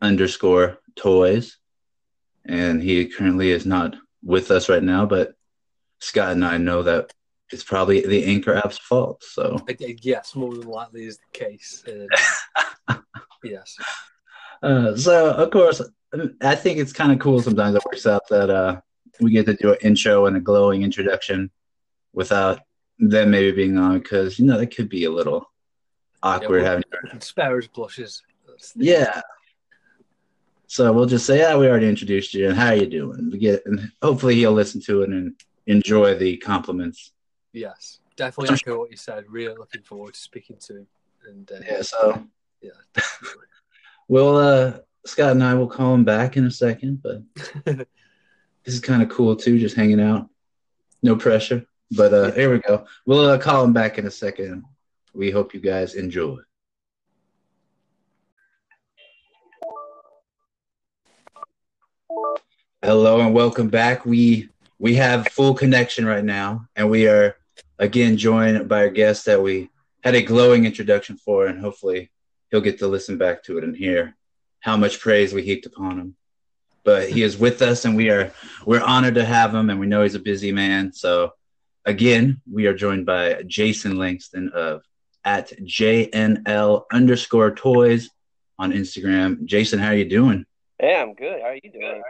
underscore 0.00 0.78
toys. 0.96 1.58
And 2.44 2.82
he 2.82 3.06
currently 3.06 3.50
is 3.50 3.66
not 3.66 3.96
with 4.22 4.50
us 4.50 4.68
right 4.68 4.82
now, 4.82 5.06
but 5.06 5.34
Scott 5.98 6.32
and 6.32 6.44
I 6.44 6.58
know 6.58 6.82
that 6.82 7.12
it's 7.52 7.64
probably 7.64 8.04
the 8.04 8.24
Anchor 8.24 8.54
app's 8.54 8.78
fault. 8.78 9.22
So, 9.22 9.64
yes, 9.78 10.34
more 10.34 10.54
than 10.54 10.66
likely 10.66 11.06
is 11.06 11.18
the 11.18 11.38
case. 11.38 11.84
Uh, 12.88 12.96
yes. 13.44 13.76
Uh, 14.62 14.96
so, 14.96 15.30
of 15.30 15.50
course, 15.50 15.80
I 16.42 16.54
think 16.54 16.78
it's 16.78 16.92
kind 16.92 17.12
of 17.12 17.18
cool 17.18 17.40
sometimes 17.40 17.76
it 17.76 17.84
works 17.84 18.06
out 18.06 18.28
that 18.28 18.50
uh, 18.50 18.80
we 19.20 19.30
get 19.30 19.46
to 19.46 19.54
do 19.54 19.72
an 19.72 19.78
intro 19.82 20.26
and 20.26 20.36
a 20.36 20.40
glowing 20.40 20.82
introduction 20.82 21.50
without 22.12 22.60
them 22.98 23.30
maybe 23.30 23.52
being 23.52 23.76
on 23.76 23.98
because 23.98 24.38
you 24.38 24.46
know 24.46 24.58
that 24.58 24.74
could 24.74 24.88
be 24.88 25.04
a 25.04 25.10
little 25.10 25.50
awkward 26.22 26.62
yeah, 26.62 26.80
having 27.02 27.20
sparrows 27.20 27.68
blushes. 27.68 28.22
Yeah. 28.74 29.20
So 30.68 30.92
we'll 30.92 31.06
just 31.06 31.26
say, 31.26 31.38
yeah, 31.38 31.56
we 31.56 31.68
already 31.68 31.88
introduced 31.88 32.34
you, 32.34 32.48
and 32.48 32.58
how 32.58 32.68
are 32.68 32.74
you 32.74 32.86
doing? 32.86 33.30
We 33.30 33.38
get, 33.38 33.62
and 33.66 33.92
hopefully 34.02 34.34
he'll 34.34 34.52
listen 34.52 34.80
to 34.82 35.02
it 35.02 35.10
and 35.10 35.34
enjoy 35.66 36.16
the 36.16 36.36
compliments. 36.38 37.12
Yes, 37.52 38.00
definitely 38.16 38.54
echo 38.54 38.78
what 38.78 38.90
you 38.90 38.96
said. 38.96 39.24
Really 39.28 39.54
looking 39.54 39.82
forward 39.82 40.14
to 40.14 40.20
speaking 40.20 40.56
to 40.60 40.78
him. 40.78 40.86
And 41.28 41.50
uh, 41.52 41.60
yeah, 41.64 41.82
so 41.82 42.26
yeah, 42.60 42.70
definitely. 42.94 43.46
well, 44.08 44.36
uh, 44.38 44.78
Scott 45.04 45.32
and 45.32 45.44
I 45.44 45.54
will 45.54 45.68
call 45.68 45.94
him 45.94 46.04
back 46.04 46.36
in 46.36 46.44
a 46.44 46.50
second, 46.50 47.00
but 47.00 47.22
this 47.64 47.86
is 48.74 48.80
kind 48.80 49.02
of 49.02 49.08
cool 49.08 49.36
too, 49.36 49.58
just 49.58 49.76
hanging 49.76 50.00
out, 50.00 50.28
no 51.02 51.14
pressure. 51.14 51.64
But 51.90 52.12
uh, 52.12 52.32
here 52.32 52.50
we 52.52 52.58
go. 52.58 52.86
We'll 53.04 53.28
uh, 53.28 53.38
call 53.38 53.64
him 53.64 53.72
back 53.72 53.98
in 53.98 54.06
a 54.06 54.10
second. 54.10 54.64
We 55.14 55.30
hope 55.30 55.54
you 55.54 55.60
guys 55.60 55.94
enjoy. 55.94 56.38
Hello 62.82 63.20
and 63.20 63.32
welcome 63.32 63.68
back. 63.68 64.04
We 64.04 64.48
we 64.78 64.94
have 64.96 65.28
full 65.28 65.54
connection 65.54 66.04
right 66.04 66.24
now, 66.24 66.68
and 66.74 66.90
we 66.90 67.06
are 67.06 67.36
again 67.78 68.16
joined 68.16 68.68
by 68.68 68.82
a 68.82 68.90
guest 68.90 69.24
that 69.26 69.42
we 69.42 69.70
had 70.02 70.14
a 70.14 70.22
glowing 70.22 70.66
introduction 70.66 71.16
for, 71.16 71.46
and 71.46 71.60
hopefully 71.60 72.10
he'll 72.50 72.60
get 72.60 72.80
to 72.80 72.88
listen 72.88 73.16
back 73.16 73.44
to 73.44 73.58
it 73.58 73.64
and 73.64 73.76
hear 73.76 74.16
how 74.60 74.76
much 74.76 75.00
praise 75.00 75.32
we 75.32 75.42
heaped 75.42 75.66
upon 75.66 75.98
him. 75.98 76.16
But 76.84 77.08
he 77.08 77.22
is 77.22 77.38
with 77.38 77.62
us, 77.62 77.84
and 77.84 77.96
we 77.96 78.10
are 78.10 78.32
we're 78.66 78.82
honored 78.82 79.14
to 79.14 79.24
have 79.24 79.54
him, 79.54 79.70
and 79.70 79.78
we 79.78 79.86
know 79.86 80.02
he's 80.02 80.16
a 80.16 80.20
busy 80.20 80.50
man. 80.52 80.92
So 80.92 81.32
again, 81.86 82.40
we 82.50 82.66
are 82.66 82.74
joined 82.74 83.06
by 83.06 83.42
Jason 83.46 83.96
Langston 83.96 84.50
of 84.50 84.82
at 85.24 85.50
JNL 85.60 86.84
underscore 86.92 87.54
toys 87.54 88.10
on 88.58 88.72
Instagram. 88.72 89.44
Jason, 89.44 89.78
how 89.78 89.88
are 89.88 89.94
you 89.96 90.08
doing? 90.08 90.44
Hey, 90.78 90.94
I'm 91.00 91.14
good. 91.14 91.40
How 91.40 91.48
are 91.48 91.54
you 91.62 91.72
doing? 91.72 92.02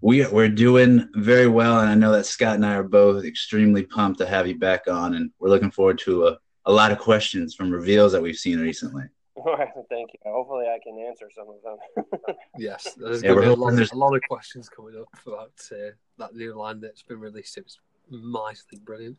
We 0.00 0.24
we're 0.28 0.48
doing 0.48 1.08
very 1.14 1.48
well, 1.48 1.80
and 1.80 1.90
I 1.90 1.94
know 1.96 2.12
that 2.12 2.24
Scott 2.26 2.54
and 2.54 2.64
I 2.64 2.74
are 2.74 2.84
both 2.84 3.24
extremely 3.24 3.82
pumped 3.82 4.20
to 4.20 4.26
have 4.26 4.46
you 4.46 4.56
back 4.56 4.86
on, 4.86 5.14
and 5.14 5.32
we're 5.40 5.48
looking 5.48 5.72
forward 5.72 5.98
to 6.00 6.28
a, 6.28 6.38
a 6.66 6.72
lot 6.72 6.92
of 6.92 6.98
questions 6.98 7.56
from 7.56 7.70
reveals 7.72 8.12
that 8.12 8.22
we've 8.22 8.36
seen 8.36 8.60
recently. 8.60 9.02
All 9.34 9.56
right, 9.56 9.66
thank 9.90 10.10
you. 10.12 10.20
Hopefully, 10.24 10.66
I 10.66 10.78
can 10.84 11.04
answer 11.04 11.28
some 11.34 11.48
of 11.48 11.56
them. 11.64 12.36
yes, 12.58 12.94
there's 12.96 13.24
Yeah, 13.24 13.30
going 13.30 13.40
to 13.42 13.46
be 13.48 13.52
a 13.54 13.56
lot, 13.56 13.72
there's- 13.74 13.90
a 13.90 13.96
lot 13.96 14.14
of 14.14 14.22
questions 14.28 14.68
coming 14.68 14.94
up 15.00 15.08
about 15.26 15.50
uh, 15.72 15.90
that 16.18 16.32
new 16.32 16.54
line 16.54 16.80
that's 16.80 17.02
been 17.02 17.18
released. 17.18 17.58
It's 17.58 17.80
mightily 18.10 18.80
brilliant. 18.84 19.16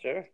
sure. 0.00 0.26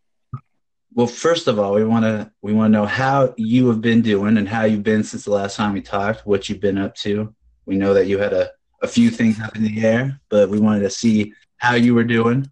Well, 0.92 1.06
first 1.06 1.46
of 1.46 1.58
all, 1.58 1.74
we 1.74 1.84
want 1.84 2.04
to 2.04 2.30
we 2.42 2.52
want 2.52 2.72
to 2.72 2.78
know 2.78 2.86
how 2.86 3.32
you 3.36 3.68
have 3.68 3.80
been 3.80 4.02
doing 4.02 4.38
and 4.38 4.48
how 4.48 4.64
you've 4.64 4.82
been 4.82 5.04
since 5.04 5.24
the 5.24 5.30
last 5.30 5.56
time 5.56 5.72
we 5.72 5.80
talked. 5.80 6.26
What 6.26 6.48
you've 6.48 6.60
been 6.60 6.78
up 6.78 6.94
to. 6.96 7.32
We 7.66 7.76
know 7.76 7.94
that 7.94 8.06
you 8.06 8.18
had 8.18 8.32
a, 8.32 8.50
a 8.82 8.88
few 8.88 9.10
things 9.10 9.40
up 9.40 9.54
in 9.54 9.62
the 9.62 9.86
air, 9.86 10.20
but 10.28 10.48
we 10.48 10.58
wanted 10.58 10.80
to 10.80 10.90
see 10.90 11.32
how 11.58 11.74
you 11.74 11.94
were 11.94 12.04
doing. 12.04 12.50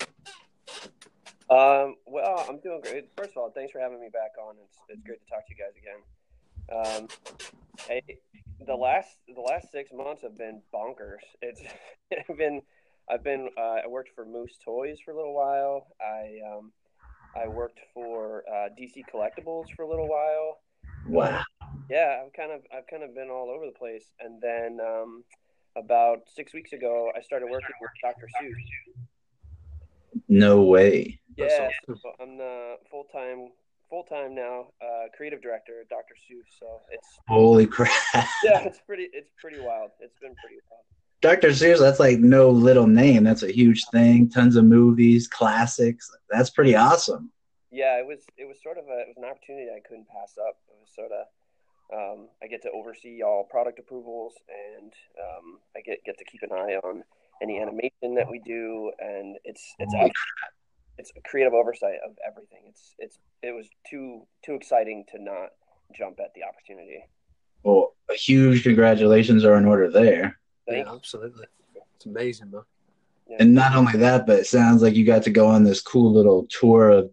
Um, 1.51 1.97
well, 2.07 2.47
I'm 2.49 2.61
doing 2.61 2.81
great. 2.83 3.09
First 3.17 3.31
of 3.31 3.39
all, 3.39 3.51
thanks 3.51 3.73
for 3.73 3.81
having 3.81 4.01
me 4.01 4.09
back 4.13 4.33
on. 4.41 4.55
It's 4.63 4.79
it's 4.89 5.03
great 5.03 5.21
to 5.21 5.27
talk 5.27 5.47
to 5.47 5.55
you 5.55 5.57
guys 5.57 5.75
again. 5.77 5.99
Um, 6.71 7.09
hey, 7.89 8.03
the 8.67 8.75
last 8.75 9.19
the 9.35 9.41
last 9.41 9.73
six 9.73 9.91
months 9.93 10.23
have 10.23 10.37
been 10.37 10.61
bonkers. 10.73 11.25
It's 11.41 11.63
I've 12.13 12.37
been 12.39 12.63
I've 13.11 13.25
been 13.25 13.49
uh, 13.57 13.77
I 13.85 13.87
worked 13.89 14.11
for 14.15 14.25
Moose 14.25 14.59
Toys 14.65 14.99
for 15.05 15.13
a 15.13 15.17
little 15.17 15.35
while. 15.35 15.87
I 16.01 16.39
um, 16.47 16.73
I 17.37 17.49
worked 17.49 17.81
for 17.95 18.45
uh, 18.51 18.69
DC 18.79 19.03
Collectibles 19.13 19.67
for 19.77 19.83
a 19.83 19.89
little 19.89 20.09
while. 20.09 20.59
Wow. 21.07 21.43
Yeah, 21.91 22.23
I've 22.25 22.33
kind 22.33 22.53
of 22.53 22.61
I've 22.77 22.87
kind 22.87 23.03
of 23.03 23.15
been 23.15 23.31
all 23.31 23.51
over 23.51 23.67
the 23.67 23.79
place. 23.79 24.05
And 24.21 24.41
then 24.41 24.79
um, 24.85 25.25
about 25.77 26.23
six 26.35 26.53
weeks 26.53 26.73
ago, 26.73 27.11
I 27.17 27.23
started 27.23 27.47
working 27.51 27.75
with 27.81 27.91
Dr. 28.03 28.29
Seuss. 28.41 30.21
No 30.29 30.63
way. 30.63 31.21
Yeah, 31.37 31.71
awesome. 31.89 32.13
I'm 32.21 32.37
the 32.37 32.77
full 32.91 33.05
time 33.05 33.51
full 33.89 34.03
time 34.03 34.35
now 34.35 34.67
uh, 34.83 35.07
creative 35.17 35.41
director 35.41 35.81
at 35.81 35.89
Dr. 35.89 36.15
Seuss. 36.15 36.59
So 36.59 36.67
it's 36.91 37.09
Holy 37.29 37.67
crap. 37.67 37.93
yeah, 38.45 38.61
it's 38.61 38.81
pretty 38.87 39.09
it's 39.13 39.31
pretty 39.41 39.61
wild. 39.61 39.93
It's 40.01 40.19
been 40.19 40.35
pretty 40.43 40.61
wild. 40.71 40.85
Dr. 41.21 41.49
Seuss, 41.49 41.81
that's 41.81 41.99
like 41.99 42.19
no 42.19 42.51
little 42.51 42.87
name. 42.87 43.25
That's 43.25 43.43
a 43.43 43.53
huge 43.53 43.85
thing. 43.87 44.29
Tons 44.29 44.57
of 44.57 44.65
movies, 44.65 45.27
classics. 45.27 46.11
That's 46.31 46.51
pretty 46.51 46.77
awesome. 46.77 47.31
Yeah, 47.71 47.99
it 47.99 48.07
was 48.07 48.21
it 48.37 48.47
was 48.47 48.63
sort 48.63 48.79
of 48.79 48.85
a 48.85 49.01
it 49.01 49.09
was 49.09 49.17
an 49.17 49.25
opportunity 49.25 49.69
I 49.75 49.81
couldn't 49.87 50.09
pass 50.09 50.39
up. 50.39 50.57
It 50.69 50.77
was 50.81 50.91
sort 50.95 51.11
of 51.13 51.27
um, 51.93 52.29
I 52.43 52.47
get 52.47 52.63
to 52.63 52.71
oversee 52.71 53.23
all 53.23 53.45
product 53.45 53.79
approvals, 53.79 54.35
and 54.49 54.93
um, 55.21 55.59
I 55.77 55.81
get 55.81 56.05
get 56.05 56.19
to 56.19 56.25
keep 56.25 56.43
an 56.43 56.53
eye 56.53 56.79
on 56.85 57.03
any 57.43 57.61
animation 57.61 58.15
that 58.15 58.31
we 58.31 58.39
do, 58.39 58.93
and 58.99 59.37
it's 59.45 59.75
it's 59.79 59.95
it's 60.99 61.13
a 61.17 61.21
creative 61.29 61.55
oversight 61.55 61.99
of 62.07 62.17
everything. 62.27 62.63
It's 62.69 62.95
it's 62.99 63.19
it 63.43 63.53
was 63.53 63.67
too 63.89 64.27
too 64.45 64.55
exciting 64.55 65.05
to 65.13 65.23
not 65.23 65.51
jump 65.97 66.21
at 66.21 66.33
the 66.35 66.43
opportunity. 66.45 67.05
Well, 67.63 67.95
a 68.11 68.15
huge 68.15 68.63
congratulations 68.63 69.45
are 69.45 69.57
in 69.57 69.67
order 69.67 69.91
there. 69.91 70.39
Thank 70.69 70.87
Yeah, 70.87 70.93
absolutely. 70.93 71.47
It's 71.97 72.07
amazing, 72.07 72.51
man. 72.51 72.63
you. 73.29 73.37
And 73.41 73.55
not 73.55 73.75
only 73.75 73.95
that, 73.99 74.27
but 74.27 74.41
it 74.41 74.47
sounds 74.47 74.83
like 74.83 74.95
you 74.95 75.05
got 75.05 75.23
to 75.25 75.31
go 75.31 75.47
on 75.47 75.65
this 75.65 75.81
cool 75.81 76.13
little 76.13 76.47
tour 76.47 76.91
of 76.91 77.11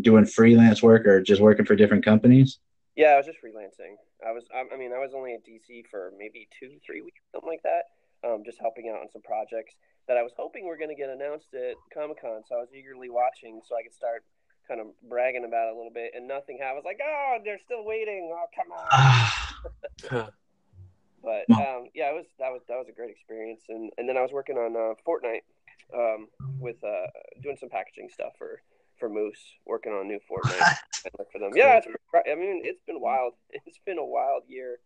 doing 0.00 0.24
freelance 0.24 0.82
work 0.82 1.06
or 1.06 1.20
just 1.20 1.40
working 1.40 1.64
for 1.64 1.76
different 1.76 2.04
companies. 2.04 2.58
Yeah, 2.96 3.10
I 3.10 3.16
was 3.16 3.26
just 3.26 3.38
freelancing. 3.38 3.94
I 4.26 4.32
was, 4.32 4.44
I 4.52 4.74
I 4.74 4.76
mean, 4.76 4.92
I 4.92 4.98
was 4.98 5.12
only 5.14 5.34
at 5.34 5.46
DC 5.46 5.86
for 5.90 6.12
maybe 6.18 6.48
two, 6.58 6.78
three 6.84 7.00
weeks, 7.00 7.20
something 7.32 7.48
like 7.48 7.62
that. 7.62 7.84
Um, 8.26 8.42
just 8.44 8.58
helping 8.58 8.88
out 8.88 9.00
on 9.00 9.08
some 9.12 9.22
projects 9.22 9.74
that 10.08 10.16
I 10.16 10.22
was 10.22 10.32
hoping 10.36 10.66
were 10.66 10.76
going 10.76 10.90
to 10.90 10.96
get 10.96 11.08
announced 11.08 11.54
at 11.54 11.76
Comic 11.94 12.20
Con. 12.20 12.42
So 12.48 12.56
I 12.56 12.58
was 12.58 12.70
eagerly 12.74 13.10
watching 13.10 13.60
so 13.64 13.76
I 13.76 13.82
could 13.84 13.94
start 13.94 14.24
kind 14.66 14.80
of 14.80 14.88
bragging 15.08 15.44
about 15.44 15.68
it 15.68 15.74
a 15.74 15.76
little 15.76 15.92
bit. 15.94 16.12
And 16.16 16.26
nothing 16.26 16.58
happened. 16.58 16.82
I 16.82 16.82
was 16.82 16.84
like, 16.84 17.00
oh, 17.04 17.38
they're 17.44 17.60
still 17.64 17.84
waiting. 17.84 18.34
Oh, 18.34 18.46
come 18.56 18.72
on. 18.72 20.32
Um, 21.56 21.86
yeah, 21.94 22.10
it 22.10 22.14
was 22.14 22.26
that 22.38 22.50
was 22.50 22.62
that 22.68 22.76
was 22.76 22.88
a 22.88 22.92
great 22.92 23.10
experience. 23.10 23.62
And 23.68 23.90
and 23.98 24.08
then 24.08 24.16
I 24.16 24.22
was 24.22 24.32
working 24.32 24.56
on 24.56 24.76
uh, 24.76 24.94
Fortnite 25.06 25.44
um, 25.94 26.28
with 26.60 26.76
uh, 26.84 27.06
doing 27.42 27.56
some 27.58 27.68
packaging 27.68 28.08
stuff 28.12 28.32
for 28.38 28.60
for 28.98 29.08
Moose, 29.08 29.38
working 29.64 29.92
on 29.92 30.08
new 30.08 30.18
Fortnite 30.30 30.76
for 31.32 31.38
them. 31.38 31.52
Yeah, 31.54 31.78
it's, 31.78 31.86
I 32.14 32.34
mean, 32.34 32.62
it's 32.64 32.82
been 32.86 33.00
wild. 33.00 33.34
It's 33.50 33.78
been 33.86 33.98
a 33.98 34.04
wild 34.04 34.42
year. 34.48 34.78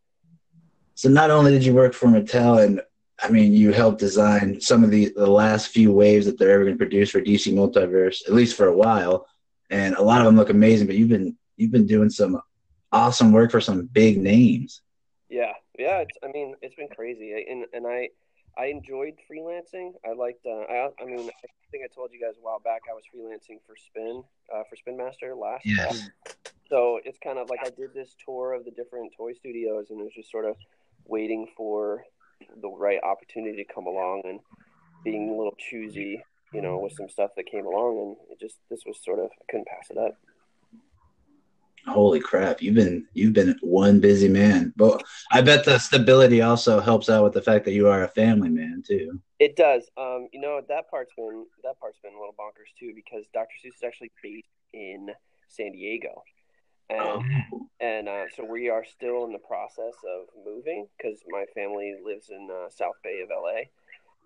so 0.94 1.08
not 1.08 1.30
only 1.30 1.50
did 1.50 1.64
you 1.64 1.74
work 1.74 1.94
for 1.94 2.08
Mattel 2.08 2.62
and 2.62 2.82
I 3.22 3.30
mean 3.30 3.52
you 3.52 3.72
helped 3.72 4.00
design 4.00 4.60
some 4.60 4.84
of 4.84 4.90
the, 4.90 5.12
the 5.16 5.26
last 5.26 5.68
few 5.68 5.92
waves 5.92 6.26
that 6.26 6.38
they're 6.38 6.50
ever 6.50 6.64
going 6.64 6.74
to 6.74 6.78
produce 6.78 7.10
for 7.10 7.20
DC 7.20 7.52
Multiverse, 7.52 8.26
at 8.26 8.34
least 8.34 8.56
for 8.56 8.66
a 8.66 8.76
while. 8.76 9.26
And 9.70 9.94
a 9.94 10.02
lot 10.02 10.20
of 10.20 10.26
them 10.26 10.36
look 10.36 10.50
amazing, 10.50 10.86
but 10.86 10.96
you've 10.96 11.08
been 11.08 11.36
you've 11.56 11.72
been 11.72 11.86
doing 11.86 12.10
some 12.10 12.40
awesome 12.92 13.32
work 13.32 13.50
for 13.50 13.60
some 13.60 13.86
big 13.86 14.18
names. 14.18 14.82
Yeah, 15.30 15.52
yeah. 15.78 15.98
It's, 15.98 16.16
I 16.22 16.28
mean, 16.28 16.54
it's 16.62 16.74
been 16.74 16.88
crazy, 16.88 17.44
and 17.48 17.66
and 17.72 17.86
I 17.86 18.08
I 18.58 18.66
enjoyed 18.66 19.14
freelancing. 19.30 19.92
I 20.04 20.12
liked. 20.12 20.44
Uh, 20.46 20.64
I 20.70 20.90
I 21.00 21.04
mean, 21.04 21.28
I 21.28 21.48
think 21.70 21.84
I 21.84 21.94
told 21.94 22.10
you 22.12 22.20
guys 22.20 22.34
a 22.38 22.42
while 22.42 22.60
back 22.60 22.82
I 22.90 22.94
was 22.94 23.04
freelancing 23.14 23.58
for 23.66 23.76
Spin 23.76 24.22
uh, 24.54 24.62
for 24.68 24.76
Spin 24.76 24.96
Master 24.96 25.34
last. 25.34 25.64
Yeah. 25.64 25.92
fall. 25.92 25.96
So 26.68 27.00
it's 27.04 27.18
kind 27.22 27.38
of 27.38 27.50
like 27.50 27.60
I 27.62 27.68
did 27.68 27.92
this 27.92 28.16
tour 28.24 28.54
of 28.54 28.64
the 28.64 28.70
different 28.70 29.12
toy 29.16 29.34
studios, 29.34 29.86
and 29.90 30.00
it 30.00 30.04
was 30.04 30.14
just 30.14 30.30
sort 30.30 30.46
of 30.46 30.56
waiting 31.06 31.48
for 31.56 32.04
the 32.60 32.68
right 32.68 32.98
opportunity 33.02 33.62
to 33.62 33.72
come 33.72 33.86
along 33.86 34.22
and 34.24 34.40
being 35.04 35.28
a 35.28 35.32
little 35.32 35.54
choosy, 35.58 36.22
you 36.52 36.62
know, 36.62 36.78
with 36.78 36.94
some 36.94 37.08
stuff 37.08 37.30
that 37.36 37.46
came 37.46 37.66
along, 37.66 37.98
and 37.98 38.16
it 38.30 38.40
just 38.40 38.56
this 38.70 38.80
was 38.86 38.98
sort 39.04 39.18
of 39.18 39.26
I 39.26 39.44
couldn't 39.50 39.66
pass 39.66 39.90
it 39.90 39.98
up. 39.98 40.16
Holy 41.86 42.20
crap, 42.20 42.62
you've 42.62 42.76
been 42.76 43.06
you've 43.12 43.32
been 43.32 43.56
one 43.60 44.00
busy 44.00 44.28
man. 44.28 44.72
But 44.76 45.02
I 45.32 45.42
bet 45.42 45.64
the 45.64 45.78
stability 45.78 46.40
also 46.40 46.80
helps 46.80 47.10
out 47.10 47.24
with 47.24 47.32
the 47.32 47.42
fact 47.42 47.64
that 47.64 47.72
you 47.72 47.88
are 47.88 48.04
a 48.04 48.08
family 48.08 48.50
man 48.50 48.82
too. 48.86 49.20
It 49.38 49.56
does. 49.56 49.90
Um, 49.96 50.28
you 50.32 50.40
know 50.40 50.60
that 50.68 50.88
part's 50.88 51.12
been 51.16 51.46
that 51.64 51.78
part's 51.80 51.98
been 52.02 52.14
a 52.14 52.18
little 52.18 52.34
bonkers 52.38 52.70
too 52.78 52.92
because 52.94 53.26
Dr. 53.34 53.54
Seuss 53.64 53.74
is 53.74 53.82
actually 53.84 54.12
based 54.22 54.46
in 54.72 55.08
San 55.48 55.72
Diego, 55.72 56.22
and 56.88 57.24
and 57.80 58.08
uh, 58.08 58.24
so 58.36 58.44
we 58.44 58.68
are 58.68 58.84
still 58.84 59.24
in 59.24 59.32
the 59.32 59.40
process 59.40 59.94
of 60.04 60.26
moving 60.44 60.86
because 60.96 61.18
my 61.28 61.44
family 61.54 61.94
lives 62.04 62.30
in 62.30 62.48
uh, 62.48 62.70
South 62.70 62.94
Bay 63.02 63.22
of 63.22 63.30
LA, 63.30 63.62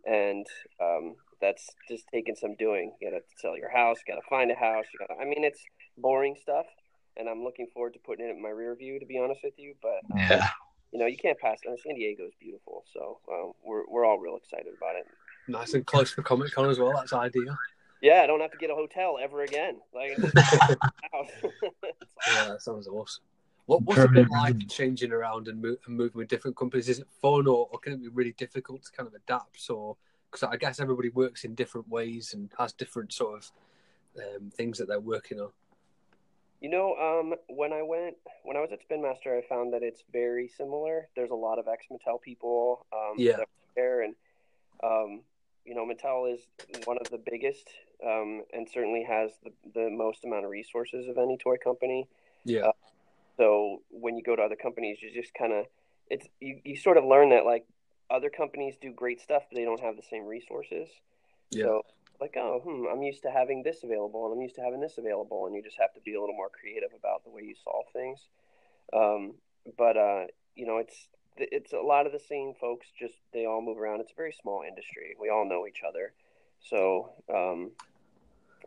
and 0.04 0.46
um, 0.80 1.14
that's 1.40 1.66
just 1.88 2.04
taking 2.12 2.34
some 2.34 2.54
doing. 2.56 2.92
You 3.00 3.10
got 3.10 3.16
to 3.16 3.22
sell 3.38 3.56
your 3.56 3.70
house, 3.70 3.98
got 4.06 4.16
to 4.16 4.28
find 4.28 4.50
a 4.50 4.54
house. 4.54 4.84
You 4.92 4.98
gotta 5.06 5.20
I 5.20 5.24
mean, 5.24 5.44
it's 5.44 5.62
boring 5.96 6.36
stuff, 6.40 6.66
and 7.16 7.28
I'm 7.28 7.42
looking 7.42 7.66
forward 7.72 7.92
to 7.94 7.98
putting 7.98 8.26
it 8.26 8.30
in 8.30 8.42
my 8.42 8.50
rear 8.50 8.74
view. 8.74 8.98
To 9.00 9.06
be 9.06 9.18
honest 9.18 9.40
with 9.42 9.54
you, 9.58 9.74
but 9.82 10.00
um, 10.12 10.18
Yeah. 10.18 10.48
you 10.92 10.98
know, 10.98 11.06
you 11.06 11.16
can't 11.16 11.38
pass. 11.38 11.58
Uh, 11.66 11.76
San 11.84 11.94
Diego 11.94 12.24
is 12.24 12.34
beautiful, 12.40 12.84
so 12.92 13.18
um, 13.32 13.52
we're 13.64 13.84
we're 13.88 14.04
all 14.04 14.18
real 14.18 14.36
excited 14.36 14.72
about 14.76 14.96
it. 14.96 15.06
Nice 15.48 15.74
and 15.74 15.86
close 15.86 16.10
for 16.10 16.22
Comic 16.22 16.52
Con 16.52 16.68
as 16.68 16.78
well. 16.78 16.92
That's 16.94 17.12
ideal. 17.12 17.56
Yeah, 18.02 18.20
I 18.22 18.26
don't 18.26 18.40
have 18.40 18.50
to 18.50 18.58
get 18.58 18.70
a 18.70 18.74
hotel 18.74 19.16
ever 19.20 19.42
again. 19.42 19.78
Like, 19.94 20.12
it's. 20.18 20.32
Yeah, 22.28 22.48
that 22.48 22.62
sounds 22.62 22.88
awesome. 22.88 23.22
What, 23.66 23.82
what's 23.82 24.00
it 24.00 24.12
been 24.12 24.28
like 24.28 24.68
changing 24.68 25.12
around 25.12 25.48
and, 25.48 25.60
move, 25.60 25.78
and 25.86 25.96
moving 25.96 26.18
with 26.18 26.28
different 26.28 26.56
companies? 26.56 26.88
Is 26.88 27.00
it 27.00 27.08
fun 27.20 27.46
or, 27.46 27.68
or 27.70 27.78
can 27.78 27.94
it 27.94 28.00
be 28.00 28.08
really 28.08 28.32
difficult 28.32 28.84
to 28.84 28.92
kind 28.92 29.06
of 29.08 29.14
adapt? 29.14 29.60
So, 29.60 29.96
because 30.30 30.44
I 30.44 30.56
guess 30.56 30.78
everybody 30.78 31.08
works 31.08 31.44
in 31.44 31.54
different 31.54 31.88
ways 31.88 32.32
and 32.34 32.50
has 32.58 32.72
different 32.72 33.12
sort 33.12 33.38
of 33.38 33.52
um, 34.18 34.50
things 34.50 34.78
that 34.78 34.88
they're 34.88 35.00
working 35.00 35.40
on. 35.40 35.50
You 36.60 36.70
know, 36.70 36.94
um, 36.96 37.34
when 37.48 37.72
I 37.72 37.82
went 37.82 38.16
when 38.42 38.56
I 38.56 38.60
was 38.60 38.70
at 38.72 38.80
Spin 38.80 39.02
Master, 39.02 39.36
I 39.36 39.42
found 39.46 39.72
that 39.74 39.82
it's 39.82 40.02
very 40.12 40.48
similar. 40.48 41.08
There's 41.14 41.30
a 41.30 41.34
lot 41.34 41.58
of 41.58 41.68
ex 41.68 41.86
Mattel 41.90 42.20
people 42.20 42.86
um, 42.92 43.14
Yeah. 43.18 43.38
there, 43.74 44.02
and 44.02 44.14
um, 44.82 45.22
you 45.64 45.74
know, 45.74 45.86
Mattel 45.86 46.32
is 46.32 46.40
one 46.84 46.98
of 46.98 47.10
the 47.10 47.18
biggest 47.18 47.68
um, 48.04 48.44
and 48.52 48.68
certainly 48.68 49.04
has 49.04 49.32
the, 49.42 49.50
the 49.74 49.90
most 49.90 50.24
amount 50.24 50.44
of 50.44 50.50
resources 50.50 51.08
of 51.08 51.18
any 51.18 51.36
toy 51.36 51.56
company. 51.56 52.08
Yeah, 52.44 52.70
So 53.36 53.82
when 53.90 54.16
you 54.16 54.22
go 54.22 54.36
to 54.36 54.42
other 54.42 54.54
companies, 54.56 54.98
you 55.02 55.12
just 55.12 55.34
kind 55.34 55.52
of 55.52 55.66
it's 56.08 56.26
you, 56.40 56.60
you 56.64 56.76
sort 56.76 56.96
of 56.96 57.04
learn 57.04 57.30
that 57.30 57.44
like 57.44 57.66
other 58.10 58.30
companies 58.30 58.76
do 58.80 58.92
great 58.92 59.20
stuff, 59.20 59.42
but 59.50 59.56
they 59.56 59.64
don't 59.64 59.80
have 59.80 59.96
the 59.96 60.04
same 60.08 60.24
resources. 60.24 60.88
Yeah. 61.50 61.64
So 61.64 61.82
like, 62.20 62.36
oh, 62.36 62.60
hmm, 62.64 62.86
I'm 62.90 63.02
used 63.02 63.22
to 63.22 63.30
having 63.30 63.62
this 63.62 63.82
available, 63.82 64.26
and 64.26 64.34
I'm 64.34 64.42
used 64.42 64.56
to 64.56 64.62
having 64.62 64.80
this 64.80 64.98
available, 64.98 65.46
and 65.46 65.54
you 65.54 65.62
just 65.62 65.78
have 65.80 65.94
to 65.94 66.00
be 66.00 66.14
a 66.14 66.20
little 66.20 66.34
more 66.34 66.50
creative 66.50 66.90
about 66.98 67.24
the 67.24 67.30
way 67.30 67.42
you 67.42 67.54
solve 67.62 67.86
things. 67.92 68.20
Um, 68.92 69.34
but 69.76 69.96
uh, 69.96 70.24
you 70.54 70.66
know, 70.66 70.78
it's 70.78 71.08
it's 71.36 71.72
a 71.72 71.80
lot 71.80 72.06
of 72.06 72.12
the 72.12 72.20
same 72.20 72.54
folks. 72.60 72.86
Just 72.98 73.14
they 73.32 73.46
all 73.46 73.62
move 73.62 73.78
around. 73.78 74.00
It's 74.00 74.12
a 74.12 74.16
very 74.16 74.34
small 74.40 74.62
industry. 74.66 75.16
We 75.20 75.28
all 75.28 75.48
know 75.48 75.66
each 75.66 75.82
other, 75.86 76.12
so 76.60 77.10
um, 77.32 77.72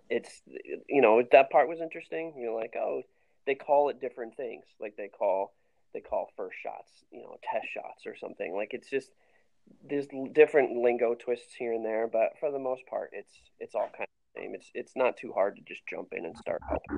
it's 0.10 0.42
you 0.88 1.02
know 1.02 1.24
that 1.32 1.50
part 1.50 1.70
was 1.70 1.82
interesting. 1.82 2.34
You're 2.38 2.56
like, 2.56 2.76
oh, 2.78 3.04
they 3.46 3.56
call 3.56 3.90
it 3.90 4.02
different 4.02 4.36
things. 4.36 4.66
Like 4.80 4.96
they 4.98 5.08
call 5.08 5.54
they 5.94 6.02
call 6.02 6.32
first 6.36 6.58
shots, 6.62 6.92
you 7.12 7.22
know, 7.22 7.38
test 7.52 7.68
shots 7.74 8.06
or 8.06 8.16
something. 8.16 8.54
Like 8.56 8.74
it's 8.74 8.90
just 8.90 9.10
there's 9.90 10.08
different 10.34 10.78
lingo 10.78 11.16
twists 11.16 11.54
here 11.58 11.74
and 11.74 11.86
there, 11.86 12.08
but 12.08 12.34
for 12.40 12.52
the 12.52 12.60
most 12.60 12.86
part, 12.88 13.10
it's 13.14 13.34
it's 13.60 13.76
all 13.76 13.90
kind 13.96 14.08
of 14.08 14.34
the 14.36 14.42
same. 14.42 14.56
It's 14.56 14.70
it's 14.74 14.96
not 14.96 15.18
too 15.18 15.32
hard 15.34 15.56
to 15.56 15.62
just 15.64 15.86
jump 15.88 16.10
in 16.12 16.26
and 16.26 16.38
start 16.38 16.62
helping. 16.68 16.98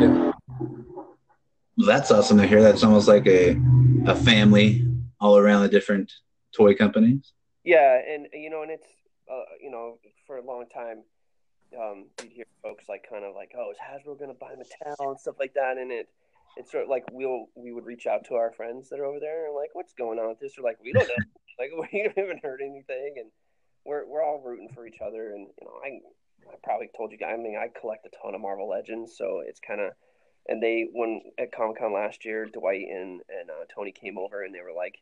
Yeah. 0.00 0.32
That's 1.78 2.10
awesome 2.10 2.38
to 2.38 2.46
hear. 2.46 2.62
That's 2.62 2.82
almost 2.82 3.08
like 3.08 3.26
a 3.26 3.60
a 4.06 4.14
family 4.14 4.86
all 5.20 5.38
around 5.38 5.62
the 5.62 5.68
different 5.68 6.12
toy 6.54 6.74
companies. 6.74 7.32
Yeah, 7.64 8.00
and 8.08 8.28
you 8.32 8.50
know, 8.50 8.62
and 8.62 8.70
it's 8.70 8.88
uh, 9.30 9.42
you 9.60 9.70
know, 9.70 9.98
for 10.26 10.38
a 10.38 10.44
long 10.44 10.66
time, 10.72 11.02
um, 11.78 12.06
you'd 12.22 12.32
hear 12.32 12.44
folks 12.62 12.84
like 12.88 13.06
kind 13.08 13.24
of 13.24 13.34
like, 13.34 13.52
"Oh, 13.56 13.70
is 13.70 13.78
Hasbro 13.78 14.18
going 14.18 14.30
to 14.30 14.38
buy 14.38 14.52
Mattel 14.52 15.10
and 15.10 15.20
stuff 15.20 15.36
like 15.38 15.54
that?" 15.54 15.78
And 15.78 15.90
it 15.90 16.08
it's 16.56 16.70
sort 16.70 16.84
of 16.84 16.90
like 16.90 17.04
we'll 17.12 17.46
we 17.54 17.72
would 17.72 17.84
reach 17.84 18.06
out 18.06 18.24
to 18.26 18.34
our 18.34 18.52
friends 18.52 18.88
that 18.88 19.00
are 19.00 19.04
over 19.04 19.20
there 19.20 19.46
and 19.46 19.54
like, 19.54 19.70
"What's 19.74 19.92
going 19.92 20.18
on 20.18 20.28
with 20.28 20.40
this?" 20.40 20.58
Or 20.58 20.62
like, 20.62 20.78
"We 20.82 20.92
don't 20.92 21.08
know." 21.08 21.24
Like 21.58 21.70
we 21.92 22.10
haven't 22.16 22.42
heard 22.44 22.60
anything, 22.62 23.14
and 23.18 23.30
we're 23.84 24.06
we're 24.06 24.22
all 24.22 24.42
rooting 24.44 24.68
for 24.74 24.86
each 24.86 25.00
other. 25.04 25.30
And 25.34 25.48
you 25.60 25.66
know, 25.66 25.74
I 25.84 26.00
I 26.52 26.56
probably 26.62 26.88
told 26.96 27.12
you 27.12 27.18
guys. 27.18 27.34
I 27.34 27.42
mean, 27.42 27.56
I 27.56 27.68
collect 27.78 28.06
a 28.06 28.10
ton 28.22 28.34
of 28.34 28.40
Marvel 28.40 28.68
Legends, 28.68 29.16
so 29.16 29.42
it's 29.46 29.60
kind 29.60 29.80
of. 29.80 29.92
And 30.48 30.62
they 30.62 30.86
when 30.92 31.22
at 31.38 31.50
Comic 31.50 31.78
Con 31.78 31.92
last 31.92 32.24
year, 32.24 32.46
Dwight 32.46 32.86
and 32.88 33.20
and 33.28 33.50
uh, 33.50 33.64
Tony 33.74 33.90
came 33.90 34.16
over, 34.16 34.44
and 34.44 34.54
they 34.54 34.60
were 34.60 34.72
like, 34.76 34.94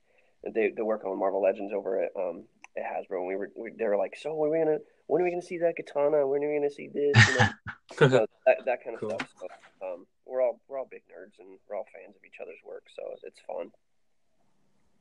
they 0.42 0.72
they 0.74 0.82
work 0.82 1.04
on 1.04 1.18
Marvel 1.18 1.42
Legends 1.42 1.72
over 1.74 2.02
at 2.02 2.12
um 2.16 2.44
at 2.78 2.82
Hasbro, 2.84 3.18
and 3.18 3.26
we 3.26 3.36
were 3.36 3.50
we, 3.54 3.70
they 3.76 3.84
were 3.84 3.98
like, 3.98 4.16
so 4.16 4.34
when 4.34 4.48
are 4.48 4.52
we 4.52 4.58
gonna 4.64 4.78
when 5.06 5.20
are 5.20 5.24
we 5.24 5.30
gonna 5.30 5.42
see 5.42 5.58
that 5.58 5.76
katana? 5.76 6.26
When 6.26 6.42
are 6.42 6.48
we 6.48 6.56
gonna 6.56 6.70
see 6.70 6.88
this? 6.88 7.28
You 7.28 7.34
know, 7.34 7.48
so 7.92 8.08
that 8.08 8.64
that 8.64 8.82
kind 8.84 8.94
of 8.96 9.00
Cool. 9.00 9.10
stuff. 9.10 9.28
So, 9.38 9.46
um, 9.86 10.06
we're 10.24 10.40
all 10.40 10.58
we're 10.66 10.78
all 10.78 10.88
big 10.90 11.02
nerds, 11.12 11.38
and 11.38 11.58
we're 11.68 11.76
all 11.76 11.86
fans 11.92 12.16
of 12.16 12.24
each 12.24 12.40
other's 12.40 12.60
work, 12.64 12.84
so 12.96 13.02
it's 13.22 13.40
fun. 13.46 13.70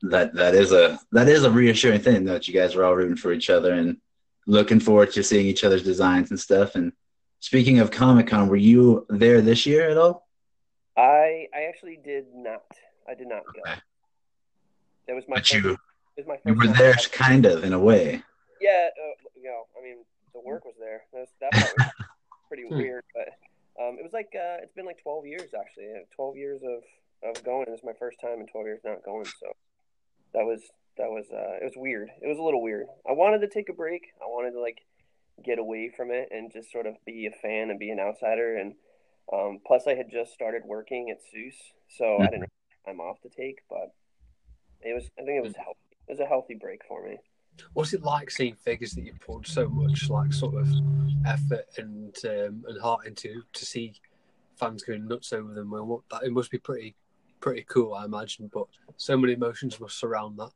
That 0.03 0.33
that 0.35 0.53
is 0.53 0.71
a 0.73 0.99
that 1.13 1.29
is 1.29 1.43
a 1.45 1.51
reassuring 1.51 2.01
thing 2.01 2.25
that 2.25 2.47
you 2.47 2.53
guys 2.53 2.75
are 2.75 2.83
all 2.83 2.95
rooting 2.95 3.15
for 3.15 3.31
each 3.31 3.49
other 3.49 3.73
and 3.73 3.97
looking 4.45 4.79
forward 4.79 5.11
to 5.13 5.23
seeing 5.23 5.45
each 5.47 5.63
other's 5.63 5.83
designs 5.83 6.29
and 6.29 6.39
stuff. 6.39 6.75
And 6.75 6.91
speaking 7.39 7.79
of 7.79 7.89
Comic 7.91 8.27
Con, 8.27 8.49
were 8.49 8.57
you 8.57 9.05
there 9.09 9.41
this 9.41 9.65
year 9.65 9.89
at 9.89 9.97
all? 9.97 10.27
I 10.97 11.47
I 11.55 11.63
actually 11.69 11.99
did 12.03 12.25
not. 12.35 12.63
I 13.07 13.15
did 13.15 13.27
not 13.27 13.43
go. 13.55 13.61
That 15.07 15.15
was 15.15 15.25
my 15.27 15.37
But 15.37 15.47
first, 15.47 15.53
you 15.53 15.77
was 16.17 16.27
my 16.27 16.37
you 16.45 16.53
were 16.53 16.65
time. 16.65 16.75
there, 16.77 16.93
kind 17.11 17.45
of 17.45 17.63
in 17.63 17.73
a 17.73 17.79
way. 17.79 18.23
Yeah, 18.61 18.89
uh, 18.89 19.15
you 19.35 19.43
know, 19.43 19.63
I 19.77 19.83
mean, 19.83 19.97
the 20.33 20.41
work 20.41 20.65
was 20.65 20.75
there. 20.79 21.03
That, 21.13 21.19
was, 21.19 21.29
that 21.41 21.55
part 21.57 21.73
was 21.77 21.87
pretty 22.47 22.65
weird, 22.65 23.03
but 23.13 23.29
um, 23.81 23.97
it 23.99 24.03
was 24.03 24.13
like 24.13 24.29
uh, 24.35 24.57
it's 24.61 24.73
been 24.73 24.85
like 24.85 25.01
twelve 25.01 25.25
years 25.25 25.49
actually. 25.57 25.87
Twelve 26.15 26.35
years 26.37 26.61
of 26.63 26.83
of 27.29 27.43
going. 27.43 27.63
It 27.67 27.71
was 27.71 27.83
my 27.83 27.93
first 27.99 28.19
time 28.21 28.39
in 28.39 28.47
twelve 28.47 28.67
years 28.67 28.81
not 28.85 29.03
going, 29.03 29.25
so 29.25 29.55
that 30.33 30.45
was 30.45 30.61
that 30.97 31.09
was 31.09 31.25
uh, 31.31 31.57
it 31.61 31.63
was 31.63 31.73
weird. 31.75 32.09
It 32.21 32.27
was 32.27 32.37
a 32.37 32.41
little 32.41 32.61
weird. 32.61 32.87
I 33.07 33.13
wanted 33.13 33.39
to 33.39 33.47
take 33.47 33.69
a 33.69 33.73
break. 33.73 34.13
I 34.21 34.25
wanted 34.25 34.51
to 34.51 34.61
like 34.61 34.79
get 35.43 35.59
away 35.59 35.91
from 35.95 36.11
it 36.11 36.29
and 36.31 36.51
just 36.51 36.71
sort 36.71 36.85
of 36.85 36.95
be 37.05 37.27
a 37.27 37.31
fan 37.31 37.69
and 37.69 37.79
be 37.79 37.89
an 37.89 37.99
outsider. 37.99 38.55
And 38.55 38.75
um, 39.31 39.59
plus, 39.65 39.87
I 39.87 39.95
had 39.95 40.11
just 40.11 40.33
started 40.33 40.63
working 40.65 41.09
at 41.09 41.17
Seuss, 41.17 41.55
so 41.97 42.17
I 42.19 42.25
didn't 42.25 42.41
have 42.41 42.85
time 42.85 42.99
off 42.99 43.21
to 43.21 43.29
take. 43.29 43.59
But 43.69 43.93
it 44.81 44.93
was 44.93 45.05
I 45.19 45.23
think 45.23 45.37
it 45.37 45.43
was 45.43 45.55
healthy. 45.55 45.79
It 46.07 46.11
was 46.11 46.19
a 46.19 46.25
healthy 46.25 46.55
break 46.55 46.81
for 46.87 47.03
me. 47.07 47.17
What's 47.73 47.93
it 47.93 48.01
like 48.01 48.31
seeing 48.31 48.55
figures 48.55 48.93
that 48.93 49.03
you 49.03 49.13
put 49.19 49.47
so 49.47 49.69
much 49.69 50.09
like 50.09 50.33
sort 50.33 50.55
of 50.55 50.67
effort 51.25 51.65
and 51.77 52.15
um, 52.25 52.63
and 52.67 52.81
heart 52.81 53.05
into 53.05 53.43
to 53.53 53.65
see 53.65 53.93
fans 54.59 54.83
going 54.83 55.07
nuts 55.07 55.33
over 55.33 55.53
them? 55.53 55.71
Well, 55.71 55.85
what, 55.85 56.01
that, 56.11 56.23
it 56.23 56.31
must 56.31 56.51
be 56.51 56.57
pretty 56.57 56.95
pretty 57.43 57.65
cool, 57.69 57.93
I 57.93 58.05
imagine. 58.05 58.49
But 58.51 58.67
so 58.97 59.17
many 59.17 59.33
emotions 59.33 59.79
must 59.79 59.99
surround 59.99 60.39
that. 60.39 60.51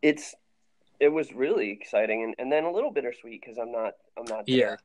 it's 0.00 0.34
it 1.00 1.08
was 1.08 1.32
really 1.32 1.70
exciting 1.70 2.22
and, 2.22 2.34
and 2.38 2.50
then 2.52 2.62
a 2.64 2.70
little 2.70 2.92
bittersweet 2.92 3.40
because 3.40 3.58
I'm 3.58 3.72
not 3.72 3.92
I'm 4.18 4.24
not 4.24 4.46
there, 4.46 4.56
Yeah. 4.56 4.76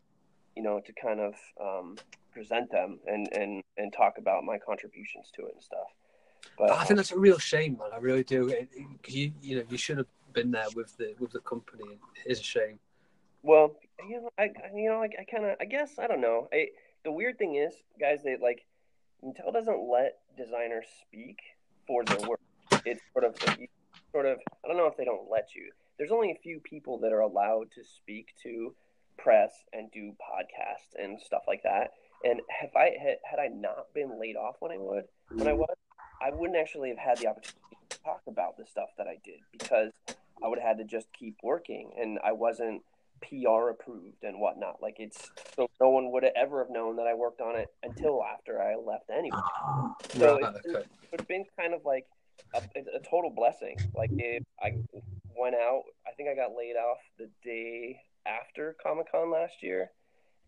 you 0.56 0.64
know, 0.64 0.80
to 0.86 0.92
kind 0.94 1.20
of 1.20 1.34
um, 1.62 1.96
present 2.34 2.70
them 2.72 3.00
and, 3.08 3.30
and 3.32 3.64
and 3.78 3.94
talk 3.94 4.18
about 4.18 4.44
my 4.44 4.58
contributions 4.58 5.32
to 5.36 5.46
it 5.46 5.54
and 5.54 5.64
stuff. 5.64 5.90
But 6.58 6.72
I 6.72 6.84
think 6.86 6.98
that's 6.98 7.12
a 7.12 7.20
real 7.20 7.38
shame, 7.40 7.78
man. 7.80 7.90
I 7.94 7.98
really 8.00 8.24
do. 8.24 8.50
It, 8.50 8.70
it- 8.74 8.88
you 9.18 9.32
you 9.42 9.56
know 9.58 9.64
you 9.70 9.78
should 9.78 9.98
have 9.98 10.08
been 10.34 10.52
there 10.52 10.70
with 10.76 10.96
the 10.98 11.16
with 11.20 11.32
the 11.32 11.40
company. 11.40 11.86
It 12.26 12.32
is 12.32 12.40
a 12.40 12.44
shame. 12.44 12.80
well, 13.44 13.76
you 14.10 14.20
know, 14.22 14.30
I 14.38 14.44
I- 14.66 14.76
you 14.76 14.90
know, 14.90 15.02
I, 15.02 15.10
I 15.22 15.26
kind 15.34 15.46
of 15.46 15.56
I 15.62 15.66
guess 15.66 15.98
I 16.00 16.08
don't 16.08 16.22
know. 16.22 16.50
I, 16.52 16.68
the 17.06 17.12
weird 17.12 17.38
thing 17.38 17.56
is, 17.56 17.74
guys, 18.00 18.20
they 18.24 18.36
like 18.50 18.66
Mattel 19.24 19.54
doesn't 19.54 19.82
let 19.98 20.18
designers 20.38 20.86
speak 21.02 21.38
for 21.86 22.04
their 22.06 22.28
work. 22.28 22.40
It's 22.86 23.02
sort 23.14 23.26
of 23.26 23.36
sort 24.12 24.26
of 24.26 24.38
I 24.64 24.68
don't 24.68 24.78
know 24.78 24.88
if 24.88 24.98
they 24.98 25.06
don't 25.06 25.30
let 25.30 25.50
you. 25.56 25.72
There's 25.98 26.12
only 26.12 26.32
a 26.32 26.40
few 26.42 26.60
people 26.60 27.00
that 27.00 27.12
are 27.12 27.22
allowed 27.22 27.72
to 27.72 27.84
speak 27.84 28.28
to 28.44 28.76
press 29.18 29.52
and 29.74 29.92
do 29.92 30.14
podcasts 30.22 31.02
and 31.02 31.20
stuff 31.20 31.42
like 31.48 31.64
that. 31.64 31.92
And 32.24 32.42
if 32.64 32.76
I 32.76 32.92
had, 33.02 33.18
had 33.30 33.40
I 33.40 33.48
not 33.48 33.94
been 33.94 34.20
laid 34.20 34.36
off 34.36 34.56
when 34.60 34.72
I 34.72 34.78
would 34.78 35.06
when 35.32 35.48
I 35.48 35.54
was, 35.54 35.76
I 36.22 36.30
wouldn't 36.34 36.58
actually 36.58 36.90
have 36.90 36.98
had 36.98 37.18
the 37.18 37.28
opportunity 37.28 37.78
to 37.90 38.00
talk 38.00 38.22
about 38.28 38.58
the 38.58 38.66
stuff 38.66 38.90
that 38.98 39.08
I 39.08 39.18
did 39.24 39.40
because 39.52 39.92
I 40.44 40.48
would 40.48 40.60
have 40.60 40.68
had 40.68 40.78
to 40.78 40.84
just 40.84 41.08
keep 41.18 41.38
working 41.44 41.92
and 42.00 42.20
I 42.24 42.32
wasn't 42.32 42.82
PR 43.22 43.70
approved 43.70 44.24
and 44.24 44.40
whatnot. 44.40 44.82
Like 44.82 44.96
it's 45.00 45.30
so 45.56 45.70
no 45.82 45.90
one 45.90 46.12
would 46.12 46.24
have 46.24 46.34
ever 46.36 46.60
have 46.64 46.70
known 46.70 46.96
that 46.98 47.08
I 47.08 47.14
worked 47.14 47.42
on 47.42 47.56
it 47.56 47.68
until 47.84 48.24
after 48.24 48.62
I 48.62 48.76
left 48.76 49.10
anyway. 49.10 49.38
So 50.18 50.40
Right, 50.40 50.56
it's 50.56 50.62
been, 50.66 50.76
okay. 50.76 50.86
it's 51.12 51.26
been 51.26 51.46
kind 51.60 51.74
of 51.74 51.82
like 51.86 52.06
a, 52.56 52.60
a 52.96 53.00
total 53.10 53.30
blessing. 53.36 53.78
Like 53.96 54.12
if 54.18 54.44
I 54.62 54.74
went 55.38 55.56
out, 55.56 55.84
I 56.08 56.12
think 56.12 56.30
I 56.30 56.36
got 56.36 56.56
laid 56.58 56.76
off 56.76 56.98
the 57.18 57.30
day 57.44 58.00
after 58.26 58.76
Comic 58.82 59.12
Con 59.12 59.32
last 59.32 59.62
year, 59.62 59.92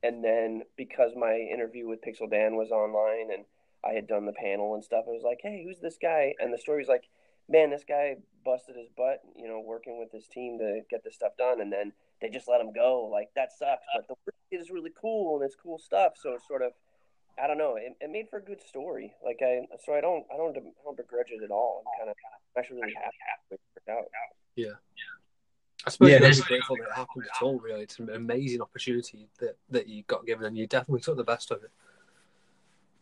and 0.04 0.24
then 0.24 0.64
because 0.78 1.12
my 1.16 1.36
interview 1.36 1.88
with 1.88 2.02
Pixel 2.02 2.30
Dan 2.30 2.56
was 2.56 2.72
online 2.72 3.32
and 3.34 3.46
I 3.86 3.94
had 3.94 4.08
done 4.08 4.26
the 4.26 4.34
panel 4.34 4.74
and 4.76 4.84
stuff, 4.84 5.06
I 5.08 5.12
was 5.12 5.24
like, 5.24 5.40
hey, 5.42 5.64
who's 5.66 5.80
this 5.80 5.98
guy? 6.02 6.34
And 6.40 6.54
the 6.54 6.58
story 6.58 6.80
was 6.80 6.90
like, 6.90 7.06
man, 7.48 7.70
this 7.70 7.84
guy 7.88 8.16
busted 8.44 8.76
his 8.76 8.90
butt, 8.96 9.22
you 9.36 9.48
know, 9.48 9.60
working 9.66 10.00
with 10.00 10.12
his 10.12 10.28
team 10.28 10.58
to 10.60 10.82
get 10.90 11.04
this 11.04 11.16
stuff 11.16 11.34
done, 11.38 11.62
and 11.62 11.72
then 11.72 11.94
they 12.22 12.30
just 12.30 12.48
let 12.48 12.62
him 12.62 12.74
go. 12.74 13.10
Like 13.12 13.30
that 13.36 13.52
sucks, 13.52 13.86
but 13.96 14.08
the 14.08 14.16
work 14.26 14.36
is 14.52 14.70
really 14.70 14.92
cool 15.00 15.38
and 15.38 15.46
it's 15.46 15.56
cool 15.56 15.78
stuff. 15.80 16.14
So 16.22 16.34
it's 16.34 16.48
sort 16.48 16.62
of 16.62 16.74
I 17.42 17.48
don't 17.48 17.58
know. 17.58 17.76
It, 17.78 17.96
it 18.02 18.10
made 18.10 18.30
for 18.30 18.40
a 18.40 18.44
good 18.44 18.62
story. 18.62 19.14
Like 19.24 19.40
I, 19.42 19.62
so 19.86 19.94
I 19.94 20.02
don't, 20.02 20.26
I 20.34 20.36
don't, 20.36 20.58
I 20.58 20.62
don't 20.84 20.98
begrudge 20.98 21.32
it 21.32 21.42
at 21.42 21.52
all. 21.52 21.84
I'm 21.86 22.00
kind 22.00 22.10
of, 22.10 22.16
I'm 22.26 22.60
actually 22.60 22.82
really 22.82 22.96
happy 22.96 23.16
it 23.52 23.60
worked 23.76 23.90
out. 23.90 24.06
Yeah. 24.56 24.74
I 25.86 25.90
suppose 25.90 26.10
Yeah, 26.10 26.18
you're 26.18 26.30
really 26.30 26.42
grateful 26.42 26.76
that 26.76 26.84
it 26.84 26.94
happened 26.94 27.24
at 27.34 27.42
all. 27.42 27.58
Really, 27.60 27.84
it's 27.84 28.00
an 28.00 28.10
amazing 28.10 28.62
opportunity 28.62 29.30
that 29.40 29.56
that 29.70 29.88
you 29.88 30.04
got 30.04 30.26
given, 30.26 30.46
and 30.46 30.58
you 30.58 30.68
definitely 30.68 31.00
took 31.00 31.16
the 31.16 31.24
best 31.24 31.52
of 31.52 31.64
it. 31.64 31.72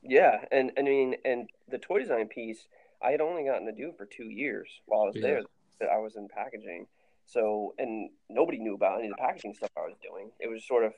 Yeah, 0.04 0.46
and 0.52 0.72
I 0.78 0.84
mean, 0.84 1.16
and 1.26 1.50
the 1.68 1.80
toy 1.80 2.00
design 2.00 2.28
piece, 2.28 2.68
I 3.02 3.10
had 3.10 3.20
only 3.20 3.44
gotten 3.44 3.66
to 3.66 3.72
do 3.72 3.94
for 3.98 4.06
two 4.06 4.30
years 4.30 4.70
while 4.86 5.02
I 5.02 5.06
was 5.06 5.16
Yeah. 5.16 5.22
there. 5.22 5.42
That 5.80 5.90
I 5.90 5.98
was 5.98 6.16
in 6.16 6.28
packaging, 6.28 6.88
so 7.28 7.76
and 7.78 8.10
nobody 8.30 8.58
knew 8.58 8.74
about 8.76 9.00
any 9.00 9.10
of 9.10 9.16
the 9.18 9.22
packaging 9.22 9.54
stuff 9.54 9.70
I 9.78 9.82
was 9.82 9.96
doing. 10.02 10.32
It 10.40 10.50
was 10.50 10.66
sort 10.66 10.86
of, 10.86 10.94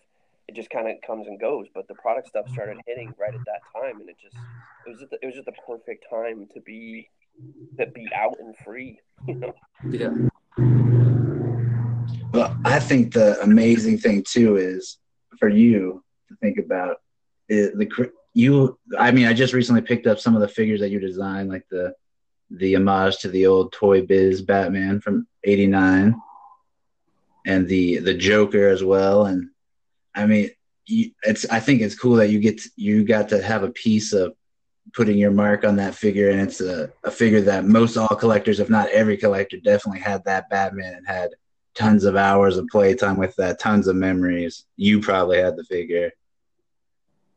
it 0.48 0.56
just 0.56 0.70
kind 0.70 0.88
of 0.88 0.96
comes 1.06 1.28
and 1.28 1.40
goes. 1.40 1.68
But 1.74 1.88
the 1.88 1.96
product 1.96 2.28
stuff 2.28 2.48
started 2.50 2.78
mm-hmm. 2.78 2.82
hitting 2.86 3.14
right 3.20 3.34
at 3.34 3.42
that 3.46 3.62
time, 3.74 4.00
and 4.00 4.10
it 4.10 4.18
just, 4.22 4.36
it 4.86 4.90
was, 4.90 5.00
just 5.00 5.12
the, 5.12 5.18
it 5.22 5.26
was 5.26 5.36
just 5.36 5.46
the 5.46 5.56
perfect 5.68 6.06
time 6.10 6.48
to 6.54 6.62
be, 6.62 7.10
to 7.80 7.88
be 7.88 8.08
out 8.16 8.36
and 8.40 8.56
free. 8.58 9.00
You 9.28 9.36
know. 9.36 9.54
Yeah, 9.90 10.14
Well, 12.32 12.58
I 12.64 12.80
think 12.80 13.14
the 13.14 13.42
amazing 13.42 13.98
thing 13.98 14.24
too 14.26 14.56
is 14.56 14.98
for 15.38 15.50
you 15.50 16.04
to 16.30 16.36
think 16.38 16.58
about 16.58 17.02
is 17.50 17.74
the 17.74 18.12
you. 18.34 18.80
I 18.98 19.12
mean, 19.12 19.26
I 19.28 19.34
just 19.34 19.54
recently 19.54 19.82
picked 19.82 20.08
up 20.08 20.20
some 20.20 20.36
of 20.36 20.42
the 20.42 20.48
figures 20.48 20.80
that 20.80 20.90
you 20.90 21.00
designed, 21.02 21.50
like 21.50 21.66
the 21.70 21.94
the 22.50 22.76
homage 22.76 23.20
to 23.20 23.28
the 23.28 23.48
old 23.48 23.72
Toy 23.72 24.06
Biz 24.06 24.42
Batman 24.42 25.00
from 25.02 25.28
'89, 25.44 26.16
and 27.46 27.68
the 27.68 28.00
the 28.00 28.14
Joker 28.14 28.68
as 28.68 28.84
well. 28.84 29.26
And 29.26 29.50
I 30.16 30.26
mean, 30.26 30.52
it's 30.88 31.46
I 31.50 31.60
think 31.60 31.82
it's 31.82 31.98
cool 31.98 32.16
that 32.16 32.30
you 32.30 32.40
get 32.40 32.60
to, 32.60 32.70
you 32.76 33.04
got 33.04 33.30
to 33.30 33.42
have 33.42 33.64
a 33.64 33.72
piece 33.72 34.14
of 34.14 34.36
putting 34.94 35.18
your 35.18 35.32
mark 35.32 35.64
on 35.64 35.76
that 35.78 35.96
figure, 35.96 36.30
and 36.30 36.42
it's 36.42 36.62
a, 36.62 36.92
a 37.04 37.12
figure 37.12 37.42
that 37.42 37.66
most 37.66 37.98
all 37.98 38.08
collectors, 38.08 38.60
if 38.60 38.70
not 38.70 38.90
every 38.90 39.18
collector, 39.18 39.58
definitely 39.58 40.02
had 40.02 40.24
that 40.26 40.50
Batman 40.50 40.96
and 40.96 41.08
had 41.08 41.30
tons 41.76 42.04
of 42.04 42.16
hours 42.16 42.58
of 42.58 42.68
playtime 42.68 43.18
with 43.18 43.36
that, 43.36 43.60
tons 43.60 43.88
of 43.88 43.96
memories. 43.96 44.66
You 44.76 45.00
probably 45.00 45.38
had 45.38 45.56
the 45.56 45.64
figure. 45.64 46.12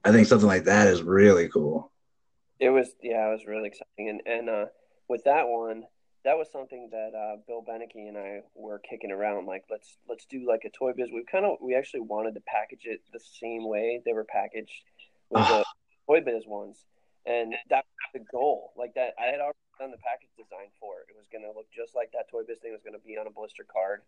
I 0.05 0.11
think 0.11 0.27
something 0.27 0.49
like 0.49 0.65
that 0.65 0.89
is 0.89 1.03
really 1.03 1.49
cool. 1.49 1.93
It 2.59 2.71
was 2.71 2.89
yeah, 3.03 3.29
it 3.29 3.33
was 3.33 3.47
really 3.47 3.69
exciting, 3.69 4.09
and 4.09 4.21
and 4.27 4.49
uh, 4.49 4.65
with 5.13 5.25
that 5.25 5.47
one, 5.47 5.85
that 6.25 6.39
was 6.39 6.49
something 6.51 6.89
that 6.91 7.13
uh, 7.13 7.37
Bill 7.47 7.61
Benecke 7.61 8.09
and 8.09 8.17
I 8.17 8.41
were 8.55 8.79
kicking 8.79 9.13
around. 9.13 9.45
Like 9.45 9.65
let's 9.69 9.99
let's 10.09 10.25
do 10.25 10.49
like 10.49 10.65
a 10.65 10.71
toy 10.71 10.93
biz. 10.97 11.11
We 11.13 11.23
kind 11.31 11.45
of 11.45 11.59
we 11.61 11.75
actually 11.75 12.01
wanted 12.01 12.35
to 12.35 12.41
package 12.49 12.89
it 12.89 13.03
the 13.13 13.21
same 13.21 13.69
way 13.69 14.01
they 14.07 14.15
were 14.15 14.25
packaged 14.25 14.73
with 15.29 15.47
the 15.49 15.65
toy 16.09 16.21
biz 16.25 16.47
ones, 16.47 16.79
and 17.27 17.53
that 17.69 17.85
was 17.85 18.09
the 18.15 18.25
goal. 18.33 18.73
Like 18.75 18.95
that, 18.95 19.13
I 19.21 19.27
had 19.27 19.45
already 19.45 19.69
done 19.79 19.91
the 19.91 20.01
package 20.01 20.33
design 20.41 20.73
for 20.81 21.05
it. 21.05 21.13
It 21.13 21.17
was 21.21 21.29
going 21.29 21.45
to 21.45 21.53
look 21.53 21.69
just 21.77 21.95
like 21.95 22.09
that 22.17 22.33
toy 22.33 22.49
biz 22.49 22.59
thing 22.65 22.73
was 22.73 22.83
going 22.83 22.97
to 22.97 23.05
be 23.05 23.19
on 23.21 23.27
a 23.27 23.31
blister 23.31 23.69
card. 23.69 24.01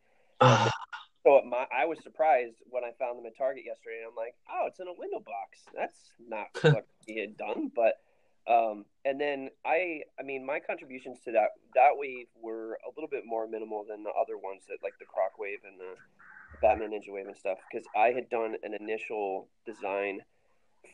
So 1.25 1.41
my, 1.49 1.65
I 1.73 1.87
was 1.87 1.99
surprised 2.03 2.57
when 2.69 2.85
I 2.85 2.93
found 2.99 3.19
them 3.19 3.25
at 3.25 3.37
Target 3.37 3.65
yesterday. 3.65 4.05
And 4.05 4.13
I'm 4.13 4.17
like, 4.17 4.37
oh, 4.45 4.69
it's 4.69 4.79
in 4.79 4.89
a 4.89 4.93
window 4.93 5.25
box. 5.25 5.65
That's 5.73 5.97
not 6.21 6.53
what 6.75 6.87
he 7.07 7.19
had 7.19 7.37
done. 7.37 7.73
But 7.75 7.97
um, 8.47 8.85
and 9.05 9.21
then 9.21 9.51
I, 9.65 10.03
I 10.19 10.23
mean, 10.23 10.45
my 10.45 10.61
contributions 10.61 11.19
to 11.25 11.33
that 11.33 11.51
that 11.75 11.93
wave 11.95 12.27
were 12.41 12.79
a 12.87 12.91
little 12.95 13.09
bit 13.09 13.23
more 13.25 13.47
minimal 13.47 13.85
than 13.89 14.03
the 14.03 14.11
other 14.11 14.37
ones 14.37 14.63
that 14.69 14.79
like 14.83 14.95
the 14.99 15.07
Croc 15.07 15.39
wave 15.39 15.61
and 15.65 15.79
the 15.81 15.95
Batman 16.61 16.91
Ninja 16.91 17.13
wave 17.13 17.27
and 17.27 17.37
stuff 17.37 17.59
because 17.71 17.87
I 17.97 18.09
had 18.09 18.29
done 18.29 18.55
an 18.63 18.75
initial 18.75 19.49
design 19.67 20.21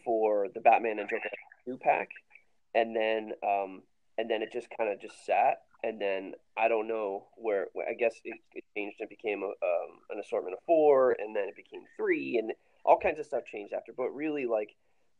for 0.04 0.48
the 0.54 0.60
Batman 0.60 0.98
and 0.98 1.08
Joker 1.08 1.30
two 1.64 1.76
pack, 1.78 2.10
and 2.74 2.94
then 2.94 3.32
um, 3.42 3.82
and 4.16 4.30
then 4.30 4.42
it 4.42 4.52
just 4.52 4.68
kind 4.76 4.92
of 4.92 5.00
just 5.00 5.26
sat 5.26 5.62
and 5.82 6.00
then 6.00 6.34
I 6.56 6.68
don't 6.68 6.88
know 6.88 7.26
where. 7.36 7.68
I 7.88 7.94
guess 7.94 8.14
it, 8.24 8.38
it 8.54 8.64
changed 8.76 8.96
and 9.00 9.08
became 9.08 9.42
a, 9.42 9.46
um, 9.46 10.00
an 10.10 10.20
assortment 10.20 10.54
of 10.54 10.64
four, 10.66 11.16
and 11.18 11.34
then 11.34 11.48
it 11.48 11.56
became 11.56 11.82
three, 11.96 12.38
and 12.38 12.52
all 12.84 12.98
kinds 12.98 13.18
of 13.18 13.26
stuff 13.26 13.44
changed 13.50 13.72
after. 13.72 13.92
But 13.96 14.10
really, 14.10 14.46
like 14.46 14.74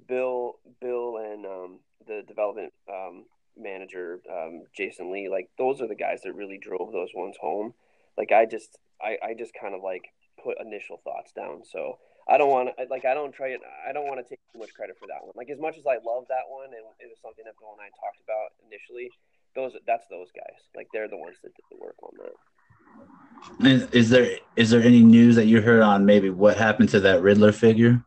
Bill, 0.07 0.59
Bill, 0.81 1.16
and 1.19 1.47
um, 1.47 1.78
the 2.06 2.22
development 2.27 2.72
um, 2.89 3.24
manager 3.56 4.20
um, 4.31 4.62
Jason 4.77 5.12
Lee, 5.12 5.28
like 5.28 5.48
those 5.59 5.81
are 5.81 5.89
the 5.89 5.94
guys 5.94 6.20
that 6.24 6.35
really 6.35 6.59
drove 6.59 6.93
those 6.93 7.10
ones 7.14 7.36
home. 7.40 7.74
Like 8.16 8.32
I 8.32 8.47
just, 8.47 8.78
I, 9.01 9.16
I 9.22 9.35
just 9.35 9.52
kind 9.59 9.74
of 9.74 9.82
like 9.82 10.05
put 10.43 10.60
initial 10.60 11.01
thoughts 11.05 11.32
down. 11.32 11.62
So 11.70 11.98
I 12.28 12.39
don't 12.39 12.51
want 12.51 12.70
to 12.77 12.86
like 12.90 13.05
I 13.05 13.14
don't 13.14 13.32
try 13.32 13.48
it. 13.48 13.60
I 13.89 13.93
don't 13.93 14.06
want 14.06 14.24
to 14.24 14.28
take 14.28 14.39
too 14.52 14.59
much 14.59 14.74
credit 14.74 14.97
for 14.98 15.06
that 15.09 15.24
one. 15.24 15.32
Like 15.36 15.51
as 15.51 15.59
much 15.59 15.77
as 15.78 15.86
I 15.86 15.98
love 16.05 16.24
that 16.28 16.47
one, 16.48 16.66
and 16.66 16.85
it 17.01 17.09
was 17.09 17.18
something 17.22 17.44
that 17.44 17.55
Bill 17.59 17.74
and 17.74 17.82
I 17.82 17.90
talked 17.98 18.20
about 18.22 18.55
initially 18.66 19.10
those 19.55 19.72
that's 19.86 20.06
those 20.09 20.28
guys. 20.35 20.60
Like 20.74 20.89
they're 20.93 21.09
the 21.09 21.16
ones 21.16 21.36
that 21.43 21.55
did 21.55 21.64
the 21.70 21.78
work 21.78 21.97
on 22.02 22.12
that. 22.22 23.94
Is 23.94 24.10
there 24.10 24.39
is 24.56 24.70
there 24.70 24.82
any 24.82 25.02
news 25.02 25.36
that 25.36 25.47
you 25.47 25.60
heard 25.60 25.82
on 25.82 26.05
maybe 26.05 26.31
what 26.31 26.56
happened 26.56 26.90
to 26.90 27.01
that 27.01 27.22
Riddler 27.22 27.52
figure? 27.52 28.05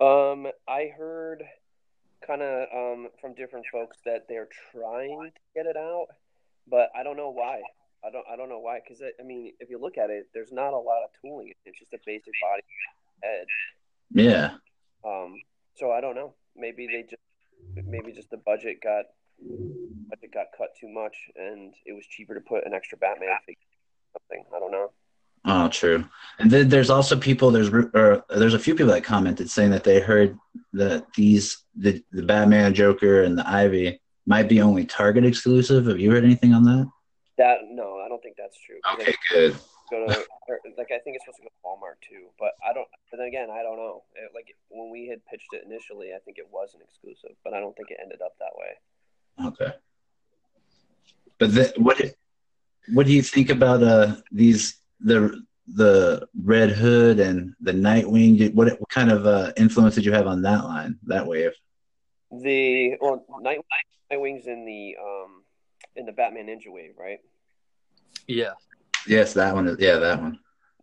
Um, 0.00 0.48
I 0.68 0.90
heard 0.96 1.44
kind 2.32 2.42
of 2.42 2.68
um, 2.74 3.08
from 3.20 3.34
different 3.34 3.66
folks 3.70 3.98
that 4.04 4.26
they're 4.28 4.48
trying 4.72 5.30
to 5.34 5.40
get 5.54 5.66
it 5.66 5.76
out, 5.76 6.06
but 6.68 6.88
I 6.96 7.02
don't 7.02 7.16
know 7.16 7.30
why. 7.30 7.60
I 8.04 8.10
don't 8.10 8.24
I 8.30 8.36
don't 8.36 8.48
know 8.48 8.58
why 8.58 8.80
because 8.82 9.02
I 9.02 9.22
mean 9.22 9.52
if 9.60 9.70
you 9.70 9.78
look 9.78 9.98
at 9.98 10.10
it, 10.10 10.28
there's 10.34 10.52
not 10.52 10.72
a 10.72 10.78
lot 10.78 11.04
of 11.04 11.10
tooling. 11.20 11.52
It's 11.64 11.78
just 11.78 11.92
a 11.92 11.98
basic 12.04 12.32
body 12.40 12.62
head. 13.22 13.46
Yeah. 14.10 14.50
Um. 15.04 15.36
So 15.76 15.92
I 15.92 16.00
don't 16.00 16.14
know. 16.14 16.34
Maybe 16.56 16.86
they 16.86 17.02
just 17.02 17.86
maybe 17.86 18.12
just 18.12 18.30
the 18.30 18.38
budget 18.38 18.82
got 18.82 19.04
budget 20.08 20.32
got 20.32 20.46
cut 20.56 20.70
too 20.80 20.88
much, 20.88 21.16
and 21.36 21.74
it 21.86 21.92
was 21.92 22.06
cheaper 22.06 22.34
to 22.34 22.40
put 22.40 22.66
an 22.66 22.74
extra 22.74 22.98
Batman 22.98 23.36
figure. 23.46 23.60
Something 24.12 24.44
I 24.54 24.58
don't 24.58 24.72
know. 24.72 24.90
Oh, 25.44 25.68
true. 25.68 26.04
And 26.38 26.50
then 26.50 26.68
there's 26.68 26.90
also 26.90 27.16
people. 27.16 27.50
There's 27.50 27.68
or 27.68 28.24
there's 28.28 28.54
a 28.54 28.58
few 28.58 28.74
people 28.74 28.92
that 28.92 29.04
commented 29.04 29.50
saying 29.50 29.70
that 29.70 29.84
they 29.84 30.00
heard 30.00 30.38
that 30.72 31.12
these 31.14 31.58
the 31.76 32.02
the 32.12 32.22
Batman, 32.22 32.74
Joker, 32.74 33.22
and 33.22 33.36
the 33.36 33.48
Ivy 33.48 34.00
might 34.26 34.48
be 34.48 34.60
only 34.60 34.84
Target 34.84 35.24
exclusive. 35.24 35.86
Have 35.86 35.98
you 35.98 36.10
heard 36.10 36.24
anything 36.24 36.54
on 36.54 36.64
that? 36.64 36.90
That 37.38 37.58
no, 37.70 38.00
I 38.04 38.08
don't 38.08 38.22
think 38.22 38.36
that's 38.38 38.56
true. 38.60 38.78
Okay, 38.94 39.14
good. 39.30 39.56
Go 39.90 40.06
to 40.06 40.26
like 40.78 40.90
I 40.92 40.98
think 41.00 41.16
it's 41.16 41.24
supposed 41.24 41.38
to 41.38 41.42
go 41.42 41.48
to 41.48 41.66
Walmart 41.66 42.00
too, 42.08 42.26
but 42.38 42.52
I 42.68 42.72
don't. 42.72 42.86
But 43.10 43.18
then 43.18 43.26
again, 43.26 43.48
I 43.50 43.62
don't 43.62 43.76
know. 43.76 44.04
It, 44.14 44.30
like 44.34 44.54
when 44.68 44.90
we 44.90 45.08
had 45.08 45.24
pitched 45.26 45.52
it 45.52 45.64
initially, 45.66 46.12
I 46.14 46.18
think 46.24 46.38
it 46.38 46.46
was 46.50 46.74
an 46.74 46.80
exclusive, 46.82 47.36
but 47.44 47.52
I 47.52 47.60
don't 47.60 47.76
think 47.76 47.90
it 47.90 47.98
ended 48.00 48.20
up 48.24 48.34
that 48.38 48.54
way. 48.56 49.48
Okay. 49.48 49.76
But 51.38 51.54
the, 51.54 51.72
what 51.76 52.00
what 52.92 53.06
do 53.06 53.12
you 53.12 53.22
think 53.22 53.50
about 53.50 53.82
uh 53.82 54.16
these 54.30 54.81
the 55.04 55.42
the 55.74 56.26
Red 56.42 56.70
Hood 56.70 57.20
and 57.20 57.54
the 57.60 57.72
Nightwing? 57.72 58.52
What, 58.54 58.68
what 58.80 58.88
kind 58.88 59.10
of 59.10 59.26
uh, 59.26 59.52
influence 59.56 59.94
did 59.94 60.04
you 60.04 60.12
have 60.12 60.26
on 60.26 60.42
that 60.42 60.64
line, 60.64 60.98
that 61.04 61.26
wave? 61.26 61.52
The 62.30 62.96
well, 63.00 63.24
Night 63.40 63.60
Nightwing's 64.10 64.46
in 64.46 64.64
the 64.64 64.96
um 65.00 65.44
in 65.96 66.06
the 66.06 66.12
Batman 66.12 66.46
Ninja 66.46 66.68
wave, 66.68 66.94
right? 66.98 67.18
Yeah. 68.26 68.52
Yes, 69.06 69.34
that 69.34 69.54
one. 69.54 69.76
Yeah, 69.78 69.98
that 69.98 70.20
one. 70.20 70.38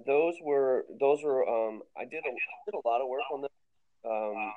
Those 0.06 0.36
were 0.44 0.86
those 1.00 1.24
were 1.24 1.48
um 1.48 1.82
I 1.98 2.06
did 2.06 2.24
a, 2.26 2.30
I 2.30 2.62
did 2.66 2.76
a 2.76 2.88
lot 2.88 3.02
of 3.02 3.08
work 3.08 3.22
on 3.34 3.42
them. 3.42 3.50
Um, 4.06 4.54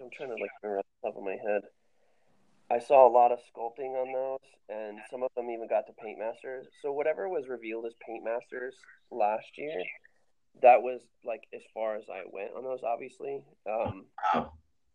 I'm 0.00 0.10
trying 0.16 0.30
to 0.30 0.36
like 0.36 0.50
remember 0.62 0.78
off 0.78 0.86
the 1.02 1.08
top 1.08 1.18
of 1.18 1.24
my 1.24 1.32
head. 1.32 1.62
I 2.70 2.80
saw 2.80 3.06
a 3.06 3.12
lot 3.12 3.30
of 3.30 3.38
sculpting 3.38 3.94
on 3.94 4.12
those, 4.12 4.48
and 4.68 4.98
some 5.10 5.22
of 5.22 5.30
them 5.36 5.50
even 5.50 5.68
got 5.68 5.86
to 5.86 5.92
Paint 6.02 6.18
Masters. 6.18 6.66
So 6.82 6.92
whatever 6.92 7.28
was 7.28 7.48
revealed 7.48 7.86
as 7.86 7.92
Paint 8.04 8.24
Masters 8.24 8.74
last 9.10 9.46
year, 9.56 9.82
that 10.62 10.82
was 10.82 11.00
like 11.24 11.44
as 11.54 11.62
far 11.72 11.96
as 11.96 12.04
I 12.10 12.22
went 12.30 12.50
on 12.56 12.64
those, 12.64 12.80
obviously. 12.82 13.44
Um, 13.70 14.06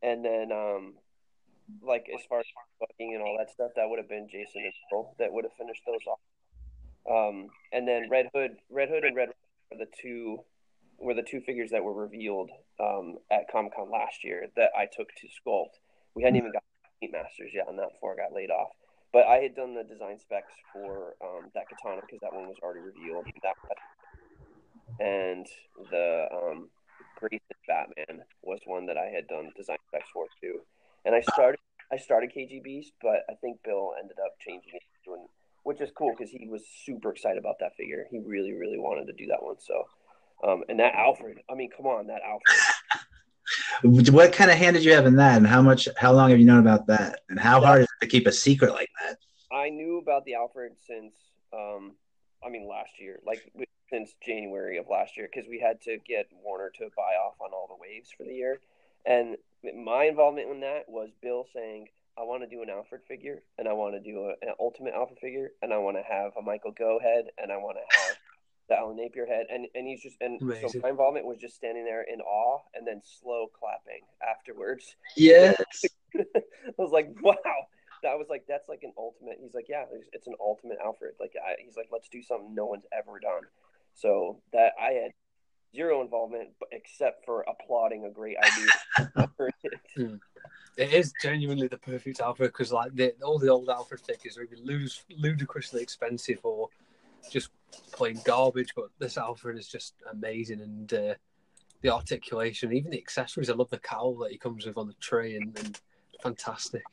and 0.02 0.26
then, 0.26 0.52
um, 0.52 0.95
like 1.81 2.07
as 2.14 2.26
far 2.27 2.39
as 2.39 2.45
fucking 2.80 3.14
and 3.14 3.23
all 3.23 3.38
that 3.39 3.52
stuff, 3.52 3.72
that 3.77 3.89
would 3.89 3.99
have 3.99 4.10
been 4.10 4.27
Jason 4.30 4.64
and 4.64 4.73
Bill 4.89 5.15
that 5.19 5.31
would 5.31 5.45
have 5.45 5.53
finished 5.53 5.84
those 5.85 6.02
off. 6.07 6.19
Um, 7.10 7.48
and 7.72 7.88
then 7.88 8.10
Red 8.10 8.30
Hood, 8.34 8.57
Red 8.69 8.89
Hood, 8.89 9.06
and 9.06 9.15
Red 9.15 9.30
were 9.72 9.77
the 9.77 9.91
two 10.02 10.43
were 10.98 11.14
the 11.14 11.23
two 11.23 11.41
figures 11.41 11.72
that 11.72 11.84
were 11.84 11.93
revealed 11.93 12.52
um, 12.80 13.18
at 13.31 13.49
Comic 13.52 13.76
Con 13.76 13.89
last 13.89 14.23
year 14.23 14.48
that 14.56 14.69
I 14.77 14.85
took 14.85 15.07
to 15.15 15.27
sculpt. 15.27 15.80
We 16.14 16.23
hadn't 16.23 16.38
even 16.38 16.52
got 16.52 16.64
Paint 17.02 17.11
Masters 17.14 17.52
yeah, 17.53 17.64
and 17.68 17.78
that 17.80 17.90
I 17.90 18.15
got 18.15 18.34
laid 18.34 18.52
off. 18.52 18.69
But 19.11 19.28
I 19.28 19.38
had 19.38 19.56
done 19.56 19.76
the 19.76 19.84
design 19.84 20.19
specs 20.19 20.53
for 20.72 21.15
um, 21.19 21.52
that 21.53 21.68
katana 21.68 22.02
because 22.02 22.19
that 22.22 22.32
one 22.32 22.48
was 22.48 22.57
already 22.64 22.80
revealed. 22.80 23.26
That 23.44 23.56
and 24.99 25.48
the 25.90 26.28
um, 26.32 26.69
Batman 27.68 28.23
was 28.41 28.60
one 28.65 28.86
that 28.86 28.98
I 28.98 29.07
had 29.14 29.28
done 29.28 29.52
design 29.56 29.78
specs 29.88 30.10
for 30.14 30.28
too. 30.40 30.60
And 31.06 31.15
I 31.15 31.22
started 31.22 31.60
I 31.91 31.98
started 31.98 32.32
KG 32.36 32.64
Beast, 32.64 32.94
but 33.02 33.26
I 33.30 33.34
think 33.41 33.64
Bill 33.64 33.94
ended 33.99 34.18
up 34.23 34.40
changing 34.40 34.76
it 34.76 34.84
to 35.06 35.14
an, 35.14 35.28
which 35.64 35.82
is 35.82 35.91
cool 35.91 36.14
because 36.18 36.32
he 36.32 36.48
was 36.48 36.64
super 36.86 37.11
excited 37.11 37.38
about 37.38 37.60
that 37.60 37.76
figure. 37.76 38.06
He 38.10 38.19
really 38.19 38.53
really 38.53 38.80
wanted 38.80 39.07
to 39.07 39.14
do 39.14 39.28
that 39.28 39.44
one. 39.44 39.56
So, 39.60 39.88
um, 40.48 40.64
and 40.69 40.80
that 40.80 40.95
Alfred, 40.95 41.40
I 41.49 41.56
mean, 41.56 41.69
come 41.76 41.88
on, 41.88 42.07
that 42.07 42.22
Alfred. 42.23 42.57
What 43.84 44.34
kind 44.34 44.52
of 44.52 44.57
hand 44.57 44.76
did 44.76 44.85
you 44.85 44.93
have 44.93 45.06
in 45.06 45.15
that, 45.15 45.38
and 45.38 45.48
how 45.48 45.61
much? 45.61 45.88
How 45.98 46.14
long 46.14 46.30
have 46.30 46.39
you 46.39 46.45
known 46.45 46.60
about 46.60 46.88
that, 46.88 47.22
and 47.30 47.39
how 47.39 47.61
hard 47.61 47.81
is 47.81 47.88
it 47.88 48.06
to 48.06 48.07
keep 48.07 48.27
a 48.27 48.31
secret 48.31 48.73
like 48.73 48.89
that? 49.03 49.18
I 49.52 49.69
knew 49.69 49.98
about 49.98 50.26
the 50.26 50.35
Alfred 50.35 50.73
since, 50.88 51.14
um, 51.53 51.93
I 52.45 52.49
mean, 52.49 52.68
last 52.68 52.99
year, 52.99 53.19
like 53.26 53.52
since 53.89 54.14
January 54.26 54.77
of 54.77 54.88
last 54.89 55.18
year, 55.18 55.30
because 55.34 55.49
we 55.49 55.60
had 55.60 55.81
to 55.81 55.98
get 56.07 56.27
Warner 56.43 56.72
to 56.77 56.89
buy 56.95 57.15
off 57.26 57.35
on 57.39 57.52
all 57.53 57.68
the 57.68 57.76
waves 57.80 58.10
for 58.15 58.23
the 58.23 58.34
year, 58.34 58.60
and 59.06 59.38
my 59.76 60.06
involvement 60.06 60.49
in 60.49 60.61
that 60.61 60.88
was 60.88 61.10
Bill 61.22 61.45
saying, 61.53 61.89
"I 62.18 62.23
want 62.23 62.43
to 62.43 62.48
do 62.48 62.61
an 62.64 62.69
Alfred 62.69 63.02
figure, 63.07 63.43
and 63.57 63.68
I 63.68 63.73
want 63.73 63.95
to 63.95 63.99
do 63.99 64.26
a, 64.26 64.30
an 64.41 64.53
Ultimate 64.60 64.93
Alfred 64.93 65.19
figure, 65.19 65.52
and 65.61 65.73
I 65.73 65.77
want 65.77 65.98
to 65.98 66.03
have 66.03 66.31
a 66.38 66.41
Michael 66.41 66.72
Gough 66.72 67.02
head, 67.02 67.26
and 67.38 67.52
I 67.52 67.57
want 67.57 67.77
to 67.77 67.98
have." 67.98 68.18
The 68.72 68.77
Alan 68.77 68.95
Napier 68.95 69.26
head, 69.26 69.48
and 69.52 69.68
and 69.76 69.85
he's 69.88 70.02
just 70.02 70.18
and 70.22 70.41
Amazing. 70.41 70.69
so 70.69 70.80
my 70.81 70.89
involvement 70.89 71.26
was 71.26 71.38
just 71.38 71.56
standing 71.56 71.84
there 71.85 72.03
in 72.03 72.22
awe 72.22 72.60
and 72.73 72.88
then 72.88 73.02
slow 73.03 73.48
clapping 73.48 74.02
afterwards. 74.27 74.95
Yes, 75.15 75.85
I 76.15 76.22
was 76.77 76.91
like, 76.91 77.14
wow. 77.22 77.35
That 78.03 78.18
was 78.18 78.27
like 78.30 78.45
that's 78.48 78.68
like 78.68 78.81
an 78.81 78.93
ultimate. 78.98 79.38
He's 79.39 79.53
like, 79.53 79.68
yeah, 79.69 79.85
it's 80.11 80.26
an 80.26 80.34
ultimate 80.39 80.77
Alfred. 80.84 81.14
Like 81.19 81.34
I, 81.35 81.61
he's 81.64 81.77
like, 81.77 81.89
let's 81.91 82.10
do 82.10 82.23
something 82.23 82.56
no 82.56 82.65
one's 82.65 82.85
ever 82.91 83.19
done. 83.19 83.43
So 83.93 84.41
that 84.53 84.72
I 84.81 84.93
had 84.93 85.11
zero 85.76 86.02
involvement, 86.02 86.49
except 86.72 87.26
for 87.26 87.45
applauding 87.48 88.06
a 88.06 88.10
great 88.10 88.38
idea. 88.38 90.19
It 90.77 90.93
is 90.93 91.14
genuinely 91.22 91.68
the 91.68 91.77
perfect 91.77 92.22
Alfred 92.22 92.53
because 92.53 92.72
like 92.72 92.95
the, 92.95 93.14
all 93.22 93.38
the 93.38 93.49
old 93.49 93.69
Alfred 93.69 93.99
figures 93.99 94.38
are 94.38 94.43
either 94.43 94.56
ludicrously 95.10 95.81
expensive 95.81 96.39
or 96.43 96.69
just 97.30 97.49
plain 97.91 98.19
garbage. 98.26 98.73
But 98.76 98.85
this 98.99 99.18
Alfred 99.18 99.57
is 99.57 99.68
just 99.68 99.95
amazing, 100.11 100.61
and 100.61 100.93
uh, 100.93 101.14
the 101.81 101.89
articulation, 101.93 102.73
even 102.73 102.91
the 102.91 102.98
accessories. 102.98 103.49
I 103.49 103.53
love 103.53 103.69
the 103.69 103.80
cowl 103.80 104.15
that 104.19 104.31
he 104.31 104.38
comes 104.38 104.65
with 104.65 104.77
on 104.77 104.88
the 104.88 104.95
tray, 104.99 105.35
and, 105.35 105.57
and 105.60 105.80
fantastic. 106.22 106.84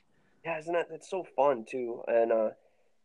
Yeah, 0.44 0.58
isn't 0.58 0.72
that? 0.72 0.88
It's 0.90 1.10
so 1.10 1.26
fun 1.36 1.64
too, 1.68 2.02
and 2.08 2.32
uh, 2.32 2.50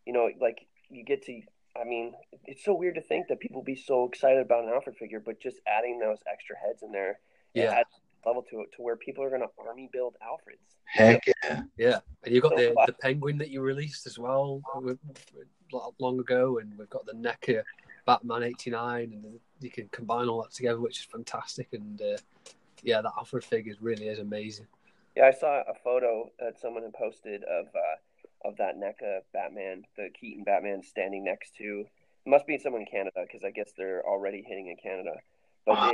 you 0.06 0.14
know, 0.14 0.30
like 0.40 0.66
you 0.90 1.04
get 1.04 1.24
to 1.26 1.42
I 1.76 1.84
mean, 1.86 2.14
it's 2.46 2.64
so 2.64 2.74
weird 2.74 2.96
to 2.96 3.02
think 3.02 3.28
that 3.30 3.40
people 3.40 3.64
be 3.64 3.76
so 3.76 4.06
excited 4.08 4.42
about 4.42 4.64
an 4.64 4.70
Alfred 4.70 4.96
figure, 4.96 5.20
but 5.20 5.40
just 5.40 5.58
adding 5.68 6.00
those 6.00 6.20
extra 6.32 6.56
heads 6.56 6.84
in 6.84 6.92
there, 6.92 7.20
Yeah. 7.56 7.72
adds 7.72 7.90
level 8.26 8.44
to 8.52 8.62
it 8.62 8.72
to 8.76 8.82
where 8.84 8.96
people 8.96 9.24
are 9.24 9.30
going 9.30 9.42
to 9.42 9.48
army 9.58 9.90
build 9.92 10.16
Alfreds. 10.22 10.78
Heck 10.86 11.26
yeah. 11.44 11.64
Yeah, 11.78 12.00
and 12.24 12.34
you've 12.34 12.44
got 12.44 12.52
So 12.52 12.58
the, 12.58 12.74
fun. 12.74 12.84
the 12.86 12.94
penguin 12.94 13.38
that 13.40 13.50
you 13.50 13.62
released 13.62 14.06
as 14.06 14.20
well 14.20 14.62
with- 14.76 15.00
with- 15.74 15.94
long 16.00 16.20
ago, 16.20 16.60
and 16.60 16.78
we've 16.78 16.90
got 16.90 17.06
the 17.06 17.14
NECA 17.14 17.64
Batman 18.06 18.44
'89, 18.44 19.14
and 19.14 19.40
you 19.62 19.70
can 19.70 19.88
combine 19.90 20.28
all 20.28 20.42
that 20.44 20.52
together, 20.52 20.80
which 20.80 21.00
is 21.00 21.06
fantastic. 21.06 21.68
And 21.74 22.02
uh, 22.02 22.18
yeah, 22.84 23.02
that 23.02 23.12
Alfred 23.18 23.44
figure 23.44 23.76
really 23.82 24.08
is 24.08 24.20
amazing. 24.20 24.68
Yeah, 25.16 25.26
I 25.28 25.32
saw 25.32 25.62
a 25.62 25.74
photo 25.84 26.32
that 26.40 26.60
someone 26.60 26.84
had 26.84 26.94
posted 26.94 27.44
of 27.44 27.68
uh, 27.68 28.48
of 28.48 28.58
that 28.58 28.78
NECA 28.78 29.22
Batman, 29.32 29.84
the 29.96 30.10
Keaton 30.20 30.44
Batman, 30.44 30.84
standing 30.84 31.24
next 31.24 31.56
to. 31.58 31.86
It 32.26 32.30
must 32.30 32.48
be 32.48 32.58
someone 32.58 32.82
in 32.82 32.88
Canada 32.88 33.22
because 33.26 33.44
I 33.44 33.52
guess 33.52 33.72
they're 33.78 34.02
already 34.08 34.44
hitting 34.48 34.68
in 34.68 34.78
Canada. 34.78 35.16
But 35.66 35.76
Wow. 35.76 35.92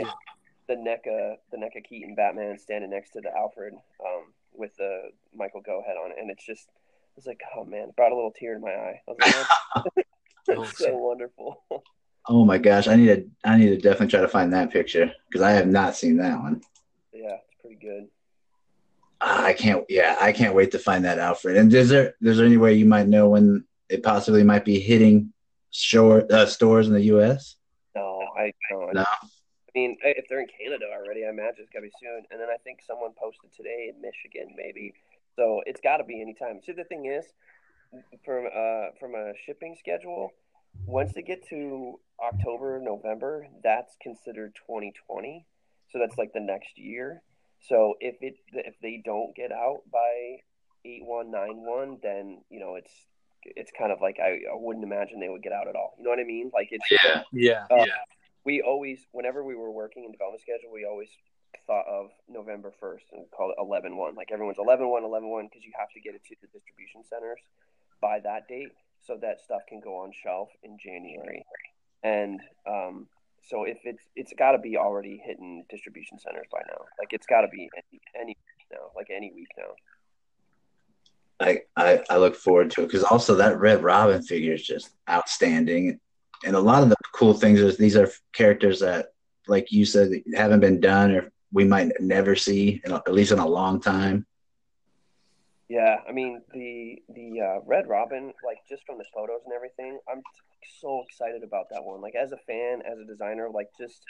the, 0.67 0.75
the 0.75 0.81
NECA, 0.81 1.35
the 1.51 1.57
NECA 1.57 1.83
Keaton 1.83 2.15
Batman 2.15 2.57
standing 2.59 2.89
next 2.91 3.11
to 3.11 3.21
the 3.21 3.35
Alfred 3.35 3.73
um, 3.73 4.33
with 4.53 4.75
the 4.77 5.09
Michael 5.35 5.61
Gough 5.61 5.85
head 5.85 5.95
on 5.97 6.11
it, 6.11 6.17
and 6.19 6.29
it's 6.29 6.45
just, 6.45 6.69
was 7.19 7.27
like, 7.27 7.41
oh 7.55 7.65
man, 7.65 7.89
it 7.89 7.95
brought 7.95 8.11
a 8.11 8.15
little 8.15 8.31
tear 8.31 8.53
to 8.53 8.59
my 8.59 8.69
eye. 8.69 9.01
I 9.07 9.11
was 9.11 9.17
like, 9.21 9.35
that's, 9.35 10.07
that's 10.47 10.77
so 10.77 10.97
wonderful. 10.97 11.63
Oh 12.27 12.45
my 12.45 12.57
gosh, 12.57 12.87
I 12.87 12.95
need 12.95 13.07
to 13.07 13.25
I 13.43 13.57
need 13.57 13.69
to 13.69 13.77
definitely 13.77 14.07
try 14.07 14.21
to 14.21 14.27
find 14.27 14.53
that 14.53 14.71
picture 14.71 15.11
because 15.27 15.41
I 15.41 15.51
have 15.51 15.67
not 15.67 15.95
seen 15.95 16.17
that 16.17 16.39
one. 16.39 16.61
yeah, 17.13 17.37
it's 17.45 17.61
pretty 17.61 17.77
good. 17.81 18.07
Ah, 19.21 19.45
I 19.45 19.53
can't. 19.53 19.83
Yeah, 19.89 20.15
I 20.19 20.31
can't 20.31 20.55
wait 20.55 20.71
to 20.71 20.79
find 20.79 21.03
that 21.05 21.19
Alfred. 21.19 21.57
And 21.57 21.73
is 21.73 21.89
there 21.89 22.15
is 22.21 22.37
there 22.37 22.45
any 22.45 22.57
way 22.57 22.73
you 22.73 22.85
might 22.85 23.07
know 23.07 23.29
when 23.29 23.65
it 23.89 24.03
possibly 24.03 24.43
might 24.43 24.63
be 24.63 24.79
hitting 24.79 25.33
shore 25.71 26.25
uh, 26.31 26.45
stores 26.45 26.87
in 26.87 26.93
the 26.93 27.03
U.S.? 27.03 27.55
No, 27.95 28.21
I 28.37 28.53
no. 28.71 28.91
No. 28.93 29.01
I 29.01 29.71
mean, 29.75 29.97
if 30.03 30.25
they're 30.29 30.41
in 30.41 30.47
Canada 30.47 30.85
already, 30.91 31.25
I 31.25 31.29
imagine 31.29 31.59
it's 31.59 31.69
gotta 31.71 31.83
be 31.83 31.91
soon. 32.01 32.23
And 32.31 32.39
then 32.39 32.49
I 32.49 32.57
think 32.63 32.79
someone 32.85 33.11
posted 33.19 33.51
today 33.55 33.91
in 33.93 34.01
Michigan, 34.01 34.55
maybe. 34.55 34.93
So 35.35 35.61
it's 35.65 35.81
got 35.81 35.97
to 35.97 36.03
be 36.03 36.21
anytime. 36.21 36.59
See, 36.65 36.73
the 36.73 36.83
thing 36.83 37.05
is, 37.05 37.25
from 38.23 38.45
uh 38.45 38.91
from 38.99 39.15
a 39.15 39.33
shipping 39.45 39.75
schedule, 39.79 40.31
once 40.85 41.13
they 41.13 41.21
get 41.21 41.47
to 41.49 41.99
October, 42.21 42.79
November, 42.81 43.47
that's 43.63 43.95
considered 44.01 44.55
2020. 44.67 45.45
So 45.91 45.99
that's 45.99 46.17
like 46.17 46.33
the 46.33 46.39
next 46.39 46.77
year. 46.77 47.21
So 47.61 47.95
if 47.99 48.15
it 48.21 48.35
if 48.53 48.75
they 48.81 49.01
don't 49.03 49.35
get 49.35 49.51
out 49.51 49.81
by 49.91 50.37
eight 50.85 51.03
one 51.03 51.31
nine 51.31 51.57
one, 51.65 51.97
then 52.01 52.41
you 52.49 52.59
know 52.59 52.75
it's 52.75 52.91
it's 53.43 53.71
kind 53.77 53.91
of 53.91 53.99
like 54.01 54.17
I, 54.21 54.41
I 54.51 54.55
wouldn't 54.55 54.83
imagine 54.83 55.19
they 55.19 55.29
would 55.29 55.43
get 55.43 55.53
out 55.53 55.67
at 55.67 55.75
all. 55.75 55.95
You 55.97 56.03
know 56.03 56.09
what 56.11 56.19
I 56.19 56.23
mean? 56.23 56.51
Like 56.53 56.69
it's 56.71 56.85
Yeah. 56.91 57.23
Yeah, 57.31 57.65
Uh, 57.71 57.83
yeah, 57.85 57.93
we 58.45 58.61
always 58.61 58.99
whenever 59.11 59.43
we 59.43 59.55
were 59.55 59.71
working 59.71 60.03
in 60.05 60.11
development 60.11 60.41
schedule 60.41 60.71
we 60.71 60.85
always 60.85 61.09
thought 61.67 61.85
of 61.87 62.09
november 62.27 62.73
1st 62.81 63.13
and 63.13 63.25
call 63.35 63.51
it 63.51 63.61
11-1 63.61 64.15
like 64.15 64.31
everyone's 64.31 64.57
11-1 64.57 64.79
11-1 65.01 65.49
because 65.49 65.63
you 65.63 65.71
have 65.77 65.89
to 65.91 65.99
get 65.99 66.15
it 66.15 66.23
to 66.25 66.35
the 66.41 66.47
distribution 66.47 67.03
centers 67.03 67.39
by 68.01 68.19
that 68.19 68.47
date 68.47 68.71
so 69.01 69.17
that 69.21 69.41
stuff 69.41 69.61
can 69.67 69.79
go 69.79 69.97
on 69.97 70.11
shelf 70.11 70.49
in 70.63 70.77
january. 70.77 71.45
And 72.03 72.39
um, 72.67 73.07
so 73.49 73.63
if 73.63 73.79
it's 73.83 74.03
it's 74.15 74.33
got 74.37 74.51
to 74.51 74.57
be 74.57 74.77
already 74.77 75.21
hitting 75.23 75.65
distribution 75.69 76.19
centers 76.19 76.47
by 76.51 76.59
now. 76.67 76.85
Like 76.99 77.09
it's 77.11 77.25
got 77.25 77.41
to 77.41 77.47
be 77.47 77.69
any, 77.75 78.01
any 78.19 78.37
now 78.71 78.91
like 78.95 79.07
any 79.15 79.31
week 79.33 79.47
now. 79.57 79.73
I, 81.41 81.61
I, 81.77 82.03
I 82.09 82.17
look 82.17 82.35
forward 82.35 82.69
to 82.71 82.83
it 82.83 82.87
because 82.87 83.03
also 83.03 83.35
that 83.35 83.59
Red 83.59 83.81
Robin 83.81 84.21
figure 84.21 84.53
is 84.53 84.65
just 84.65 84.89
outstanding, 85.09 85.97
and 86.45 86.55
a 86.55 86.59
lot 86.59 86.83
of 86.83 86.89
the 86.89 86.97
cool 87.13 87.33
things 87.33 87.61
is 87.61 87.77
these 87.77 87.95
are 87.95 88.11
characters 88.33 88.81
that, 88.81 89.13
like 89.47 89.71
you 89.71 89.85
said, 89.85 90.11
haven't 90.35 90.59
been 90.59 90.81
done 90.81 91.11
or 91.15 91.31
we 91.51 91.65
might 91.65 91.91
never 91.99 92.35
see, 92.35 92.81
in 92.83 92.91
at 92.91 93.13
least 93.13 93.31
in 93.31 93.39
a 93.39 93.47
long 93.47 93.81
time. 93.81 94.25
Yeah, 95.67 95.97
I 96.07 96.11
mean 96.11 96.41
the 96.51 97.01
the 97.13 97.41
uh, 97.41 97.59
Red 97.65 97.87
Robin, 97.87 98.33
like 98.43 98.57
just 98.67 98.85
from 98.85 98.97
the 98.97 99.05
photos 99.13 99.41
and 99.45 99.53
everything, 99.53 99.99
I'm 100.11 100.21
so 100.81 101.03
excited 101.07 101.43
about 101.43 101.69
that 101.71 101.83
one. 101.83 102.01
Like 102.01 102.15
as 102.15 102.31
a 102.31 102.37
fan, 102.37 102.81
as 102.81 102.97
a 102.99 103.05
designer, 103.05 103.49
like 103.53 103.69
just 103.77 104.01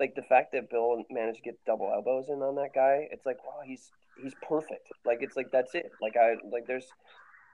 like 0.00 0.14
the 0.14 0.22
fact 0.22 0.52
that 0.52 0.70
Bill 0.70 1.02
managed 1.10 1.38
to 1.38 1.42
get 1.42 1.64
double 1.64 1.90
elbows 1.92 2.26
in 2.28 2.42
on 2.42 2.56
that 2.56 2.74
guy, 2.74 3.08
it's 3.12 3.26
like 3.26 3.38
wow, 3.44 3.60
he's 3.64 3.90
he's 4.20 4.34
perfect. 4.46 4.88
Like 5.04 5.18
it's 5.20 5.36
like 5.36 5.50
that's 5.52 5.74
it. 5.74 5.90
Like 6.02 6.16
I 6.16 6.34
like 6.50 6.66
there's 6.66 6.86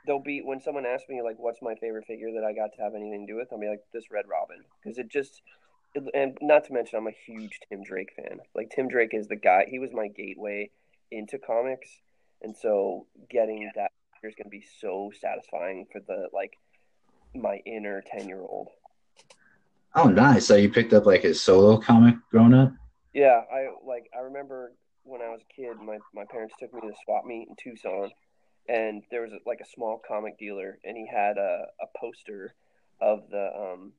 there'll 0.07 0.23
be 0.23 0.41
when 0.43 0.61
someone 0.61 0.87
asks 0.87 1.09
me 1.09 1.21
like 1.23 1.37
what's 1.39 1.61
my 1.63 1.75
favorite 1.77 2.07
figure 2.07 2.33
that 2.33 2.45
I 2.45 2.53
got 2.53 2.73
to 2.77 2.83
have 2.83 2.95
anything 2.95 3.27
to 3.27 3.33
do 3.33 3.37
with, 3.37 3.49
I'll 3.53 3.61
be 3.61 3.69
like 3.69 3.85
this 3.93 4.11
Red 4.11 4.25
Robin 4.27 4.65
because 4.83 4.99
it 4.99 5.11
just 5.11 5.43
and 6.15 6.37
not 6.41 6.65
to 6.65 6.73
mention 6.73 6.99
I'm 6.99 7.07
a 7.07 7.13
huge 7.27 7.61
Tim 7.69 7.83
Drake 7.83 8.13
fan. 8.17 8.41
Like 8.55 8.71
Tim 8.71 8.89
Drake 8.89 9.13
is 9.13 9.29
the 9.29 9.37
guy. 9.37 9.67
He 9.69 9.79
was 9.79 9.91
my 9.93 10.09
gateway 10.09 10.71
into 11.11 11.39
comics. 11.39 11.89
And 12.43 12.57
so 12.57 13.07
getting 13.31 13.71
that 13.75 13.91
is 14.23 14.35
going 14.35 14.45
to 14.45 14.51
be 14.51 14.65
so 14.81 15.13
satisfying 15.21 15.87
for 15.93 16.01
the 16.01 16.29
like 16.33 16.59
my 17.35 17.61
inner 17.67 18.03
10 18.11 18.29
year 18.29 18.41
old. 18.41 18.69
Oh, 19.97 20.09
nice! 20.09 20.47
So 20.47 20.57
you 20.57 20.71
picked 20.71 20.93
up 20.93 21.07
like 21.07 21.23
his 21.23 21.41
solo 21.41 21.77
comic 21.77 22.17
growing 22.31 22.53
up. 22.53 22.73
Yeah, 23.13 23.43
I 23.53 23.69
like 23.87 24.11
I 24.17 24.23
remember 24.23 24.73
when 25.05 25.21
I 25.23 25.29
was 25.29 25.41
a 25.43 25.53
kid, 25.55 25.77
my, 25.81 25.99
my 26.15 26.25
parents 26.25 26.55
took 26.59 26.73
me 26.75 26.81
to 26.81 26.93
swap 27.05 27.25
meet 27.27 27.47
in 27.49 27.55
Tucson 27.63 28.11
and 28.69 29.03
there 29.11 29.23
was 29.23 29.33
like 29.47 29.61
a 29.61 29.69
small 29.75 30.01
comic 30.07 30.39
dealer 30.39 30.79
and 30.85 30.97
he 30.97 31.07
had 31.07 31.37
a, 31.37 31.67
a 31.81 31.87
poster 31.99 32.55
of 33.01 33.29
the 33.31 33.51
um 33.55 33.93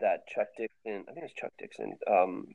that 0.00 0.26
Chuck 0.26 0.48
Dixon 0.56 1.04
I 1.08 1.12
think 1.12 1.24
it's 1.24 1.34
Chuck 1.34 1.52
Dixon 1.58 1.96
um 2.10 2.46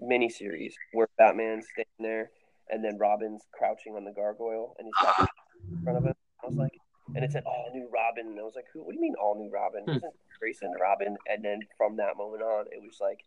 miniseries 0.00 0.74
where 0.92 1.08
Batman's 1.18 1.66
standing 1.72 2.00
there 2.00 2.30
and 2.70 2.84
then 2.84 2.98
Robin's 2.98 3.42
crouching 3.52 3.94
on 3.96 4.04
the 4.04 4.12
gargoyle 4.12 4.74
and 4.78 4.86
he's 4.86 5.02
got 5.02 5.28
in 5.70 5.82
front 5.82 5.98
of 5.98 6.04
him. 6.04 6.14
I 6.42 6.46
was 6.46 6.56
like 6.56 6.72
and 7.14 7.24
it 7.24 7.32
said 7.32 7.42
all 7.44 7.70
new 7.74 7.88
Robin 7.92 8.26
and 8.26 8.38
I 8.38 8.42
was 8.42 8.54
like, 8.54 8.66
Who 8.72 8.82
what 8.82 8.92
do 8.92 8.96
you 8.96 9.02
mean 9.02 9.14
all 9.20 9.36
new 9.36 9.50
Robin? 9.50 9.82
Hmm. 9.84 9.96
Isn't 9.96 10.14
Grayson 10.38 10.72
Robin? 10.80 11.16
And 11.26 11.44
then 11.44 11.60
from 11.76 11.96
that 11.96 12.16
moment 12.16 12.42
on 12.42 12.66
it 12.70 12.80
was 12.82 12.98
like 13.00 13.24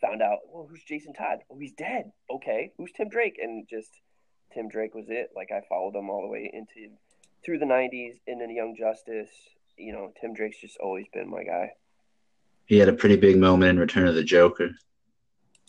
found 0.00 0.22
out, 0.22 0.38
well, 0.48 0.66
who's 0.68 0.82
Jason 0.84 1.12
Todd? 1.12 1.38
Oh, 1.50 1.58
he's 1.58 1.72
dead. 1.72 2.12
Okay, 2.30 2.72
who's 2.76 2.92
Tim 2.92 3.08
Drake? 3.08 3.38
And 3.40 3.66
just 3.68 3.90
Tim 4.52 4.68
Drake 4.68 4.94
was 4.94 5.06
it. 5.08 5.30
Like 5.34 5.50
I 5.52 5.62
followed 5.68 5.94
him 5.94 6.10
all 6.10 6.22
the 6.22 6.28
way 6.28 6.50
into 6.52 6.94
through 7.44 7.58
the 7.58 7.66
'90s, 7.66 8.18
and 8.26 8.40
then 8.40 8.50
Young 8.50 8.76
Justice. 8.76 9.30
You 9.76 9.92
know, 9.92 10.12
Tim 10.20 10.32
Drake's 10.32 10.60
just 10.60 10.78
always 10.78 11.06
been 11.12 11.30
my 11.30 11.44
guy. 11.44 11.72
He 12.66 12.78
had 12.78 12.88
a 12.88 12.92
pretty 12.92 13.16
big 13.16 13.38
moment 13.38 13.70
in 13.70 13.78
Return 13.78 14.08
of 14.08 14.14
the 14.14 14.24
Joker. 14.24 14.70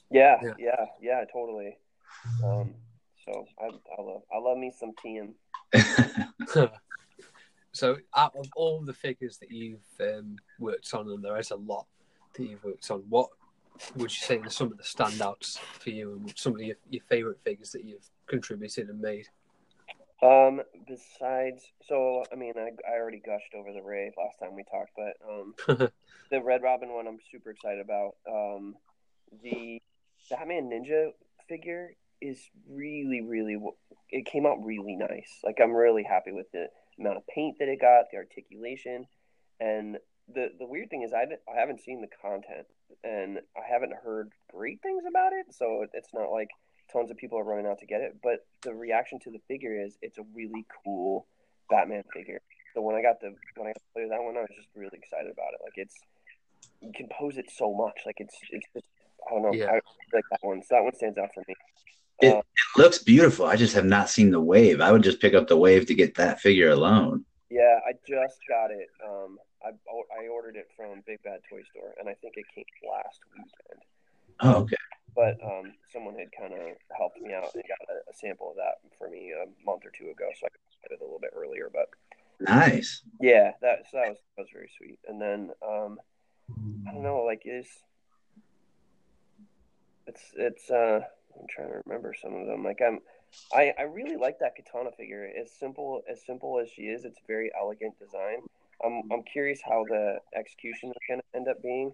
Yeah, 0.09 0.37
Yeah. 0.43 0.53
yeah, 0.57 0.85
yeah, 1.01 1.23
totally. 1.31 1.77
Um, 2.43 2.73
so 3.23 3.45
I, 3.59 3.65
I 3.65 4.01
love, 4.01 4.21
I 4.33 4.37
love 4.39 4.57
me 4.57 4.71
some 4.77 4.93
Tim. 5.01 5.35
so 7.71 7.97
out 8.15 8.35
of 8.35 8.47
all 8.55 8.81
the 8.81 8.93
figures 8.93 9.37
that 9.37 9.51
you've 9.51 9.81
um, 9.99 10.37
worked 10.59 10.93
on, 10.93 11.09
and 11.09 11.23
there 11.23 11.37
is 11.37 11.51
a 11.51 11.55
lot 11.55 11.85
that 12.33 12.43
you've 12.43 12.63
worked 12.63 12.89
on, 12.89 13.03
what 13.09 13.29
would 13.95 14.11
you 14.11 14.17
say 14.17 14.39
are 14.39 14.49
some 14.49 14.71
of 14.71 14.77
the 14.77 14.83
standouts 14.83 15.59
for 15.59 15.91
you, 15.91 16.13
and 16.13 16.33
some 16.35 16.55
of 16.55 16.61
your, 16.61 16.77
your 16.89 17.03
favorite 17.03 17.39
figures 17.43 17.71
that 17.71 17.83
you've 17.83 18.09
contributed 18.25 18.89
and 18.89 18.99
made? 18.99 19.27
Um, 20.21 20.61
besides, 20.87 21.63
so 21.87 22.23
I 22.31 22.35
mean, 22.35 22.53
I, 22.57 22.71
I 22.89 22.95
already 22.97 23.21
gushed 23.23 23.53
over 23.55 23.71
the 23.71 23.83
Ray 23.83 24.11
last 24.17 24.39
time 24.39 24.55
we 24.55 24.63
talked, 24.63 24.91
but 24.95 25.13
um, 25.29 25.89
the 26.31 26.41
Red 26.41 26.63
Robin 26.63 26.89
one 26.89 27.07
I'm 27.07 27.19
super 27.31 27.51
excited 27.51 27.81
about. 27.81 28.15
Um, 28.29 28.75
the 29.43 29.81
Batman 30.29 30.71
Ninja 30.71 31.09
figure 31.47 31.91
is 32.19 32.49
really, 32.67 33.21
really, 33.21 33.57
it 34.09 34.25
came 34.25 34.47
out 34.47 34.63
really 34.63 34.95
nice. 34.95 35.39
Like 35.43 35.57
I'm 35.61 35.73
really 35.73 36.03
happy 36.03 36.31
with 36.31 36.51
the 36.51 36.67
amount 36.99 37.17
of 37.17 37.27
paint 37.27 37.57
that 37.59 37.67
it 37.67 37.79
got, 37.79 38.05
the 38.11 38.17
articulation, 38.17 39.05
and 39.59 39.97
the 40.33 40.47
the 40.57 40.65
weird 40.65 40.89
thing 40.89 41.03
is 41.03 41.13
I 41.13 41.19
haven't, 41.19 41.41
I 41.47 41.59
haven't 41.59 41.81
seen 41.81 42.01
the 42.01 42.07
content 42.21 42.67
and 43.03 43.39
I 43.55 43.71
haven't 43.71 43.93
heard 44.03 44.31
great 44.51 44.81
things 44.81 45.03
about 45.07 45.33
it, 45.33 45.53
so 45.53 45.85
it's 45.93 46.09
not 46.13 46.31
like 46.31 46.49
tons 46.91 47.11
of 47.11 47.17
people 47.17 47.37
are 47.39 47.43
running 47.43 47.65
out 47.67 47.79
to 47.79 47.85
get 47.85 48.01
it. 48.01 48.17
But 48.23 48.45
the 48.63 48.73
reaction 48.73 49.19
to 49.21 49.31
the 49.31 49.39
figure 49.47 49.79
is 49.79 49.97
it's 50.01 50.17
a 50.17 50.23
really 50.33 50.65
cool 50.83 51.27
Batman 51.69 52.03
figure. 52.13 52.41
So 52.73 52.81
when 52.81 52.95
I 52.95 53.01
got 53.01 53.19
the 53.21 53.33
when 53.55 53.67
I 53.67 53.71
got 53.71 53.79
to 53.79 53.93
play 53.93 54.03
with 54.03 54.11
that 54.11 54.23
one, 54.23 54.37
I 54.37 54.41
was 54.41 54.49
just 54.55 54.69
really 54.75 54.97
excited 54.97 55.31
about 55.31 55.53
it. 55.53 55.59
Like 55.63 55.73
it's 55.77 55.95
you 56.81 56.91
can 56.93 57.07
pose 57.17 57.37
it 57.37 57.49
so 57.51 57.73
much. 57.73 57.99
Like 58.05 58.15
it's 58.19 58.35
it's 58.51 58.67
just 58.73 58.85
I 59.27 59.33
don't 59.33 59.41
know. 59.43 59.53
Yeah. 59.53 59.65
I 59.71 59.79
like 60.13 60.23
that 60.31 60.39
one. 60.41 60.61
So 60.61 60.75
that 60.75 60.83
one 60.83 60.93
stands 60.95 61.17
out 61.17 61.29
for 61.33 61.43
me. 61.47 61.55
It- 62.21 62.33
Uh, 62.33 62.39
It 62.39 62.79
looks 62.81 62.99
beautiful. 63.03 63.45
I 63.45 63.55
just 63.55 63.75
have 63.75 63.85
not 63.85 64.09
seen 64.09 64.31
the 64.31 64.39
wave. 64.41 64.81
I 64.81 64.91
would 64.91 65.03
just 65.03 65.19
pick 65.21 65.33
up 65.33 65.47
the 65.47 65.57
wave 65.57 65.85
to 65.87 65.93
get 65.95 66.15
that 66.15 66.39
figure 66.39 66.69
alone. 66.69 67.25
yeah, 67.49 67.79
I 67.87 67.93
just 68.07 68.39
got 68.49 68.71
it. 68.71 68.89
Um, 69.05 69.37
I 69.63 69.69
I 69.69 70.27
ordered 70.27 70.55
it 70.55 70.67
from 70.75 71.01
Big 71.05 71.21
Bad 71.23 71.39
Toy 71.49 71.61
Store, 71.71 71.93
and 71.99 72.07
I 72.09 72.13
think 72.15 72.35
it 72.37 72.45
came 72.53 72.65
last 72.89 73.19
weekend. 73.33 73.81
Oh, 74.41 74.61
okay. 74.63 74.75
But 75.17 75.41
um, 75.43 75.73
someone 75.91 76.13
had 76.13 76.29
kind 76.31 76.53
of 76.53 76.77
helped 76.95 77.19
me 77.19 77.33
out 77.33 77.49
and 77.55 77.63
got 77.67 77.81
a, 77.89 78.11
a 78.11 78.13
sample 78.13 78.51
of 78.51 78.57
that 78.57 78.77
for 78.99 79.09
me 79.09 79.33
a 79.33 79.49
month 79.65 79.81
or 79.83 79.89
two 79.89 80.11
ago, 80.11 80.29
so 80.39 80.45
I 80.45 80.49
could 80.49 80.61
get 80.83 80.91
it 80.93 81.01
a 81.01 81.03
little 81.03 81.19
bit 81.19 81.31
earlier. 81.35 81.71
But 81.73 81.89
Nice. 82.39 83.01
Yeah, 83.19 83.53
that 83.61 83.85
so 83.89 83.97
that 83.97 84.09
was 84.09 84.17
that 84.37 84.43
was 84.43 84.49
very 84.53 84.69
sweet. 84.77 84.99
And 85.07 85.19
then 85.19 85.49
um, 85.67 85.99
I 86.87 86.93
don't 86.93 87.01
know, 87.03 87.23
like 87.25 87.41
is 87.45 87.67
it's 90.05 90.21
it's 90.35 90.69
uh 90.69 90.99
I'm 91.39 91.47
trying 91.49 91.69
to 91.69 91.81
remember 91.85 92.13
some 92.19 92.35
of 92.35 92.45
them. 92.45 92.63
Like 92.63 92.79
I'm 92.85 92.99
I, 93.53 93.73
I 93.77 93.83
really 93.83 94.17
like 94.17 94.39
that 94.39 94.55
katana 94.55 94.91
figure. 94.91 95.27
As 95.39 95.51
simple 95.51 96.03
as 96.09 96.23
simple 96.25 96.59
as 96.59 96.69
she 96.69 96.83
is, 96.83 97.05
it's 97.05 97.19
very 97.27 97.51
elegant 97.59 97.97
design. 97.99 98.41
I'm 98.85 99.01
I'm 99.11 99.23
curious 99.23 99.59
how 99.65 99.83
the 99.89 100.19
execution 100.35 100.89
is 100.89 100.97
gonna 101.09 101.23
end 101.33 101.47
up 101.47 101.61
being. 101.63 101.91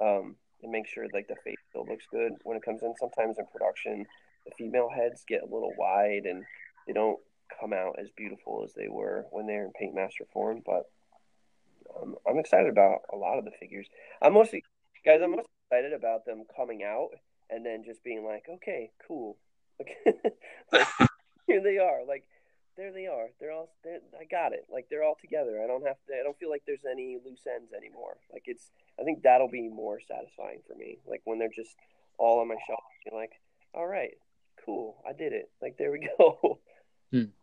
Um 0.00 0.34
and 0.66 0.72
make 0.72 0.86
sure 0.86 1.06
like 1.14 1.28
the 1.28 1.36
face 1.44 1.56
still 1.70 1.86
looks 1.86 2.04
good 2.10 2.32
when 2.42 2.56
it 2.56 2.64
comes 2.64 2.82
in. 2.82 2.92
Sometimes 2.98 3.38
in 3.38 3.46
production 3.46 4.04
the 4.44 4.52
female 4.58 4.88
heads 4.94 5.24
get 5.26 5.42
a 5.42 5.54
little 5.54 5.72
wide 5.78 6.24
and 6.24 6.44
they 6.86 6.92
don't 6.92 7.18
come 7.60 7.72
out 7.72 7.96
as 7.98 8.08
beautiful 8.16 8.62
as 8.64 8.74
they 8.74 8.88
were 8.88 9.26
when 9.30 9.46
they're 9.46 9.64
in 9.64 9.72
paint 9.78 9.94
master 9.94 10.24
form, 10.32 10.62
but 10.64 10.90
um, 11.96 12.16
I'm 12.28 12.38
excited 12.38 12.68
about 12.68 13.00
a 13.12 13.16
lot 13.16 13.38
of 13.38 13.44
the 13.44 13.52
figures. 13.58 13.86
I'm 14.20 14.34
mostly, 14.34 14.64
guys, 15.04 15.20
I'm 15.22 15.32
most 15.32 15.48
excited 15.64 15.92
about 15.92 16.26
them 16.26 16.44
coming 16.56 16.82
out 16.82 17.10
and 17.50 17.64
then 17.64 17.84
just 17.84 18.02
being 18.02 18.24
like, 18.24 18.44
okay, 18.48 18.90
cool. 19.06 19.36
like, 20.72 20.88
here 21.46 21.62
they 21.62 21.78
are. 21.78 22.04
Like, 22.06 22.24
there 22.76 22.92
they 22.92 23.06
are. 23.06 23.28
They're 23.40 23.52
all. 23.52 23.70
They're, 23.82 24.00
I 24.20 24.24
got 24.24 24.52
it. 24.52 24.66
Like 24.70 24.88
they're 24.90 25.02
all 25.02 25.16
together. 25.18 25.60
I 25.62 25.66
don't 25.66 25.86
have 25.86 25.96
to. 26.08 26.14
I 26.14 26.22
don't 26.22 26.38
feel 26.38 26.50
like 26.50 26.62
there's 26.66 26.84
any 26.90 27.16
loose 27.24 27.40
ends 27.48 27.72
anymore. 27.72 28.18
Like 28.30 28.44
it's. 28.46 28.70
I 29.00 29.04
think 29.04 29.22
that'll 29.22 29.50
be 29.50 29.68
more 29.68 30.00
satisfying 30.00 30.60
for 30.66 30.74
me. 30.74 30.98
Like 31.06 31.20
when 31.24 31.38
they're 31.38 31.48
just 31.54 31.76
all 32.18 32.40
on 32.40 32.48
my 32.48 32.56
shelf. 32.66 32.80
You're 33.04 33.18
like, 33.18 33.32
all 33.74 33.86
right, 33.86 34.14
cool. 34.64 35.02
I 35.08 35.12
did 35.12 35.32
it. 35.32 35.50
Like 35.60 35.76
there 35.78 35.92
we 35.92 36.08
go. 36.18 36.60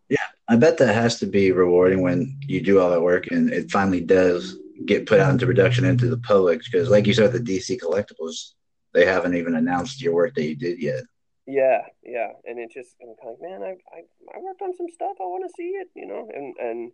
Yeah, 0.10 0.28
I 0.48 0.58
bet 0.58 0.78
that 0.78 0.94
has 0.94 1.20
to 1.20 1.26
be 1.26 1.52
rewarding 1.52 2.02
when 2.02 2.38
you 2.42 2.62
do 2.62 2.80
all 2.80 2.90
that 2.92 3.02
work 3.02 3.28
and 3.32 3.52
it 3.52 3.72
finally 3.72 4.02
does 4.02 4.58
get 4.86 5.08
put 5.08 5.20
out 5.20 5.32
into 5.32 5.46
production 5.46 5.86
into 5.86 6.08
the 6.08 6.18
public. 6.18 6.62
Because, 6.64 6.90
like 6.90 7.08
you 7.08 7.14
said, 7.14 7.32
the 7.32 7.40
DC 7.40 7.80
collectibles, 7.80 8.54
they 8.94 9.06
haven't 9.06 9.36
even 9.36 9.56
announced 9.56 10.02
your 10.02 10.14
work 10.14 10.36
that 10.36 10.44
you 10.44 10.56
did 10.56 10.80
yet. 10.80 11.04
Yeah, 11.48 11.82
yeah, 12.04 12.30
and 12.46 12.60
it 12.60 12.72
just 12.72 12.96
I'm 13.02 13.16
kind 13.22 13.36
of 13.36 13.42
like, 13.42 13.50
man, 13.50 13.64
I, 13.64 13.72
I 13.92 14.38
I 14.38 14.40
worked 14.40 14.62
on 14.62 14.76
some 14.76 14.88
stuff. 14.94 15.18
I 15.20 15.24
want 15.24 15.44
to 15.44 15.54
see 15.58 15.76
it, 15.76 15.90
you 15.94 16.06
know, 16.06 16.30
and 16.34 16.56
and 16.58 16.92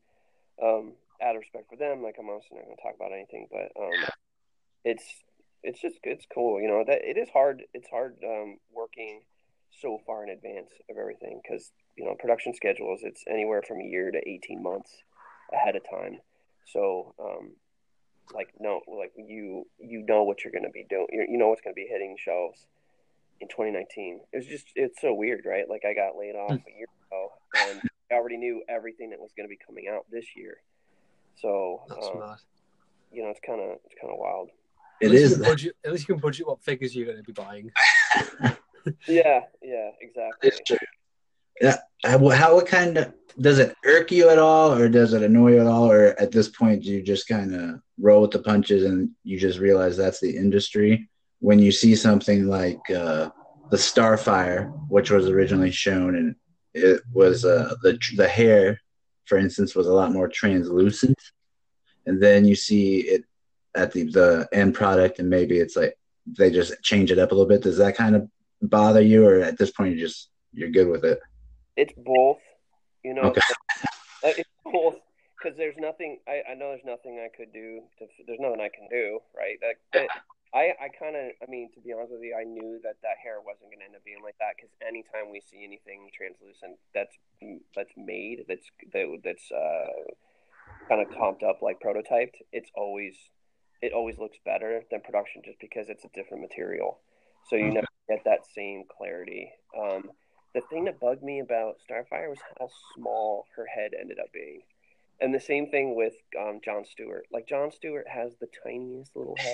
um, 0.64 0.94
out 1.22 1.36
of 1.36 1.42
respect 1.42 1.70
for 1.70 1.76
them, 1.76 2.02
like 2.02 2.16
I'm 2.18 2.30
honestly 2.30 2.58
not 2.58 2.66
going 2.66 2.78
to 2.78 2.82
talk 2.82 2.96
about 2.96 3.14
anything, 3.14 3.48
but 3.52 3.70
um, 3.80 3.94
it's 4.84 5.04
it's 5.64 5.82
just 5.82 5.98
it's 6.04 6.26
cool, 6.34 6.62
you 6.62 6.68
know. 6.68 6.84
That 6.86 7.00
it 7.04 7.18
is 7.18 7.30
hard. 7.30 7.64
It's 7.74 7.90
hard 7.90 8.18
um, 8.24 8.58
working 8.74 9.22
so 9.82 10.00
far 10.06 10.24
in 10.24 10.30
advance 10.30 10.72
of 10.90 10.98
everything 10.98 11.42
because 11.42 11.72
you 11.98 12.06
know 12.06 12.16
production 12.20 12.54
schedules 12.54 13.02
it's 13.04 13.24
anywhere 13.28 13.62
from 13.66 13.80
a 13.80 13.84
year 13.84 14.12
to 14.12 14.18
18 14.28 14.62
months 14.62 15.04
ahead 15.54 15.76
of 15.76 15.84
time 15.90 16.20
so 16.66 17.14
um 17.20 17.52
like 18.34 18.50
no 18.60 18.82
like 18.88 19.12
you 19.16 19.66
you 19.80 20.04
know 20.08 20.24
what 20.24 20.44
you're 20.44 20.52
going 20.52 20.64
to 20.64 20.70
be 20.70 20.86
doing 20.90 21.08
you 21.12 21.38
know 21.38 21.50
what's 21.50 21.62
going 21.62 21.74
to 21.74 21.80
be 21.82 21.88
hitting 21.90 22.16
shelves 22.18 22.66
in 23.42 23.48
2019 23.48 24.22
it 24.32 24.38
was 24.38 24.46
just 24.46 24.68
it's 24.76 25.02
so 25.02 25.14
weird 25.14 25.42
right 25.46 25.70
like 25.70 25.84
i 25.86 25.94
got 25.94 26.18
laid 26.18 26.36
off 26.36 26.52
a 26.52 26.78
year 26.78 26.88
ago 27.08 27.32
and 27.70 27.82
i 28.12 28.16
already 28.16 28.38
knew 28.38 28.62
everything 28.70 29.10
that 29.10 29.20
was 29.20 29.32
going 29.36 29.48
to 29.48 29.50
be 29.50 29.60
coming 29.66 29.86
out 29.92 30.06
this 30.12 30.26
year 30.36 30.58
so 31.42 31.82
um, 31.92 32.36
you 33.12 33.24
know 33.24 33.30
it's 33.30 33.40
kind 33.46 33.62
of 33.62 33.78
it's 33.86 33.96
kind 34.00 34.12
of 34.12 34.20
wild 34.20 34.50
It 35.02 35.14
is. 35.14 35.38
Budget, 35.38 35.76
at 35.86 35.92
least 35.92 36.08
you 36.08 36.16
can 36.16 36.22
budget 36.22 36.48
what 36.48 36.62
figures 36.62 36.96
you're 36.96 37.06
going 37.06 37.18
to 37.18 37.24
be 37.24 37.34
buying. 37.34 37.72
yeah 39.08 39.42
yeah 39.62 39.90
exactly 40.02 40.50
It's 40.50 40.60
true. 40.66 40.78
Yeah. 41.62 41.78
How, 42.04 42.30
how 42.30 42.56
what 42.56 42.68
kind 42.68 42.98
of 42.98 43.14
does 43.40 43.60
it 43.60 43.76
irk 43.86 44.12
you 44.12 44.30
at 44.30 44.40
all, 44.40 44.74
or 44.74 44.90
does 44.90 45.14
it 45.14 45.24
annoy 45.24 45.54
you 45.54 45.62
at 45.62 45.68
all, 45.68 45.92
or 45.92 46.20
at 46.20 46.32
this 46.32 46.48
point 46.48 46.84
do 46.84 46.90
you 46.90 47.02
just 47.02 47.28
kind 47.28 47.54
of 47.54 47.82
roll 48.00 48.22
with 48.22 48.32
the 48.32 48.40
punches 48.40 48.86
and 48.86 49.10
you 49.24 49.38
just 49.38 49.60
realize 49.60 49.98
that's 49.98 50.20
the 50.20 50.36
industry? 50.36 51.10
When 51.40 51.60
you 51.60 51.72
see 51.72 51.96
something 51.96 52.48
like 52.48 52.80
uh, 52.90 53.30
the 53.70 53.78
Starfire, 53.78 54.72
which 54.90 55.12
was 55.12 55.30
originally 55.30 55.72
shown, 55.72 56.16
and 56.16 56.36
it 56.74 57.02
was 57.14 57.46
uh, 57.46 57.76
the 57.82 58.00
the 58.16 58.28
hair, 58.28 58.82
for 59.26 59.38
instance, 59.38 59.76
was 59.76 59.88
a 59.88 59.94
lot 59.94 60.12
more 60.12 60.28
translucent, 60.28 61.18
and 62.06 62.22
then 62.22 62.46
you 62.46 62.56
see 62.56 63.02
it 63.02 63.24
at 63.80 63.92
the 63.92 64.04
the 64.04 64.50
end 64.52 64.74
product, 64.74 65.20
and 65.20 65.30
maybe 65.30 65.58
it's 65.58 65.76
like 65.76 65.98
they 66.38 66.52
just 66.52 66.82
change 66.84 67.12
it 67.12 67.20
up 67.20 67.32
a 67.32 67.36
little 67.36 67.50
bit. 67.50 67.64
Does 67.64 67.78
that 67.78 67.96
kind 67.96 68.16
of 68.16 68.30
bother 68.62 69.02
you, 69.02 69.26
or 69.26 69.40
at 69.42 69.58
this 69.58 69.72
point 69.72 69.96
you 69.96 70.00
just 70.00 70.30
you're 70.54 70.70
good 70.70 70.88
with 70.88 71.04
it? 71.04 71.20
it's 71.80 71.94
both 71.96 72.44
you 73.04 73.14
know 73.14 73.32
Okay. 73.32 73.42
Uh, 74.20 74.36
it's 74.36 74.52
both 74.66 75.00
because 75.32 75.56
there's 75.56 75.80
nothing 75.80 76.20
I, 76.28 76.52
I 76.52 76.54
know 76.54 76.76
there's 76.76 76.84
nothing 76.84 77.24
I 77.24 77.32
could 77.32 77.54
do 77.56 77.80
to, 78.00 78.04
there's 78.28 78.44
nothing 78.44 78.60
I 78.60 78.68
can 78.68 78.92
do 78.92 79.24
right 79.32 79.56
I 80.52 80.76
I 80.76 80.92
kind 80.92 81.16
of 81.16 81.32
I 81.40 81.48
mean 81.48 81.72
to 81.72 81.80
be 81.80 81.96
honest 81.96 82.12
with 82.12 82.28
you 82.28 82.36
I 82.36 82.44
knew 82.44 82.84
that 82.84 83.00
that 83.00 83.16
hair 83.24 83.40
wasn't 83.40 83.72
going 83.72 83.80
to 83.80 83.88
end 83.88 83.96
up 83.96 84.04
being 84.04 84.20
like 84.20 84.36
that 84.44 84.60
because 84.60 84.76
anytime 84.84 85.32
we 85.32 85.40
see 85.40 85.64
anything 85.64 86.12
translucent 86.12 86.76
that's 86.92 87.16
that's 87.72 87.96
made 87.96 88.44
that's 88.52 88.68
that, 88.92 89.08
that's 89.24 89.48
uh 89.56 90.12
kind 90.92 91.00
of 91.00 91.08
comped 91.16 91.48
up 91.48 91.64
like 91.64 91.80
prototyped 91.80 92.44
it's 92.52 92.72
always 92.76 93.16
it 93.82 93.94
always 93.94 94.18
looks 94.18 94.38
better 94.46 94.84
than 94.92 95.02
production 95.02 95.42
just 95.44 95.60
because 95.60 95.90
it's 95.90 96.06
a 96.06 96.10
different 96.14 96.42
material 96.42 97.00
so 97.50 97.56
you 97.56 97.72
never 97.72 97.88
get 98.10 98.24
that 98.26 98.40
same 98.56 98.84
clarity 98.90 99.52
um 99.78 100.10
the 100.54 100.62
thing 100.62 100.86
that 100.86 101.00
bugged 101.00 101.24
me 101.24 101.40
about 101.40 101.78
Starfire 101.90 102.30
was 102.30 102.40
how 102.58 102.70
small 102.96 103.46
her 103.56 103.66
head 103.66 103.92
ended 104.00 104.20
up 104.20 104.32
being. 104.34 104.62
And 105.22 105.34
the 105.34 105.40
same 105.40 105.70
thing 105.70 105.96
with 105.96 106.14
um, 106.40 106.60
John 106.64 106.86
Stewart. 106.86 107.26
Like 107.32 107.48
John 107.48 107.72
Stewart 107.72 108.08
has 108.08 108.34
the 108.40 108.48
tiniest 108.64 109.16
little 109.16 109.36
head. 109.38 109.54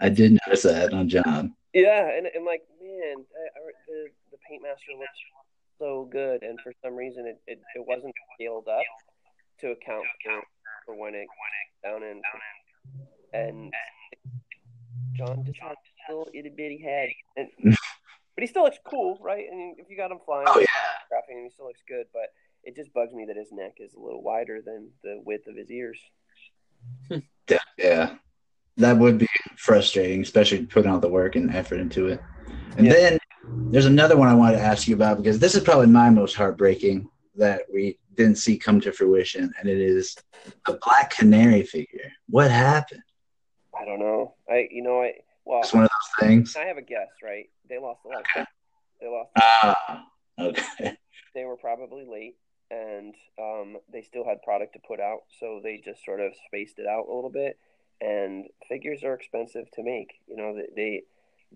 I 0.00 0.08
did 0.08 0.38
notice 0.46 0.62
that 0.62 0.92
on 0.92 1.08
John. 1.08 1.54
Yeah, 1.74 2.08
and, 2.08 2.26
and 2.26 2.44
like 2.46 2.62
man, 2.80 3.16
I, 3.18 3.58
I, 3.58 3.72
the 3.88 4.06
the 4.30 4.38
paint 4.48 4.62
master 4.62 4.92
looks 4.96 5.18
so 5.78 6.08
good, 6.10 6.42
and 6.42 6.58
for 6.60 6.72
some 6.84 6.94
reason 6.94 7.26
it, 7.26 7.40
it, 7.46 7.60
it 7.74 7.84
wasn't 7.86 8.14
scaled 8.34 8.68
up 8.68 8.84
to 9.60 9.72
account 9.72 10.06
for, 10.24 10.40
for 10.86 10.94
when 10.94 11.14
it 11.14 11.26
down 11.82 12.04
in 12.04 12.22
and 13.32 13.72
John 15.16 15.42
just 15.44 15.58
had 15.60 15.72
a 16.08 16.12
little 16.12 16.28
itty 16.34 16.50
bitty 16.56 16.80
head, 16.82 17.08
and 17.36 17.48
but 17.64 18.42
he 18.42 18.46
still 18.46 18.62
looks 18.64 18.78
cool, 18.86 19.18
right? 19.20 19.46
And 19.50 19.76
if 19.78 19.88
you 19.90 19.96
got 19.96 20.10
him 20.10 20.18
flying, 20.24 20.46
Oh, 20.48 20.60
yeah. 20.60 20.66
graphing, 21.12 21.44
he 21.44 21.50
still 21.50 21.66
looks 21.66 21.82
good. 21.88 22.06
But 22.12 22.28
it 22.64 22.76
just 22.76 22.92
bugs 22.92 23.12
me 23.14 23.24
that 23.26 23.36
his 23.36 23.48
neck 23.52 23.74
is 23.78 23.94
a 23.94 24.00
little 24.00 24.22
wider 24.22 24.60
than 24.64 24.90
the 25.02 25.20
width 25.24 25.46
of 25.48 25.56
his 25.56 25.70
ears. 25.70 25.98
Yeah, 27.50 27.56
yeah. 27.78 28.14
That 28.76 28.98
would 28.98 29.16
be 29.16 29.26
frustrating, 29.56 30.20
especially 30.20 30.66
putting 30.66 30.90
all 30.90 31.00
the 31.00 31.08
work 31.08 31.34
and 31.34 31.50
effort 31.54 31.80
into 31.80 32.08
it. 32.08 32.20
And 32.76 32.86
Yeah. 32.86 32.92
then 32.92 33.18
there's 33.72 33.86
another 33.86 34.18
one 34.18 34.28
I 34.28 34.34
wanted 34.34 34.58
to 34.58 34.62
ask 34.62 34.86
you 34.86 34.94
about 34.94 35.16
because 35.16 35.38
this 35.38 35.54
is 35.54 35.62
probably 35.64 35.86
my 35.86 36.10
most 36.10 36.34
heartbreaking 36.34 37.08
that 37.36 37.62
we 37.72 37.98
didn't 38.16 38.36
see 38.36 38.58
come 38.58 38.82
to 38.82 38.92
fruition, 38.92 39.50
and 39.58 39.66
it 39.66 39.78
is 39.78 40.14
a 40.66 40.74
Black 40.74 41.08
Canary 41.16 41.62
figure. 41.62 42.12
What 42.28 42.50
happened? 42.50 43.00
I 43.78 43.84
don't 43.84 44.00
know. 44.00 44.34
I 44.50 44.68
you 44.70 44.82
know 44.82 45.02
I 45.02 45.14
well 45.44 45.60
It's 45.60 45.72
one 45.72 45.84
of 45.84 45.90
those 45.90 46.28
things. 46.28 46.56
I 46.56 46.64
have 46.64 46.78
a 46.78 46.82
guess, 46.82 47.08
right? 47.22 47.46
They 47.68 47.78
lost 47.78 48.00
a 48.04 48.08
lot. 48.08 48.48
They 49.00 49.06
lost. 49.06 49.30
Ah, 49.38 50.04
okay. 50.40 50.96
They 51.34 51.44
were 51.44 51.56
probably 51.56 52.04
late, 52.10 52.36
and 52.70 53.14
um, 53.40 53.76
they 53.92 54.02
still 54.02 54.24
had 54.24 54.42
product 54.42 54.72
to 54.72 54.80
put 54.86 55.00
out, 55.00 55.20
so 55.38 55.60
they 55.62 55.80
just 55.84 56.04
sort 56.04 56.20
of 56.20 56.32
spaced 56.46 56.78
it 56.78 56.86
out 56.86 57.06
a 57.08 57.14
little 57.14 57.30
bit. 57.30 57.58
And 58.00 58.46
figures 58.68 59.04
are 59.04 59.14
expensive 59.14 59.70
to 59.72 59.82
make. 59.82 60.14
You 60.26 60.36
know, 60.36 60.54
they 60.56 60.68
they, 60.74 61.02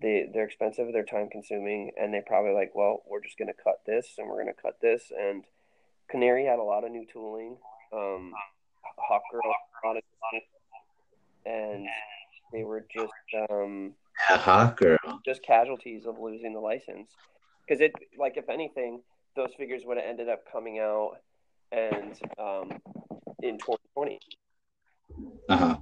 they 0.01 0.29
they're 0.33 0.45
expensive, 0.45 0.87
they're 0.93 1.03
time 1.03 1.29
consuming, 1.29 1.91
and 1.99 2.13
they 2.13 2.21
probably 2.25 2.53
like, 2.53 2.73
well, 2.73 3.03
we're 3.09 3.21
just 3.21 3.37
gonna 3.37 3.53
cut 3.53 3.81
this, 3.85 4.15
and 4.17 4.27
we're 4.27 4.39
gonna 4.39 4.53
cut 4.53 4.79
this, 4.81 5.11
and 5.17 5.43
Canary 6.09 6.45
had 6.45 6.59
a 6.59 6.63
lot 6.63 6.83
of 6.83 6.91
new 6.91 7.05
tooling. 7.11 7.57
Um, 7.91 8.33
Hawk 8.97 9.23
Girl, 9.31 9.41
a 9.43 9.87
lot 9.87 9.97
of 9.97 10.03
and 11.45 11.87
they 12.51 12.63
were 12.63 12.85
just 12.93 13.13
um, 13.49 13.93
Yeah, 14.29 14.37
hot 14.37 14.77
girl. 14.77 15.21
just 15.25 15.43
casualties 15.43 16.05
of 16.05 16.19
losing 16.19 16.53
the 16.53 16.59
license. 16.59 17.09
Because 17.67 17.81
it, 17.81 17.93
like, 18.19 18.37
if 18.37 18.49
anything, 18.49 19.01
those 19.35 19.53
figures 19.57 19.83
would 19.85 19.97
have 19.97 20.05
ended 20.05 20.29
up 20.29 20.43
coming 20.51 20.79
out 20.79 21.17
and 21.71 22.19
um, 22.37 22.71
in 23.41 23.57
2020, 23.57 24.19
Uh 25.49 25.57
huh. 25.57 25.77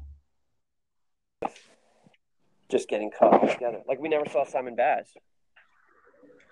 just 2.70 2.88
getting 2.88 3.12
cut 3.12 3.34
all 3.34 3.48
together. 3.48 3.82
Like 3.88 4.00
we 4.00 4.08
never 4.10 4.26
saw 4.30 4.46
Simon 4.46 4.76
Baz, 4.76 5.08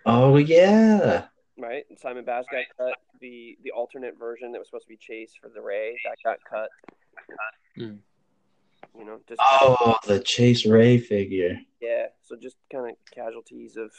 Oh 0.05 0.35
yeah. 0.37 1.27
right? 1.57 1.83
And 1.89 1.97
Simon 1.97 2.25
Baz 2.25 2.45
got 2.51 2.65
cut. 2.77 2.95
The 3.21 3.57
the 3.63 3.71
alternate 3.71 4.17
version 4.19 4.51
that 4.51 4.59
was 4.59 4.67
supposed 4.67 4.85
to 4.85 4.89
be 4.89 4.97
Chase 4.97 5.31
for 5.41 5.49
the 5.49 5.61
Ray 5.61 5.97
that 6.03 6.17
got 6.23 6.39
cut. 6.49 6.69
Hmm. 7.77 7.95
You 8.97 9.05
know, 9.05 9.19
just 9.27 9.39
Oh, 9.41 9.95
the 10.07 10.19
Chase 10.19 10.65
Ray 10.65 10.97
figure. 10.97 11.59
yeah. 11.81 12.07
So 12.23 12.35
just 12.35 12.57
kind 12.71 12.89
of 12.91 12.95
casualties 13.13 13.77
of 13.77 13.91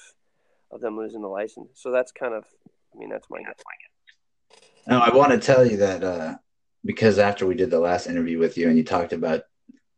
of 0.71 0.81
them 0.81 0.97
losing 0.97 1.23
the 1.23 1.29
license. 1.29 1.71
So 1.75 1.91
that's 1.91 2.13
kind 2.13 2.33
of, 2.33 2.45
I 2.95 2.99
mean, 2.99 3.09
that's 3.09 3.29
my 3.29 3.39
guess. 3.43 3.59
Now, 4.87 5.01
I 5.01 5.13
want 5.15 5.33
to 5.33 5.39
tell 5.39 5.67
you 5.69 5.79
that 5.79 6.05
uh, 6.05 6.37
because 6.85 7.19
after 7.19 7.45
we 7.47 7.55
did 7.57 7.71
the 7.71 7.81
last 7.81 8.07
interview 8.07 8.39
with 8.39 8.57
you 8.57 8.69
and 8.69 8.77
you 8.79 8.85
talked 8.85 9.13
about 9.13 9.43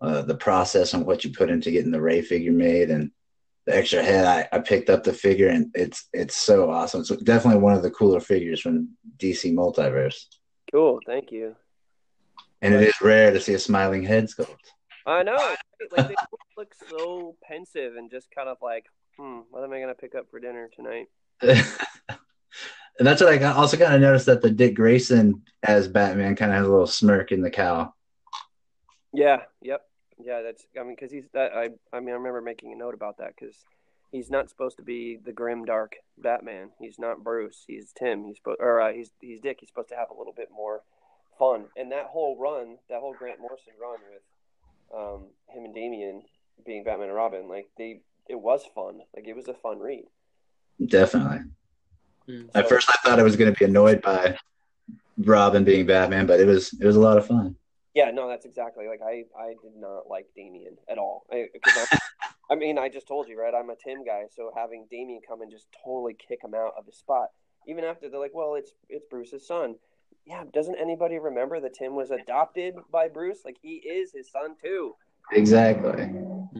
uh, 0.01 0.23
the 0.23 0.35
process 0.35 0.95
and 0.95 1.05
what 1.07 1.25
you 1.25 1.33
put 1.33 1.51
into 1.51 1.71
getting 1.71 1.91
the 1.93 2.01
Ray 2.01 2.23
figure 2.23 2.53
made 2.53 2.91
and 2.91 3.11
the 3.67 3.77
extra 3.77 4.03
head. 4.03 4.25
I, 4.27 4.57
I 4.57 4.61
picked 4.61 4.91
up 4.91 5.05
the 5.05 5.13
figure 5.13 5.49
and 5.49 5.71
it's 5.75 6.09
it's 6.13 6.37
so 6.37 6.71
awesome. 6.71 7.03
It's 7.03 7.11
definitely 7.23 7.61
one 7.61 7.75
of 7.75 7.83
the 7.83 7.91
cooler 7.91 8.21
figures 8.21 8.61
from 8.61 8.89
DC 9.19 9.53
Multiverse. 9.55 10.25
Cool, 10.73 11.01
thank 11.07 11.31
you. 11.31 11.55
And 12.63 12.75
it 12.75 12.83
is 12.83 13.01
rare 13.01 13.33
to 13.33 13.41
see 13.41 13.55
a 13.55 13.59
smiling 13.59 14.03
head 14.05 14.25
sculpt. 14.25 14.57
I 15.07 15.23
know. 15.23 15.35
right? 15.35 15.57
Like 15.97 16.09
they 16.09 16.15
look 16.57 16.75
so 16.89 17.37
pensive 17.43 17.97
and 17.97 18.11
just 18.11 18.31
kind 18.31 18.49
of 18.49 18.59
like, 18.63 18.87
hmm, 19.19 19.41
what 19.51 19.65
am 19.65 19.73
I 19.73 19.81
gonna 19.81 19.95
pick 19.95 20.15
up 20.15 20.31
for 20.31 20.41
dinner 20.41 20.69
tonight? 20.75 21.09
and 21.43 21.59
that's 23.01 23.21
what 23.21 23.33
I 23.33 23.37
got, 23.37 23.57
also 23.57 23.77
kind 23.77 23.95
of 23.95 24.01
noticed 24.01 24.27
that 24.27 24.43
the 24.43 24.51
Dick 24.51 24.75
Grayson 24.75 25.43
as 25.63 25.89
Batman 25.89 26.37
kind 26.37 26.53
of 26.53 26.59
has 26.59 26.67
a 26.67 26.71
little 26.71 26.87
smirk 26.87 27.33
in 27.33 27.43
the 27.43 27.51
cowl. 27.51 27.97
Yeah. 29.13 29.43
Yep. 29.63 29.83
Yeah. 30.19 30.43
That's. 30.43 30.65
I 30.79 30.83
mean, 30.83 30.95
because 30.95 31.11
he's. 31.11 31.25
That, 31.35 31.53
I. 31.53 31.71
I 31.93 32.01
mean, 32.01 32.11
I 32.11 32.13
remember 32.13 32.41
making 32.41 32.73
a 32.73 32.77
note 32.77 32.95
about 32.95 33.19
that 33.19 33.35
because 33.39 33.57
he's 34.11 34.31
not 34.31 34.49
supposed 34.49 34.77
to 34.79 34.83
be 34.83 35.19
the 35.23 35.33
grim, 35.33 35.65
dark 35.65 35.97
Batman. 36.17 36.71
He's 36.79 36.99
not 36.99 37.23
Bruce. 37.23 37.65
He's 37.67 37.93
Tim. 37.93 38.25
He's 38.25 38.37
supposed. 38.37 38.61
Or 38.61 38.81
uh, 38.81 38.93
he's 38.93 39.11
he's 39.21 39.41
Dick. 39.41 39.59
He's 39.61 39.69
supposed 39.69 39.91
to 39.91 39.97
have 39.97 40.11
a 40.11 40.19
little 40.19 40.33
bit 40.33 40.49
more 40.55 40.83
fun. 41.39 41.67
And 41.77 41.93
that 41.93 42.07
whole 42.07 42.39
run, 42.39 42.79
that 42.89 43.01
whole 43.01 43.15
Grant 43.15 43.41
Morrison 43.41 43.75
run 43.81 43.99
with 44.11 44.23
um, 44.97 45.27
him 45.49 45.65
and 45.65 45.75
Damian 45.75 46.23
being 46.65 46.85
Batman 46.85 47.09
and 47.09 47.17
Robin, 47.17 47.49
like 47.49 47.69
they, 47.77 48.01
it 48.29 48.41
was 48.41 48.63
fun. 48.75 49.01
Like 49.15 49.27
it 49.27 49.37
was 49.37 49.49
a 49.49 49.55
fun 49.55 49.79
read. 49.79 50.05
Definitely. 50.87 51.41
Mm. 52.29 52.49
At 52.55 52.69
first, 52.69 52.89
I 52.89 52.95
thought 53.05 53.19
I 53.19 53.23
was 53.23 53.37
going 53.37 53.53
to 53.53 53.59
be 53.59 53.65
annoyed 53.65 54.03
by 54.03 54.37
Robin 55.19 55.65
being 55.65 55.87
Batman, 55.87 56.27
but 56.27 56.41
it 56.41 56.47
was 56.47 56.73
it 56.75 56.85
was 56.85 56.97
a 56.97 57.01
lot 57.01 57.19
of 57.19 57.27
fun. 57.27 57.57
Yeah, 57.95 58.11
no, 58.11 58.29
that's 58.29 58.47
exactly 58.47 58.87
like 58.89 59.01
I. 59.05 59.25
I 59.39 59.49
did 59.63 59.77
not 59.77 60.09
like 60.09 60.27
Damian 60.35 60.77
at 60.89 60.99
all. 60.99 61.25
I, 61.31 61.49
I 62.51 62.55
mean, 62.55 62.79
I 62.79 62.89
just 62.89 63.07
told 63.07 63.29
you, 63.29 63.39
right? 63.39 63.53
I'm 63.55 63.71
a 63.71 63.77
Tim 63.77 64.05
guy, 64.05 64.25
so 64.35 64.51
having 64.57 64.87
Damian 64.91 65.21
come 65.27 65.43
and 65.43 65.51
just 65.51 65.67
totally 65.85 66.15
kick 66.15 66.39
him 66.43 66.55
out 66.55 66.73
of 66.79 66.87
his 66.87 66.97
spot, 66.97 67.29
even 67.69 67.85
after 67.85 68.09
they're 68.09 68.21
like, 68.21 68.35
"Well, 68.35 68.55
it's 68.55 68.73
it's 68.89 69.05
Bruce's 69.11 69.47
son." 69.47 69.77
Yeah, 70.27 70.45
doesn't 70.53 70.77
anybody 70.77 71.19
remember 71.19 71.61
that 71.61 71.75
Tim 71.75 71.95
was 71.95 72.11
adopted 72.11 72.75
by 72.91 73.09
Bruce? 73.09 73.41
Like 73.45 73.57
he 73.61 73.75
is 73.77 74.13
his 74.13 74.31
son 74.31 74.57
too. 74.63 74.95
Exactly. 75.33 76.09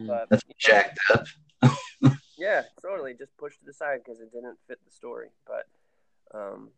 But 0.07 0.29
That's 0.29 0.43
jacked 0.57 0.99
up. 1.11 1.25
yeah, 2.37 2.63
totally. 2.81 3.13
Just 3.13 3.35
pushed 3.37 3.61
it 3.61 3.69
aside 3.69 3.99
because 4.03 4.19
it 4.19 4.31
didn't 4.31 4.57
fit 4.67 4.79
the 4.85 4.91
story. 4.91 5.29
But, 5.45 5.67
um, 6.37 6.69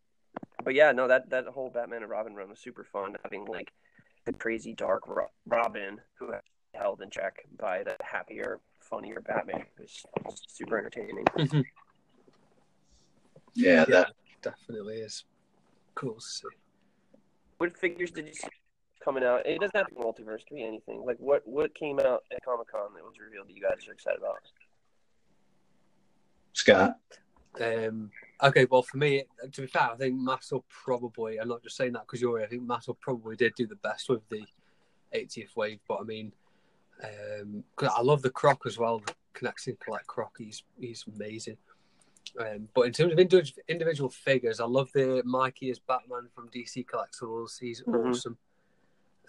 but 0.64 0.74
yeah, 0.74 0.92
no, 0.92 1.08
that 1.08 1.30
that 1.30 1.46
whole 1.48 1.70
Batman 1.70 2.02
and 2.02 2.12
Robin 2.12 2.36
run 2.36 2.50
was 2.50 2.60
super 2.60 2.84
fun. 2.84 3.16
Having 3.24 3.46
like 3.46 3.72
the 4.26 4.34
crazy 4.34 4.74
dark 4.74 5.04
Robin 5.46 6.02
who 6.20 6.28
was 6.28 6.42
held 6.74 7.02
in 7.02 7.10
check 7.10 7.46
by 7.58 7.84
the 7.84 7.96
happier, 8.02 8.60
funnier 8.80 9.22
Batman 9.22 9.66
was 9.78 10.04
super 10.48 10.78
entertaining. 10.78 11.26
Yeah, 11.38 11.46
Yeah, 13.54 13.86
that 13.86 14.12
definitely 14.42 14.98
is 14.98 15.24
cool 15.94 16.16
to 16.16 16.22
see. 16.22 16.48
What 17.58 17.78
figures 17.78 18.12
did 18.12 18.28
you 18.28 18.34
see 18.34 18.48
coming 19.04 19.24
out? 19.24 19.46
It 19.46 19.60
doesn't 19.60 19.76
have 19.76 19.88
to 19.88 19.96
be 19.96 20.02
multiverse. 20.02 20.40
It 20.42 20.48
can 20.48 20.58
be 20.58 20.64
anything. 20.64 21.04
Like 21.06 21.18
what 21.20 21.42
what 21.46 21.74
came 21.76 22.00
out 22.00 22.24
at 22.32 22.44
Comic 22.44 22.72
Con 22.72 22.94
that 22.96 23.04
was 23.04 23.14
revealed 23.24 23.48
that 23.48 23.56
you 23.56 23.62
guys 23.62 23.88
are 23.88 23.94
excited 23.94 24.20
about? 24.20 24.38
Scott. 26.54 26.98
Um, 27.62 28.12
okay, 28.44 28.66
well, 28.70 28.82
for 28.82 28.98
me, 28.98 29.24
to 29.52 29.62
be 29.62 29.68
fair, 29.68 29.92
I 29.94 29.96
think 29.96 30.20
Mattel 30.20 30.64
probably, 30.68 31.40
I'm 31.40 31.48
not 31.48 31.64
just 31.64 31.78
saying 31.78 31.94
that 31.94 32.02
because 32.06 32.22
you're 32.22 32.38
here, 32.38 32.46
I 32.46 32.50
think 32.50 32.64
Mattel 32.64 33.00
probably 33.00 33.38
did 33.38 33.56
do 33.56 33.66
the 33.66 33.78
best 33.78 34.10
with 34.10 34.28
the 34.28 34.44
80th 35.14 35.56
wave, 35.56 35.80
but 35.88 36.00
I 36.02 36.04
mean, 36.04 36.34
um 37.04 37.64
'cause 37.76 37.90
I 37.96 38.02
love 38.02 38.22
the 38.22 38.30
Croc 38.30 38.66
as 38.66 38.78
well, 38.78 39.00
the 39.00 39.14
Connecting 39.34 39.78
Collect 39.84 40.08
Croc, 40.08 40.36
he's, 40.38 40.64
he's 40.80 41.06
amazing. 41.14 41.58
Um, 42.40 42.68
but 42.74 42.82
in 42.82 42.92
terms 42.92 43.14
of 43.14 43.20
individual, 43.20 43.62
individual 43.68 44.10
figures, 44.10 44.60
I 44.60 44.66
love 44.66 44.92
the 44.94 45.22
Mikey 45.26 45.70
as 45.70 45.80
Batman 45.80 46.28
from 46.34 46.50
DC 46.50 46.86
Collectibles. 46.86 47.60
He's 47.60 47.82
Mhm. 47.84 48.10
awesome. 48.10 48.38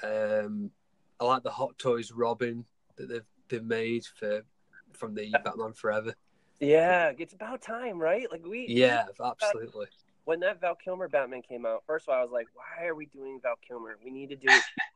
Um, 0.03 0.71
I 1.21 1.25
like 1.25 1.43
the 1.43 1.51
Hot 1.51 1.77
Toys 1.79 2.13
Robin 2.13 2.65
that 2.97 3.09
they've 3.09 3.25
they've 3.49 3.65
made 3.65 4.05
for 4.05 4.43
from 4.93 5.15
the 5.15 5.31
Batman 5.45 5.73
Forever. 5.73 6.15
Yeah, 6.59 7.13
it's 7.17 7.35
about 7.35 7.63
time, 7.63 7.99
right? 7.99 8.31
Like 8.31 8.45
we 8.45 8.67
Yeah, 8.67 9.07
absolutely. 9.23 9.87
when 10.25 10.41
that 10.41 10.61
Val 10.61 10.75
Kilmer 10.75 11.09
Batman 11.09 11.43
came 11.43 11.65
out, 11.65 11.85
first 11.87 12.09
of 12.09 12.13
all, 12.15 12.21
I 12.21 12.23
was 12.23 12.33
like, 12.33 12.49
why 12.55 12.87
are 12.87 12.95
we 12.95 13.07
doing 13.07 13.41
Val 13.41 13.57
Kilmer? 13.57 13.99
We 14.03 14.11
need 14.11 14.31
to 14.31 14.37
do 14.37 14.49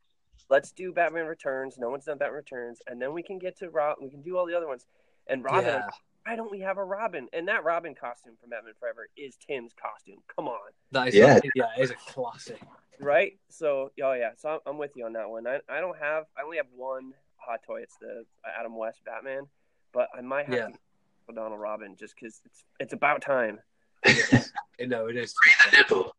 let's 0.48 0.72
do 0.72 0.92
Batman 0.92 1.26
Returns. 1.26 1.78
No 1.78 1.90
one's 1.90 2.06
done 2.06 2.18
Batman 2.18 2.36
Returns, 2.36 2.82
and 2.88 3.00
then 3.00 3.12
we 3.12 3.22
can 3.22 3.38
get 3.38 3.56
to 3.58 3.70
Rob. 3.70 3.98
We 4.00 4.10
can 4.10 4.22
do 4.22 4.36
all 4.36 4.46
the 4.46 4.54
other 4.54 4.66
ones. 4.66 4.86
And 5.28 5.44
Robin, 5.44 5.64
Yeah, 5.64 5.88
why 6.30 6.36
don't 6.36 6.50
we 6.50 6.60
have 6.60 6.78
a 6.78 6.84
Robin? 6.84 7.26
And 7.32 7.48
that 7.48 7.64
Robin 7.64 7.92
costume 7.92 8.34
from 8.40 8.50
Batman 8.50 8.74
Forever 8.78 9.08
is 9.16 9.36
Tim's 9.44 9.72
costume. 9.72 10.18
Come 10.36 10.46
on, 10.46 10.70
that 10.92 11.08
is 11.08 11.14
Yeah. 11.16 11.40
yeah, 11.56 11.66
it 11.76 11.82
is 11.82 11.90
a 11.90 11.94
classic. 11.94 12.60
right? 13.00 13.32
So, 13.48 13.90
oh 14.02 14.12
yeah, 14.12 14.30
so 14.36 14.48
I'm, 14.50 14.58
I'm 14.66 14.78
with 14.78 14.92
you 14.94 15.06
on 15.06 15.12
that 15.14 15.28
one. 15.28 15.46
I, 15.48 15.58
I 15.68 15.80
don't 15.80 15.98
have, 15.98 16.26
I 16.38 16.42
only 16.44 16.58
have 16.58 16.66
one 16.74 17.14
hot 17.36 17.60
toy. 17.66 17.80
It's 17.82 17.96
the 18.00 18.24
Adam 18.58 18.76
West 18.76 19.00
Batman, 19.04 19.48
but 19.92 20.06
I 20.16 20.20
might 20.20 20.46
have 20.46 20.54
Yeah. 20.54 20.66
to 20.68 21.34
Donald 21.34 21.60
Robin 21.60 21.96
just 21.98 22.14
because 22.14 22.40
it's 22.44 22.64
it's 22.78 22.92
about 22.92 23.22
time. 23.22 23.58
You 24.78 24.86
know, 24.86 25.08
it 25.08 25.16
is. 25.18 25.34
The 25.70 25.76
nipple. 25.76 26.16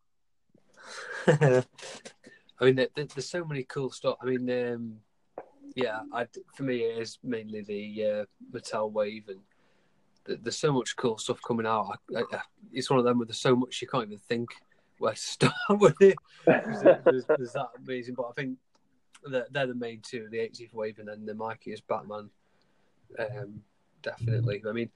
I 2.59 2.65
mean, 2.65 2.75
there, 2.75 2.89
there- 2.95 3.05
there's 3.05 3.27
so 3.27 3.43
many 3.43 3.63
cool 3.63 3.89
stuff. 3.89 4.17
I 4.21 4.25
mean, 4.27 4.47
um, 4.51 4.97
yeah, 5.75 6.01
I, 6.13 6.27
for 6.53 6.61
me, 6.61 6.81
it 6.83 6.99
is 7.01 7.17
mainly 7.23 7.61
the 7.61 8.05
uh, 8.05 8.25
Mattel 8.55 8.91
wave, 8.91 9.29
and 9.29 9.37
th- 9.39 9.60
there's 10.25 10.57
so 10.57 10.71
much 10.71 10.95
cool 10.95 11.17
stuff 11.17 11.39
coming 11.45 11.65
out. 11.65 11.99
I, 12.15 12.19
I, 12.19 12.41
it's 12.71 12.89
one 12.89 12.99
of 12.99 13.05
them 13.05 13.17
where 13.17 13.25
there's 13.25 13.39
so 13.39 13.55
much 13.55 13.81
you 13.81 13.87
can't 13.87 14.05
even 14.05 14.19
think 14.19 14.49
where 14.99 15.13
to 15.13 15.17
start 15.19 15.53
with 15.79 16.01
it. 16.01 16.15
There's, 16.45 16.81
there's, 16.81 17.25
there's 17.25 17.53
that 17.53 17.69
amazing, 17.77 18.15
but 18.15 18.27
I 18.29 18.33
think 18.33 18.57
they're, 19.29 19.47
they're 19.51 19.67
the 19.67 19.75
main 19.75 20.01
two: 20.01 20.27
the 20.31 20.37
80th 20.37 20.73
wave 20.73 20.99
and 20.99 21.07
then 21.07 21.25
the 21.25 21.33
Mikey 21.33 21.71
is 21.71 21.81
Batman. 21.81 22.29
Um, 23.19 23.61
definitely. 24.01 24.63
I 24.67 24.71
mean, 24.71 24.89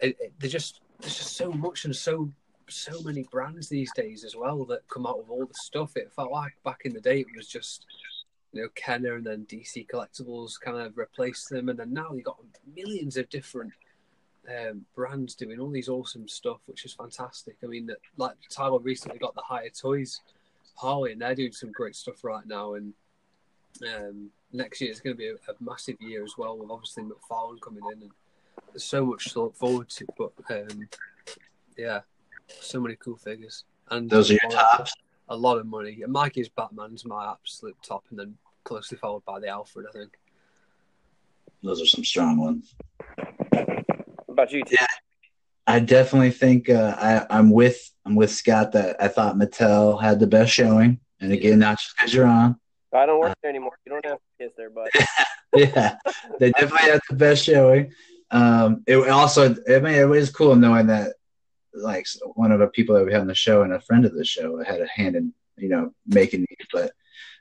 it, 0.00 0.16
it, 0.20 0.32
they're 0.38 0.50
just 0.50 0.80
there's 1.00 1.16
just 1.16 1.36
so 1.36 1.50
much 1.50 1.84
and 1.84 1.96
so 1.96 2.30
so 2.68 3.00
many 3.02 3.24
brands 3.32 3.68
these 3.68 3.90
days 3.94 4.22
as 4.24 4.36
well 4.36 4.64
that 4.66 4.86
come 4.88 5.06
out 5.06 5.18
with 5.18 5.28
all 5.28 5.46
the 5.46 5.54
stuff. 5.54 5.96
It 5.96 6.12
felt 6.12 6.30
like 6.30 6.52
back 6.64 6.82
in 6.84 6.92
the 6.92 7.00
day 7.00 7.20
it 7.20 7.26
was 7.36 7.48
just 7.48 7.86
you 8.52 8.62
know 8.62 8.68
Kenner 8.74 9.14
and 9.14 9.26
then 9.26 9.46
DC 9.48 9.86
Collectibles 9.88 10.60
kind 10.60 10.78
of 10.78 10.96
replaced 10.96 11.50
them, 11.50 11.68
and 11.68 11.78
then 11.78 11.92
now 11.92 12.12
you 12.12 12.22
got 12.22 12.38
millions 12.74 13.16
of 13.16 13.28
different 13.28 13.72
um, 14.48 14.84
brands 14.94 15.34
doing 15.34 15.60
all 15.60 15.70
these 15.70 15.88
awesome 15.88 16.28
stuff, 16.28 16.60
which 16.66 16.84
is 16.84 16.94
fantastic. 16.94 17.56
I 17.62 17.66
mean, 17.66 17.90
like 18.16 18.36
Tyler 18.50 18.78
recently 18.78 19.18
got 19.18 19.34
the 19.34 19.42
Hiya 19.48 19.70
Toys 19.70 20.20
Harley, 20.76 21.12
and 21.12 21.20
they're 21.20 21.34
doing 21.34 21.52
some 21.52 21.72
great 21.72 21.96
stuff 21.96 22.24
right 22.24 22.46
now. 22.46 22.74
And 22.74 22.94
um, 23.86 24.30
next 24.52 24.80
year 24.80 24.90
is 24.90 25.00
going 25.00 25.14
to 25.14 25.18
be 25.18 25.28
a, 25.28 25.34
a 25.34 25.54
massive 25.60 26.00
year 26.00 26.24
as 26.24 26.34
well, 26.38 26.58
with 26.58 26.70
obviously 26.70 27.04
McFarlane 27.04 27.60
coming 27.60 27.82
in, 27.92 28.02
and 28.02 28.10
there's 28.72 28.84
so 28.84 29.04
much 29.04 29.32
to 29.32 29.42
look 29.42 29.56
forward 29.56 29.88
to. 29.90 30.06
But 30.16 30.32
um, 30.50 30.88
yeah, 31.76 32.00
so 32.48 32.80
many 32.80 32.96
cool 32.96 33.16
figures, 33.16 33.64
and 33.90 34.08
Those 34.08 34.30
are 34.30 34.38
your 34.42 34.50
tops. 34.50 34.94
A 35.28 35.36
lot 35.36 35.58
of 35.58 35.66
money. 35.66 36.00
And 36.02 36.12
Mikey's 36.12 36.48
Batman's 36.48 37.04
my 37.04 37.30
absolute 37.30 37.76
top, 37.86 38.04
and 38.10 38.18
then 38.18 38.36
closely 38.64 38.98
followed 38.98 39.24
by 39.24 39.38
the 39.38 39.48
Alfred, 39.48 39.86
I 39.88 39.92
think. 39.92 40.18
Those 41.62 41.80
are 41.80 41.86
some 41.86 42.04
strong 42.04 42.38
ones. 42.38 42.74
What 44.30 44.44
about 44.44 44.52
you, 44.52 44.62
Tim? 44.62 44.76
Yeah. 44.80 44.86
I 45.66 45.80
definitely 45.80 46.30
think 46.30 46.70
uh, 46.70 46.94
I, 46.96 47.36
I'm 47.36 47.50
with 47.50 47.90
I'm 48.06 48.14
with 48.14 48.30
Scott 48.30 48.70
that 48.72 49.02
I 49.02 49.08
thought 49.08 49.34
Mattel 49.34 50.00
had 50.00 50.20
the 50.20 50.28
best 50.28 50.52
showing, 50.52 51.00
and 51.20 51.32
again, 51.32 51.58
not 51.58 51.80
just 51.80 51.96
because 51.96 52.14
you're 52.14 52.28
on. 52.28 52.54
I 52.94 53.06
don't 53.06 53.18
work 53.18 53.36
there 53.42 53.50
anymore. 53.50 53.72
You 53.84 53.90
don't 53.90 54.04
have 54.04 54.18
to 54.18 54.44
kiss 54.44 54.52
there, 54.56 54.70
but 54.70 54.88
yeah, 55.56 55.96
they 56.38 56.52
definitely 56.52 56.90
had 56.90 57.00
the 57.10 57.16
best 57.16 57.44
showing. 57.44 57.92
Um, 58.30 58.84
it 58.86 59.08
also, 59.08 59.56
I 59.68 59.80
mean, 59.80 59.94
it 59.94 60.08
was 60.08 60.30
cool 60.30 60.54
knowing 60.54 60.86
that, 60.86 61.14
like, 61.74 62.06
one 62.34 62.52
of 62.52 62.60
the 62.60 62.68
people 62.68 62.94
that 62.94 63.04
we 63.04 63.10
had 63.10 63.22
on 63.22 63.26
the 63.26 63.34
show 63.34 63.62
and 63.62 63.72
a 63.72 63.80
friend 63.80 64.04
of 64.04 64.14
the 64.14 64.24
show 64.24 64.62
had 64.62 64.80
a 64.80 64.86
hand 64.86 65.16
in, 65.16 65.34
you 65.56 65.70
know, 65.70 65.92
making 66.06 66.46
these. 66.48 66.68
But 66.72 66.92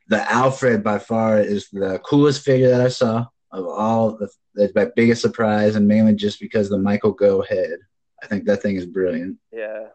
the 0.08 0.20
Alfred 0.32 0.84
by 0.84 0.98
far 0.98 1.40
is 1.40 1.70
the 1.70 2.00
coolest 2.00 2.44
figure 2.44 2.70
that 2.70 2.82
I 2.82 2.90
saw 2.90 3.28
of 3.52 3.66
all. 3.66 4.18
The, 4.18 4.30
that's 4.56 4.76
my 4.76 4.88
biggest 4.96 5.22
surprise, 5.22 5.76
and 5.76 5.88
mainly 5.88 6.14
just 6.16 6.40
because 6.40 6.70
the 6.70 6.78
Michael 6.78 7.12
Gough 7.12 7.48
head. 7.48 7.80
I 8.22 8.28
think 8.28 8.46
that 8.46 8.62
thing 8.62 8.76
is 8.76 8.86
brilliant, 8.86 9.38
yeah, 9.52 9.88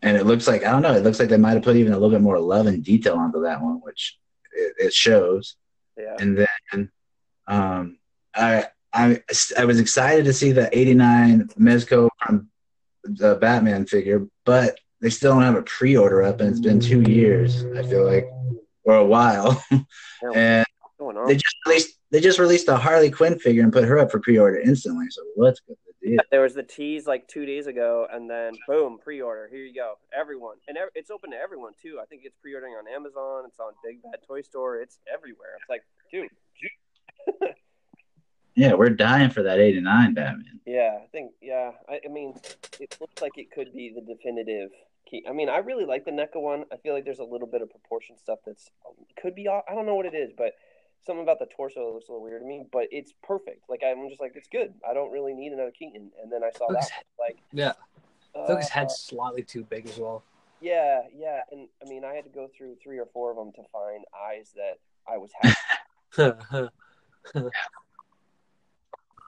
and 0.00 0.16
it 0.16 0.24
looks 0.24 0.48
like 0.48 0.64
I 0.64 0.70
don't 0.70 0.82
know. 0.82 0.94
It 0.94 1.04
looks 1.04 1.20
like 1.20 1.28
they 1.28 1.36
might 1.36 1.54
have 1.54 1.62
put 1.62 1.76
even 1.76 1.92
a 1.92 1.96
little 1.96 2.10
bit 2.10 2.22
more 2.22 2.40
love 2.40 2.66
and 2.66 2.82
detail 2.82 3.16
onto 3.16 3.42
that 3.42 3.60
one, 3.60 3.80
which 3.82 4.18
it, 4.52 4.74
it 4.78 4.92
shows 4.94 5.56
yeah. 5.96 6.16
and 6.18 6.38
then 6.38 6.90
um, 7.46 7.98
I, 8.34 8.66
I 8.92 9.20
I 9.56 9.64
was 9.64 9.80
excited 9.80 10.24
to 10.24 10.32
see 10.32 10.52
the 10.52 10.76
'89 10.76 11.48
Mezco 11.58 12.08
from 12.20 12.48
the 13.04 13.36
Batman 13.36 13.86
figure, 13.86 14.26
but 14.44 14.78
they 15.00 15.10
still 15.10 15.34
don't 15.34 15.42
have 15.42 15.56
a 15.56 15.62
pre-order 15.62 16.22
up, 16.22 16.40
and 16.40 16.50
it's 16.50 16.60
been 16.60 16.80
two 16.80 17.02
years. 17.02 17.64
I 17.76 17.82
feel 17.82 18.04
like, 18.04 18.26
or 18.84 18.96
a 18.96 19.04
while, 19.04 19.62
and? 20.34 20.66
They 21.26 21.34
just 21.34 21.56
released 21.66 21.98
they 22.16 22.22
just 22.22 22.38
released 22.38 22.66
a 22.68 22.76
Harley 22.78 23.10
Quinn 23.10 23.38
figure 23.38 23.62
and 23.62 23.70
put 23.70 23.84
her 23.84 23.98
up 23.98 24.10
for 24.10 24.18
pre-order 24.20 24.58
instantly. 24.58 25.04
So 25.10 25.20
what's 25.34 25.60
good 25.60 25.76
the 26.00 26.12
deal? 26.12 26.20
There 26.30 26.40
was 26.40 26.54
the 26.54 26.62
tease 26.62 27.06
like 27.06 27.28
two 27.28 27.44
days 27.44 27.66
ago, 27.66 28.06
and 28.10 28.30
then 28.30 28.54
boom, 28.66 28.96
pre-order. 29.04 29.48
Here 29.52 29.62
you 29.62 29.74
go, 29.74 29.96
everyone, 30.18 30.56
and 30.66 30.78
it's 30.94 31.10
open 31.10 31.32
to 31.32 31.36
everyone 31.36 31.72
too. 31.82 31.98
I 32.00 32.06
think 32.06 32.22
it's 32.24 32.38
pre-ordering 32.40 32.72
on 32.72 32.88
Amazon. 32.88 33.44
It's 33.46 33.60
on 33.60 33.74
Big 33.84 34.00
Bad 34.02 34.20
Toy 34.26 34.40
Store. 34.40 34.80
It's 34.80 34.98
everywhere. 35.12 35.58
It's 35.60 35.68
like, 35.68 35.82
dude, 36.10 36.30
Yeah, 38.54 38.72
we're 38.72 38.88
dying 38.88 39.28
for 39.28 39.42
that 39.42 39.58
'89 39.58 40.14
Batman. 40.14 40.60
yeah, 40.64 40.96
I 41.04 41.06
think, 41.08 41.32
yeah. 41.42 41.72
I, 41.86 42.00
I 42.02 42.08
mean, 42.08 42.34
it 42.80 42.96
looks 42.98 43.20
like 43.20 43.32
it 43.36 43.50
could 43.50 43.74
be 43.74 43.92
the 43.94 44.00
definitive 44.00 44.70
key. 45.06 45.22
I 45.28 45.32
mean, 45.34 45.50
I 45.50 45.58
really 45.58 45.84
like 45.84 46.06
the 46.06 46.12
NECA 46.12 46.40
one. 46.40 46.64
I 46.72 46.78
feel 46.78 46.94
like 46.94 47.04
there's 47.04 47.18
a 47.18 47.24
little 47.24 47.46
bit 47.46 47.60
of 47.60 47.68
proportion 47.68 48.16
stuff 48.16 48.38
that's 48.46 48.70
could 49.20 49.34
be. 49.34 49.46
I 49.48 49.60
don't 49.74 49.84
know 49.84 49.96
what 49.96 50.06
it 50.06 50.14
is, 50.14 50.32
but 50.34 50.54
something 51.06 51.22
about 51.22 51.38
the 51.38 51.46
torso 51.46 51.92
looks 51.92 52.08
a 52.08 52.12
little 52.12 52.22
weird 52.22 52.42
to 52.42 52.46
me. 52.46 52.64
But 52.70 52.88
it's 52.90 53.14
perfect. 53.22 53.68
Like 53.68 53.82
I'm 53.86 54.08
just 54.08 54.20
like, 54.20 54.32
it's 54.34 54.48
good. 54.48 54.74
I 54.88 54.92
don't 54.94 55.10
really 55.12 55.32
need 55.34 55.52
another 55.52 55.70
Keaton. 55.70 56.10
And 56.22 56.30
then 56.30 56.42
I 56.44 56.50
saw 56.56 56.66
Looks- 56.68 56.88
that, 56.90 57.04
like, 57.18 57.38
Yeah, 57.52 57.72
I 58.34 58.46
think 58.46 58.58
his 58.60 58.68
uh, 58.68 58.72
head's 58.74 58.96
slightly 58.98 59.42
too 59.42 59.64
big 59.64 59.88
as 59.88 59.98
well. 59.98 60.22
Yeah, 60.60 61.02
yeah, 61.14 61.42
and 61.52 61.68
I 61.84 61.88
mean, 61.88 62.04
I 62.04 62.14
had 62.14 62.24
to 62.24 62.30
go 62.30 62.48
through 62.56 62.76
three 62.82 62.98
or 62.98 63.06
four 63.12 63.30
of 63.30 63.36
them 63.36 63.52
to 63.52 63.62
find 63.70 64.04
eyes 64.14 64.54
that 64.56 64.78
I 65.06 65.18
was 65.18 65.30
happy. 65.40 65.56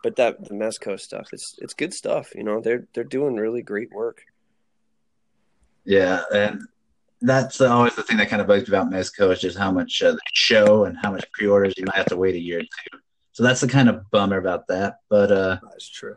but 0.02 0.16
that 0.16 0.42
the 0.44 0.54
Mezco 0.54 0.98
stuff, 0.98 1.28
it's 1.32 1.56
it's 1.58 1.74
good 1.74 1.92
stuff. 1.92 2.34
You 2.34 2.44
know, 2.44 2.60
they're 2.60 2.86
they're 2.94 3.04
doing 3.04 3.36
really 3.36 3.60
great 3.62 3.92
work. 3.92 4.22
Yeah, 5.84 6.22
and 6.32 6.62
that's 7.20 7.60
always 7.60 7.94
the 7.96 8.02
thing 8.02 8.16
that 8.18 8.28
kind 8.28 8.40
of 8.40 8.48
bugs 8.48 8.68
me 8.68 8.76
about 8.76 8.90
Mezco 8.90 9.32
is 9.32 9.40
just 9.40 9.58
how 9.58 9.70
much 9.70 10.02
uh, 10.02 10.12
they 10.12 10.18
show 10.32 10.84
and 10.84 10.96
how 10.96 11.10
much 11.10 11.24
pre-orders 11.32 11.74
you 11.76 11.84
might 11.84 11.96
have 11.96 12.06
to 12.06 12.16
wait 12.16 12.34
a 12.34 12.40
year 12.40 12.58
or 12.60 12.62
two. 12.62 12.98
So 13.32 13.42
that's 13.42 13.60
the 13.60 13.68
kind 13.68 13.88
of 13.88 14.10
bummer 14.10 14.36
about 14.38 14.66
that. 14.68 14.96
But 15.08 15.30
uh, 15.30 15.58
That's 15.62 15.88
true. 15.88 16.16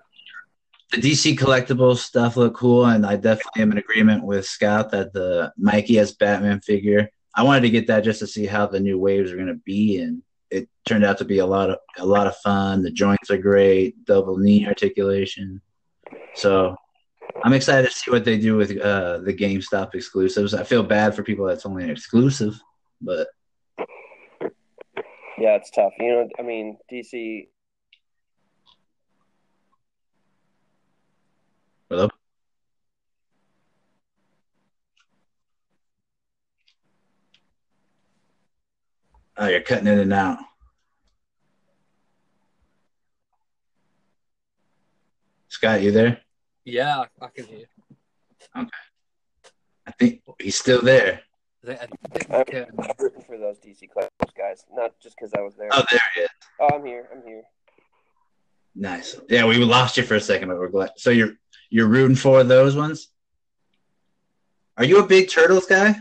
the 0.91 0.97
DC 0.97 1.37
collectible 1.37 1.95
stuff 1.95 2.35
look 2.37 2.55
cool, 2.55 2.85
and 2.85 3.05
I 3.05 3.15
definitely 3.15 3.61
am 3.61 3.71
in 3.71 3.77
agreement 3.77 4.23
with 4.23 4.45
Scott 4.45 4.91
that 4.91 5.13
the 5.13 5.53
Mikey 5.57 5.99
as 5.99 6.13
Batman 6.13 6.61
figure. 6.61 7.09
I 7.35 7.43
wanted 7.43 7.61
to 7.61 7.69
get 7.69 7.87
that 7.87 8.03
just 8.03 8.19
to 8.19 8.27
see 8.27 8.45
how 8.45 8.67
the 8.67 8.79
new 8.79 8.97
waves 8.97 9.31
are 9.31 9.35
going 9.35 9.47
to 9.47 9.53
be, 9.53 9.99
and 10.01 10.21
it 10.49 10.67
turned 10.85 11.05
out 11.05 11.19
to 11.19 11.25
be 11.25 11.37
a 11.39 11.45
lot 11.45 11.69
of 11.69 11.77
a 11.97 12.05
lot 12.05 12.27
of 12.27 12.35
fun. 12.37 12.81
The 12.81 12.91
joints 12.91 13.29
are 13.29 13.37
great, 13.37 14.03
double 14.05 14.37
knee 14.37 14.65
articulation. 14.67 15.61
So 16.35 16.75
I'm 17.43 17.53
excited 17.53 17.89
to 17.89 17.95
see 17.95 18.11
what 18.11 18.25
they 18.25 18.37
do 18.37 18.57
with 18.57 18.77
uh, 18.79 19.19
the 19.19 19.33
GameStop 19.33 19.95
exclusives. 19.95 20.53
I 20.53 20.63
feel 20.63 20.83
bad 20.83 21.15
for 21.15 21.23
people 21.23 21.45
that's 21.45 21.65
only 21.65 21.83
an 21.83 21.89
exclusive, 21.89 22.59
but 23.01 23.27
Yeah, 25.37 25.55
it's 25.55 25.71
tough. 25.71 25.93
You 25.99 26.09
know, 26.11 26.29
I 26.37 26.41
mean, 26.43 26.77
DC. 26.91 27.47
hello. 31.89 32.09
Oh, 39.37 39.47
you're 39.47 39.61
cutting 39.61 39.87
in 39.87 39.97
and 39.99 40.13
out. 40.13 40.37
Scott, 45.47 45.81
you 45.81 45.91
there? 45.91 46.21
Yeah, 46.65 47.05
I 47.21 47.27
can 47.27 47.45
hear. 47.45 47.65
Okay. 48.55 48.69
I 49.87 49.91
think 49.91 50.21
he's 50.39 50.57
still 50.57 50.81
there. 50.81 51.21
I 51.67 51.75
think, 51.75 52.31
I 52.31 52.43
think, 52.43 52.67
I'm 52.79 52.89
uh, 52.89 52.93
rooting 52.97 53.21
for 53.21 53.37
those 53.37 53.57
DC 53.59 53.83
collectibles 53.95 54.35
guys, 54.35 54.63
not 54.73 54.99
just 54.99 55.15
because 55.15 55.33
I 55.33 55.41
was 55.41 55.55
there. 55.55 55.69
Oh, 55.71 55.83
there 55.91 55.99
he 56.15 56.21
is. 56.21 56.29
Oh, 56.59 56.69
I'm 56.73 56.85
here. 56.85 57.07
I'm 57.11 57.23
here. 57.23 57.43
Nice. 58.73 59.19
Yeah, 59.29 59.45
we 59.45 59.57
lost 59.57 59.97
you 59.97 60.03
for 60.03 60.15
a 60.15 60.21
second, 60.21 60.47
but 60.47 60.57
we're 60.57 60.69
glad. 60.69 60.91
So 60.97 61.09
you're 61.09 61.33
you're 61.69 61.87
rooting 61.87 62.15
for 62.15 62.43
those 62.43 62.75
ones? 62.75 63.09
Are 64.77 64.83
you 64.83 64.99
a 64.99 65.07
big 65.07 65.29
turtles 65.29 65.65
guy? 65.65 65.95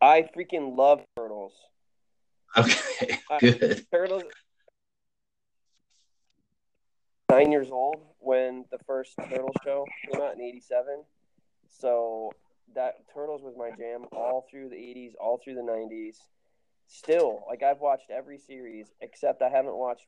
I 0.00 0.28
freaking 0.36 0.76
love 0.76 1.04
turtles. 1.16 1.52
Okay, 2.56 3.18
good. 3.40 3.86
Turtles. 3.92 4.24
Nine 7.30 7.52
years 7.52 7.70
old 7.70 8.09
when 8.20 8.64
the 8.70 8.78
first 8.86 9.14
Turtles 9.28 9.56
show 9.64 9.84
came 10.04 10.20
out 10.20 10.34
in 10.34 10.40
'87, 10.40 11.02
so 11.68 12.30
that 12.74 12.94
Turtles 13.12 13.42
was 13.42 13.54
my 13.56 13.70
jam 13.76 14.04
all 14.12 14.46
through 14.50 14.68
the 14.68 14.76
'80s, 14.76 15.12
all 15.20 15.40
through 15.42 15.54
the 15.54 15.62
'90s. 15.62 16.16
Still, 16.86 17.44
like 17.48 17.62
I've 17.62 17.80
watched 17.80 18.10
every 18.10 18.38
series 18.38 18.92
except 19.00 19.42
I 19.42 19.48
haven't 19.48 19.76
watched. 19.76 20.06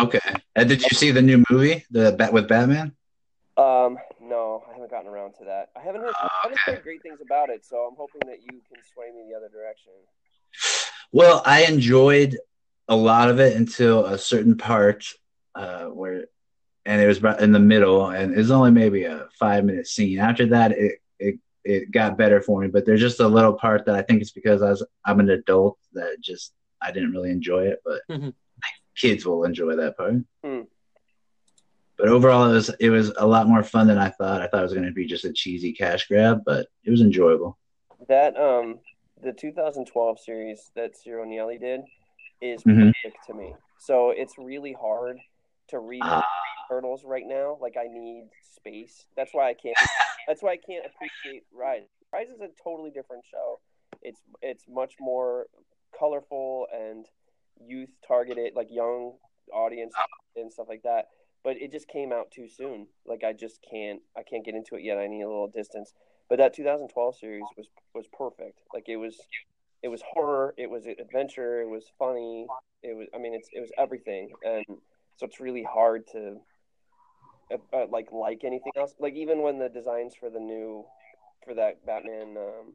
Okay. 0.00 0.20
And 0.54 0.68
did 0.68 0.82
you 0.82 0.90
see 0.90 1.10
the 1.10 1.22
new 1.22 1.42
movie, 1.50 1.84
the 1.90 2.12
Bat 2.12 2.32
with 2.32 2.48
Batman? 2.48 2.94
Um, 3.56 3.98
no, 4.22 4.62
I 4.68 4.74
haven't 4.74 4.90
gotten 4.90 5.08
around 5.08 5.34
to 5.40 5.44
that. 5.46 5.70
I 5.76 5.80
haven't 5.80 6.02
heard, 6.02 6.14
I 6.16 6.28
haven't 6.44 6.58
heard 6.60 6.82
great 6.84 7.02
things 7.02 7.18
about 7.20 7.50
it, 7.50 7.64
so 7.64 7.78
I'm 7.78 7.96
hoping 7.96 8.20
that 8.26 8.40
you 8.42 8.60
can 8.72 8.80
sway 8.94 9.06
me 9.10 9.28
the 9.28 9.36
other 9.36 9.48
direction. 9.48 9.92
Well, 11.10 11.42
I 11.44 11.64
enjoyed 11.64 12.38
a 12.86 12.94
lot 12.94 13.30
of 13.30 13.40
it 13.40 13.56
until 13.56 14.06
a 14.06 14.16
certain 14.16 14.56
part 14.56 15.06
uh, 15.54 15.86
where, 15.86 16.26
and 16.84 17.00
it 17.02 17.06
was 17.06 17.18
about 17.18 17.40
in 17.40 17.52
the 17.52 17.58
middle, 17.58 18.08
and 18.10 18.32
it 18.32 18.38
was 18.38 18.50
only 18.50 18.70
maybe 18.70 19.04
a 19.04 19.28
five 19.38 19.64
minute 19.64 19.86
scene. 19.86 20.18
After 20.18 20.46
that, 20.46 20.72
it 20.72 21.00
it 21.18 21.34
it 21.64 21.90
got 21.90 22.16
better 22.18 22.40
for 22.40 22.60
me. 22.60 22.68
But 22.68 22.86
there's 22.86 23.00
just 23.00 23.20
a 23.20 23.28
little 23.28 23.54
part 23.54 23.84
that 23.86 23.94
I 23.94 24.02
think 24.02 24.20
it's 24.22 24.30
because 24.32 24.62
I 24.62 24.70
was 24.70 24.84
I'm 25.04 25.20
an 25.20 25.30
adult 25.30 25.78
that 25.94 26.20
just 26.20 26.52
I 26.80 26.92
didn't 26.92 27.12
really 27.12 27.30
enjoy 27.30 27.66
it, 27.66 27.80
but 27.84 28.00
Mhm. 28.08 28.32
kids 28.96 29.26
will 29.26 29.44
enjoy 29.44 29.76
that 29.76 29.96
part. 29.96 30.14
Hmm. 30.44 30.60
But 31.96 32.08
overall, 32.08 32.48
it 32.48 32.54
was 32.54 32.68
it 32.80 32.90
was 32.90 33.12
a 33.16 33.26
lot 33.26 33.48
more 33.48 33.62
fun 33.64 33.88
than 33.88 33.98
I 33.98 34.10
thought. 34.10 34.40
I 34.40 34.46
thought 34.46 34.60
it 34.60 34.64
was 34.64 34.74
going 34.74 34.86
to 34.86 34.92
be 34.92 35.06
just 35.06 35.24
a 35.24 35.32
cheesy 35.32 35.72
cash 35.72 36.06
grab, 36.06 36.42
but 36.46 36.68
it 36.84 36.90
was 36.90 37.00
enjoyable. 37.00 37.58
That 38.08 38.36
um, 38.38 38.78
the 39.20 39.32
2012 39.32 40.20
series 40.20 40.70
that 40.76 40.96
Ciro 40.96 41.24
Nieli 41.24 41.58
did 41.58 41.80
is 42.40 42.62
Mhm. 42.62 42.92
perfect 43.02 43.26
to 43.26 43.34
me. 43.34 43.52
So 43.80 44.10
it's 44.10 44.38
really 44.38 44.74
hard 44.80 45.18
to 45.68 45.78
read 45.78 46.02
Ah. 46.04 46.24
Turtles 46.68 47.02
right 47.04 47.24
now. 47.26 47.56
Like 47.60 47.76
I 47.78 47.86
need 47.90 48.28
space. 48.54 49.06
That's 49.16 49.32
why 49.32 49.48
I 49.48 49.54
can't. 49.54 49.76
that's 50.28 50.42
why 50.42 50.50
I 50.52 50.56
can't 50.58 50.84
appreciate 50.84 51.44
Rise. 51.52 51.84
Rise 52.12 52.28
is 52.28 52.40
a 52.40 52.48
totally 52.62 52.90
different 52.90 53.24
show. 53.30 53.60
It's 54.02 54.20
it's 54.42 54.64
much 54.68 54.94
more 55.00 55.46
colorful 55.98 56.66
and 56.72 57.06
youth 57.60 57.90
targeted, 58.06 58.54
like 58.54 58.68
young 58.70 59.14
audience 59.52 59.94
and 60.36 60.52
stuff 60.52 60.66
like 60.68 60.82
that. 60.82 61.06
But 61.44 61.56
it 61.56 61.72
just 61.72 61.88
came 61.88 62.12
out 62.12 62.30
too 62.30 62.48
soon. 62.48 62.88
Like 63.06 63.24
I 63.24 63.32
just 63.32 63.60
can't. 63.70 64.00
I 64.16 64.22
can't 64.22 64.44
get 64.44 64.54
into 64.54 64.74
it 64.76 64.82
yet. 64.82 64.98
I 64.98 65.06
need 65.06 65.22
a 65.22 65.28
little 65.28 65.48
distance. 65.48 65.94
But 66.28 66.38
that 66.38 66.52
2012 66.54 67.16
series 67.16 67.44
was 67.56 67.68
was 67.94 68.06
perfect. 68.12 68.60
Like 68.74 68.88
it 68.88 68.96
was, 68.96 69.16
it 69.82 69.88
was 69.88 70.02
horror. 70.12 70.52
It 70.58 70.68
was 70.68 70.84
adventure. 70.86 71.62
It 71.62 71.68
was 71.68 71.86
funny. 71.98 72.46
It 72.82 72.94
was. 72.94 73.06
I 73.14 73.18
mean, 73.18 73.34
it's 73.34 73.48
it 73.52 73.60
was 73.60 73.70
everything. 73.78 74.30
And 74.44 74.64
so 75.18 75.26
it's 75.26 75.40
really 75.40 75.64
hard 75.64 76.06
to, 76.12 76.36
uh, 77.52 77.56
uh, 77.76 77.86
like 77.90 78.08
like 78.12 78.42
anything 78.44 78.72
else. 78.76 78.94
Like 78.98 79.14
even 79.14 79.42
when 79.42 79.58
the 79.58 79.68
designs 79.68 80.14
for 80.14 80.30
the 80.30 80.38
new, 80.38 80.84
for 81.44 81.54
that 81.54 81.84
Batman, 81.84 82.36
um, 82.36 82.74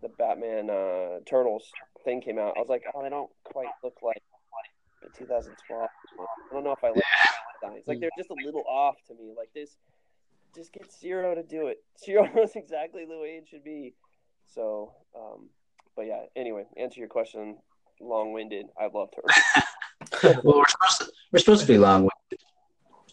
the 0.00 0.08
Batman 0.08 0.70
uh, 0.70 1.20
Turtles 1.26 1.70
thing 2.04 2.22
came 2.22 2.38
out, 2.38 2.54
I 2.56 2.60
was 2.60 2.68
like, 2.68 2.84
oh, 2.94 3.02
they 3.02 3.10
don't 3.10 3.30
quite 3.44 3.68
look 3.84 3.98
like 4.02 4.22
2012. 5.16 5.88
I 6.20 6.54
don't 6.54 6.64
know 6.64 6.72
if 6.72 6.82
I 6.82 6.88
like 6.88 6.96
the 6.96 7.68
designs. 7.68 7.84
Like 7.86 8.00
they're 8.00 8.10
just 8.16 8.30
a 8.30 8.44
little 8.44 8.64
off 8.66 8.96
to 9.08 9.14
me. 9.14 9.34
Like 9.36 9.50
this, 9.54 9.76
just 10.54 10.72
get 10.72 10.90
Ciro 10.90 11.34
to 11.34 11.42
do 11.42 11.66
it. 11.66 11.82
Ciro 11.96 12.26
knows 12.34 12.52
exactly 12.56 13.04
the 13.04 13.18
way 13.18 13.38
it 13.40 13.48
should 13.48 13.64
be. 13.64 13.94
So, 14.46 14.92
um, 15.14 15.50
but 15.94 16.06
yeah. 16.06 16.22
Anyway, 16.36 16.64
answer 16.78 17.00
your 17.00 17.08
question. 17.08 17.58
Long-winded. 18.00 18.66
I 18.80 18.86
love 18.86 19.10
Turtles. 19.14 19.64
Well, 20.44 20.58
we're 20.58 20.64
supposed 20.68 21.00
to, 21.00 21.12
we're 21.32 21.38
supposed 21.38 21.62
to 21.62 21.66
be 21.66 21.78
long. 21.78 22.08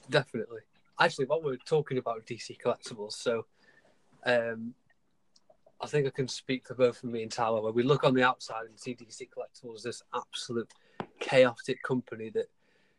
definitely. 0.09 0.61
Actually, 0.99 1.25
while 1.25 1.41
we're 1.41 1.57
talking 1.57 1.97
about 1.97 2.25
DC 2.25 2.57
collectibles, 2.59 3.13
so 3.13 3.45
um, 4.25 4.73
I 5.81 5.87
think 5.87 6.07
I 6.07 6.09
can 6.09 6.27
speak 6.27 6.67
for 6.67 6.75
both 6.75 7.03
of 7.03 7.09
me 7.09 7.23
and 7.23 7.31
Tyler. 7.31 7.61
Where 7.61 7.73
we 7.73 7.83
look 7.83 8.03
on 8.03 8.13
the 8.13 8.23
outside 8.23 8.65
and 8.67 8.79
see 8.79 8.95
DC 8.95 9.27
collectibles, 9.29 9.83
this 9.83 10.01
absolute 10.13 10.71
chaotic 11.19 11.83
company 11.83 12.29
that 12.31 12.47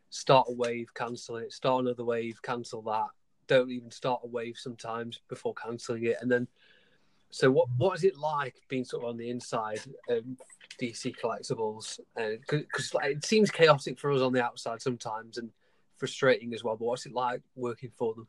start 0.09 0.47
a 0.49 0.53
wave, 0.53 0.93
cancel 0.93 1.37
it, 1.37 1.51
start 1.51 1.83
another 1.83 2.05
wave, 2.05 2.39
cancel 2.43 2.81
that, 2.83 3.07
don't 3.47 3.71
even 3.71 3.89
start 3.89 4.21
a 4.23 4.27
wave 4.27 4.57
sometimes 4.57 5.19
before 5.27 5.53
cancelling 5.53 6.05
it, 6.05 6.17
and 6.21 6.31
then. 6.31 6.47
So 7.29 7.51
what 7.51 7.67
what 7.77 7.95
is 7.97 8.03
it 8.03 8.17
like 8.17 8.55
being 8.69 8.85
sort 8.85 9.03
of 9.03 9.09
on 9.09 9.17
the 9.17 9.29
inside 9.29 9.81
of 10.09 10.23
DC 10.81 11.15
collectibles? 11.17 11.99
Because 12.15 12.93
like, 12.93 13.11
it 13.11 13.25
seems 13.25 13.51
chaotic 13.51 13.99
for 13.99 14.11
us 14.11 14.21
on 14.21 14.33
the 14.33 14.43
outside 14.43 14.81
sometimes, 14.81 15.37
and 15.37 15.49
frustrating 15.97 16.53
as 16.53 16.63
well. 16.63 16.75
But 16.77 16.85
what's 16.85 17.05
it 17.05 17.13
like 17.13 17.41
working 17.55 17.91
for 17.97 18.13
them? 18.15 18.27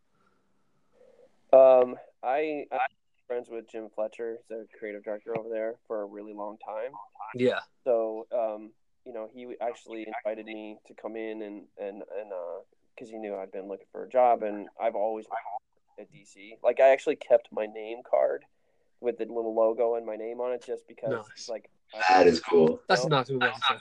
Um, 1.52 1.96
I, 2.22 2.66
I 2.72 2.78
friends 3.26 3.48
with 3.50 3.70
Jim 3.70 3.88
Fletcher, 3.94 4.38
the 4.48 4.66
creative 4.78 5.04
director 5.04 5.38
over 5.38 5.48
there, 5.48 5.74
for 5.86 6.02
a 6.02 6.06
really 6.06 6.32
long 6.32 6.56
time. 6.66 6.92
Yeah. 7.34 7.60
So, 7.84 8.26
um, 8.32 8.72
you 9.04 9.12
know, 9.12 9.28
he 9.32 9.46
actually 9.60 10.06
invited 10.06 10.46
me 10.46 10.78
to 10.86 10.94
come 10.94 11.14
in 11.14 11.42
and 11.42 11.62
and 11.78 12.02
and 12.18 12.32
because 12.94 13.10
he 13.10 13.18
knew 13.18 13.36
I'd 13.36 13.52
been 13.52 13.68
looking 13.68 13.86
for 13.92 14.04
a 14.04 14.08
job, 14.08 14.42
and 14.42 14.68
I've 14.80 14.96
always 14.96 15.26
at 16.00 16.10
DC. 16.12 16.58
Like, 16.62 16.80
I 16.80 16.88
actually 16.88 17.16
kept 17.16 17.48
my 17.52 17.66
name 17.66 18.00
card 18.08 18.44
with 19.00 19.18
the 19.18 19.24
little 19.24 19.54
logo 19.54 19.94
and 19.94 20.04
my 20.04 20.16
name 20.16 20.40
on 20.40 20.52
it, 20.52 20.64
just 20.64 20.86
because, 20.88 21.10
Nice. 21.10 21.48
like, 21.48 21.70
That 22.08 22.26
is 22.26 22.40
cool. 22.40 22.80
That's 22.88 23.04
No. 23.04 23.18
nice. 23.18 23.30
Nice. 23.30 23.80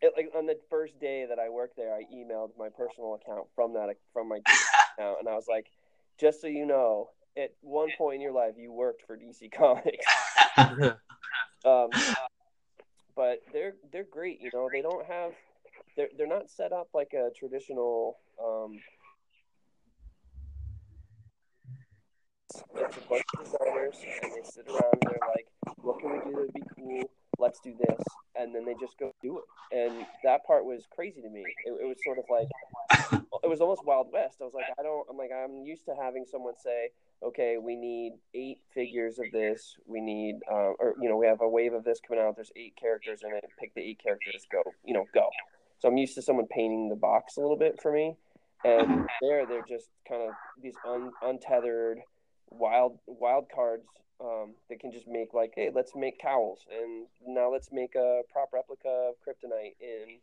it, 0.00 0.12
like 0.16 0.30
on 0.36 0.46
the 0.46 0.56
first 0.70 0.98
day 1.00 1.26
that 1.26 1.38
I 1.38 1.48
worked 1.48 1.76
there, 1.76 1.92
I 1.92 2.04
emailed 2.14 2.50
my 2.56 2.68
personal 2.68 3.14
account 3.14 3.48
from 3.54 3.72
that 3.74 3.96
from 4.12 4.28
my 4.28 4.38
account, 4.98 5.18
and 5.20 5.28
I 5.28 5.34
was 5.34 5.48
like, 5.48 5.66
just 6.18 6.40
so 6.40 6.46
you 6.46 6.66
know, 6.66 7.10
at 7.36 7.52
one 7.62 7.88
point 7.98 8.16
in 8.16 8.20
your 8.20 8.32
life, 8.32 8.54
you 8.56 8.72
worked 8.72 9.02
for 9.06 9.16
DC 9.16 9.50
Comics. 9.52 10.06
Um, 11.64 11.90
but 13.16 13.42
they're 13.52 13.74
they're 13.92 14.04
great. 14.04 14.40
You 14.40 14.50
know, 14.54 14.68
they 14.72 14.80
don't 14.80 15.04
have 15.06 15.32
they're 15.96 16.08
they're 16.16 16.28
not 16.28 16.48
set 16.50 16.72
up 16.72 16.88
like 16.94 17.12
a 17.14 17.30
traditional. 17.36 18.18
Um, 18.42 18.78
it's 22.54 22.96
a 22.96 23.08
bunch 23.08 23.24
of 23.36 23.44
designers, 23.44 23.96
and 24.22 24.32
they 24.32 24.42
sit 24.44 24.66
around 24.68 24.94
and 24.94 25.02
they're 25.02 25.28
like, 25.28 25.46
"What 25.82 26.00
can 26.00 26.12
we 26.12 26.18
do 26.24 26.36
that'd 26.36 26.54
be 26.54 26.62
cool? 26.76 27.10
Let's 27.38 27.60
do 27.60 27.74
this," 27.78 28.00
and 28.36 28.54
then 28.54 28.64
they 28.64 28.74
just 28.80 28.98
go 28.98 29.12
do 29.22 29.38
it. 29.38 29.44
And 29.76 30.06
that 30.24 30.46
part 30.46 30.64
was 30.64 30.84
crazy 30.90 31.20
to 31.20 31.28
me. 31.28 31.44
It, 31.64 31.72
it 31.82 31.86
was 31.86 31.98
sort 32.04 32.18
of 32.18 32.24
like 32.30 32.48
it 33.42 33.48
was 33.48 33.60
almost 33.60 33.84
Wild 33.84 34.08
West. 34.12 34.38
I 34.40 34.44
was 34.44 34.54
like, 34.54 34.66
I 34.78 34.82
don't. 34.82 35.06
I'm 35.10 35.16
like, 35.16 35.30
I'm 35.32 35.64
used 35.64 35.84
to 35.86 35.94
having 36.00 36.24
someone 36.30 36.54
say, 36.56 36.90
okay, 37.22 37.56
we 37.58 37.76
need 37.76 38.14
eight 38.34 38.58
figures 38.72 39.18
of 39.18 39.26
this. 39.32 39.76
We 39.86 40.00
need, 40.00 40.36
uh, 40.50 40.72
or 40.78 40.94
you 41.00 41.08
know, 41.08 41.16
we 41.16 41.26
have 41.26 41.40
a 41.40 41.48
wave 41.48 41.72
of 41.72 41.84
this 41.84 42.00
coming 42.06 42.22
out. 42.22 42.36
There's 42.36 42.52
eight 42.56 42.76
characters 42.76 43.22
in 43.22 43.34
it. 43.36 43.44
Pick 43.58 43.74
the 43.74 43.82
eight 43.82 44.00
characters. 44.02 44.46
Go, 44.50 44.62
you 44.84 44.94
know, 44.94 45.04
go. 45.14 45.28
So 45.78 45.88
I'm 45.88 45.96
used 45.96 46.14
to 46.16 46.22
someone 46.22 46.46
painting 46.46 46.88
the 46.88 46.96
box 46.96 47.36
a 47.36 47.40
little 47.40 47.56
bit 47.56 47.80
for 47.80 47.92
me, 47.92 48.16
and 48.64 49.06
there 49.20 49.46
they're 49.46 49.64
just 49.68 49.90
kind 50.08 50.22
of 50.22 50.34
these 50.60 50.74
un, 50.86 51.12
untethered 51.22 52.00
wild 52.50 52.98
wild 53.06 53.46
cards 53.54 53.86
um, 54.20 54.54
that 54.68 54.80
can 54.80 54.92
just 54.92 55.06
make 55.06 55.32
like, 55.34 55.52
hey, 55.54 55.70
let's 55.74 55.94
make 55.94 56.18
cowls, 56.20 56.66
and 56.70 57.06
now 57.26 57.50
let's 57.50 57.70
make 57.72 57.94
a 57.94 58.22
prop 58.32 58.50
replica 58.52 58.88
of 58.88 59.14
Kryptonite 59.26 59.76
in. 59.80 60.18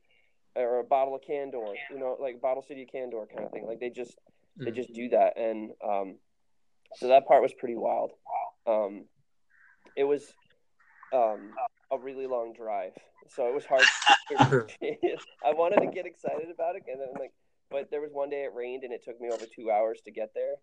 Or 0.57 0.79
a 0.79 0.85
bottle 0.85 1.13
of 1.13 1.21
Kandor, 1.21 1.73
you 1.91 1.99
know, 1.99 2.15
like 2.17 2.39
Bottle 2.39 2.63
City 2.63 2.83
of 2.83 2.87
Kandor 2.87 3.27
kind 3.27 3.43
of 3.45 3.51
thing. 3.51 3.65
Like 3.67 3.81
they 3.81 3.89
just 3.89 4.17
they 4.57 4.71
just 4.71 4.93
do 4.93 5.09
that, 5.09 5.37
and 5.37 5.71
um, 5.83 6.15
so 6.95 7.09
that 7.09 7.27
part 7.27 7.41
was 7.41 7.53
pretty 7.53 7.75
wild. 7.75 8.11
Um, 8.65 9.05
it 9.97 10.05
was 10.05 10.33
um, 11.13 11.51
a 11.91 11.97
really 11.97 12.25
long 12.25 12.53
drive, 12.53 12.93
so 13.27 13.47
it 13.47 13.53
was 13.53 13.65
hard. 13.65 13.83
I 14.31 15.53
wanted 15.53 15.81
to 15.81 15.87
get 15.87 16.05
excited 16.05 16.49
about 16.53 16.75
it, 16.75 16.83
and 16.87 17.01
then 17.01 17.09
like, 17.19 17.33
but 17.69 17.91
there 17.91 18.01
was 18.01 18.11
one 18.13 18.29
day 18.29 18.43
it 18.43 18.53
rained, 18.55 18.83
and 18.83 18.93
it 18.93 19.03
took 19.03 19.19
me 19.19 19.29
over 19.29 19.45
two 19.45 19.69
hours 19.71 19.99
to 20.05 20.11
get 20.11 20.31
there. 20.33 20.55